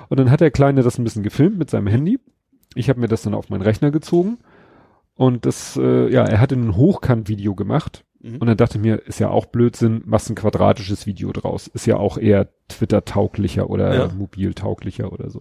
[0.09, 2.21] Und dann hat der Kleine das ein bisschen gefilmt mit seinem Handy.
[2.77, 4.39] Ich habe mir das dann auf meinen Rechner gezogen.
[5.17, 8.05] Und das, äh, ja, er hatte ein Hochkant-Video gemacht.
[8.21, 8.39] Mhm.
[8.39, 11.69] Und dann dachte ich mir, ist ja auch Blödsinn, machst ein quadratisches Video draus.
[11.69, 14.09] Ist ja auch eher Twitter-tauglicher oder Ja.
[14.13, 15.41] mobil-tauglicher oder so.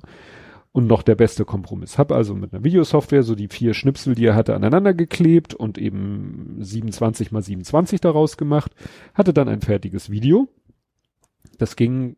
[0.71, 1.97] Und noch der beste Kompromiss.
[1.99, 5.77] Hab also mit einer Videosoftware so die vier Schnipsel, die er hatte, aneinander geklebt und
[5.77, 8.71] eben 27 mal 27 daraus gemacht.
[9.13, 10.47] Hatte dann ein fertiges Video.
[11.59, 12.15] Das ging,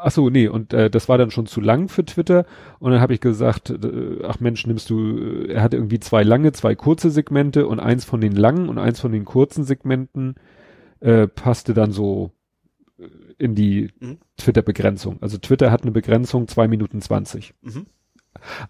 [0.00, 2.46] ach so, nee, und äh, das war dann schon zu lang für Twitter.
[2.78, 6.22] Und dann habe ich gesagt, äh, ach Mensch, nimmst du, äh, er hatte irgendwie zwei
[6.22, 10.34] lange, zwei kurze Segmente und eins von den langen und eins von den kurzen Segmenten
[11.00, 12.30] äh, passte dann so
[12.98, 13.04] äh,
[13.38, 14.18] in die Mhm.
[14.36, 15.18] Twitter-Begrenzung.
[15.20, 17.54] Also Twitter hat eine Begrenzung zwei Minuten zwanzig.
[17.62, 17.86] Mhm.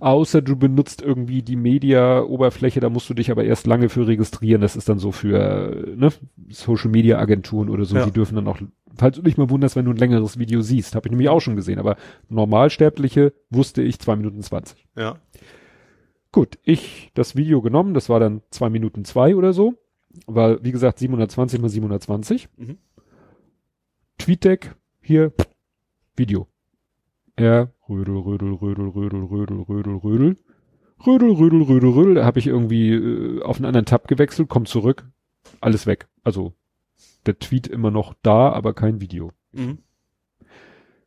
[0.01, 4.61] Außer du benutzt irgendwie die Media-Oberfläche, da musst du dich aber erst lange für registrieren.
[4.61, 6.11] Das ist dann so für äh, ne,
[6.49, 7.97] Social-Media-Agenturen oder so.
[7.97, 8.05] Ja.
[8.05, 8.59] Die dürfen dann auch,
[8.97, 11.40] falls du dich mal wunderst, wenn du ein längeres Video siehst, habe ich nämlich auch
[11.40, 11.78] schon gesehen.
[11.78, 11.97] Aber
[12.28, 14.86] Normalsterbliche wusste ich zwei Minuten zwanzig.
[14.97, 15.19] Ja.
[16.32, 19.74] Gut, ich das Video genommen, das war dann zwei Minuten zwei oder so.
[20.27, 22.48] War, wie gesagt, 720 mal 720.
[22.56, 22.78] Mhm.
[24.19, 25.32] TweetDeck, hier,
[26.16, 26.48] Video.
[27.35, 30.36] Er, Rödel, Rödel, Rödel, Rödel, Rödel, Rödel, Rödel.
[31.06, 32.14] Rödel, Rödel, Rödel, Rödel.
[32.14, 35.10] Da habe ich irgendwie äh, auf einen anderen Tab gewechselt, kommt zurück,
[35.60, 36.09] alles weg.
[36.23, 36.55] Also
[37.27, 39.31] der Tweet immer noch da, aber kein Video.
[39.53, 39.78] Mhm.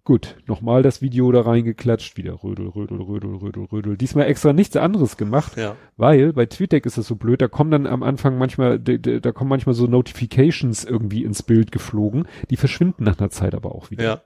[0.03, 3.97] Gut, nochmal das Video da reingeklatscht, wieder Rödel, Rödel, Rödel, Rödel, Rödel.
[3.97, 5.75] Diesmal extra nichts anderes gemacht, Ja.
[5.97, 9.49] weil bei TweetDeck ist es so blöd, da kommen dann am Anfang manchmal, da, kommen
[9.49, 14.03] manchmal so Notifications irgendwie ins Bild geflogen, die verschwinden nach einer Zeit aber auch wieder.
[14.03, 14.21] Ja.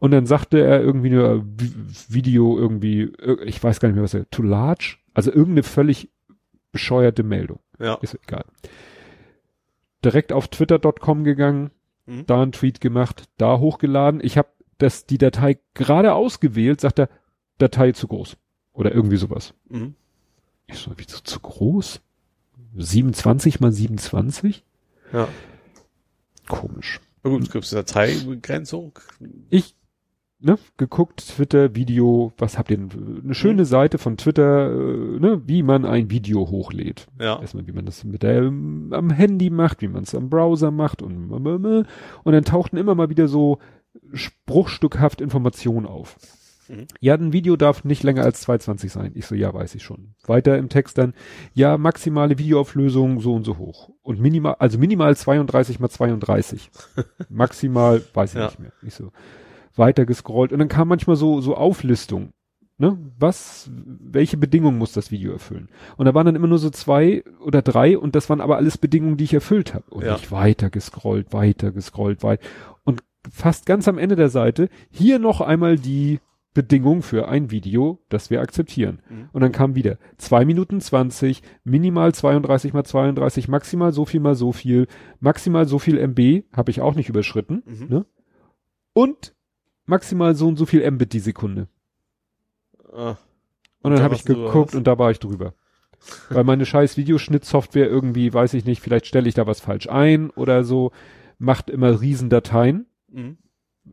[0.00, 4.02] Und dann sagte er irgendwie nur Vi- Video irgendwie, ir- ich weiß gar nicht mehr
[4.04, 4.96] was er, too large?
[5.14, 6.10] Also irgendeine völlig
[6.72, 7.60] bescheuerte Meldung.
[7.78, 7.94] Ja.
[8.02, 8.44] Ist egal.
[10.04, 11.70] Direkt auf twitter.com gegangen,
[12.06, 12.26] Mhm.
[12.26, 14.20] da einen Tweet gemacht, da hochgeladen.
[14.22, 14.48] Ich habe
[14.78, 17.08] das die Datei gerade ausgewählt, sagt er,
[17.58, 18.36] Datei zu groß.
[18.74, 19.54] Oder irgendwie sowas.
[19.68, 19.94] Mhm.
[20.66, 22.00] Ich so, wieso zu groß?
[22.76, 24.64] 27 mal 27?
[25.12, 25.28] Ja.
[26.48, 27.00] Komisch.
[27.22, 28.98] Na gut, es gibt eine Dateibegrenzung.
[29.48, 29.74] ich
[30.44, 33.22] ne, geguckt, Twitter, Video, was habt ihr denn?
[33.24, 37.06] Eine schöne Seite von Twitter, äh, ne, wie man ein Video hochlädt.
[37.20, 37.40] Ja.
[37.40, 40.70] Erstmal, wie man das mit der, ähm, am Handy macht, wie man es am Browser
[40.70, 41.86] macht und und
[42.32, 43.58] dann tauchten immer mal wieder so
[44.12, 46.16] spruchstückhaft Informationen auf.
[46.68, 46.86] Mhm.
[47.00, 49.12] Ja, ein Video darf nicht länger als 220 sein.
[49.14, 50.14] Ich so, ja, weiß ich schon.
[50.26, 51.14] Weiter im Text dann,
[51.52, 53.90] ja, maximale Videoauflösung so und so hoch.
[54.02, 56.70] Und minimal, also minimal 32 mal 32.
[57.28, 58.46] Maximal, weiß ich Ja.
[58.46, 58.72] nicht mehr.
[58.82, 59.12] Ich so,
[59.76, 60.52] weiter gescrollt.
[60.52, 62.32] Und dann kam manchmal so, so Auflistung.
[62.76, 62.98] Ne?
[63.18, 65.68] Was, welche Bedingungen muss das Video erfüllen?
[65.96, 68.78] Und da waren dann immer nur so zwei oder drei und das waren aber alles
[68.78, 69.84] Bedingungen, die ich erfüllt habe.
[69.90, 70.16] Und Ja.
[70.16, 72.40] ich weiter gescrollt, weiter gescrollt, weit.
[72.82, 76.18] Und fast ganz am Ende der Seite, hier noch einmal die
[76.52, 79.00] Bedingung für ein Video, das wir akzeptieren.
[79.08, 79.28] Mhm.
[79.32, 84.34] Und dann kam wieder zwei Minuten zwanzig, minimal 32 mal 32, maximal so viel mal
[84.36, 84.86] so viel,
[85.20, 87.86] maximal so viel MB, habe ich auch nicht überschritten, Mhm.
[87.88, 88.06] ne?
[88.92, 89.34] Und
[89.86, 91.68] maximal so und so viel Mbit die Sekunde.
[92.92, 93.16] Ah,
[93.82, 95.54] Und dann da habe ich geguckt und da war ich drüber.
[96.28, 100.30] Weil meine scheiß Videoschnittsoftware irgendwie, weiß ich nicht, vielleicht stelle ich da was falsch ein
[100.30, 100.92] oder so,
[101.38, 102.86] macht immer Riesendateien.
[103.10, 103.38] mhm.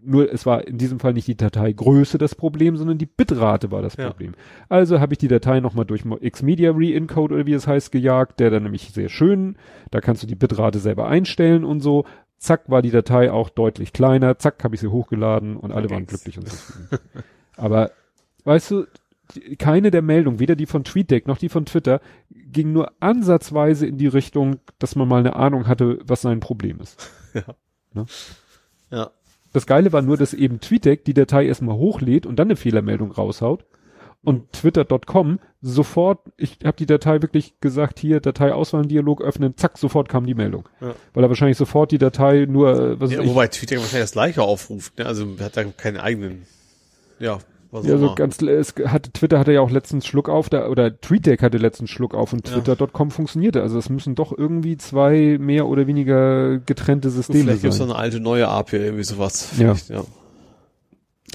[0.03, 3.81] Nur es war in diesem Fall nicht die Dateigröße das Problem, sondern die Bitrate war
[3.81, 4.07] das Ja.
[4.07, 4.35] Problem.
[4.69, 8.51] Also habe ich die Datei nochmal durch Xmedia Re-Encode oder wie es heißt gejagt, der
[8.51, 9.57] dann nämlich sehr schön,
[9.91, 12.05] da kannst du die Bitrate selber einstellen und so.
[12.41, 14.39] Zack, war die Datei auch deutlich kleiner.
[14.39, 16.23] Zack, habe ich sie hochgeladen und alle waren ging's.
[16.23, 16.99] glücklich und zufrieden.
[17.55, 17.91] Aber
[18.45, 18.85] weißt du,
[19.35, 22.01] die- keine der Meldungen, weder die von TweetDeck noch die von Twitter,
[22.31, 26.79] ging nur ansatzweise in die Richtung, dass man mal eine Ahnung hatte, was sein Problem
[26.81, 27.09] ist.
[28.89, 29.11] Ja.
[29.53, 33.11] Das Geile war nur, dass eben TweetDeck die Datei erstmal hochlädt und dann eine Fehlermeldung
[33.11, 33.65] raushaut.
[34.23, 39.77] Und Twitter.com sofort, ich habe die Datei wirklich gesagt, hier Datei Auswahl Dialog öffnen, zack,
[39.77, 40.67] sofort kam die Meldung.
[40.81, 40.95] Ja.
[41.13, 44.03] Weil er wahrscheinlich sofort die Datei nur, äh, was ja weiß ich, wobei Twitter wahrscheinlich
[44.03, 45.05] das gleiche aufruft, ne?
[45.05, 46.43] Also hat da keinen eigenen,
[47.19, 47.37] ja,
[47.69, 50.99] was ja, so ganz, es hatte, Twitter hatte ja auch letztens Schluck auf, da, oder
[50.99, 52.59] TweetDeck hatte letztens Schluck auf und Ja.
[52.59, 53.61] Twitter.com funktionierte.
[53.61, 57.87] Also es müssen doch irgendwie zwei mehr oder weniger getrennte Systeme Vielleicht gibt's sein.
[57.87, 59.51] so eine alte neue API, irgendwie sowas.
[59.57, 59.75] Ja.
[59.75, 60.03] Vielleicht, ja.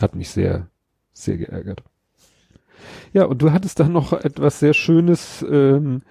[0.02, 0.68] Hat mich sehr,
[1.14, 1.82] sehr geärgert.
[3.12, 6.02] Ja, und du hattest da noch etwas sehr Schönes, ähm,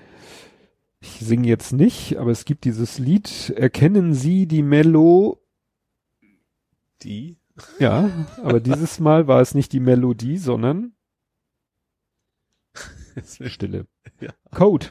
[0.99, 5.41] ich singe jetzt nicht, aber es gibt dieses Lied, erkennen Sie die Melo,
[7.01, 7.37] Die?
[7.79, 8.09] ja,
[8.43, 10.93] aber dieses Mal war es nicht die Melodie, sondern
[13.45, 13.87] Stille.
[14.19, 14.31] Ja.
[14.51, 14.87] Code.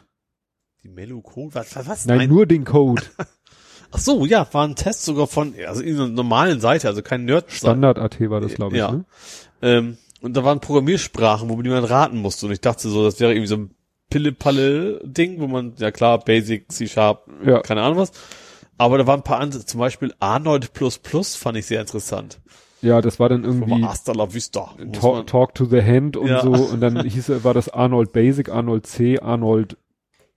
[0.83, 1.55] Die Melo-Code?
[1.55, 2.07] Was, was, was?
[2.07, 3.03] Nein, nur den Code.
[3.91, 7.25] Ach so, ja, war ein Test sogar von, also in einer normalen Seite, also kein
[7.25, 7.53] Nerd.
[7.53, 8.81] Standard.at war das, glaube ich.
[8.81, 8.91] Ja.
[8.93, 9.05] Ne?
[9.63, 12.47] Ähm, und da waren Programmiersprachen, wo man raten musste.
[12.47, 13.71] Und ich dachte so, das wäre irgendwie so ein
[14.11, 17.61] Pille-Palle-Ding, wo man, ja klar, Basic, C-Sharp, Ja.
[17.61, 18.13] keine Ahnung was.
[18.77, 22.41] Aber da waren ein paar andere, zum Beispiel Arnold fand ich sehr interessant.
[22.83, 24.75] Ja, das war dann irgendwie Hasta la Vista.
[24.93, 26.43] Talk, Talk to the Hand und Ja.
[26.43, 26.51] so.
[26.53, 29.77] Und dann hieß, er- war das Arnold Basic, Arnold C, Arnold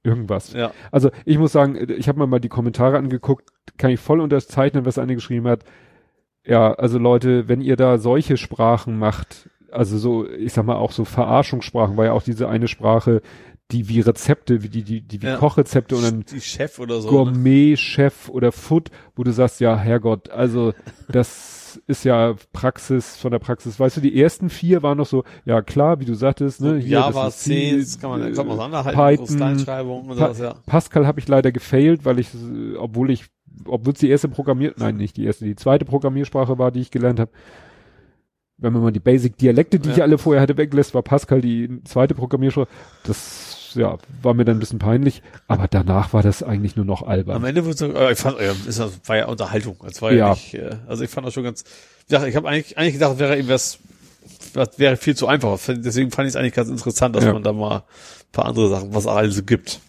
[0.04, 0.54] irgendwas.
[0.54, 4.22] Ja, Also ich muss sagen, ich habe mir mal die Kommentare angeguckt, kann ich voll
[4.22, 5.64] unterzeichnen, was eine geschrieben hat.
[6.46, 10.92] Ja, also Leute, wenn ihr da solche Sprachen macht, also so, ich sag mal auch
[10.92, 13.22] so Verarschungssprachen, war ja auch diese eine Sprache,
[13.72, 15.38] die wie Rezepte, wie die, die, die wie Ja.
[15.38, 17.10] Kochrezepte und dann die Chef oder so.
[17.10, 17.12] ne?
[17.12, 20.74] Gourmet-Chef oder Food, wo du sagst, ja, Herrgott, also
[21.10, 23.80] das ist ja Praxis von der Praxis.
[23.80, 26.78] Weißt du, die ersten vier waren noch so, ja klar, wie du sagtest, ne?
[26.78, 30.56] hier, Java, C, das kann man, kann man äh, auseinanderhalten, Kleinschreibung und Pa- sowas, ja.
[30.66, 32.30] Pascal habe ich leider gefailt, weil ich,
[32.80, 33.26] obwohl ich,
[33.66, 36.90] obwohl es die erste Programmier, nein, nicht die erste, die zweite Programmiersprache war, die ich
[36.92, 37.32] gelernt habe.
[38.60, 39.96] Wenn man mal die Basic-Dialekte, die Ja.
[39.96, 42.68] ich alle vorher hatte, weglässt, war Pascal die zweite Programmiersprache.
[43.04, 45.22] Das, ja, war mir dann ein bisschen peinlich.
[45.48, 47.36] Aber danach war das eigentlich nur noch albern.
[47.36, 49.78] Am Ende wird so, äh, ich fand, äh, ist das war ja Unterhaltung.
[49.84, 50.30] Das war ja, Ja.
[50.32, 51.66] nicht, äh, also ich fand das schon ganz,
[52.10, 53.78] ja, ich habe eigentlich, eigentlich gedacht, wäre irgendwas,
[54.54, 55.60] das wäre viel zu einfach.
[55.68, 57.34] Deswegen fand ich es eigentlich ganz interessant, dass Ja.
[57.34, 57.82] man da mal ein
[58.32, 59.80] paar andere Sachen, was alles gibt.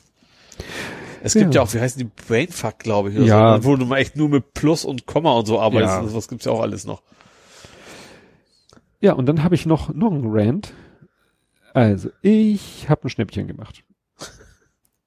[1.23, 1.41] Es Ja.
[1.43, 3.57] gibt ja auch, wie heißen die, Brainfuck, glaube ich, oder Ja.
[3.57, 5.95] so, wo du mal echt nur mit Plus und Komma und so arbeitest.
[5.95, 6.01] Ja.
[6.03, 7.01] Also, was gibt's ja auch alles noch.
[9.01, 10.73] Ja, und dann habe ich noch, noch einen Rant.
[11.75, 13.85] Also, ich habe ein Schnäppchen gemacht.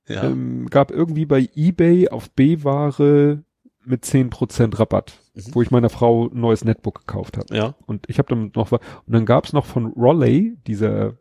[0.08, 0.24] Ja.
[0.24, 3.44] Ähm, gab irgendwie bei eBay auf B-Ware
[3.86, 5.42] mit 10% Rabatt, Mhm.
[5.56, 7.56] wo ich meiner Frau ein neues Netbook gekauft habe.
[7.56, 7.76] ja.
[7.86, 8.80] Und ich habe damit noch was.
[9.08, 11.14] Und dann gab's noch von Rolley, dieser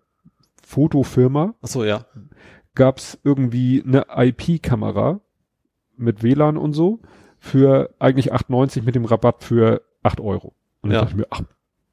[0.63, 2.05] Fotofirma, Ach so, ja.
[2.75, 5.21] gab's irgendwie eine IP-Kamera
[5.97, 7.01] mit WLAN und so
[7.39, 10.55] für eigentlich 8,90 mit dem Rabatt für 8 Euro.
[10.83, 11.01] Und dann Ja.
[11.01, 11.43] dachte ich mir, ach,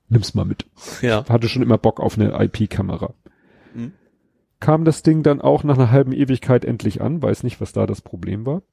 [0.10, 0.66] nimm's mal mit.
[1.02, 1.26] Ja.
[1.28, 3.14] Hatte schon immer Bock auf eine IP-Kamera.
[3.74, 3.94] Mhm.
[4.60, 7.86] Kam das Ding dann auch nach einer halben Ewigkeit endlich an, weiß nicht, was da
[7.86, 8.64] das Problem war.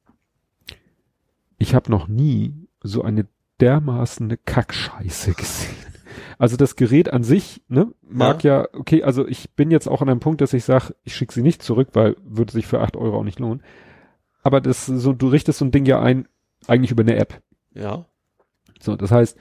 [1.59, 3.27] Ich habe noch nie so eine
[3.61, 5.77] dermaßen Kackscheiße gesehen.
[6.39, 8.67] Also das Gerät an sich, ne, mag ja.
[8.73, 11.43] okay, also ich bin jetzt auch an einem Punkt, dass ich sage, ich schicke sie
[11.43, 13.63] nicht zurück, weil würde sich für 8 Euro auch nicht lohnen.
[14.43, 16.29] Aber das so, du richtest so ein Ding ja ein,
[16.67, 17.41] eigentlich über eine App.
[17.73, 18.07] Ja.
[18.81, 19.39] So, das heißt,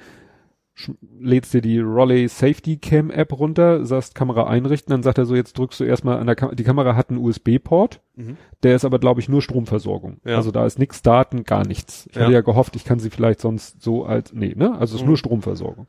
[1.20, 5.36] lädst dir die Rolly Safety Cam App runter, sagst Kamera einrichten, dann sagt er so,
[5.36, 8.38] jetzt drückst du erstmal an der Kamera, die Kamera hat einen USB-Port, Mhm.
[8.64, 10.18] der ist aber, glaube ich, nur Stromversorgung.
[10.26, 10.36] Ja.
[10.36, 12.08] Also da ist nix Daten, gar nichts.
[12.10, 12.24] Ich Ja.
[12.24, 14.72] hatte ja gehofft, ich kann sie vielleicht sonst so als, nee, ne?
[14.74, 15.08] Also es ist Mhm.
[15.10, 15.88] nur Stromversorgung.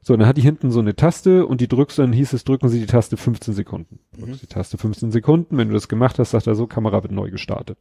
[0.00, 2.44] So, dann hat die hinten so eine Taste und die drückst du, dann hieß es,
[2.44, 3.98] drücken Sie die Taste 15 Sekunden.
[4.16, 4.22] Mhm.
[4.26, 7.12] Drückst die Taste 15 Sekunden, wenn du das gemacht hast, sagt er so, Kamera wird
[7.12, 7.78] neu gestartet.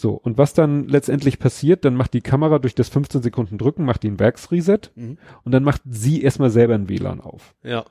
[0.00, 3.84] So, und was dann letztendlich passiert, dann macht die Kamera durch das 15 Sekunden drücken,
[3.84, 5.18] macht die ein Werksreset Mhm.
[5.44, 7.54] und dann macht sie erstmal selber ein WLAN auf.
[7.62, 7.84] Ja.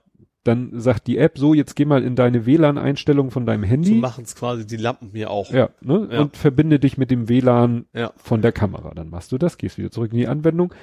[0.45, 3.95] dann sagt die App so, jetzt geh mal in deine WLAN-Einstellung von deinem So Handy.
[3.95, 5.51] machen es quasi die Lampen mir auch.
[5.51, 6.07] ja, ne?
[6.11, 6.21] Ja.
[6.21, 8.13] Und verbinde dich mit dem WLAN Ja.
[8.15, 8.93] von der Kamera.
[8.95, 10.73] Dann machst du das, gehst wieder zurück in die Anwendung.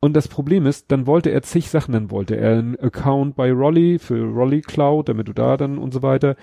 [0.00, 3.52] Und das Problem ist, dann wollte er zig Sachen, dann wollte er einen Account bei
[3.52, 6.34] Rolly für Rolly Cloud, damit du da dann und so weiter.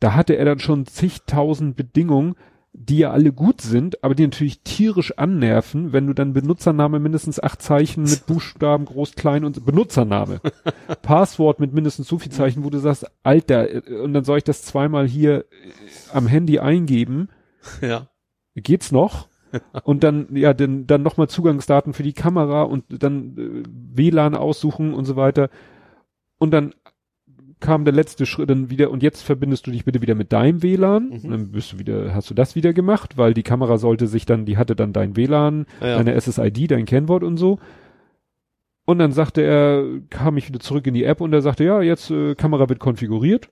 [0.00, 2.34] Da hatte er dann schon zigtausend Bedingungen,
[2.78, 7.42] die ja alle gut sind, aber die natürlich tierisch annerven, wenn du dann Benutzername mindestens
[7.42, 10.40] acht Zeichen mit Buchstaben, groß, klein und Benutzername.
[11.02, 14.44] Passwort mit mindestens so viel Zeichen, wo du sagst, Alter, äh, und dann soll ich
[14.44, 15.44] das zweimal hier äh,
[16.12, 17.28] am Handy eingeben
[17.80, 18.08] Ja.
[18.54, 19.28] geht's noch?
[19.84, 23.62] und dann, ja, dann, dann nochmal Zugangsdaten für die Kamera und dann äh,
[23.96, 25.48] WLAN aussuchen und so weiter.
[26.38, 26.74] Und dann
[27.60, 30.62] kam der letzte Schritt dann wieder und jetzt verbindest du dich bitte wieder mit deinem
[30.62, 31.08] WLAN.
[31.08, 31.12] Mhm.
[31.24, 34.26] Und dann bist du wieder, hast du das wieder gemacht, weil die Kamera sollte sich
[34.26, 35.96] dann, die hatte dann dein WLAN, Ja.
[35.96, 37.58] deine SSID, dein Kennwort und so.
[38.84, 41.82] Und dann sagte er, kam ich wieder zurück in die App und er sagte, ja,
[41.82, 43.48] jetzt äh, Kamera wird konfiguriert.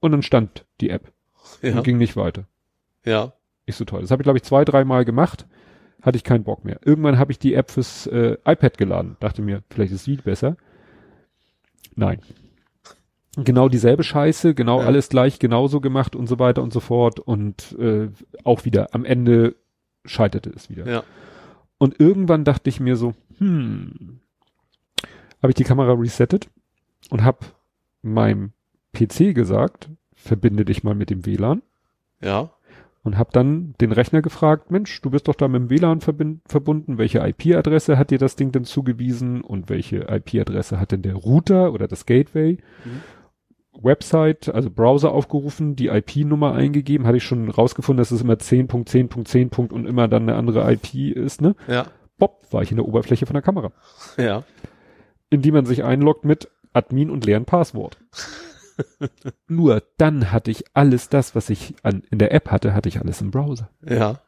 [0.00, 1.12] Und dann stand die App
[1.62, 1.74] Ja.
[1.76, 2.44] und ging nicht weiter.
[3.04, 3.32] ja.
[3.66, 4.02] Nicht so toll.
[4.02, 5.46] Das habe ich, glaube ich, zwei, dreimal gemacht.
[6.02, 6.78] Hatte ich keinen Bock mehr.
[6.84, 9.16] Irgendwann habe ich die App fürs äh, iPad geladen.
[9.20, 10.58] Dachte mir, vielleicht ist die besser.
[11.96, 12.18] Nein.
[13.36, 14.86] Genau dieselbe Scheiße, genau Ja.
[14.86, 17.18] alles gleich genauso gemacht und so weiter und so fort.
[17.20, 18.08] Und äh,
[18.44, 19.56] auch wieder am Ende
[20.04, 20.86] scheiterte es wieder.
[20.86, 21.02] Ja.
[21.78, 24.20] Und irgendwann dachte ich mir so, hm,
[25.42, 26.48] habe ich die Kamera resettet
[27.10, 27.38] und habe
[28.02, 28.52] meinem
[28.92, 31.62] PC gesagt, verbinde dich mal mit dem WLAN
[32.22, 32.50] Ja.
[33.02, 36.96] und habe dann den Rechner gefragt, Mensch, du bist doch da mit dem WLAN verbunden,
[36.98, 41.72] welche IP-Adresse hat dir das Ding denn zugewiesen und welche IP-Adresse hat denn der Router
[41.72, 42.58] oder das Gateway?
[42.84, 43.00] Mhm.
[43.82, 49.70] Website, also Browser aufgerufen, die IP-Nummer eingegeben, hatte ich schon rausgefunden, dass es immer 10.10.10.
[49.72, 51.54] und immer dann eine andere IP ist, ne?
[51.68, 51.86] Ja.
[52.18, 53.72] Bob, war ich in der Oberfläche von der Kamera,
[54.16, 54.44] Ja.
[55.30, 57.98] in die man sich einloggt mit Admin und leeren Passwort.
[59.48, 63.00] Nur dann hatte ich alles das, was ich an, in der App hatte, hatte ich
[63.00, 63.70] alles im Browser.
[63.88, 64.12] Ja.
[64.12, 64.18] Ne?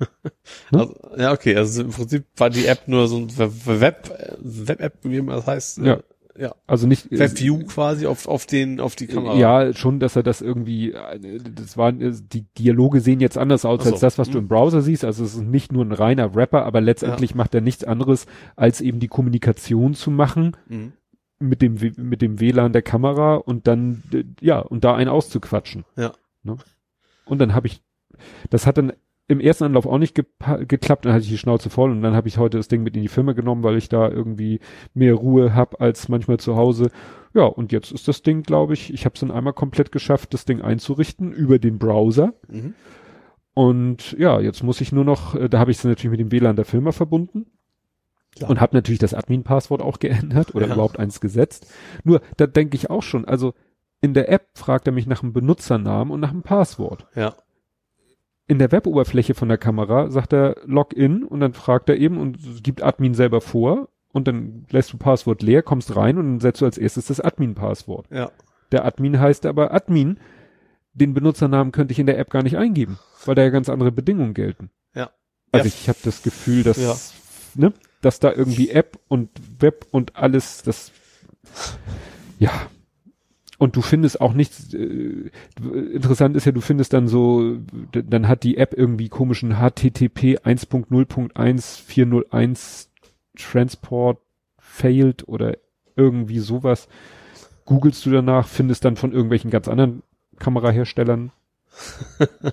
[0.72, 1.56] Also, ja, okay.
[1.56, 4.10] Also im Prinzip war die App nur so ein Web,
[4.42, 5.78] Web-App, wie immer das heißt.
[5.78, 6.00] Ja.
[6.38, 6.54] Ja.
[6.66, 9.36] Also nicht äh, Webview quasi auf, auf den, auf die Kamera.
[9.36, 13.64] Ja, schon, dass er das irgendwie, äh, das waren, äh, die Dialoge sehen jetzt anders
[13.64, 13.90] aus so.
[13.92, 14.44] als das, was du Mhm.
[14.44, 15.04] im Browser siehst.
[15.04, 18.26] Also es ist nicht nur ein reiner Rapper, aber letztendlich macht er nichts anderes,
[18.56, 20.92] als eben die Kommunikation zu machen Mhm.
[21.38, 24.02] mit dem, mit dem WLAN der Kamera und dann,
[24.40, 25.84] ja, und da einen auszuquatschen.
[25.96, 26.12] Ja.
[26.42, 26.56] Ne?
[27.24, 27.82] Und dann habe ich,
[28.50, 28.92] das hat dann
[29.28, 32.14] im ersten Anlauf auch nicht gepa- geklappt, dann hatte ich die Schnauze voll und dann
[32.14, 34.60] habe ich heute das Ding mit in die Firma genommen, weil ich da irgendwie
[34.94, 36.90] mehr Ruhe hab als manchmal zu Hause.
[37.34, 40.32] Ja, und jetzt ist das Ding, glaube ich, ich habe es dann einmal komplett geschafft,
[40.32, 42.34] das Ding einzurichten über den Browser.
[42.48, 42.74] Mhm.
[43.54, 46.30] Und ja, jetzt muss ich nur noch, äh, da habe ich es natürlich mit dem
[46.32, 47.46] WLAN der Firma verbunden
[48.36, 48.50] Klar.
[48.50, 50.74] und habe natürlich das Admin-Passwort auch geändert oder Ja.
[50.74, 51.66] überhaupt eins gesetzt.
[52.04, 53.54] Nur, da denke ich auch schon, also
[54.02, 57.06] in der App fragt er mich nach einem Benutzernamen und nach einem Passwort.
[57.14, 57.34] Ja.
[58.48, 62.62] In der Weboberfläche von der Kamera sagt er Login und dann fragt er eben und
[62.62, 66.60] gibt Admin selber vor und dann lässt du Passwort leer, kommst rein und dann setzt
[66.60, 68.06] du als erstes das Admin-Passwort.
[68.10, 68.30] Ja.
[68.72, 70.18] Der Admin heißt aber Admin.
[70.94, 73.92] Den Benutzernamen könnte ich in der App gar nicht eingeben, weil da ja ganz andere
[73.92, 74.70] Bedingungen gelten.
[74.94, 75.10] Ja.
[75.52, 75.74] Also Ja.
[75.74, 76.94] ich habe das Gefühl, dass, Ja.
[77.60, 79.28] ne, dass da irgendwie App und
[79.58, 80.92] Web und alles, das,
[82.38, 82.50] ja.
[83.58, 85.30] Und du findest auch nichts, äh,
[85.92, 87.56] interessant ist ja, du findest dann so,
[87.92, 92.88] dann hat die App irgendwie komischen HTTP 1.0.1.401
[93.36, 94.18] Transport
[94.58, 95.56] failed oder
[95.96, 96.88] irgendwie sowas.
[97.64, 100.02] Googlest du danach, findest dann von irgendwelchen ganz anderen
[100.38, 101.32] Kameraherstellern.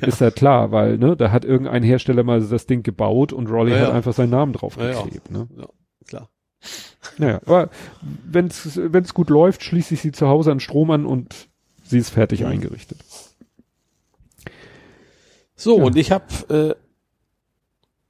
[0.00, 3.72] Ist ja klar, weil, ne, da hat irgendein Hersteller mal das Ding gebaut und Rolly
[3.72, 3.94] Ja, hat ja.
[3.94, 5.04] einfach seinen Namen drauf Ja, ja.
[5.30, 5.48] ne?
[6.06, 6.28] Klar.
[7.18, 7.70] Naja, aber
[8.02, 11.48] wenn's, wenn's gut läuft, schließe ich sie zu Hause an Strom an und
[11.84, 12.46] sie ist fertig Mhm.
[12.46, 12.98] eingerichtet.
[15.56, 15.84] So, Ja.
[15.84, 16.76] und ich habe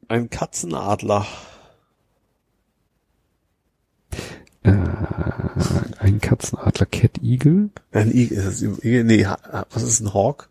[0.08, 1.26] äh, einen Katzenadler.
[4.62, 4.70] Äh,
[5.99, 7.70] ein Katzenadler Cat Eagle?
[7.92, 9.05] Ein Igel, ist das Igel?
[9.05, 9.26] Nee,
[9.70, 10.49] was ist ein Hawk?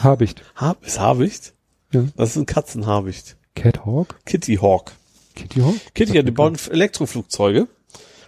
[0.00, 0.42] Habicht.
[0.54, 1.54] Hab, ist Habicht?
[1.92, 2.04] Ja.
[2.16, 3.36] Das ist ein Katzenhabicht.
[3.54, 4.16] Cat Hawk?
[4.24, 4.92] Kitty Hawk.
[5.36, 5.76] Kitty Hawk?
[5.94, 7.68] Kitty, ja, die bauen Elektroflugzeuge.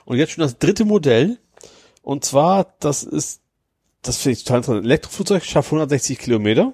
[0.04, 1.38] Und jetzt schon das dritte Modell.
[2.02, 3.40] Und zwar, das ist,
[4.02, 4.84] das finde ich total interessant.
[4.84, 6.72] Elektroflugzeug schafft 160 Kilometer.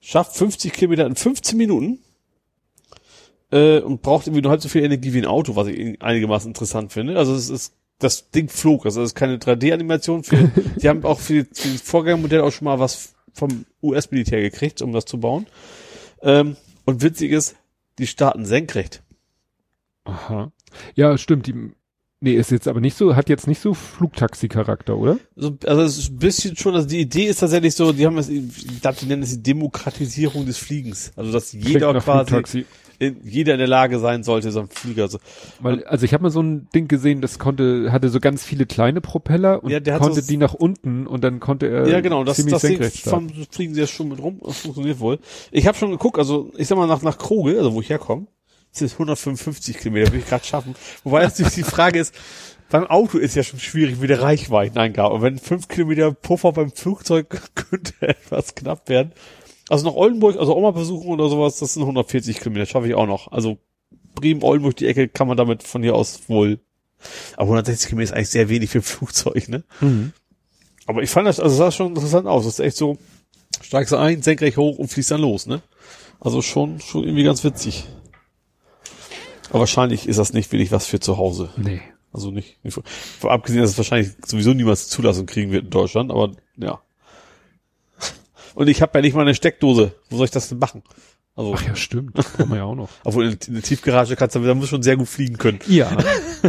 [0.00, 2.00] Schafft 50 Kilometer in 15 Minuten.
[3.52, 6.50] Äh, und braucht irgendwie nur halb so viel Energie wie ein Auto, was ich einigermaßen
[6.50, 7.16] interessant finde.
[7.16, 8.84] Also es ist, das Ding flog.
[8.84, 10.24] Also es ist keine 3D-Animation.
[10.24, 14.82] Für, die haben auch für, für das Vorgängermodell auch schon mal was vom US-Militär gekriegt,
[14.82, 15.46] um das zu bauen.
[16.20, 17.56] Ähm, und witzig ist,
[17.98, 19.02] die starten senkrecht.
[20.04, 20.52] Aha.
[20.94, 21.46] Ja, stimmt.
[21.46, 21.72] Die,
[22.24, 25.18] Nee, ist jetzt aber nicht so, hat jetzt nicht so Flugtaxi-Charakter, oder?
[25.34, 28.16] So, also es ist ein bisschen schon, also die Idee ist tatsächlich so, die haben
[28.16, 31.10] es, ich glaube, die nennen es die Demokratisierung des Fliegens.
[31.16, 32.66] Also dass jeder quasi, Flugtaxi.
[33.22, 35.08] Jeder in der Lage sein sollte, so ein Flieger.
[35.08, 35.18] So.
[35.60, 38.66] Weil, also ich habe mal so ein Ding gesehen, das konnte, hatte so ganz viele
[38.66, 42.24] kleine Propeller und Ja, konnte so- die nach unten und dann konnte er ja, genau,
[42.24, 45.18] das, ziemlich das Ding vom, fliegen sie ja schon mit rum, das funktioniert wohl.
[45.50, 48.26] Ich habe schon geguckt, also ich sag mal nach, nach Kroge, also wo ich herkomme,
[48.70, 50.74] sind es 155 Kilometer, will ich gerade schaffen.
[51.04, 52.14] Wobei natürlich die Frage ist,
[52.70, 55.14] beim Auto ist ja schon schwierig mit der Reichweiteneingabe.
[55.14, 59.12] Und wenn fünf Kilometer Puffer beim Flugzeug könnte etwas knapp werden.
[59.72, 62.94] Also nach Oldenburg, also auch mal besuchen oder sowas, das sind 140 Kilometer, schaffe ich
[62.94, 63.32] auch noch.
[63.32, 63.56] Also
[64.14, 66.60] Bremen, Oldenburg, die Ecke kann man damit von hier aus wohl.
[67.38, 69.64] Aber 160 Kilometer ist eigentlich sehr wenig für ein Flugzeug, ne?
[69.80, 70.12] Mhm.
[70.84, 72.44] Aber ich fand das, also das sah schon interessant aus.
[72.44, 72.98] Das ist echt so,
[73.62, 75.62] steigst du ein, senkrecht hoch und fließt dann los, ne?
[76.20, 77.86] Also schon, schon irgendwie ganz witzig.
[79.48, 81.48] Aber wahrscheinlich ist das nicht wirklich was für zu Hause.
[81.56, 81.80] Nee.
[82.12, 82.78] Also nicht, nicht
[83.22, 86.82] abgesehen, dass es wahrscheinlich sowieso niemals Zulassung kriegen wird in Deutschland, aber ja.
[88.54, 89.94] Und ich habe ja nicht mal eine Steckdose.
[90.10, 90.82] Wo soll ich das denn machen?
[91.34, 92.18] Also, Ach ja, stimmt.
[92.18, 92.90] Das brauchen wir ja auch noch.
[93.04, 95.60] obwohl in, in der Tiefgarage kannst du, da muss schon sehr gut fliegen können.
[95.66, 95.96] Ja.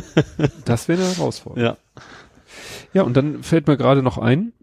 [0.66, 1.64] das wäre eine Herausforderung.
[1.64, 1.78] Ja.
[2.94, 4.54] Ja, und dann fällt mir gerade noch ein,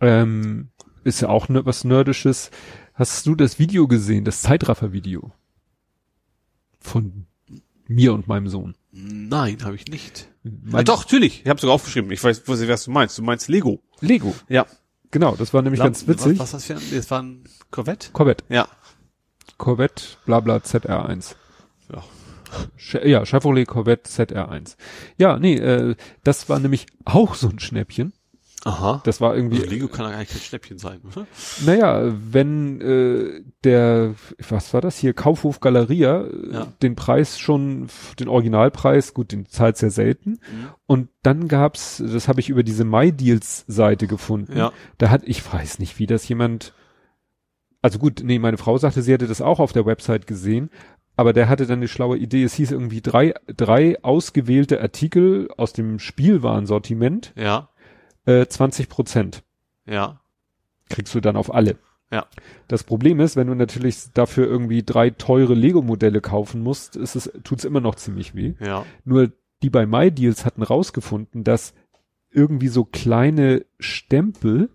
[0.00, 0.68] ähm,
[1.04, 2.50] ist ja auch ne, was Nerdisches.
[2.94, 5.32] Hast du das Video gesehen, das Zeitraffer-Video?
[6.80, 7.26] Von
[7.86, 8.74] mir und meinem Sohn.
[8.90, 10.28] Nein, habe ich nicht.
[10.42, 11.42] Mein ah, doch, natürlich.
[11.44, 12.10] Ich habe sogar aufgeschrieben.
[12.10, 13.16] Ich weiß, was, was du meinst.
[13.16, 13.80] Du meinst Lego.
[14.00, 14.34] Lego.
[14.48, 14.66] Ja.
[15.12, 16.32] Genau, das war nämlich ganz witzig.
[16.40, 18.08] Was, was das für ein, das war ein Corvette?
[18.12, 18.44] Corvette.
[18.48, 18.66] Ja.
[19.58, 21.34] Corvette, bla bla ZR1.
[21.92, 22.02] Ja.
[22.76, 24.76] Che- Ja, Chevrolet Corvette ZR1.
[25.18, 28.12] Ja, nee, äh, das war nämlich auch so ein Schnäppchen.
[28.64, 29.00] Aha.
[29.04, 31.26] Das war irgendwie, Also Lego kann ja eigentlich kein Schnäppchen sein, oder?
[31.66, 34.14] naja, wenn äh, der,
[34.48, 36.66] was war das hier, Kaufhof Galeria, äh, Ja.
[36.80, 37.88] den Preis schon,
[38.20, 40.30] den Originalpreis, gut, den zahlt sehr selten.
[40.30, 40.68] Mhm.
[40.86, 44.56] Und dann gab's, das habe ich über diese MyDeals-Seite gefunden.
[44.56, 44.72] Ja.
[44.98, 46.72] Da hat, ich weiß nicht, wie das jemand,
[47.80, 50.70] also gut, nee, meine Frau sagte, sie hätte das auch auf der Website gesehen,
[51.16, 52.42] aber der hatte dann eine schlaue Idee.
[52.44, 57.68] Es hieß irgendwie drei, drei ausgewählte Artikel aus dem Spielwarensortiment, Ja.
[58.26, 59.42] Äh, 20 Prozent
[59.86, 60.20] Ja.
[60.88, 61.78] kriegst du dann auf alle.
[62.10, 62.26] Ja.
[62.68, 67.32] Das Problem ist, wenn du natürlich dafür irgendwie drei teure Lego-Modelle kaufen musst, ist es,
[67.42, 68.52] tut's immer noch ziemlich weh.
[68.60, 68.84] Ja.
[69.04, 71.72] Nur die bei MyDeals hatten rausgefunden, dass
[72.30, 74.68] irgendwie so kleine Stempel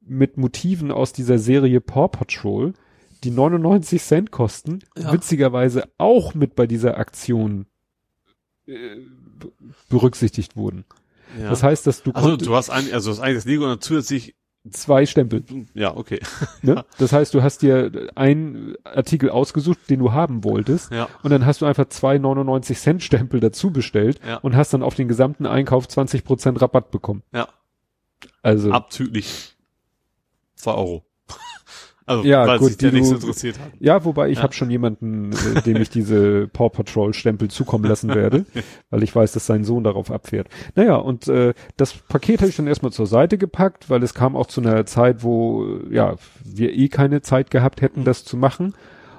[0.00, 2.74] mit Motiven aus dieser Serie Paw Patrol,
[3.22, 5.10] die 99 Cent kosten, Ja.
[5.12, 7.64] witzigerweise auch mit bei dieser Aktion
[8.66, 8.96] äh,
[9.88, 10.84] berücksichtigt wurden.
[11.40, 11.50] Ja.
[11.50, 14.34] Das heißt, dass du, also du hast ein, also das eine das Lego und zusätzlich,
[14.70, 15.44] zwei Stempel.
[15.74, 16.20] ja, okay.
[16.62, 16.84] Ne?
[16.98, 21.08] Das heißt, du hast dir einen Artikel ausgesucht, den du haben wolltest, Ja.
[21.22, 24.36] und dann hast du einfach zwei 99 Cent Stempel dazu bestellt Ja.
[24.38, 27.22] und hast dann auf den gesamten Einkauf 20 Prozent Rabatt bekommen.
[27.32, 27.48] Ja.
[28.42, 29.54] Also Abzüglich
[30.56, 31.04] zwei Euro.
[32.06, 33.72] Also, Ja, weil gut, sich der die nicht so interessiert hat.
[33.80, 34.42] ja, wobei ich Ja.
[34.44, 38.44] habe schon jemanden, äh, dem ich diese Paw Patrol Stempel zukommen lassen werde,
[38.90, 40.48] weil ich weiß, dass sein Sohn darauf abfährt.
[40.74, 44.36] Naja, und äh, das Paket habe ich dann erstmal zur Seite gepackt, weil es kam
[44.36, 48.36] auch zu einer Zeit, wo äh, ja wir eh keine Zeit gehabt hätten, das zu
[48.36, 48.74] machen.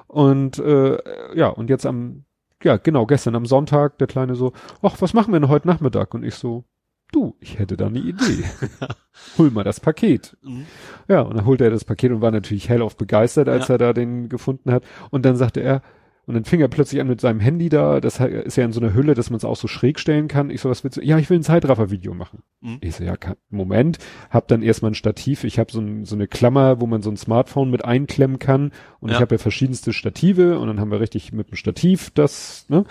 [0.06, 0.96] Und äh,
[1.34, 2.24] ja, und jetzt am,
[2.62, 6.14] ja genau, gestern am Sonntag, der Kleine so, ach, was machen wir denn heute Nachmittag?
[6.14, 6.64] Und ich so,
[7.12, 8.44] du, ich hätte da eine Idee.
[9.38, 10.36] Hol mal das Paket.
[10.42, 10.66] Mhm.
[11.08, 13.74] Ja, und dann holte er das Paket und war natürlich hellauf begeistert, als Ja.
[13.74, 14.84] er da den gefunden hat.
[15.10, 15.82] Und dann sagte er,
[16.28, 18.80] und dann fing er plötzlich an mit seinem Handy da, das ist ja in so
[18.80, 20.50] einer Hülle, dass man es auch so schräg stellen kann.
[20.50, 21.00] Ich so, was willst du?
[21.02, 22.42] Ja, ich will ein Zeitraffer-Video machen.
[22.60, 22.78] Mhm.
[22.80, 23.14] Ich so, ja,
[23.48, 25.44] Moment, hab dann erstmal ein Stativ.
[25.44, 28.72] Ich habe so, ein, so eine Klammer, wo man so ein Smartphone mit einklemmen kann.
[28.98, 29.14] Und Ja.
[29.14, 32.84] ich habe ja verschiedenste Stative und dann haben wir richtig mit dem Stativ das, ne?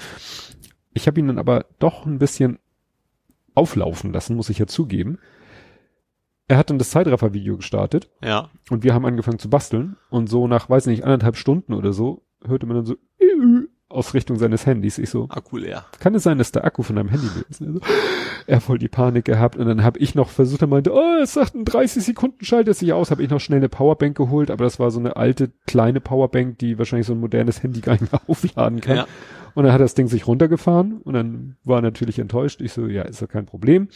[0.93, 2.57] Ich habe ihn dann aber doch ein bisschen
[3.55, 5.17] auflaufen lassen, muss ich ja zugeben.
[6.47, 8.49] Er hat dann das Zeitraffer-Video gestartet Ja.
[8.69, 12.23] und wir haben angefangen zu basteln und so nach, weiß nicht, anderthalb Stunden oder so,
[12.45, 12.95] hörte man dann so
[13.87, 14.97] aus Richtung seines Handys.
[14.97, 15.85] Ich so, Akku leer.
[15.99, 17.61] kann es sein, dass der Akku von deinem Handy ist?
[17.61, 17.81] Und
[18.47, 21.17] Er, er voll die Panik gehabt und dann habe ich noch versucht, er meinte, oh,
[21.21, 24.17] es sagt in 30 Sekunden schaltet es sich aus, habe ich noch schnell eine Powerbank
[24.17, 27.81] geholt, aber das war so eine alte, kleine Powerbank, die wahrscheinlich so ein modernes Handy
[27.81, 28.97] gar nicht mehr aufladen kann.
[28.97, 29.07] Ja.
[29.55, 32.61] Und dann hat das Ding sich runtergefahren und dann war er natürlich enttäuscht.
[32.61, 33.87] Ich so, ja, ist doch kein Problem.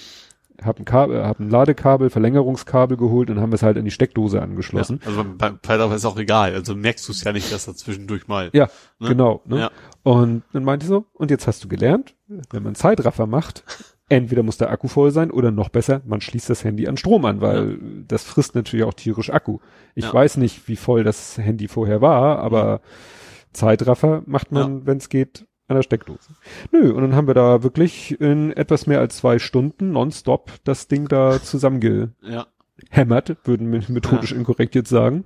[0.63, 3.91] Hab ein Kabel, hab ein Ladekabel, Verlängerungskabel geholt und haben wir es halt in die
[3.91, 4.99] Steckdose angeschlossen.
[5.03, 5.07] Ja.
[5.09, 6.53] Also bei Python ist auch egal.
[6.53, 8.49] Also merkst du es ja nicht, dass da zwischendurch mal.
[8.53, 9.09] Ja, Ne?
[9.09, 9.41] genau.
[9.45, 9.59] Ne?
[9.59, 9.71] Ja.
[10.03, 12.15] Und dann meinte ich so, und jetzt hast du gelernt,
[12.51, 13.63] wenn man Zeitraffer macht,
[14.09, 17.23] entweder muss der Akku voll sein oder noch besser, man schließt das Handy an Strom
[17.25, 19.59] an, weil das frisst natürlich auch tierisch Akku.
[19.95, 20.13] Ich Ja.
[20.13, 22.81] weiß nicht, wie voll das Handy vorher war, aber
[23.53, 26.29] Zeitraffer macht man, wenn es geht, an der Steckdose.
[26.71, 30.87] Nö, und dann haben wir da wirklich in etwas mehr als zwei Stunden nonstop das
[30.87, 32.13] Ding da zusammengehämmert,
[33.29, 33.35] Ja.
[33.43, 34.37] würden wir methodisch Ja.
[34.37, 35.25] inkorrekt jetzt sagen.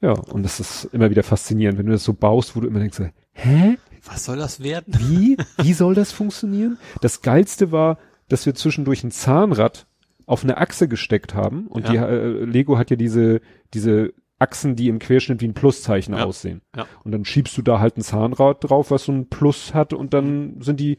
[0.00, 2.78] Ja, und das ist immer wieder faszinierend, wenn du das so baust, wo du immer
[2.80, 3.00] denkst,
[3.32, 3.78] hä?
[4.04, 4.94] Was soll das werden?
[4.98, 5.36] Wie?
[5.60, 6.78] Wie soll das funktionieren?
[7.02, 7.98] Das geilste war,
[8.28, 9.86] dass wir zwischendurch ein Zahnrad
[10.24, 11.90] auf eine Achse gesteckt haben und Ja.
[11.90, 13.40] die äh, Lego hat ja diese
[13.74, 16.24] diese Achsen, die im Querschnitt wie ein Pluszeichen Ja.
[16.24, 16.62] aussehen.
[16.76, 16.86] Ja.
[17.04, 20.14] Und dann schiebst du da halt ein Zahnrad drauf, was so ein Plus hat und
[20.14, 20.98] dann sind die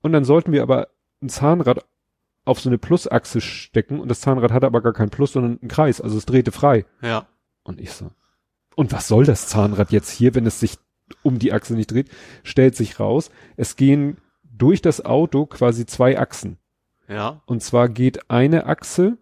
[0.00, 0.88] und dann sollten wir aber
[1.22, 1.84] ein Zahnrad
[2.44, 5.68] auf so eine Plusachse stecken und das Zahnrad hatte aber gar keinen Plus, sondern einen
[5.68, 6.86] Kreis, also es drehte frei.
[7.02, 7.26] Ja.
[7.62, 8.10] Und ich so,
[8.74, 10.78] und was soll das Zahnrad jetzt hier, wenn es sich
[11.22, 12.08] um die Achse nicht dreht?
[12.44, 16.58] Stellt sich raus, es gehen durch das Auto quasi zwei Achsen.
[17.08, 17.42] Ja.
[17.46, 19.18] Und zwar geht eine Achse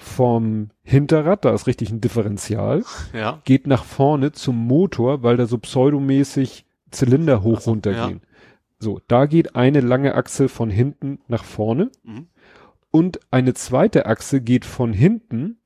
[0.00, 3.40] vom Hinterrad, da ist richtig ein Differential, Ja.
[3.44, 8.20] geht nach vorne zum Motor, weil da so pseudomäßig Zylinder hoch Ach so, runtergehen.
[8.78, 12.28] So, da geht eine lange Achse von hinten nach vorne Mhm.
[12.92, 15.58] und eine zweite Achse geht von hinten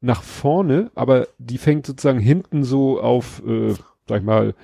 [0.00, 3.74] nach vorne, aber die fängt sozusagen hinten so auf, äh,
[4.08, 4.54] sag ich mal,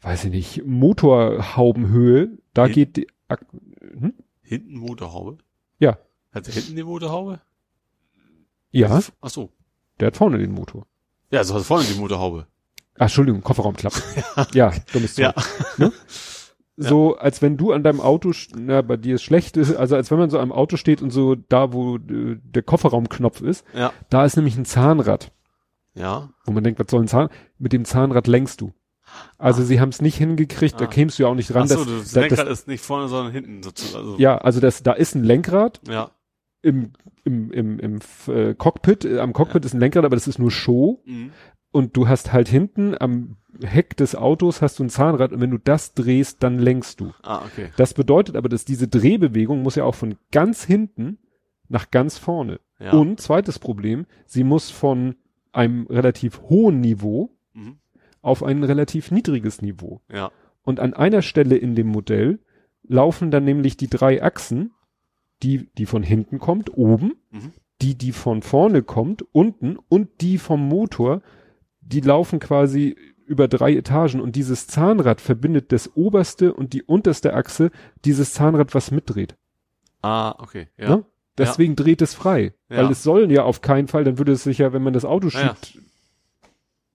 [0.00, 2.30] weiß ich nicht, Motorhaubenhöhe.
[2.54, 3.36] Da Hin- geht die, Ach
[3.98, 4.14] hm?
[4.42, 5.38] Hinten Motorhaube?
[5.78, 5.98] Ja.
[6.32, 7.40] Hat er hinten die Motorhaube?
[8.70, 9.50] Ja, Ach so.
[9.98, 10.86] der hat vorne den Motor.
[11.30, 12.46] Ja, so hat vorne die Motorhaube.
[12.96, 14.00] Ach, Entschuldigung, Kofferraumklappe.
[14.54, 15.32] ja, dummes Zeug.
[15.78, 15.90] Ja.
[16.76, 20.18] So, als wenn du an deinem Auto, na, bei dir ist schlecht, also als wenn
[20.18, 23.92] man so am Auto steht und so da, wo äh, der Kofferraumknopf ist, Ja.
[24.08, 25.30] da ist nämlich ein Zahnrad.
[25.92, 26.30] Ja.
[26.46, 27.28] wo man denkt, was soll ein Zahn?
[27.58, 28.72] Mit dem Zahnrad lenkst du.
[29.38, 30.88] Also sie haben es nicht hingekriegt, da Ah.
[30.88, 31.64] kämst du ja auch nicht dran.
[31.64, 34.04] Ach so, dass- das da- Lenkrad ist nicht vorne, sondern hinten sozusagen.
[34.06, 36.12] Also, ja, also das, da ist ein Lenkrad Ja.
[36.62, 36.92] Im,
[37.24, 37.98] im, im, im
[38.28, 41.30] äh, Cockpit, äh, am Cockpit ist ein Lenkrad, aber das ist nur Show Mhm.
[41.72, 45.50] und du hast halt hinten am Heck des Autos hast du ein Zahnrad und wenn
[45.50, 47.12] du das drehst, dann lenkst du.
[47.22, 47.70] Ah, okay.
[47.76, 51.18] Das bedeutet aber, dass diese Drehbewegung muss ja auch von ganz hinten
[51.68, 52.60] nach ganz vorne.
[52.78, 52.92] Ja.
[52.92, 55.16] Und zweites Problem, sie muss von
[55.52, 57.78] einem relativ hohen Niveau Mhm.
[58.22, 60.00] auf ein relativ niedriges Niveau.
[60.12, 60.30] Ja.
[60.62, 62.38] Und an einer Stelle in dem Modell
[62.86, 64.72] laufen dann nämlich die drei Achsen,
[65.42, 67.52] die, die von hinten kommt, oben, Mhm.
[67.82, 71.22] die, die von vorne kommt, unten und die vom Motor,
[71.80, 72.96] die laufen quasi
[73.26, 77.70] über drei Etagen und dieses Zahnrad verbindet das oberste und die unterste Achse,
[78.04, 79.36] dieses Zahnrad, was mitdreht.
[80.02, 80.68] Ah, okay.
[80.76, 80.88] Ja.
[80.96, 81.04] Ne?
[81.38, 82.52] Deswegen dreht es frei.
[82.68, 82.78] Ja.
[82.78, 85.04] Weil es soll ja auf keinen Fall, dann würde es sich ja, wenn man das
[85.04, 85.56] Auto Ja, ja.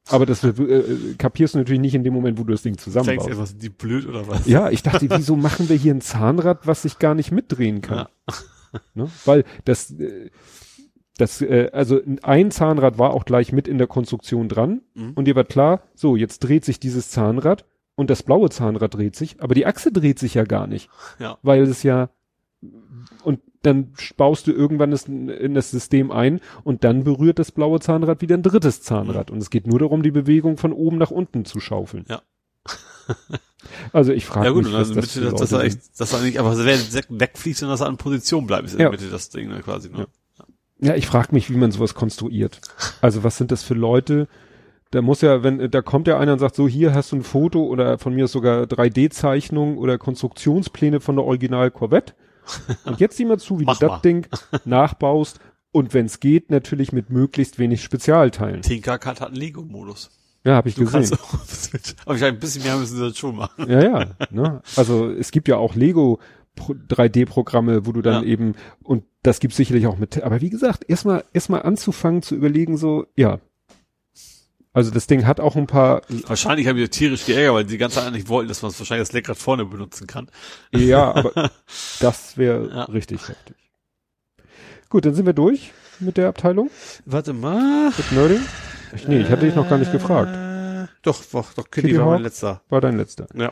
[0.10, 2.74] Aber das äh, äh, kapierst du natürlich nicht in dem Moment, wo du das Ding
[2.74, 3.30] Denkst zusammenbaust.
[3.30, 4.46] du, was die blöd oder was?
[4.46, 8.08] Ja, ich dachte, wieso machen wir hier ein Zahnrad, was sich gar nicht mitdrehen kann?
[8.94, 9.10] Ne?
[9.26, 10.30] Weil das, äh,
[11.18, 15.14] das, äh, also ein Zahnrad war auch gleich mit in der Konstruktion dran Mhm.
[15.16, 19.16] und dir war klar, so, jetzt dreht sich dieses Zahnrad und das blaue Zahnrad dreht
[19.16, 21.38] sich, aber die Achse dreht sich ja gar nicht, Ja.
[21.42, 22.10] weil es ja,
[23.24, 27.80] und dann baust du irgendwann das, in das System ein und dann berührt das blaue
[27.80, 31.12] Zahnrad wieder ein drittes Zahnrad und es geht nur darum, die Bewegung von oben nach
[31.12, 32.06] unten zu schaufeln.
[32.10, 32.22] Ja.
[33.94, 36.14] Also ich frage Ja gut, mich, was dann das Mitte, für dass, er echt, dass
[36.14, 38.90] er nicht einfach weg- wegfließt und dass er an Position bleibt, ist in Ja.
[38.90, 39.90] der Mitte das Ding ne, quasi.
[39.90, 40.06] Ne?
[40.40, 40.46] Ja.
[40.90, 42.62] Ja, ich frage mich, wie man sowas konstruiert.
[43.02, 44.28] Also was sind das für Leute?
[44.92, 47.24] Da muss ja, wenn, da kommt ja einer und sagt, so hier hast du ein
[47.24, 52.14] Foto oder von mir ist sogar 3D-Zeichnung oder Konstruktionspläne von der Original Corvette.
[52.86, 54.28] Und jetzt sieh mal zu, wie Mach du das Ding
[54.66, 55.40] nachbaust
[55.72, 58.62] und wenn es geht, natürlich mit möglichst wenig Spezialteilen.
[58.62, 60.10] Tinkercad hat einen Lego-Modus.
[60.46, 61.02] Ja, habe ich Du gesehen.
[61.10, 61.34] kannst auch
[61.74, 63.70] mit, aber ich ein bisschen mehr müssen sie das schon machen.
[63.70, 64.06] Ja, ja.
[64.30, 64.62] Ne?
[64.76, 66.20] Also es gibt ja auch Lego
[66.56, 68.30] Pro- 3D-Programme, wo du dann Ja.
[68.30, 72.78] eben, und das gibt sicherlich auch mit, aber wie gesagt, erstmal erstmal anzufangen zu überlegen,
[72.78, 73.40] so, ja.
[74.76, 78.02] Also das Ding hat auch ein paar, Wahrscheinlich haben wir tierisch geärgert, weil die ganze
[78.02, 80.28] Zeit nicht wollten, dass man es wahrscheinlich das Lenkrad vorne benutzen kann.
[80.74, 81.50] ja, aber
[82.02, 82.84] das wäre Ja.
[82.84, 83.56] richtig heftig.
[84.90, 86.70] Gut, dann sind wir durch mit der Abteilung,
[87.06, 87.92] Warte mal.
[87.98, 88.42] mit Nerding.
[88.96, 90.36] Ich, nee, ich hatte dich noch gar nicht gefragt.
[90.36, 92.14] Äh, Doch, doch, doch, Kitty Kitty war Hawk?
[92.16, 92.62] mein letzter.
[92.70, 93.28] War dein letzter.
[93.34, 93.52] Ja.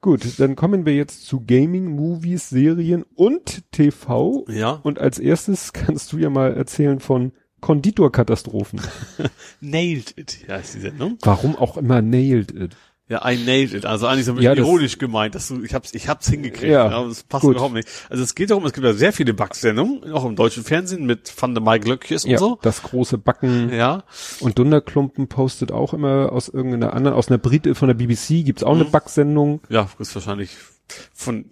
[0.00, 4.46] Gut, dann kommen wir jetzt zu Gaming, Movies, Serien und TV.
[4.48, 4.80] Ja.
[4.82, 8.80] Und als erstes kannst du ja mal erzählen von Konditorkatastrophen.
[9.60, 11.18] Nailed it, ja, ist die Sendung.
[11.22, 12.76] Warum auch immer nailed it.
[13.08, 13.86] Ja, I nailed it.
[13.86, 16.70] Also eigentlich so ein bisschen Ja, ironisch gemeint, dass du, ich hab's, ich hab's hingekriegt.
[16.70, 17.56] Ja, aber das passt gut.
[17.56, 17.88] überhaupt nicht.
[18.08, 21.32] Also es geht darum, es gibt ja sehr viele Bugs-Sendungen, auch im deutschen Fernsehen mit
[21.36, 22.58] Van der Mike Glöckjes und Ja, so.
[22.62, 24.04] das große Backen Ja.
[24.38, 28.62] und Dunderklumpen postet auch immer aus irgendeiner anderen, aus einer Brit von der BBC gibt's
[28.62, 28.92] auch eine Mhm.
[28.92, 29.60] Backsendung.
[29.68, 30.50] Ja, ist wahrscheinlich
[31.12, 31.46] von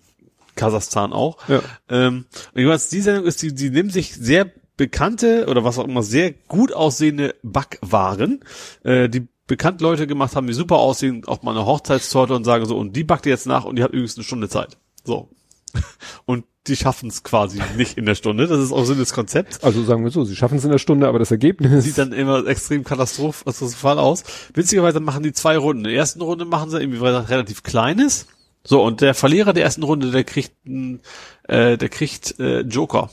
[0.54, 1.38] Kasachstan auch.
[1.48, 1.60] Ja.
[1.88, 5.84] Ähm, und jeweils die Sendung ist, die, die nimmt sich sehr bekannte oder was auch
[5.84, 8.40] immer sehr gut aussehende Backwaren,
[8.84, 12.65] äh, die bekannt Leute gemacht haben, die super aussehen, auch mal eine Hochzeitstorte und sagen
[12.65, 14.78] so, und die backt ihr jetzt nach und die hat übrigens eine Stunde Zeit.
[15.05, 15.28] So.
[16.24, 18.47] Und die schaffen es quasi nicht in der Stunde.
[18.47, 19.62] Das ist auch Sinn des Konzepts.
[19.62, 22.12] Also sagen wir so, sie schaffen es in der Stunde, aber das Ergebnis Sieht dann
[22.12, 24.24] immer extrem katastrophal aus.
[24.55, 25.84] Witzigerweise machen die zwei Runden.
[25.84, 28.26] In der ersten Runde machen sie irgendwie relativ Kleines.
[28.65, 30.52] So, und der Verlierer der ersten Runde, der kriegt
[31.44, 33.10] äh, der kriegt äh, Joker.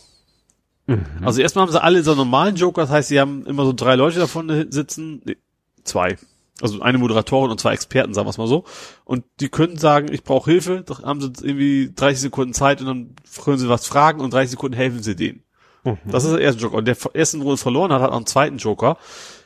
[0.88, 1.05] Mhm.
[1.22, 3.95] Also erstmal haben sie alle so normalen Joker, das heißt, sie haben immer so drei
[3.95, 5.38] Leute davon sitzen, nee,
[5.83, 6.17] zwei.
[6.61, 8.64] Also eine Moderatorin und zwei Experten, sagen wir es mal so.
[9.03, 12.88] Und die können sagen, ich brauche Hilfe, doch haben sie irgendwie 30 Sekunden Zeit und
[12.88, 15.43] dann können sie was fragen und 30 Sekunden helfen sie denen.
[15.83, 15.97] Mhm.
[16.05, 16.77] Das ist der erste Joker.
[16.77, 18.97] Und der ersten Runde verloren hat, hat auch einen zweiten Joker.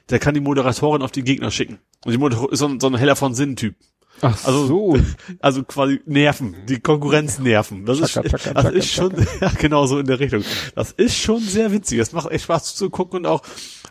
[0.09, 1.79] Der kann die Moderatorin auf die Gegner schicken.
[2.05, 3.75] Und die Moderatorin ist so ein, so ein heller von Sinn-Typ.
[4.21, 4.97] Ach Also- so.
[5.39, 7.85] Also quasi nerven, die Konkurrenz nerven.
[7.85, 10.43] Das ist, Tschakka, tschakka, das ist schon, ja, genau so in der Richtung.
[10.75, 11.99] Das ist schon sehr witzig.
[11.99, 13.41] Das macht echt Spaß zu gucken und auch,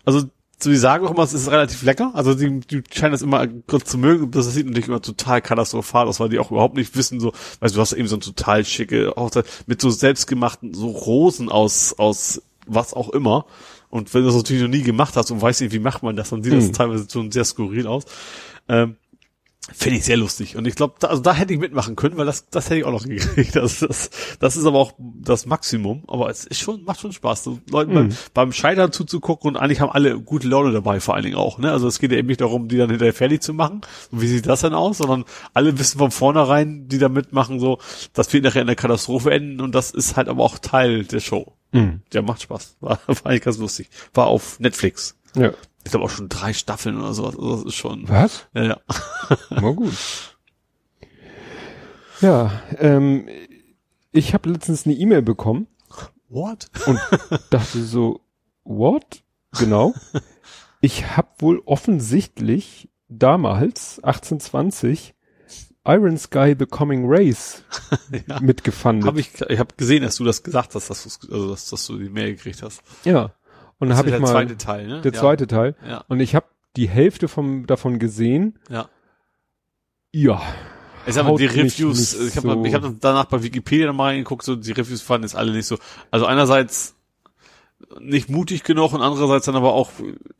[0.05, 0.25] also,
[0.61, 2.11] so die sagen auch immer, es ist relativ lecker.
[2.15, 4.31] Also die, die scheinen das immer kurz zu mögen.
[4.33, 7.75] Das sieht natürlich immer total katastrophal aus, weil die auch überhaupt nicht wissen, so, weißt
[7.75, 11.95] du, du hast eben so ein total schicke Hochzeit mit so selbstgemachten, so Rosen aus,
[11.97, 13.47] aus was auch immer.
[13.89, 16.17] Und wenn du das natürlich noch nie gemacht hast und weißt nicht, wie macht man
[16.17, 16.73] das, dann sieht das Mhm.
[16.73, 18.05] teilweise schon sehr skurril aus.
[18.69, 18.97] Ähm,
[19.71, 20.57] Finde ich sehr lustig.
[20.57, 22.85] Und ich glaube, da, also da hätte ich mitmachen können, weil das, das hätte ich
[22.85, 23.55] auch noch gekriegt.
[23.55, 26.05] Das, das, das ist aber auch das Maximum.
[26.07, 29.81] Aber es ist schon, macht schon Spaß, so Leuten beim, beim Scheitern zuzugucken und eigentlich
[29.81, 31.59] haben alle gute Laune dabei, vor allen Dingen auch.
[31.59, 31.71] Ne?
[31.71, 33.83] Also es geht ja eben nicht darum, die dann hinterher fertig zu machen.
[34.11, 34.99] Und wie sieht das denn aus?
[34.99, 37.79] Sondern alle wissen von vornherein, die da mitmachen, so,
[38.15, 41.21] das wird nachher in der Katastrophe enden und das ist halt aber auch Teil der
[41.21, 41.53] Show.
[41.73, 42.01] Mhm.
[42.13, 42.77] Ja, macht Spaß.
[42.81, 43.91] War, war eigentlich ganz lustig.
[44.15, 45.17] War auf Netflix.
[45.37, 45.53] Ja.
[45.89, 47.35] Ich glaube auch schon drei Staffeln oder sowas.
[47.35, 48.07] Also das ist schon.
[48.11, 48.47] Was?
[48.53, 48.77] Ja, ja.
[49.49, 49.95] Na gut.
[52.21, 53.27] Ja, ähm,
[54.13, 55.67] ich habe letztens eine E-Mail bekommen
[56.29, 56.67] What?
[56.85, 57.01] und
[57.51, 58.21] dachte so,
[58.65, 59.23] what?
[59.59, 59.95] Genau.
[60.83, 65.15] Ich habe wohl offensichtlich damals, 1820,
[65.87, 67.63] Iron Sky The Coming Race
[68.27, 68.41] Ja.
[68.41, 69.07] mitgefandet.
[69.09, 71.97] Hab ich ich habe gesehen, dass du das gesagt hast, dass, also, dass, dass du
[71.97, 72.83] die Mail gekriegt hast.
[73.05, 73.33] ja.
[73.79, 75.01] Und dann habe ich der mal zweite Teil, ne?
[75.03, 75.21] der ja.
[75.21, 78.59] zweite Teil Ja, und ich habe die Hälfte vom davon gesehen.
[78.71, 78.89] ja.
[80.13, 80.41] Ja.
[81.07, 84.57] Ich sag mal, die Reviews, ich habe so- hab danach bei Wikipedia nochmal reingeguckt, so
[84.57, 85.79] die Reviews fanden jetzt alle nicht so.
[86.11, 86.97] Also einerseits
[88.01, 89.91] nicht mutig genug und andererseits dann aber auch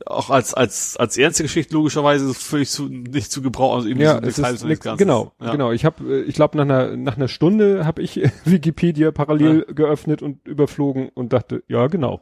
[0.05, 4.19] auch als als als ernste Geschichte logischerweise völlig zu nicht zu gebrauchen, also eben Ja,
[4.21, 5.51] diese es ist und nix, genau, ja.
[5.51, 5.71] genau.
[5.71, 10.47] Ich habe, ich glaube nach einer nach einer Stunde habe ich Wikipedia parallel geöffnet und
[10.47, 12.21] überflogen und dachte, ja genau,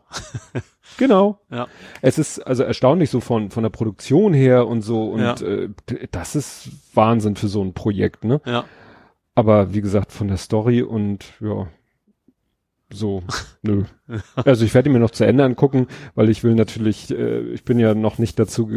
[0.98, 1.40] genau.
[1.52, 1.68] Ja.
[2.02, 5.34] Es ist also erstaunlich so von von der Produktion her und so und Ja.
[5.42, 5.70] äh,
[6.12, 8.42] das ist Wahnsinn für so ein Projekt, ne?
[8.46, 8.64] Ja,
[9.36, 11.68] Aber wie gesagt von der Story und ja
[12.90, 13.22] so
[13.62, 13.84] nö.
[14.36, 17.64] Also ich werde ihn mir noch zu Ende angucken, weil ich will natürlich, äh, ich
[17.66, 18.68] bin ja noch nicht dazu,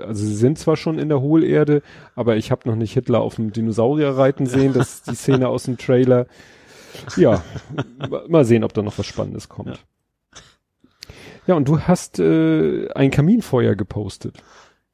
[0.00, 1.82] also sie sind zwar schon in der Hohlerde,
[2.16, 5.48] aber ich habe noch nicht Hitler auf dem Dinosaurier reiten sehen, das ist die Szene
[5.48, 6.26] aus dem Trailer.
[7.16, 7.42] Ja,
[8.10, 9.68] ma- mal sehen, ob da noch was Spannendes kommt.
[9.68, 9.78] Ja.
[11.46, 14.36] Ja, und du hast äh, ein Kaminfeuer gepostet.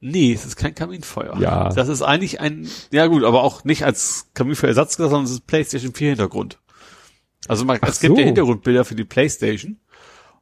[0.00, 1.36] Nee, es ist kein Kaminfeuer.
[1.40, 1.70] Ja.
[1.70, 5.92] Das ist eigentlich ein, ja gut, aber auch nicht als Kaminfeuerersatz, sondern es ist PlayStation
[5.92, 6.58] 4 Hintergrund.
[7.48, 8.20] Also man, Ach es gibt so.
[8.20, 9.78] ja Hintergrundbilder für die PlayStation.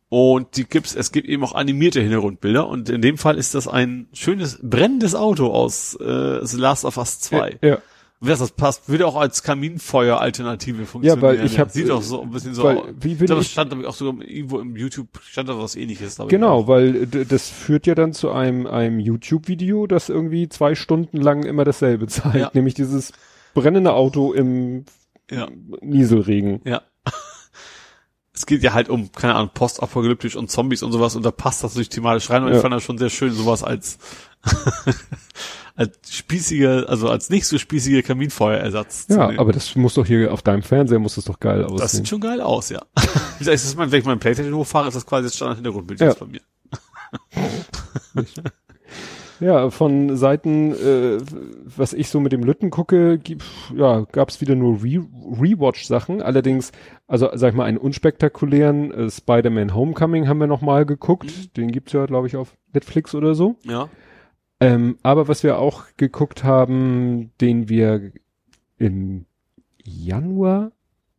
[0.09, 2.69] Und die gibt's, es gibt eben auch animierte Hintergrundbilder.
[2.69, 6.97] Und in dem Fall ist das ein schönes brennendes Auto aus äh, The Last of
[6.97, 7.59] Us 2.
[7.63, 7.79] Ja,
[8.21, 11.21] Wer das passt, würde auch als Kaminfeuer-Alternative funktionieren.
[11.23, 13.51] weil ich hab- Sieht auch so ein bisschen so weil, wie Ich will es ich,
[13.53, 16.19] stand nämlich auch sogar irgendwo im YouTube, stand da was ähnliches.
[16.19, 16.69] ich, Genau, auch.
[16.69, 21.65] weil das führt ja dann zu einem, einem YouTube-Video, das irgendwie zwei Stunden lang immer
[21.65, 22.51] dasselbe zeigt, Ja.
[22.55, 23.13] nämlich dieses
[23.55, 24.85] brennende Auto im
[25.31, 25.49] Ja.
[25.83, 26.61] Nieselregen.
[26.65, 26.83] Ja.
[28.37, 31.65] Es geht ja halt um, keine Ahnung, postapokalyptisch und Zombies und sowas und da passt
[31.65, 32.57] das durch thematisch rein und Ja.
[32.57, 33.97] ich fand das schon sehr schön, sowas als,
[35.75, 40.33] als spießiger, also als nicht so spießiger Kaminfeuerersatz zu Ja, aber das muss doch hier
[40.33, 41.89] auf deinem Fernseher muss das doch geil das aussehen.
[41.99, 42.83] sieht schon geil aus, ja.
[42.97, 46.01] Wie gesagt, ist das mein, wenn ich meinen Playstation hochfahre, ist das quasi das Standard-Hintergrundbild
[46.01, 46.09] Ja.
[46.09, 46.41] jetzt bei mir.
[49.41, 51.19] Ja, von Seiten, äh,
[51.65, 53.21] was ich so mit dem Lütten gucke,
[53.75, 55.05] ja, gab's wieder nur Re
[55.41, 56.23] Rewatch-Sachen.
[56.23, 56.73] Allerdings,
[57.07, 61.27] also sag ich mal, einen unspektakulären äh, Spider-Man Homecoming haben wir noch mal geguckt.
[61.27, 61.53] Mhm.
[61.57, 63.57] Den gibt's ja, glaube ich, auf Netflix oder so.
[63.65, 63.89] Ja.
[64.61, 68.13] Ähm, aber was wir auch geguckt haben, den wir
[68.79, 69.27] im
[69.83, 70.73] Januar,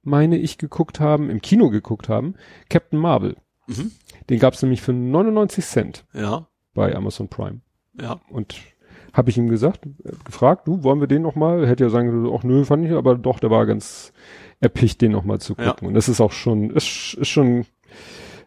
[0.03, 2.35] meine ich, geguckt haben, im Kino geguckt haben,
[2.69, 3.35] Captain Marvel.
[3.67, 3.91] Mhm.
[4.29, 6.47] Den gab's nämlich für 99 Cent Ja.
[6.73, 7.61] bei Amazon Prime.
[8.00, 8.19] Ja.
[8.30, 8.56] Und
[9.14, 11.64] habe ich ihm gesagt, äh, gefragt, du, wollen wir den noch mal?
[11.64, 14.14] Er hätte ja sagen können, ach nö, fand ich, aber doch, der war ganz
[14.59, 15.72] erpicht, den noch mal zu Ja.
[15.72, 15.88] gucken.
[15.90, 17.66] Und das ist auch schon, ist, ist schon,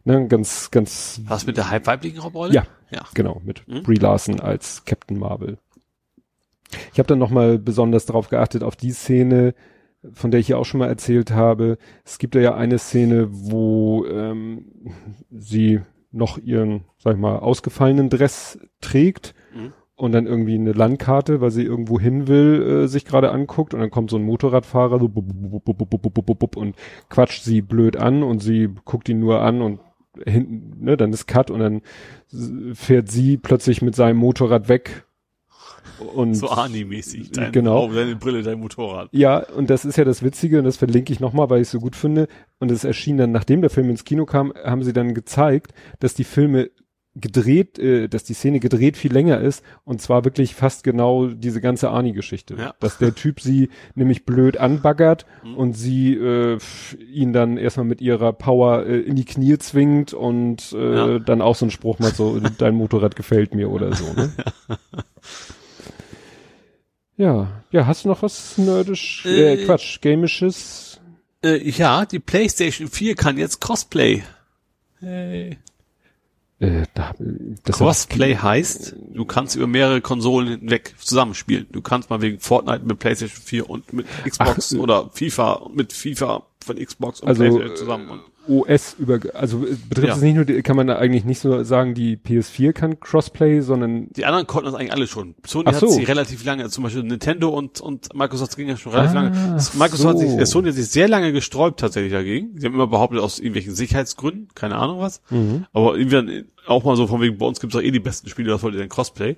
[0.04, 2.52] ne, ganz, ganz, Was mit der halbweiblichen Rolle?
[2.54, 2.66] Ja.
[2.90, 3.02] Ja.
[3.14, 3.82] genau, mit Mhm.
[3.84, 5.58] Brie Larson als Captain Marvel.
[6.92, 9.54] Ich habe dann nochmal besonders darauf geachtet, auf die Szene,
[10.12, 11.78] von der ich ja auch schon mal erzählt habe.
[12.04, 14.64] Es gibt ja eine Szene, wo ähm,
[15.30, 15.80] sie
[16.12, 19.34] noch ihren, sag ich mal, ausgefallenen Dress trägt
[19.96, 23.80] und dann irgendwie eine Landkarte, weil sie irgendwo hin will, äh, sich gerade anguckt und
[23.80, 25.10] dann kommt so ein Motorradfahrer so
[26.56, 26.74] und
[27.10, 29.80] quatscht sie blöd an und sie guckt ihn nur an und
[30.24, 31.82] hinten, ne, dann ist Cut und dann
[32.74, 35.04] fährt sie plötzlich mit seinem Motorrad weg.
[36.14, 37.84] Und so Arnie-mäßig, Genau.
[37.84, 39.10] Oh, deine Brille, dein Motorrad.
[39.12, 41.72] Ja, und das ist ja das Witzige und das verlinke ich nochmal, weil ich es
[41.72, 42.26] so gut finde.
[42.58, 46.14] Und es erschien dann, nachdem der Film ins Kino kam, haben sie dann gezeigt, dass
[46.14, 46.70] die Filme
[47.16, 51.60] gedreht, äh, dass die Szene gedreht viel länger ist und zwar wirklich fast genau diese
[51.60, 52.54] ganze Arnie-Geschichte.
[52.56, 52.74] Ja.
[52.78, 55.54] Dass der Typ sie nämlich blöd anbaggert Mhm.
[55.56, 56.58] und sie äh,
[57.12, 61.18] ihn dann erstmal mit ihrer Power äh, in die Knie zwingt und äh, Ja.
[61.18, 64.12] dann auch so ein Spruch mal so, dein Motorrad gefällt mir oder so.
[64.12, 64.32] Ne?
[67.16, 71.00] Ja, ja, hast du noch was nerdisch, äh, Äh, Quatsch, gamisches?
[71.44, 74.22] Äh, ja, die PlayStation 4 kann jetzt Crossplay.
[75.00, 75.58] Hey.
[76.60, 77.14] Äh, da,
[77.64, 81.66] Crossplay heißt, du kannst über mehrere Konsolen hinweg zusammenspielen.
[81.72, 85.70] Du kannst mal wegen Fortnite mit PlayStation 4 und mit Xbox Ach, äh, oder FIFA
[85.74, 88.20] mit FIFA von Xbox und also PlayStation zusammen.
[88.48, 90.14] OS über, also äh, betrifft Ja.
[90.16, 94.08] es nicht nur, kann man da eigentlich nicht so sagen, die PS4 kann Crossplay, sondern
[94.10, 95.34] die anderen konnten das eigentlich alle schon.
[95.46, 95.88] Sony Ach hat so.
[95.88, 99.60] sie relativ lange, zum Beispiel Nintendo und, und Microsoft ging ja schon relativ Ah, lange.
[99.78, 100.44] Microsoft hat sich, so.
[100.44, 102.58] Sony hat sich sehr lange gesträubt tatsächlich dagegen.
[102.58, 105.20] Sie haben immer behauptet, aus irgendwelchen Sicherheitsgründen, keine Ahnung was.
[105.30, 105.66] Mhm.
[105.72, 108.28] Aber irgendwie dann auch mal so von wegen, bei uns gibt's doch eh die besten
[108.28, 109.36] Spiele, was wollt ihr denn Crossplay?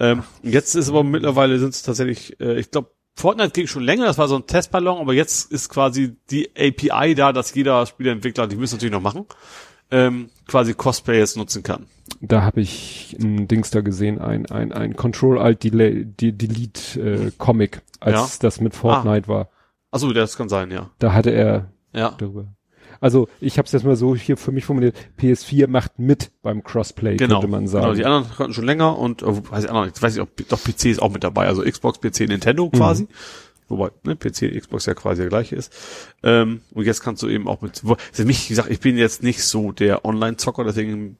[0.00, 4.04] Ähm, jetzt ist aber mittlerweile sind es tatsächlich, äh, ich glaube, Fortnite ging schon länger,
[4.06, 8.46] das war so ein Testballon, aber jetzt ist quasi die API da, dass jeder Spieleentwickler,
[8.46, 9.26] die müssen natürlich noch machen,
[9.90, 11.86] ähm, quasi Crossplay jetzt nutzen kann.
[12.20, 17.00] da habe ich ein Dings da gesehen, ein, ein, ein Control Alt Delay, De- Delete
[17.00, 18.28] äh, Comic, als Ja.
[18.40, 19.48] das mit Fortnite war.
[19.90, 20.90] Achso, das kann sein, ja.
[20.98, 22.10] Da hatte er Ja.
[22.18, 22.48] darüber.
[23.00, 26.64] Also ich habe es jetzt mal so hier für mich formuliert, PS4 macht mit beim
[26.64, 27.36] Crossplay, Genau.
[27.40, 27.84] könnte man sagen.
[27.84, 30.28] Genau, die anderen konnten schon länger und äh, weiß ich, auch nicht, weiß ich auch,
[30.48, 33.06] doch PC ist auch mit dabei, also Xbox, PC, Nintendo quasi.
[33.68, 35.72] Wobei, ne, PC, Xbox ja quasi der gleiche ist.
[36.22, 39.22] Ähm, und jetzt kannst du eben auch mit, für mich, wie gesagt, ich bin jetzt
[39.22, 41.18] nicht so der Online-Zocker, deswegen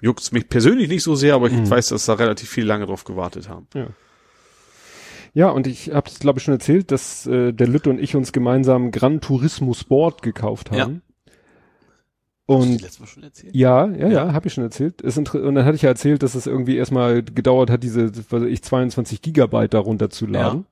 [0.00, 3.02] juckt's mich persönlich nicht so sehr, aber ich weiß, dass da relativ viel lange drauf
[3.04, 3.66] gewartet haben.
[3.74, 3.88] Ja.
[5.34, 8.16] Ja, und ich habe es, glaube ich, schon erzählt, dass äh, der Lütte und ich
[8.16, 11.02] uns gemeinsam Gran Turismo Sport gekauft haben.
[12.48, 13.54] Hast du Und Mal schon erzählt?
[13.54, 15.02] ja, ja, ja, habe ich schon erzählt.
[15.18, 18.42] Inter- und dann hatte ich ja erzählt, dass es irgendwie erstmal gedauert hat, diese, was
[18.42, 20.66] weiß ich, 22 Gigabyte da runterzuladen.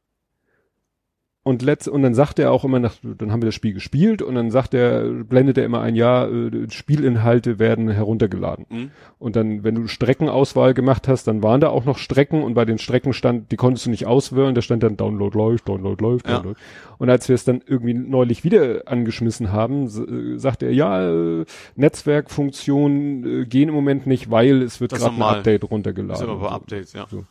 [1.47, 4.20] Und letzt, und dann sagt er auch immer nach, dann haben wir das Spiel gespielt
[4.20, 8.66] und dann sagt er, blendet er immer ein Jahr, äh, Spielinhalte werden heruntergeladen.
[8.68, 8.91] Mhm.
[9.20, 12.65] Und dann, wenn du Streckenauswahl gemacht hast, dann waren da auch noch Strecken und bei
[12.65, 16.26] den Strecken stand, die konntest du nicht auswählen, da stand dann Download läuft, Download läuft,
[16.26, 16.39] Ja.
[16.39, 16.58] Download.
[16.99, 21.44] Und als wir es dann irgendwie neulich wieder angeschmissen haben, äh, sagt er, ja, äh,
[21.76, 25.23] Netzwerkfunktionen gehen im Moment nicht, weil es wird Das gerade ein.
[25.23, 26.16] Update Das runtergeladen.
[26.18, 26.50] sind aber.
[26.50, 27.07] Updates, ja.
[27.08, 27.25] So.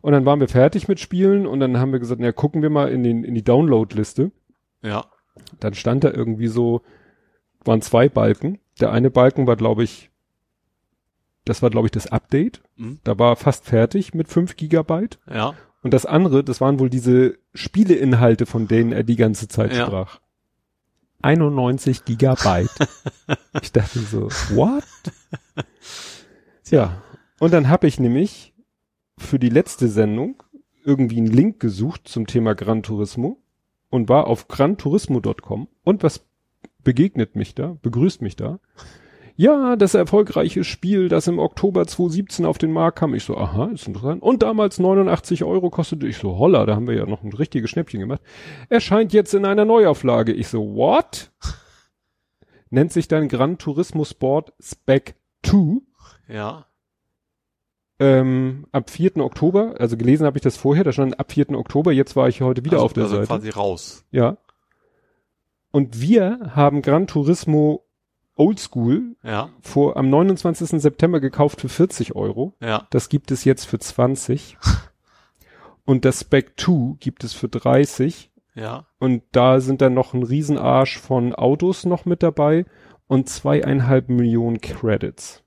[0.00, 2.70] Und dann waren wir fertig mit Spielen und dann haben wir gesagt, na gucken wir
[2.70, 4.30] mal in den in die Download-Liste.
[4.82, 5.06] Ja.
[5.60, 6.82] Dann stand da irgendwie so,
[7.64, 8.58] waren zwei Balken.
[8.80, 10.10] Der eine Balken war, glaube ich,
[11.44, 12.62] das war, glaube ich, das Update.
[12.76, 13.00] Mhm.
[13.04, 15.18] Da war fast fertig mit 5 Gigabyte.
[15.32, 15.54] Ja.
[15.82, 19.86] Und das andere, das waren wohl diese Spieleinhalte, von denen er die ganze Zeit Ja.
[19.86, 20.20] sprach.
[21.22, 22.70] 91 Gigabyte.
[23.62, 24.84] ich dachte so, what?
[26.70, 27.02] Ja.
[27.40, 28.54] Und dann habe ich nämlich
[29.18, 30.42] für die letzte Sendung
[30.84, 33.38] irgendwie einen Link gesucht zum Thema Gran Turismo
[33.90, 36.26] und war auf granturismo.com und was
[36.82, 38.60] begegnet mich da, begrüßt mich da?
[39.36, 43.14] Ja, das erfolgreiche Spiel, das im Oktober 2017 auf den Markt kam.
[43.14, 44.20] Ich so, aha, ist interessant.
[44.20, 46.08] Und damals 89 Euro kostete.
[46.08, 48.20] Ich so, holla, da haben wir ja noch ein richtiges Schnäppchen gemacht.
[48.68, 50.32] Erscheint jetzt in einer Neuauflage.
[50.32, 51.30] Ich so, what?
[52.70, 55.14] Nennt sich dann Gran Turismo Sport Spec
[55.44, 55.82] 2
[56.26, 56.66] Ja.
[58.00, 59.16] Ähm, ab 4.
[59.18, 61.50] Oktober, also gelesen habe ich das vorher, da stand ab 4.
[61.50, 63.26] Oktober, jetzt war ich heute wieder also, auf der also Seite.
[63.26, 64.04] quasi raus.
[64.10, 64.36] Ja.
[65.70, 67.84] Und wir haben Gran Turismo
[68.36, 69.50] Oldschool Ja.
[69.60, 70.80] vor, am 29.
[70.80, 72.54] September gekauft für 40 Euro.
[72.60, 72.86] Ja.
[72.90, 74.56] Das gibt es jetzt für 20.
[75.84, 78.30] Und das Spec 2 gibt es für 30.
[78.54, 78.86] Ja.
[78.98, 82.66] Und da sind dann noch ein Riesenarsch von Autos noch mit dabei
[83.06, 85.42] und zweieinhalb Millionen Credits.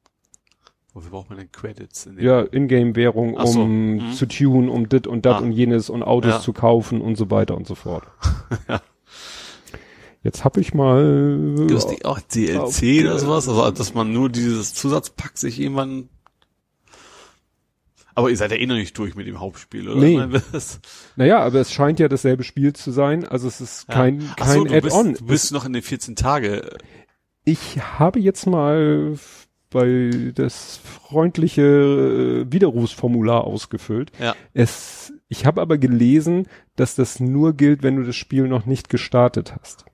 [0.94, 2.06] Wofür braucht man denn Credits?
[2.06, 4.12] In Ja, Ingame-Währung, Ach so, um mhm.
[4.14, 5.40] zu tunen, um dit und dat Ah.
[5.40, 6.40] und jenes und Autos Ja.
[6.42, 8.04] zu kaufen und so weiter und so fort.
[8.68, 8.82] Ja.
[10.24, 11.56] Jetzt hab ich mal.
[11.58, 13.02] Gibt es nicht auch DLC Okay.
[13.06, 13.48] oder sowas?
[13.50, 16.10] Also, dass man nur dieses Zusatzpack sich irgendwann
[18.14, 20.00] Aber ihr seid ja eh noch nicht durch mit dem Hauptspiel, oder?
[20.02, 20.22] Nee.
[21.16, 23.26] Naja, aber es scheint ja dasselbe Spiel zu sein.
[23.28, 23.96] Also es ist Ja.
[23.96, 24.28] kein, so,
[24.66, 25.14] kein bist, Add-on.
[25.16, 26.70] du bist noch in den 14 Tage.
[27.46, 29.18] Ich habe jetzt mal
[29.72, 34.12] bei das freundliche äh, Widerrufsformular ausgefüllt.
[34.20, 34.36] Ja.
[34.54, 38.90] Es, ich habe aber gelesen, dass das nur gilt, wenn du das Spiel noch nicht
[38.90, 39.86] gestartet hast.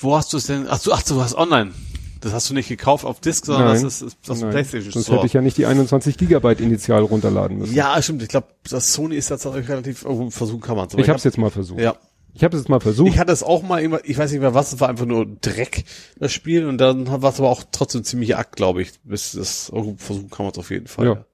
[0.00, 0.66] Wo hast du es denn?
[0.68, 1.72] Ach so, ach du hast online.
[2.20, 3.82] Das hast du nicht gekauft auf Disc, sondern Nein.
[3.82, 5.18] das ist, ist das Nein, PlayStation Sonst Store.
[5.18, 7.74] hätte ich ja nicht die 21 Gigabyte initial runterladen müssen.
[7.74, 8.22] ja, stimmt.
[8.22, 11.24] Ich glaube, das Sony ist jetzt tatsächlich relativ, oh, versuchen kann man ich habe es
[11.24, 11.80] jetzt mal versucht.
[11.80, 11.96] Ja.
[12.34, 13.08] Ich habe es jetzt mal versucht.
[13.08, 15.84] Ich hatte es auch mal, ich weiß nicht mehr was, es war einfach nur Dreck,
[16.18, 18.92] das Spiel, und dann war es aber auch trotzdem ziemlich Akt, glaube ich.
[19.04, 21.06] Bis das versuchen kann man es auf jeden Fall.
[21.06, 21.24] Ja.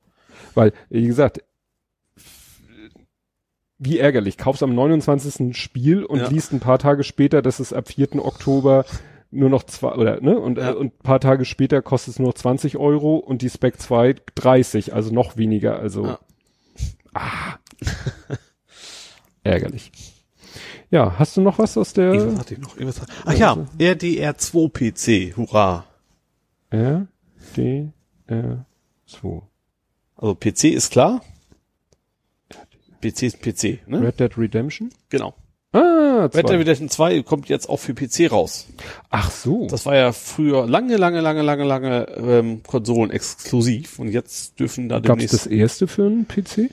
[0.55, 1.41] Weil, wie gesagt,
[3.79, 4.37] wie ärgerlich.
[4.39, 5.39] Kaufst am 29.
[5.41, 6.29] ein Spiel und Ja.
[6.29, 8.25] liest ein paar Tage später, dass es ab 4.
[8.25, 8.85] Oktober
[9.31, 10.39] nur noch zwei, oder, ne?
[10.41, 10.71] Und, Ja.
[10.71, 14.17] äh, und paar Tage später kostet es nur noch 20 Euro und die Spec 2
[14.35, 16.07] 30, also noch weniger, also.
[16.07, 16.19] Ja.
[17.15, 17.59] Ah.
[19.45, 19.93] ärgerlich.
[20.91, 22.75] Ja, hast du noch was aus der Irgendwas hatte ich noch.
[22.77, 24.69] Irgendwas hatte- Ach ja, RDR2
[25.33, 25.85] PC, hurra.
[26.71, 27.07] R,
[27.57, 27.89] D,
[28.27, 28.65] R,
[29.07, 29.43] 2.
[30.17, 31.23] Also PC ist klar.
[33.03, 34.03] PC ist PC, ne?
[34.03, 34.91] Red Dead Redemption?
[35.09, 35.35] Genau.
[35.73, 36.57] Ah, Red Dead zwei.
[36.57, 38.67] Redemption 2 kommt jetzt auch für PC raus.
[39.11, 39.67] Ach so.
[39.69, 44.89] Das war ja früher lange, lange, lange, lange, lange ähm, Konsolen exklusiv und jetzt dürfen
[44.89, 45.35] da Gab's demnächst.
[45.35, 46.71] das erste für einen PC?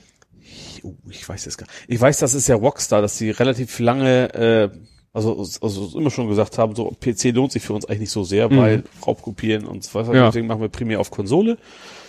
[0.86, 4.32] Oh, ich weiß es gar Ich weiß, das ist ja Rockstar, dass die relativ lange,
[4.34, 4.70] äh,
[5.12, 8.22] also, also immer schon gesagt haben, so PC lohnt sich für uns eigentlich nicht so
[8.22, 8.56] sehr, Mhm.
[8.58, 10.14] weil Raubkopieren und so weiter.
[10.14, 10.26] Ja.
[10.26, 11.58] Deswegen machen wir primär auf Konsole.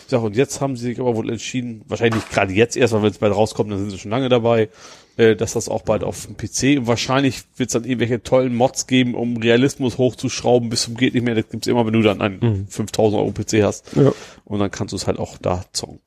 [0.06, 2.94] Ich sag, und jetzt haben sie sich aber wohl entschieden, wahrscheinlich nicht gerade jetzt erst,
[2.94, 4.70] weil wenn es bald rauskommt, dann sind sie schon lange dabei,
[5.18, 8.56] äh, dass das auch bald auf dem PC und wahrscheinlich wird es dann irgendwelche tollen
[8.56, 11.36] Mods geben, um Realismus hochzuschrauben bis zum geht nicht mehr.
[11.36, 13.96] Das gibt's immer, wenn du dann einen 5000 Euro PC hast.
[13.96, 14.14] Ja.
[14.46, 16.00] Und dann kannst du es halt auch da zocken.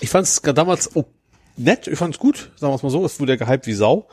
[0.00, 1.04] Ich fand es damals oh,
[1.56, 3.74] nett, ich fand es gut, sagen wir es mal so, es wurde ja gehypt wie
[3.74, 4.08] Sau.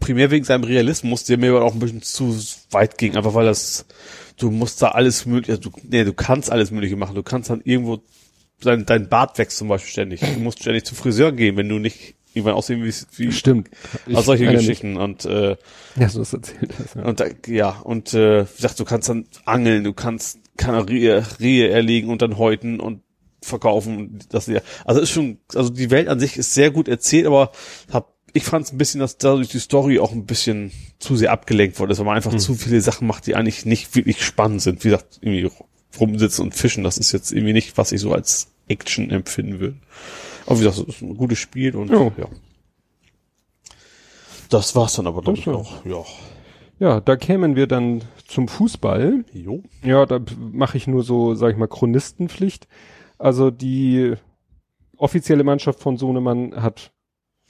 [0.00, 2.36] Primär wegen seinem Realismus, der mir aber auch ein bisschen zu
[2.70, 3.84] weit ging, einfach weil das,
[4.36, 7.50] du musst da alles mögliche, also du, nee, du kannst alles mögliche machen, du kannst
[7.50, 8.00] dann irgendwo,
[8.60, 11.80] dein, dein Bart wächst zum Beispiel ständig, du musst ständig zum Friseur gehen, wenn du
[11.80, 13.70] nicht irgendwann aussehen wie, wie Stimmt.
[14.06, 15.56] also solche Geschichten und äh.
[15.96, 16.94] Ja, so ist erzählt das.
[16.94, 17.02] Ja.
[17.02, 21.68] und ja, und äh, wie gesagt, du kannst dann angeln, du kannst keine Rehe, Rehe
[21.68, 23.02] erlegen und dann häuten und
[23.42, 24.18] verkaufen.
[24.30, 27.52] Das ja, also ist schon, also die Welt an sich ist sehr gut erzählt, aber
[27.92, 31.32] hab, ich fand es ein bisschen, dass dadurch die Story auch ein bisschen zu sehr
[31.32, 34.84] abgelenkt wurde, dass man einfach zu viele Sachen macht, die eigentlich nicht wirklich spannend sind.
[34.84, 35.50] Wie gesagt, irgendwie
[35.98, 39.76] rumsitzen und fischen, das ist jetzt irgendwie nicht, was ich so als Action empfinden würde.
[40.46, 42.12] Aber wie gesagt, es ist ein gutes Spiel und Ja.
[42.16, 42.28] ja.
[44.50, 45.84] Das war's dann aber, glaube ich, auch.
[45.84, 46.04] Ja.
[46.78, 49.24] ja, da kämen wir dann zum Fußball.
[49.32, 49.62] Jo.
[49.82, 52.66] Ja, da mache ich nur so, sag ich mal, Chronistenpflicht.
[53.18, 54.14] Also die
[54.96, 56.92] offizielle Mannschaft von Sohnemann hat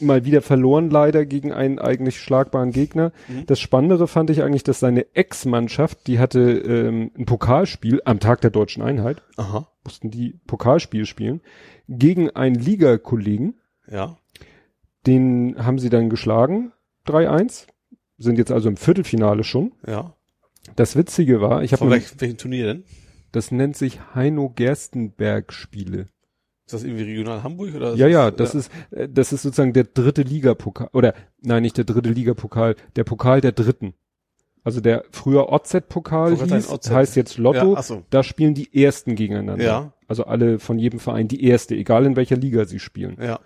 [0.00, 3.12] mal wieder verloren, leider gegen einen eigentlich schlagbaren Gegner.
[3.26, 3.46] Mhm.
[3.46, 8.40] Das Spannendere fand ich eigentlich, dass seine Ex-Mannschaft, die hatte ähm, ein Pokalspiel am Tag
[8.40, 9.68] der deutschen Einheit, Aha.
[9.84, 11.40] mussten die Pokalspiel spielen,
[11.88, 13.58] gegen einen Ligakollegen.
[13.90, 14.16] Ja.
[15.06, 16.72] Den haben sie dann geschlagen,
[17.06, 17.66] 3-1.
[18.18, 19.72] Sind jetzt also im Viertelfinale schon.
[19.86, 20.14] Ja.
[20.76, 22.84] Das Witzige war, ich Von habe, welch, welchem Turnier denn?
[23.32, 26.06] Das nennt sich Heino Gerstenberg Spiele.
[26.66, 27.94] Ist das irgendwie regional Hamburg oder?
[27.94, 31.84] Ja, ja, das ist, äh, das ist sozusagen der dritte Ligapokal, oder, nein, nicht der
[31.84, 33.94] dritte Ligapokal, der Pokal der dritten.
[34.64, 36.90] Also der früher OZ-Pokal hieß, OZ.
[36.90, 37.74] heißt jetzt Lotto.
[37.74, 38.02] Ja, so.
[38.10, 39.64] Da spielen die Ersten gegeneinander.
[39.64, 39.92] Ja.
[40.08, 43.16] Also alle von jedem Verein die Erste, egal in welcher Liga sie spielen.
[43.18, 43.40] Ja.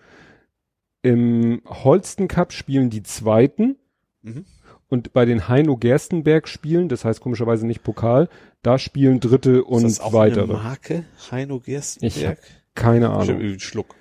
[1.02, 3.76] Im Holsten Cup spielen die Zweiten.
[4.22, 4.46] Mhm.
[4.88, 8.28] Und bei den Heino Gerstenberg Spielen, das heißt komischerweise nicht Pokal,
[8.62, 10.44] da spielen Dritte und ist das auch weitere.
[10.44, 11.04] eine Marke?
[11.30, 12.38] Heino Gerstenberg?
[12.42, 13.40] Ich keine Ich Ahnung.
[13.40, 13.94] einen Schluck.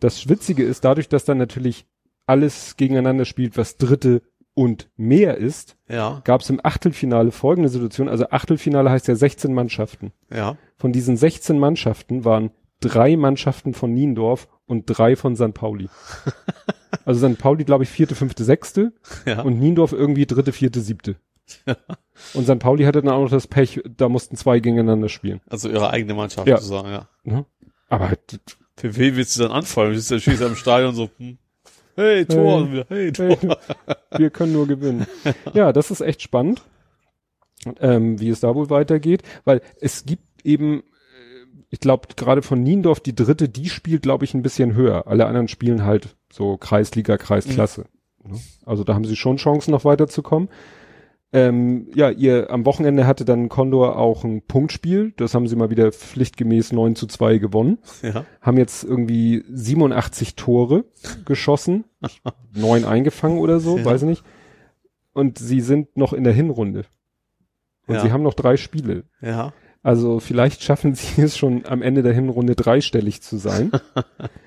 [0.00, 1.86] Das Witzige ist, dadurch, dass dann natürlich
[2.26, 4.22] alles gegeneinander spielt, was Dritte
[4.54, 6.20] und mehr ist, Ja.
[6.24, 8.08] gab es im Achtelfinale folgende Situation.
[8.08, 10.12] Also Achtelfinale heißt ja 16 Mannschaften.
[10.32, 10.56] Ja.
[10.76, 12.50] Von diesen 16 Mannschaften waren
[12.80, 15.54] drei Mannschaften von Niendorf und drei von St.
[15.54, 15.88] Pauli.
[17.04, 17.38] also St.
[17.38, 18.92] Pauli, glaube ich, vierte, fünfte, sechste
[19.26, 19.42] Ja.
[19.42, 21.16] und Niendorf irgendwie dritte, vierte, siebte.
[22.34, 22.58] Und St.
[22.58, 25.40] Pauli hatte dann auch noch das Pech, da mussten zwei gegeneinander spielen.
[25.48, 26.56] also ihre eigene Mannschaft Ja.
[26.58, 27.08] sozusagen, ja.
[27.24, 27.44] Ne?
[27.88, 28.38] Aber d-
[28.76, 29.90] Für wen willst du dann anfallen?
[29.90, 31.38] Du bist ja am Stadion so, hm.
[31.96, 32.62] hey, Tor, Hey.
[32.62, 33.36] und wieder, hey, Tor.
[33.40, 33.56] Hey,
[34.18, 35.06] wir können nur gewinnen.
[35.52, 36.62] Ja, das ist echt spannend,
[37.80, 40.82] ähm, wie es da wohl weitergeht, weil es gibt eben, äh,
[41.70, 45.06] ich glaube, gerade von Niendorf die dritte, die spielt, glaube ich, ein bisschen höher.
[45.06, 47.84] Alle anderen spielen halt so Kreisliga, Kreisklasse.
[48.22, 48.38] Ne?
[48.64, 50.48] Also da haben sie schon Chancen, noch weiterzukommen.
[51.32, 55.12] Ähm, ja, ihr am Wochenende hatte dann Condor auch ein Punktspiel.
[55.16, 57.78] Das haben sie mal wieder pflichtgemäß 9 zu 2 gewonnen.
[58.02, 58.24] Ja.
[58.40, 60.84] Haben jetzt irgendwie 87 Tore
[61.24, 61.84] geschossen,
[62.54, 63.84] neun eingefangen oder so, Ja.
[63.84, 64.24] weiß ich nicht.
[65.12, 66.84] Und sie sind noch in der Hinrunde.
[67.88, 68.00] Und Ja.
[68.02, 69.04] sie haben noch drei Spiele.
[69.20, 69.52] Ja.
[69.82, 73.72] Also vielleicht schaffen sie es schon am Ende der Hinrunde dreistellig zu sein.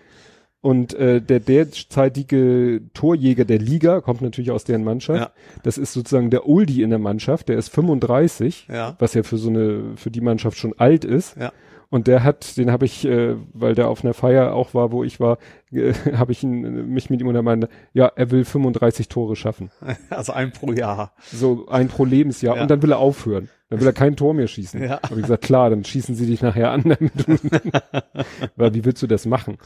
[0.68, 5.22] Und äh, der derzeitige Torjäger der Liga kommt natürlich aus deren Mannschaft.
[5.22, 5.32] Ja.
[5.64, 7.48] Das ist sozusagen der Oldie in der Mannschaft.
[7.48, 8.98] Der ist 35, Ja.
[9.00, 11.38] was ja für so eine für die Mannschaft schon alt ist.
[11.38, 11.54] Ja.
[11.90, 15.06] Und der hat, den habe ich, äh, weil der auf einer Feier auch war, wo
[15.06, 15.38] ich war,
[15.72, 19.72] äh, habe ich ihn, mich mit ihm untermeint, ja, er will 35 Tore schaffen.
[20.10, 21.14] Also ein pro Jahr.
[21.32, 22.58] So ein pro Lebensjahr.
[22.58, 22.62] Ja.
[22.62, 23.48] Und dann will er aufhören.
[23.70, 24.82] Dann will er kein Tor mehr schießen.
[24.82, 25.02] Ja.
[25.04, 26.84] Habe ich gesagt, klar, dann schießen sie dich nachher an,
[28.56, 29.58] weil wie willst du das machen?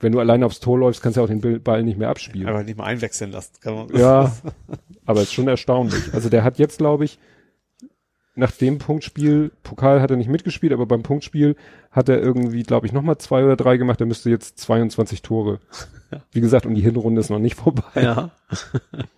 [0.00, 2.48] Wenn du alleine aufs Tor läufst, kannst du ja auch den Ball nicht mehr abspielen.
[2.48, 3.52] Aber nicht mal einwechseln lassen.
[3.60, 4.32] Kann man, Ja,
[5.04, 6.14] aber ist schon erstaunlich.
[6.14, 7.18] Also der hat jetzt, glaube ich,
[8.34, 11.54] nach dem Punktspiel, Pokal hat er nicht mitgespielt, aber beim Punktspiel
[11.90, 14.00] hat er irgendwie, glaube ich, nochmal zwei oder drei gemacht.
[14.00, 15.60] Er müsste jetzt 22 Tore.
[16.30, 17.82] Wie gesagt, und die Hinrunde ist noch nicht vorbei.
[17.94, 18.30] Ja.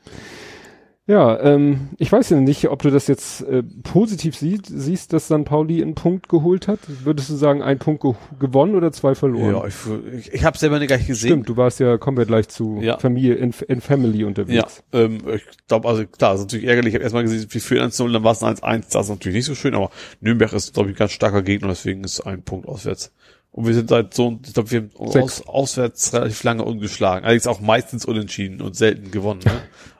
[1.07, 5.29] Ja, ähm, ich weiß ja nicht, ob du das jetzt äh, positiv siehst, siehst, dass
[5.29, 6.79] San Pauli einen Punkt geholt hat.
[7.05, 9.55] Würdest du sagen, ein Punkt ge gewonnen oder zwei verloren?
[9.55, 9.75] Ja, ich,
[10.19, 11.29] ich, ich habe selber nicht gleich gesehen.
[11.29, 12.97] Stimmt, du warst ja, kommen wir gleich zu Ja.
[12.99, 14.83] Familie, in, in Family Ja, unterwegs.
[14.95, 16.93] ähm, ich glaube, also klar, das ist natürlich ärgerlich.
[16.93, 18.93] Ich habe erstmal gesehen, wie viel 1-0, dann war es ein 1-1.
[18.93, 19.91] Das ist natürlich nicht so schön, aber
[20.23, 23.13] Nürnberg ist, glaube ich, ein ganz starker Gegner, deswegen ist ein Punkt auswärts.
[23.57, 25.43] Und wir sind seit so, ich glaube, wir haben Sechs.
[25.43, 27.25] aus, auswärts relativ lange ungeschlagen.
[27.25, 29.43] Allerdings auch meistens unentschieden und selten gewonnen.
[29.45, 29.53] Ne?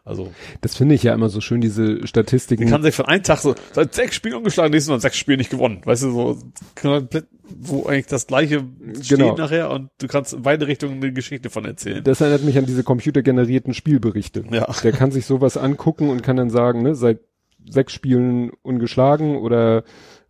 [0.05, 2.65] Also, Das finde ich ja immer so schön, diese Statistiken.
[2.65, 5.39] die kann sich von einem Tag so, seit sechs Spielen ungeschlagen, nächstes Mal sechs Spiele
[5.39, 5.83] nicht gewonnen.
[5.85, 6.39] Weißt du, so,
[6.75, 7.27] komplett,
[7.57, 8.65] wo eigentlich das gleiche
[9.01, 9.37] steht Genau.
[9.37, 12.03] nachher und du kannst in beide Richtungen eine Geschichte von erzählen.
[12.03, 14.45] Das erinnert mich an diese computergenerierten Spielberichte.
[14.51, 14.67] Ja.
[14.83, 17.21] Der kann sich sowas angucken und kann dann sagen, ne, seit
[17.67, 19.85] sechs Spielen ungeschlagen oder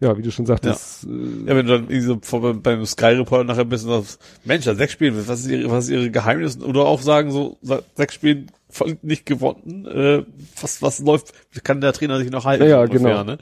[0.05, 1.09] ja, wie du schon sagtest, äh,
[1.49, 4.65] Ja, wenn du dann irgendwie so vor, beim Sky Report nachher bist und sagst, Mensch,
[4.65, 6.61] sechs Spielen, was ist ihre, was ist ihre Geheimnis?
[6.61, 7.59] Oder auch sagen so,
[7.97, 10.25] sechs Spielen voll nicht gewonnen, äh,
[10.61, 11.33] was, was läuft,
[11.65, 12.67] kann der Trainer sich noch halten?
[12.67, 13.25] Ja, ungefähr, genau.
[13.25, 13.39] Ne?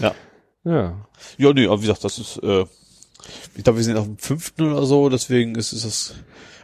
[0.00, 0.14] Ja.
[0.64, 1.06] ja.
[1.38, 2.64] Ja, nee, aber wie gesagt, das ist, äh,
[3.56, 6.14] ich glaube, wir sind auf dem fünften oder so, deswegen ist, ist das,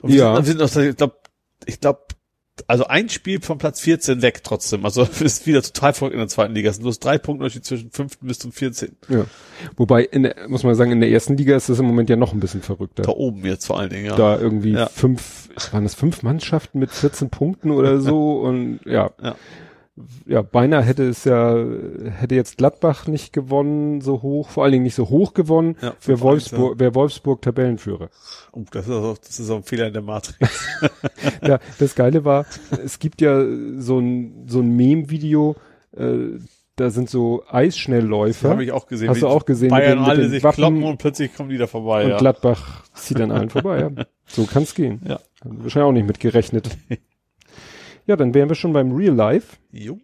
[0.02, 0.42] und wir Ja.
[0.42, 1.14] sind, wir sind auf, ich glaube,
[1.66, 2.00] ich glaube,
[2.66, 4.84] also ein Spiel von Platz 14 weg trotzdem.
[4.84, 6.70] Also ist wieder total verrückt in der zweiten Liga.
[6.70, 8.96] Es sind bloß drei Punkte Unterschied zwischen fünften bis zum 14.
[9.08, 9.24] Ja.
[9.76, 12.16] Wobei, in der, muss man sagen, in der ersten Liga ist das im Moment ja
[12.16, 13.02] noch ein bisschen verrückter.
[13.02, 14.16] Da oben jetzt vor allen Dingen, ja.
[14.16, 14.86] Da irgendwie Ja.
[14.88, 19.10] fünf, waren das fünf Mannschaften mit 14 Punkten oder so und ja.
[19.22, 19.36] Ja.
[20.26, 21.56] Ja, beinahe hätte es ja,
[22.18, 25.94] hätte jetzt Gladbach nicht gewonnen, so hoch, vor allen Dingen nicht so hoch gewonnen, Ja,
[26.04, 28.08] wäre 5-1, Wolfsburg, wäre Wolfsburg Tabellenführer.
[28.52, 30.66] Oh, das ist, auch, das ist auch ein Fehler in der Matrix.
[31.46, 32.46] Ja, das Geile war,
[32.84, 33.42] es gibt ja
[33.78, 35.56] so ein, so ein Meme-Video,
[35.96, 36.38] äh,
[36.76, 38.48] da sind so Eisschnellläufer.
[38.50, 39.10] Habe ich auch gesehen.
[39.10, 41.34] Hast du auch gesehen, mit Bayern den- mit alle den sich Waffen kloppen und plötzlich
[41.34, 42.04] kommen die da vorbei.
[42.04, 42.16] und ja.
[42.18, 43.80] Gladbach zieht dann allen vorbei.
[43.96, 44.04] Ja.
[44.32, 45.00] So kann's gehen.
[45.08, 45.18] Ja.
[45.42, 46.70] Wahrscheinlich auch nicht mit gerechnet.
[48.06, 49.56] Ja, dann wären wir schon beim Real Life.
[49.72, 49.98] Jo.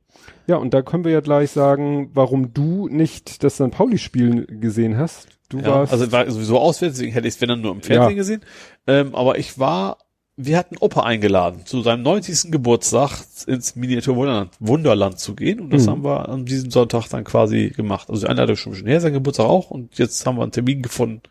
[0.47, 3.71] Ja, und da können wir ja gleich sagen, warum du nicht das St.
[3.71, 5.29] Pauli-Spiel gesehen hast.
[5.49, 7.83] Du Ja, warst, also war sowieso auswärts, deswegen hätte ich es wenn dann nur im
[7.83, 8.17] Fernsehen Ja.
[8.17, 8.41] gesehen.
[8.87, 9.99] Ähm, aber ich war,
[10.37, 12.51] wir hatten Opa eingeladen, zu seinem 90.
[12.51, 13.11] Geburtstag
[13.47, 15.61] ins Miniatur Wunderland, Wunderland zu gehen.
[15.61, 15.91] Und das Mhm.
[15.91, 18.11] haben wir an diesem Sonntag dann quasi gemacht.
[18.11, 19.71] Also die Einladung schon ein bisschen her, sein Geburtstag auch.
[19.71, 21.23] Und jetzt haben wir einen Termin gefunden,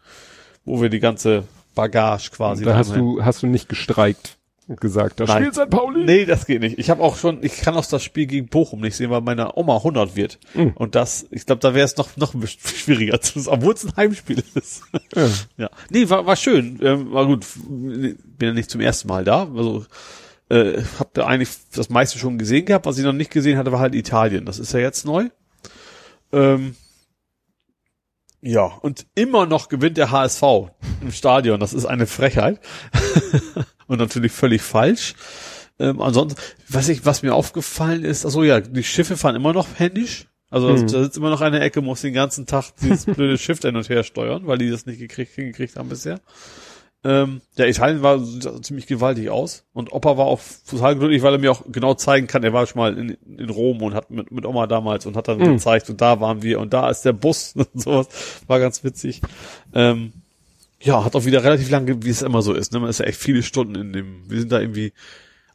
[0.63, 1.43] wo wir die ganze
[1.75, 5.43] Bagage quasi da hast du, hast du nicht gestreikt und gesagt, da Nein.
[5.43, 5.69] spielt St.
[5.69, 6.05] Pauli.
[6.05, 6.79] Nee, das geht nicht.
[6.79, 9.55] Ich habe auch schon, ich kann auch das Spiel gegen Bochum nicht sehen, weil meine
[9.55, 10.39] Oma 100 wird.
[10.55, 10.71] Mhm.
[10.75, 13.95] Und das, ich glaube, da wäre es noch noch ein bisschen schwieriger, obwohl es ein
[13.95, 14.81] Heimspiel ist.
[15.15, 15.29] Ja.
[15.57, 16.79] ja, nee, war war schön.
[16.81, 17.45] Ähm, war gut.
[17.67, 19.47] Bin ja nicht zum ersten Mal da.
[19.55, 19.85] Also
[20.49, 22.85] äh, habe da eigentlich das meiste schon gesehen gehabt.
[22.85, 24.45] Was ich noch nicht gesehen hatte, war halt Italien.
[24.45, 25.29] Das ist ja jetzt neu.
[26.31, 26.75] Ähm,
[28.41, 30.43] ja, und immer noch gewinnt der HSV
[31.01, 31.59] im Stadion.
[31.59, 32.59] Das ist eine Frechheit.
[33.87, 35.15] und natürlich völlig falsch.
[35.79, 36.39] Ähm, ansonsten,
[36.69, 40.27] was ich, was mir aufgefallen ist, also ja, die Schiffe fahren immer noch händisch.
[40.49, 40.87] Also Mhm.
[40.87, 43.89] da sitzt immer noch eine Ecke, muss den ganzen Tag dieses blöde Schiff hin und
[43.89, 46.21] her steuern, weil die das nicht gekriegt, hingekriegt haben bisher.
[47.03, 48.19] Ähm, ja, Italien war
[48.63, 49.63] ziemlich gewaltig aus.
[49.73, 52.65] Und Opa war auch total glücklich, weil er mir auch genau zeigen kann, er war
[52.65, 55.53] schon mal in, in Rom und hat mit, mit Oma damals und hat dann Mhm.
[55.57, 58.07] gezeigt und da waren wir und da ist der Bus und sowas.
[58.47, 59.21] War ganz witzig.
[59.73, 60.13] Ähm,
[60.81, 62.73] ja, hat auch wieder relativ lange, wie es immer so ist.
[62.73, 62.79] Ne?
[62.79, 64.93] Man ist ja echt viele Stunden in dem, wir sind da irgendwie,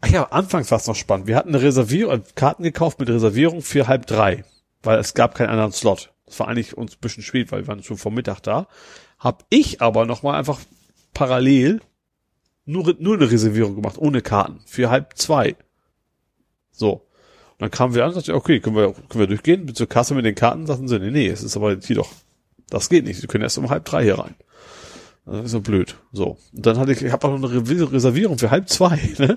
[0.01, 1.27] ach ja, anfangs war es noch spannend.
[1.27, 4.45] Wir hatten eine Reservierung, äh, Karten gekauft mit Reservierung für halb drei,
[4.83, 6.13] weil es gab keinen anderen Slot.
[6.27, 8.69] Das war eigentlich uns ein bisschen spät, weil wir waren schon vor Mittag da.
[9.19, 10.61] Hab ich aber noch mal einfach
[11.13, 11.81] parallel
[12.65, 15.57] nur, nur eine Reservierung gemacht, ohne Karten, für halb zwei.
[16.71, 17.07] So.
[17.59, 20.15] dann kamen wir an und sagten, okay, können wir, können wir durchgehen, mit zur Kasse
[20.15, 22.11] mit den Karten, sagten sie, nee, nee, es ist aber hier doch,
[22.71, 24.35] das geht nicht, sie können erst um halb drei hier rein.
[25.31, 25.97] Das ist so blöd.
[26.13, 26.39] So.
[26.55, 29.37] Und dann hatte ich, ich habe auch noch eine Reservierung für halb zwei, ne?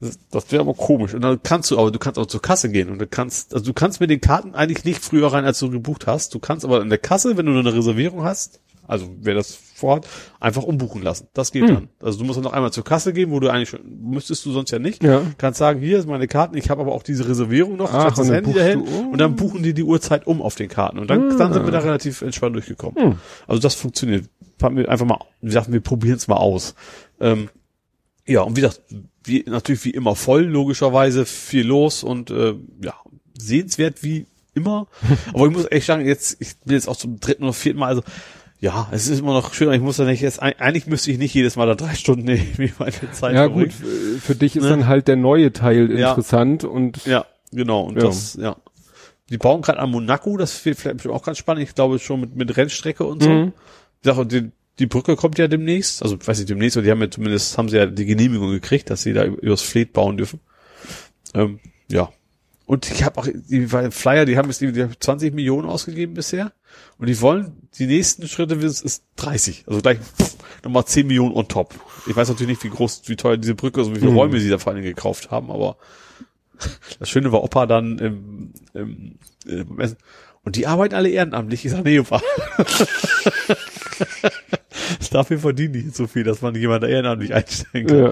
[0.00, 1.14] Das, das wäre aber komisch.
[1.14, 3.64] Und dann kannst du, aber du kannst auch zur Kasse gehen und du kannst, also
[3.64, 6.34] du kannst mit den Karten eigentlich nicht früher rein, als du gebucht hast.
[6.34, 10.08] Du kannst aber in der Kasse, wenn du eine Reservierung hast, also wer das vorhat,
[10.40, 11.28] einfach umbuchen lassen.
[11.34, 11.74] Das geht Hm.
[11.74, 11.88] dann.
[12.00, 14.50] Also du musst dann noch einmal zur Kasse gehen, wo du eigentlich schon, müsstest du
[14.50, 15.04] sonst ja nicht.
[15.04, 15.22] Ja.
[15.38, 18.28] Kannst sagen, hier ist meine Karten, ich habe aber auch diese Reservierung noch, Ach, das
[18.28, 19.10] Handy dahin um.
[19.12, 20.98] und dann buchen die die Uhrzeit um auf den Karten.
[20.98, 21.36] Und dann, Ah.
[21.38, 23.02] dann sind wir da relativ entspannt durchgekommen.
[23.02, 23.18] Hm.
[23.46, 24.24] Also das funktioniert.
[24.62, 26.74] Haben wir einfach mal, wir sagten, wir probieren es mal aus.
[27.20, 27.48] Ähm,
[28.26, 28.80] ja, und wie gesagt,
[29.24, 32.94] wie, natürlich wie immer voll, logischerweise viel los und äh, ja,
[33.38, 34.86] sehenswert wie immer.
[35.34, 37.86] Aber ich muss echt sagen, jetzt, ich bin jetzt auch zum dritten oder vierten Mal,
[37.88, 38.02] also
[38.60, 41.34] ja, es ist immer noch schön, ich muss da nicht jetzt, eigentlich müsste ich nicht
[41.34, 43.64] jedes Mal da drei Stunden irgendwie meine Zeit Ja verbringen.
[43.64, 44.68] gut, f- für dich ist Ne?
[44.70, 46.10] dann halt der neue Teil Ja.
[46.10, 47.82] interessant und Ja, genau.
[47.82, 48.04] Und Ja.
[48.04, 48.56] das, ja.
[49.30, 51.62] Die bauen gerade an Monaco, das wird vielleicht auch ganz spannend.
[51.66, 53.30] Ich glaube schon mit, mit Rennstrecke und so.
[53.30, 53.52] Mhm.
[54.02, 56.02] Ich sag, und die, die Brücke kommt ja demnächst.
[56.02, 58.90] Also, weiß nicht, demnächst, aber die haben ja zumindest, haben sie ja die Genehmigung gekriegt,
[58.90, 60.40] dass sie da übers Fleet bauen dürfen.
[61.34, 62.10] Ähm, ja.
[62.66, 66.14] Und ich habe auch, die Flyer, die haben jetzt die, die haben 20 Millionen ausgegeben
[66.14, 66.52] bisher.
[66.98, 69.64] Und die wollen, die nächsten Schritte ist, ist 30.
[69.66, 71.74] Also gleich pff, nochmal 10 Millionen on top.
[72.08, 74.16] Ich weiß natürlich nicht, wie groß, wie teuer diese Brücke ist und wie viele Mhm.
[74.18, 75.76] Räume sie da vor allem gekauft haben, aber
[76.98, 79.96] das Schöne war Opa dann im, im, im.
[80.44, 81.64] Und die arbeiten alle ehrenamtlich.
[81.64, 82.20] Ich sag, nee, Opa.
[85.10, 87.98] Dafür verdienen die nicht so viel, dass man jemanden ehrenamtlich einstellen kann.
[87.98, 88.10] ja.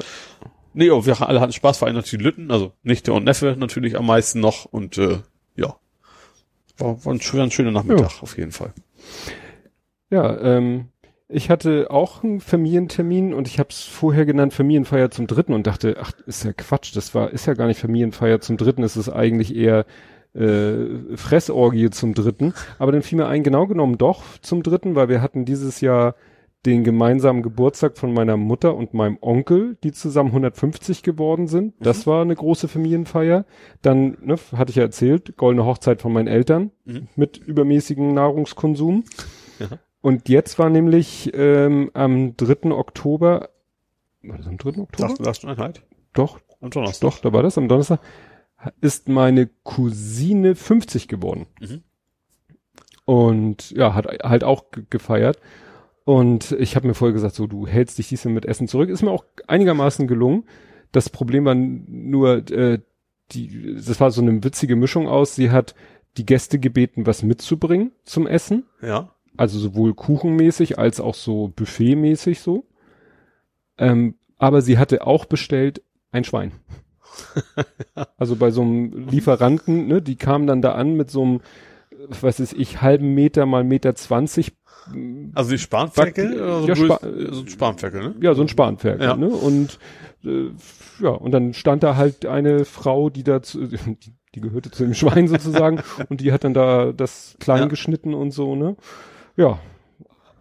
[0.73, 3.57] Nee, aber wir alle hatten Spaß, vor allem natürlich die Lütten, also Nichte und Neffe
[3.59, 5.19] natürlich am meisten noch und äh,
[5.57, 5.75] ja.
[6.79, 8.73] War, war, ein, schöner- ein schöner Nachmittag auf jeden Fall.
[10.11, 10.89] Ja, ähm,
[11.29, 15.67] ich hatte auch einen Familientermin und ich habe es vorher genannt Familienfeier zum Dritten und
[15.67, 18.97] dachte, ach, ist ja Quatsch, das war ist ja gar nicht Familienfeier zum Dritten, es
[18.97, 19.87] ist eigentlich eher
[20.35, 22.55] äh, Fressorgie zum Dritten.
[22.79, 26.15] Aber dann fiel mir ein, genau genommen doch zum Dritten, weil wir hatten dieses Jahr
[26.67, 31.73] den gemeinsamen Geburtstag von meiner Mutter und meinem Onkel, die zusammen 150 geworden sind.
[31.81, 33.47] Das war eine große Familienfeier.
[33.81, 37.09] Dann, ne, hatte ich ja erzählt, goldene Hochzeit von meinen Eltern Mhm.
[37.17, 39.05] mit übermäßigem Nahrungskonsum.
[39.59, 39.69] Ja.
[40.03, 42.73] Und jetzt war nämlich ähm, am 3.
[42.73, 43.49] Oktober,
[44.23, 44.81] war das am 3.
[44.83, 45.57] Oktober?
[45.57, 45.83] Halt?
[46.13, 47.01] Doch, Am Donnerstag.
[47.09, 48.01] doch, da war das am Donnerstag.
[48.81, 51.47] Ist meine Cousine 50 geworden.
[51.61, 51.83] Mhm.
[53.05, 55.39] Und ja, hat halt auch ge- gefeiert.
[56.05, 58.89] Und ich habe mir vorher gesagt, so, du hältst dich diesmal mit Essen zurück.
[58.91, 60.45] Ist mir auch einigermaßen gelungen.
[60.93, 62.81] Das Problem war nur, äh,
[63.33, 65.35] die, das war so eine witzige Mischung aus.
[65.35, 65.75] Sie hat
[66.17, 68.65] die Gäste gebeten, was mitzubringen zum Essen.
[68.83, 69.15] Ja.
[69.37, 72.67] Also sowohl kuchenmäßig als auch so buffetmäßig so.
[73.79, 76.53] Ähm, aber sie hatte auch bestellt ein Schwein.
[78.19, 81.41] also bei so einem Lieferanten, ne, die kamen dann da an mit so einem,
[82.09, 84.53] was weiß ich, halben Meter mal Meter zwanzig,
[85.35, 86.29] Also die Spanferkel?
[86.31, 87.01] Back- so, ja, ein Spa-
[87.33, 88.15] so ein Spanferkel, ne?
[88.21, 89.17] ja, so ein Spanferkel, Ja.
[89.17, 89.29] ne?
[89.29, 89.79] Und
[90.25, 90.51] äh,
[91.03, 94.85] ja, und dann stand da halt eine Frau, die da zu, die, die gehörte zu
[94.85, 97.67] dem Schwein sozusagen, und die hat dann da das klein Ja.
[97.67, 98.77] geschnitten und so, ne?
[99.37, 99.59] Ja.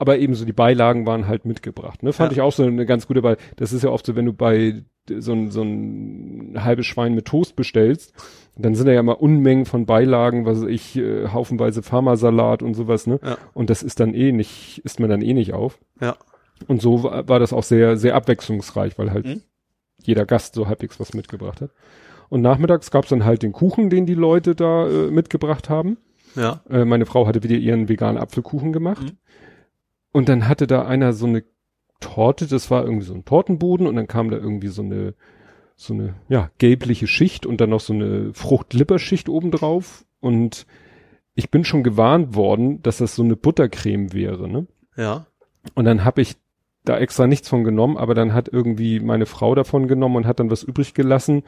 [0.01, 2.13] Aber ebenso die Beilagen waren halt mitgebracht, ne?
[2.13, 2.37] Fand Ja.
[2.37, 4.85] ich auch so eine ganz gute, weil das ist ja oft so, wenn du bei
[5.19, 8.13] so ein, so ein halbes Schwein mit Toast bestellst,
[8.57, 13.07] dann sind da ja immer Unmengen von Beilagen, was ich, äh, haufenweise Farmersalat und sowas,
[13.07, 13.19] ne?
[13.23, 13.37] Ja.
[13.53, 15.79] Und das ist dann eh nicht, isst man dann eh nicht auf.
[16.01, 16.17] Ja.
[16.67, 19.41] Und so war, war das auch sehr, sehr abwechslungsreich, weil halt Mhm.
[20.03, 21.71] jeder Gast so halbwegs was mitgebracht hat.
[22.27, 25.97] Und nachmittags gab's dann halt den Kuchen, den die Leute da äh, mitgebracht haben.
[26.35, 26.61] Ja.
[26.69, 29.03] Äh, meine Frau hatte wieder ihren veganen Apfelkuchen gemacht.
[29.03, 29.17] Mhm.
[30.11, 31.43] Und dann hatte da einer so eine
[31.99, 35.13] Torte, das war irgendwie so ein Tortenboden und dann kam da irgendwie so eine,
[35.75, 40.05] so eine, ja, gelbliche Schicht und dann noch so eine Fruchtlipperschicht obendrauf.
[40.19, 40.65] Und
[41.35, 44.67] ich bin schon gewarnt worden, dass das so eine Buttercreme wäre, ne?
[44.97, 45.25] Ja.
[45.75, 46.35] Und dann habe ich
[46.85, 50.39] da extra nichts von genommen, aber dann hat irgendwie meine Frau davon genommen und hat
[50.39, 51.43] dann was übrig gelassen,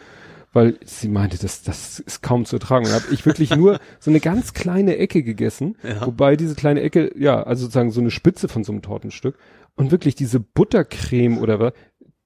[0.54, 2.86] weil sie meinte, das, das ist kaum zu ertragen.
[2.86, 6.06] Und habe ich wirklich nur so eine ganz kleine Ecke gegessen, Ja.
[6.06, 9.38] wobei diese kleine Ecke, ja, also sozusagen so eine Spitze von so einem Tortenstück
[9.76, 11.74] und wirklich diese Buttercreme oder was,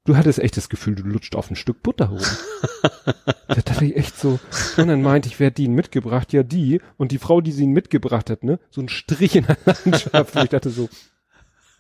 [0.05, 2.19] du hattest echt das Gefühl, du lutscht auf ein Stück Butter rum.
[3.47, 4.39] da dachte ich echt so,
[4.77, 6.33] und dann meinte ich, wer hat die mitgebracht?
[6.33, 6.81] Ja, die.
[6.97, 10.35] Und die Frau, die sie ihn mitgebracht hat, ne, so ein Strich in der Landschaft.
[10.35, 10.89] Und ich dachte so,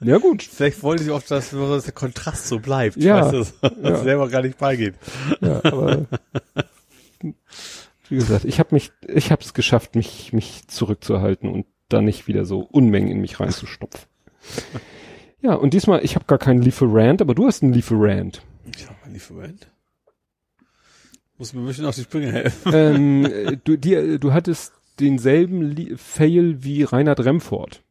[0.01, 2.97] ja gut, Vielleicht wollte ich auch, dass, dass der Kontrast so bleibt.
[2.97, 3.31] Ja.
[3.31, 4.03] Weißt du, dass Ja.
[4.03, 4.95] selber gar nicht beigeht.
[5.39, 6.05] Ja, aber
[8.09, 12.27] wie gesagt, ich habe mich, ich habe es geschafft, mich mich zurückzuhalten und da nicht
[12.27, 14.07] wieder so Unmengen in mich reinzustopfen.
[15.45, 18.41] Ja, und diesmal, ich habe gar keinen Lieferant, aber du hast einen Lieferant.
[18.75, 19.67] Ich habe einen Lieferant.
[21.37, 22.73] Muss mir ein bisschen auf die Sprünge helfen.
[22.73, 27.83] ähm, äh, du, dir, du hattest denselben Li Fail wie Reinhard Remford.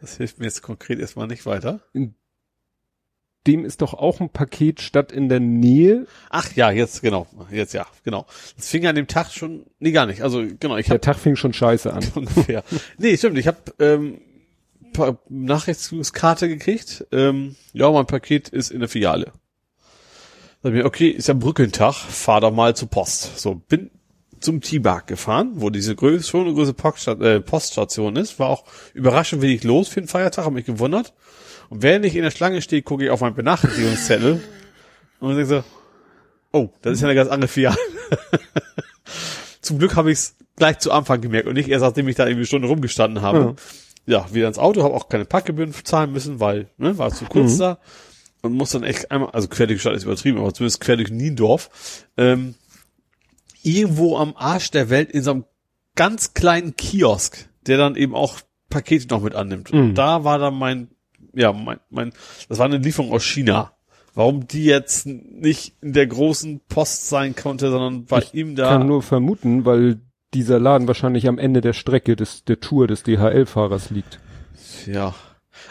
[0.00, 1.80] Das hilft mir jetzt konkret erstmal nicht weiter.
[3.46, 6.08] Dem ist doch auch ein Paket statt in der Nähe.
[6.30, 7.28] Ach ja, jetzt genau.
[7.52, 8.26] Jetzt ja, genau.
[8.56, 10.22] Das fing an dem Tag schon, nee, gar nicht.
[10.22, 12.04] Also genau, ich Der habe Tag fing schon scheiße an.
[12.16, 12.64] ungefähr.
[12.98, 14.18] nee, stimmt, ich habe ähm,
[15.28, 17.06] Nachrichtskarte gekriegt.
[17.12, 19.32] Ähm, ja, mein Paket ist in der Filiale.
[20.62, 23.38] Sag mir, okay, ist ja Brückentag, fahr doch mal zur Post.
[23.38, 23.90] So, bin
[24.40, 28.38] zum T-Bag gefahren, wo diese größte, schon eine große Poststation, äh, Poststation ist.
[28.38, 31.14] War auch überraschend wenig los für den Feiertag, habe mich gewundert.
[31.68, 34.42] Und während ich in der Schlange stehe, gucke ich auf meinen Benachrichtigungszettel
[35.20, 35.64] und denke so,
[36.52, 37.76] oh, das ist ja eine ganz andere Filiale.
[39.60, 42.24] Zum Glück habe ich es gleich zu Anfang gemerkt und nicht erst, nachdem ich da
[42.24, 43.38] irgendwie eine Stunde rumgestanden habe.
[43.38, 43.54] Ja,
[44.06, 47.58] wieder ins Auto, habe auch keine Packgebühren zahlen müssen, weil, ne, war zu kurz Mhm.
[47.58, 47.78] da.
[48.42, 50.96] Und muss dann echt einmal, also quer durch die Stadt ist übertrieben, aber zumindest quer
[50.96, 52.54] durch Niendorf, ähm,
[53.62, 55.44] irgendwo am Arsch der Welt in so einem
[55.96, 58.38] ganz kleinen Kiosk, der dann eben auch
[58.70, 59.72] Pakete noch mit annimmt.
[59.72, 59.80] Mhm.
[59.80, 60.88] Und da war dann mein,
[61.34, 62.12] ja, mein, mein,
[62.48, 63.72] das war eine Lieferung aus China.
[64.14, 68.78] Warum die jetzt nicht in der großen Post sein konnte, sondern bei ihm da.
[68.78, 70.00] Kann nur vermuten, weil
[70.34, 74.18] dieser Laden wahrscheinlich am Ende der Strecke des, der Tour des DHL-Fahrers liegt.
[74.86, 75.14] Ja.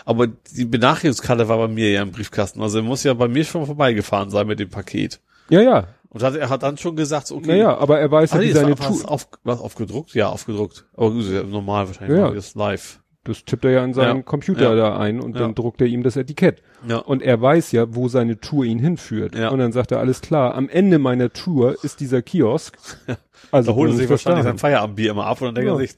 [0.06, 2.62] Aber die Benachrichtigungskarte war bei mir ja im Briefkasten.
[2.62, 5.22] Also er muss ja bei mir schon vorbeigefahren sein mit dem Paket.
[5.50, 5.88] Ja, ja.
[6.10, 7.48] Und hat, er hat dann schon gesagt, okay.
[7.48, 9.12] Naja, aber er weiß Ah, ja, nee, wie seine Tour.
[9.12, 10.14] auf, was aufgedruckt?
[10.14, 10.86] Ja, aufgedruckt.
[10.96, 12.18] Aber gut, normal wahrscheinlich.
[12.18, 12.32] Ja.
[12.32, 13.02] Das live.
[13.26, 14.24] Das tippt er ja in seinen Ja.
[14.24, 14.76] Computer Ja.
[14.76, 15.42] da ein und Ja.
[15.42, 16.62] dann druckt er ihm das Etikett.
[16.88, 16.98] Ja.
[17.00, 19.36] Und er weiß ja, wo seine Tour ihn hinführt.
[19.36, 19.50] Ja.
[19.50, 22.78] Und dann sagt er, alles klar, am Ende meiner Tour ist dieser Kiosk.
[23.52, 24.58] Also Da holt er bring sich wahrscheinlich sein.
[24.58, 25.76] Feierabendbier immer ab und dann denkt Ja.
[25.76, 25.92] er sich,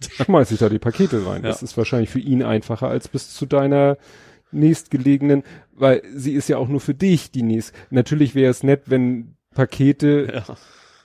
[0.24, 1.42] Schmeiß ich da die Pakete rein.
[1.42, 3.98] Das ist wahrscheinlich für ihn einfacher als bis zu deiner
[4.52, 7.74] nächstgelegenen, weil sie ist ja auch nur für dich die nächst.
[7.90, 10.56] Natürlich wäre es nett, wenn Pakete, ja.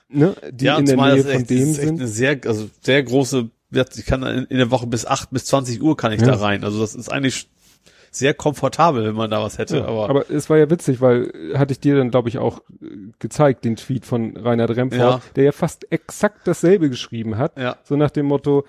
[0.08, 1.98] ne, die in der Nähe von dem sind.
[2.00, 5.82] eine sehr, also sehr große, ich kann in, in der Woche bis 8 bis 20
[5.82, 6.26] Uhr kann ich Ja.
[6.28, 6.64] da rein.
[6.64, 7.48] Also das ist eigentlich
[8.10, 11.30] sehr komfortabel, wenn man da was hätte, Ja, aber, aber es war ja witzig, weil
[11.52, 12.86] äh, hatte ich dir dann, glaube ich, auch äh,
[13.18, 15.20] gezeigt, den Tweet von Reinhard Remford, Ja.
[15.34, 17.58] der ja fast exakt dasselbe geschrieben hat.
[17.58, 17.76] ja.
[17.82, 18.64] So nach dem Motto,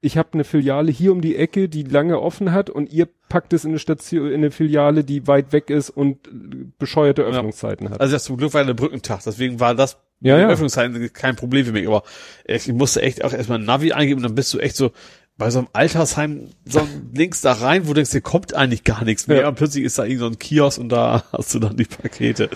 [0.00, 3.52] ich habe eine Filiale hier um die Ecke, die lange offen hat und ihr packt
[3.52, 6.30] es in eine Station, in eine Filiale, die weit weg ist und äh,
[6.78, 8.00] bescheuerte Öffnungszeiten hat.
[8.00, 10.48] Also das zum Glück war ja der Brückentag, deswegen war das Ja, ja.
[10.48, 12.02] Öffnungszeiten kein Problem für mich, aber
[12.44, 14.92] ich musste echt auch erstmal ein Navi eingeben und dann bist du echt so
[15.38, 19.04] bei so einem Altersheim so links da rein, wo du denkst, hier kommt eigentlich gar
[19.04, 19.48] nichts mehr Ja.
[19.48, 22.50] und plötzlich ist da irgend so ein Kiosk und da hast du dann die Pakete.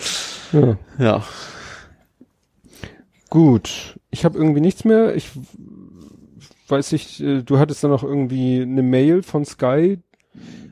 [0.51, 0.77] Ja.
[0.99, 1.23] Ja.
[3.29, 5.15] Gut, ich habe irgendwie nichts mehr.
[5.15, 5.29] Ich
[6.67, 9.99] weiß nicht, äh, du hattest dann noch irgendwie eine Mail von Sky.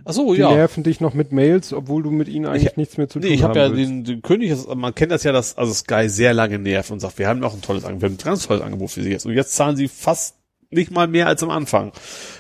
[0.06, 0.52] Ach so, Die ja.
[0.52, 3.34] nerven dich noch mit Mails, obwohl du mit ihnen eigentlich nichts mehr zu tun Nee,
[3.36, 3.80] ich habe ja willst.
[3.90, 7.00] den, den König, das, man kennt das ja, dass also Sky sehr lange nervt und
[7.00, 9.10] sagt, wir haben noch ein tolles Angebot, wir haben ein ganz tolles Angebot für Sie
[9.12, 9.26] jetzt.
[9.26, 10.36] Und jetzt zahlen sie fast
[10.72, 11.92] nicht mal mehr als am Anfang.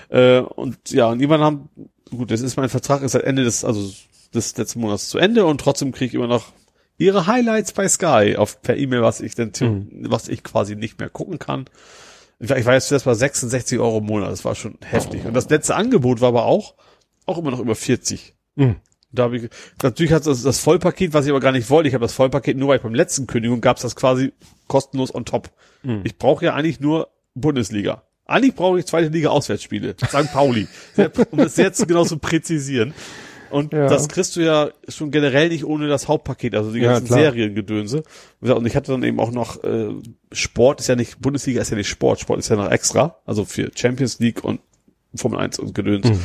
[0.10, 1.70] Äh, und ja, und jemand haben,
[2.10, 3.92] gut, das ist mein Vertrag, ist seit Ende des, also
[4.34, 6.52] des letzten Monats zu Ende und trotzdem kriege ich immer noch
[6.98, 10.06] ihre Highlights bei Sky auf per E-Mail, was ich denn, Mhm.
[10.10, 11.66] was ich quasi nicht mehr gucken kann.
[12.40, 15.26] Ich war ich war jetzt zuerst bei 66 Euro im Monat, das war schon heftig.
[15.26, 16.74] Und das letzte Angebot war aber auch,
[17.26, 18.34] auch immer noch über 40.
[18.56, 18.76] Mhm.
[19.12, 19.50] Da habe ich,
[19.84, 21.88] natürlich hat das, das Vollpaket, was ich aber gar nicht wollte.
[21.88, 24.34] Ich habe das Vollpaket nur, weil ich beim letzten Kündigung gab es das quasi
[24.68, 25.52] kostenlos on top.
[25.84, 26.02] Mhm.
[26.04, 28.04] Ich brauche ja eigentlich nur Bundesliga.
[28.26, 29.96] Eigentlich brauche ich zweite Liga Auswärtsspiele.
[30.04, 30.32] St.
[30.34, 30.68] Pauli.
[31.32, 32.94] Um das jetzt genau zu präzisieren.
[33.52, 33.86] Und Ja.
[33.88, 37.20] das kriegst du ja schon generell nicht ohne das Hauptpaket, also die Ja, ganzen klar.
[37.20, 38.02] Seriengedönse.
[38.42, 39.90] Und ich hatte dann eben auch noch, äh,
[40.32, 43.46] Sport ist ja nicht, Bundesliga ist ja nicht Sport, Sport ist ja noch extra, also
[43.46, 44.60] für Champions League und
[45.14, 46.10] Formel 1 und Gedöns.
[46.10, 46.20] Mhm.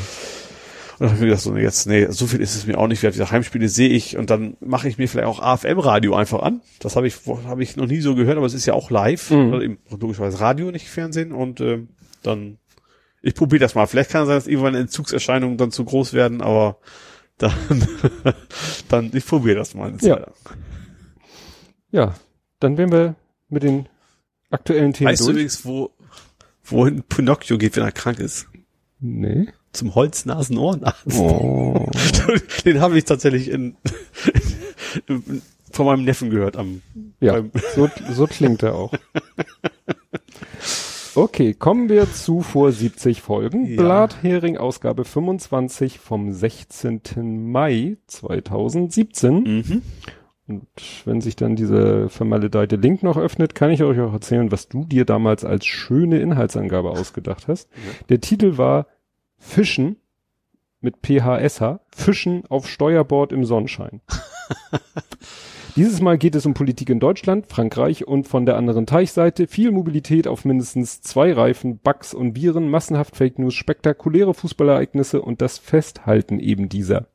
[0.98, 2.76] Und dann habe ich mir gedacht, so, nee, jetzt, nee, so viel ist es mir
[2.78, 3.14] auch nicht wert.
[3.14, 6.60] Diese Heimspiele sehe ich und dann mache ich mir vielleicht auch AFM-Radio einfach an.
[6.80, 7.14] Das habe ich,
[7.46, 9.30] habe ich noch nie so gehört, aber es ist ja auch live.
[9.30, 9.78] Mhm.
[9.90, 11.32] Logischerweise Radio, nicht Fernsehen.
[11.32, 11.86] Und äh,
[12.22, 12.58] dann,
[13.22, 13.86] ich probiere das mal.
[13.86, 16.78] Vielleicht kann es sein, dass irgendwann Entzugserscheinungen dann zu groß werden, aber
[17.38, 17.54] dann,
[18.88, 19.88] dann ich probiere das mal.
[19.88, 20.16] eine Ja.
[20.16, 20.34] Zeit lang.
[21.90, 22.14] Ja,
[22.58, 23.14] dann wären wir
[23.48, 23.88] mit den
[24.50, 25.34] aktuellen Themen Weißt du durch.
[25.36, 25.90] übrigens, wo,
[26.64, 28.48] wohin Pinocchio geht, wenn er krank ist?
[29.00, 29.46] nee.
[29.78, 31.18] Zum Holznasen-Ohrenarzt.
[31.18, 31.86] Oh.
[32.64, 33.76] Den habe ich tatsächlich in,
[35.70, 36.82] von meinem Neffen gehört am
[37.20, 37.44] Ja,
[37.76, 38.92] so, so klingt er auch.
[41.14, 43.66] Okay, kommen wir zu vor 70 Folgen.
[43.66, 43.76] Ja.
[43.76, 47.50] Blathering Ausgabe 25 vom 16.
[47.50, 49.34] Mai 2017.
[49.34, 49.82] mhm.
[50.48, 50.66] Und
[51.04, 54.84] wenn sich dann dieser vermaledeite Link noch öffnet, kann ich euch auch erzählen, was du
[54.84, 57.68] dir damals als schöne Inhaltsangabe ausgedacht hast.
[58.08, 58.86] Der Titel war
[59.38, 59.96] Fischen
[60.80, 64.00] mit PHSH, Fischen auf Steuerbord im Sonnenschein.
[65.76, 69.70] Dieses Mal geht es um Politik in Deutschland, Frankreich und von der anderen Teichseite viel
[69.70, 75.58] Mobilität auf mindestens zwei Reifen, Bugs und Viren, massenhaft Fake News, spektakuläre Fußballereignisse und das
[75.58, 77.06] Festhalten eben dieser.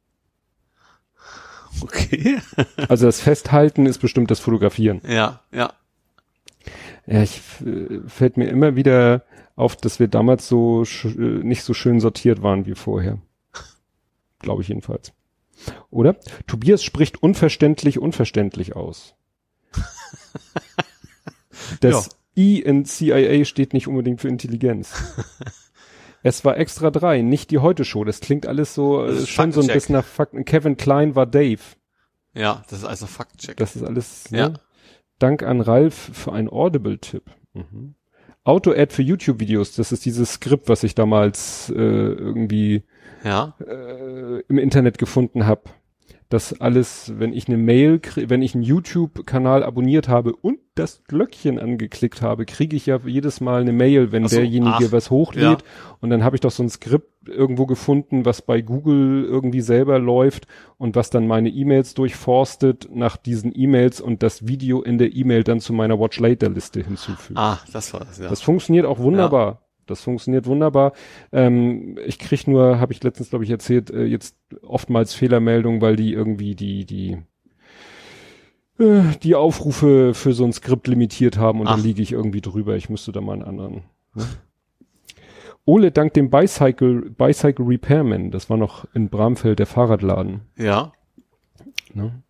[1.81, 2.37] Okay.
[2.87, 5.01] Also das Festhalten ist bestimmt das Fotografieren.
[5.07, 5.73] ja, ja.
[7.05, 9.23] Ja, ich äh, fällt mir immer wieder
[9.55, 11.07] auf, dass wir damals so äh,
[11.43, 13.19] nicht so schön sortiert waren wie vorher.
[14.39, 15.13] Glaube ich jedenfalls.
[15.89, 16.17] Oder?
[16.47, 19.15] Tobias spricht unverständlich unverständlich aus.
[21.79, 24.93] Das I in CIA steht nicht unbedingt für Intelligenz.
[26.25, 28.05] Es war extra drei, nicht die heute Show.
[28.05, 30.45] Das klingt alles so äh, schon so ein bisschen nach Fakten.
[30.45, 31.59] Kevin Klein war Dave.
[32.33, 33.57] Ja, das ist also Faktcheck.
[33.57, 34.31] Das ist alles.
[34.31, 34.37] Ne?
[34.37, 34.53] Ja.
[35.19, 37.25] Dank an Ralf für einen Audible-Tipp.
[37.53, 37.95] Mhm.
[38.43, 39.75] Auto-Ad für YouTube-Videos.
[39.75, 42.83] Das ist dieses Skript, was ich damals äh, irgendwie
[43.23, 43.55] ja.
[43.65, 45.63] äh, im Internet gefunden habe.
[46.29, 51.59] Das alles, wenn ich eine Mail, wenn ich einen YouTube-Kanal abonniert habe und das Glöckchen
[51.59, 55.61] angeklickt habe, kriege ich ja jedes Mal eine Mail, wenn so, derjenige ach, was hochlädt.
[55.61, 55.67] ja.
[56.01, 59.99] Und dann habe ich doch so ein Skript irgendwo gefunden, was bei Google irgendwie selber
[59.99, 65.15] läuft und was dann meine E-Mails durchforstet nach diesen E-Mails und das Video in der
[65.15, 67.39] E-Mail dann zu meiner Watch Later Liste hinzufügt.
[67.39, 68.29] Ah, das war das, ja.
[68.29, 69.59] Das funktioniert auch wunderbar.
[69.85, 70.93] Das funktioniert wunderbar.
[71.31, 75.97] Ähm, ich krieg nur, habe ich letztens glaube ich erzählt, äh, jetzt oftmals Fehlermeldungen, weil
[75.97, 77.17] die irgendwie die die
[78.79, 81.75] die Aufrufe für so ein Skript limitiert haben und Ach.
[81.75, 82.75] dann liege ich irgendwie drüber.
[82.75, 83.83] Ich müsste da mal einen anderen.
[84.15, 84.25] Ne?
[85.65, 90.41] Ole dank dem Bicycle Bicycle Repairman, das war noch in Bramfeld der Fahrradladen.
[90.57, 90.91] ja.
[91.93, 92.23] Ne?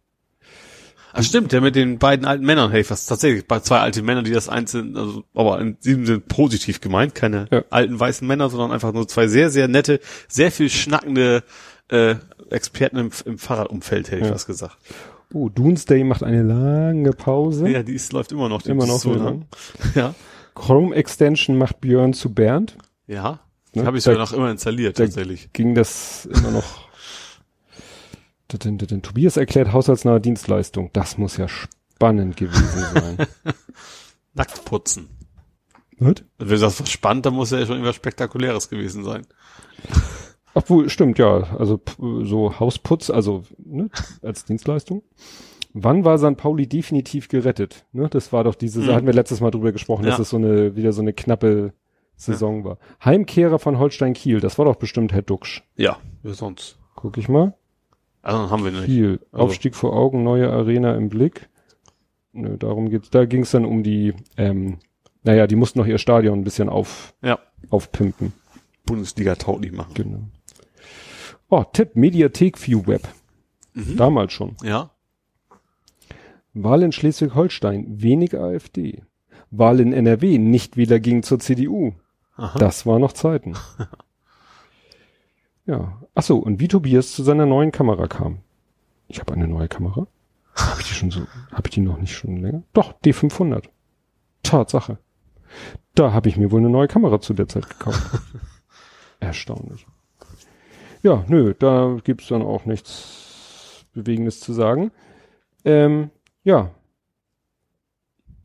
[1.16, 4.24] Ah, stimmt, der mit den beiden alten Männern, hey, fast tatsächlich bei zwei alten Männern,
[4.26, 7.64] die das einzeln, also, aber in diesem Sinne positiv gemeint, keine Ja.
[7.70, 11.44] alten weißen Männer, sondern einfach nur zwei sehr, sehr nette, sehr viel schnackende
[11.90, 12.16] äh,
[12.50, 14.34] Experten im, im Fahrradumfeld, hätte ich Ja.
[14.34, 14.76] was gesagt.
[15.34, 17.68] Oh, Doomsday macht eine lange Pause.
[17.70, 18.62] Ja, die ist, läuft immer noch.
[18.62, 19.46] die Immer noch so lang.
[19.96, 20.14] Ja.
[20.56, 22.78] Chrome Extension macht Björn zu Bernd.
[23.08, 23.40] Ja.
[23.74, 23.86] Ne?
[23.86, 25.52] habe ich Da- sogar noch immer installiert, da- tatsächlich.
[25.52, 26.88] ging das immer noch.
[28.52, 30.92] Den, den, den Tobias erklärt haushaltsnahe Dienstleistung.
[30.94, 33.18] Das muss ja spannend gewesen sein.
[34.36, 35.10] Nackt putzen.
[35.98, 36.16] Was?
[36.38, 39.26] Wenn du sagst, was spannend, dann muss ja schon irgendwas Spektakuläres gewesen sein.
[40.56, 41.44] Obwohl, stimmt, ja.
[41.58, 41.80] Also
[42.22, 43.90] so Hausputz, also ne,
[44.22, 45.04] als Dienstleistung.
[45.74, 46.38] Wann war St.
[46.38, 47.86] Pauli definitiv gerettet?
[47.94, 48.96] Ne, das war doch diese, da Hm.
[48.96, 50.22] hatten wir letztes Mal drüber gesprochen, dass Ja.
[50.22, 51.74] es so eine, wieder so eine knappe
[52.16, 52.78] Saison war.
[53.04, 55.64] Heimkehrer von Holstein Kiel, das war doch bestimmt Herr Duxch.
[55.76, 56.78] Ja, wie sonst.
[56.96, 57.56] Guck ich mal.
[58.22, 58.86] Also haben wir nicht.
[58.86, 59.20] Kiel.
[59.32, 61.50] Also- Aufstieg vor Augen, neue Arena im Blick.
[62.32, 63.10] Nö, darum geht's.
[63.10, 64.78] Da ging's dann um die, ähm,
[65.24, 67.40] naja, die mussten noch ihr Stadion ein bisschen auf, Ja.
[67.70, 68.32] aufpimpen.
[68.86, 69.94] Bundesliga tauglich machen.
[69.96, 70.20] Genau.
[71.56, 73.08] Oh, Tipp, Mediathek View Web.
[73.76, 73.96] Mhm.
[73.96, 74.58] Damals schon.
[74.64, 74.90] Ja.
[76.56, 79.04] Wahl in Schleswig-Holstein, wenig AfD.
[79.52, 81.94] Wahl in NRW, Nichtwähler gingen zur CDU.
[82.38, 82.58] Aha.
[82.58, 83.54] Das war noch Zeiten.
[85.68, 86.02] ja.
[86.16, 88.40] Ach so, und wie Tobias zu seiner neuen Kamera kam.
[89.08, 90.08] Ich habe eine neue Kamera.
[90.56, 92.64] Habe ich die schon so, habe ich die noch nicht schon länger?
[92.74, 93.66] Doch, D500.
[94.42, 94.98] Tatsache.
[95.94, 98.02] Da habe ich mir wohl eine neue Kamera zu der Zeit gekauft.
[99.20, 99.86] Erstaunlich.
[101.04, 104.92] Ja, nö, da gibt's dann auch nichts Bewegendes zu sagen.
[105.66, 106.10] Ähm,
[106.44, 106.74] ja.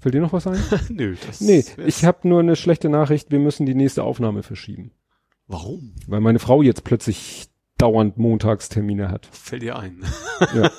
[0.01, 0.61] Fällt dir noch was ein?
[0.91, 3.31] Nö, das Nee, ich habe nur eine schlechte Nachricht.
[3.31, 4.93] Wir müssen die nächste Aufnahme verschieben.
[5.47, 5.95] Warum?
[6.07, 9.27] Weil meine Frau jetzt plötzlich dauernd Montagstermine hat.
[9.27, 10.05] Fällt dir ein.
[10.55, 10.71] Ja.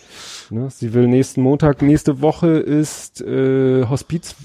[0.50, 0.70] ne?
[0.70, 4.36] Sie will nächsten Montag, nächste Woche ist äh, Hospiz,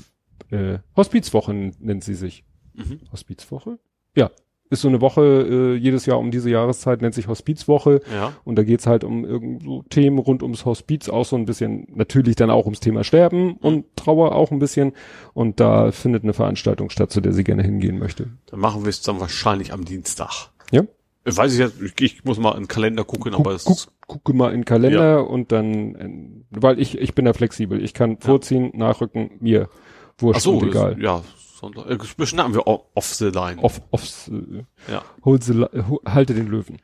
[0.51, 2.43] äh, Hospizwoche nennt sie sich.
[2.73, 3.01] Mhm.
[3.11, 3.80] Hospizwoche?
[4.15, 4.31] Ja.
[4.74, 8.02] Ist so eine Woche, äh, jedes Jahr um diese Jahreszeit nennt sich Hospizwoche.
[8.11, 8.34] Ja.
[8.43, 11.85] Und da geht's halt um irgend so Themen rund ums Hospiz, auch so ein bisschen,
[11.93, 14.93] natürlich dann auch ums Thema Sterben und Trauer auch ein bisschen.
[15.35, 18.32] Und da findet eine Veranstaltung statt, zu der sie gerne hingehen möchte.
[18.48, 20.50] Dann machen wir es dann wahrscheinlich am Dienstag.
[20.72, 20.82] Ja?
[21.24, 23.66] Ich weiß ich jetzt, ich, ich muss mal in den Kalender gucken, aber Guck, es
[23.66, 26.10] guck, gucke mal in den Kalender und dann, äh,
[26.50, 27.80] weil ich, ich bin da flexibel.
[27.80, 30.93] Ich kann vorziehen, nachrücken, mir ach wurscht so, und egal.
[30.93, 31.22] Ist, ja,
[31.64, 31.90] Sonntag.
[31.90, 33.61] Äh, beschnappen wir o- off the line.
[33.61, 35.03] Off, offs, äh, Ja.
[35.25, 35.66] hol the,
[36.06, 36.77] halte den Löwen.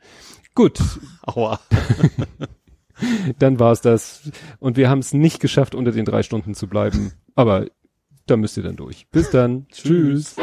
[0.54, 0.80] Gut,
[1.26, 1.60] Aua.
[3.38, 4.30] dann war's das.
[4.58, 7.12] Und wir haben es nicht geschafft, unter den drei Stunden zu bleiben.
[7.34, 7.66] Aber
[8.26, 9.06] da müsst ihr dann durch.
[9.10, 9.66] Bis dann.
[9.68, 10.36] Tschüss.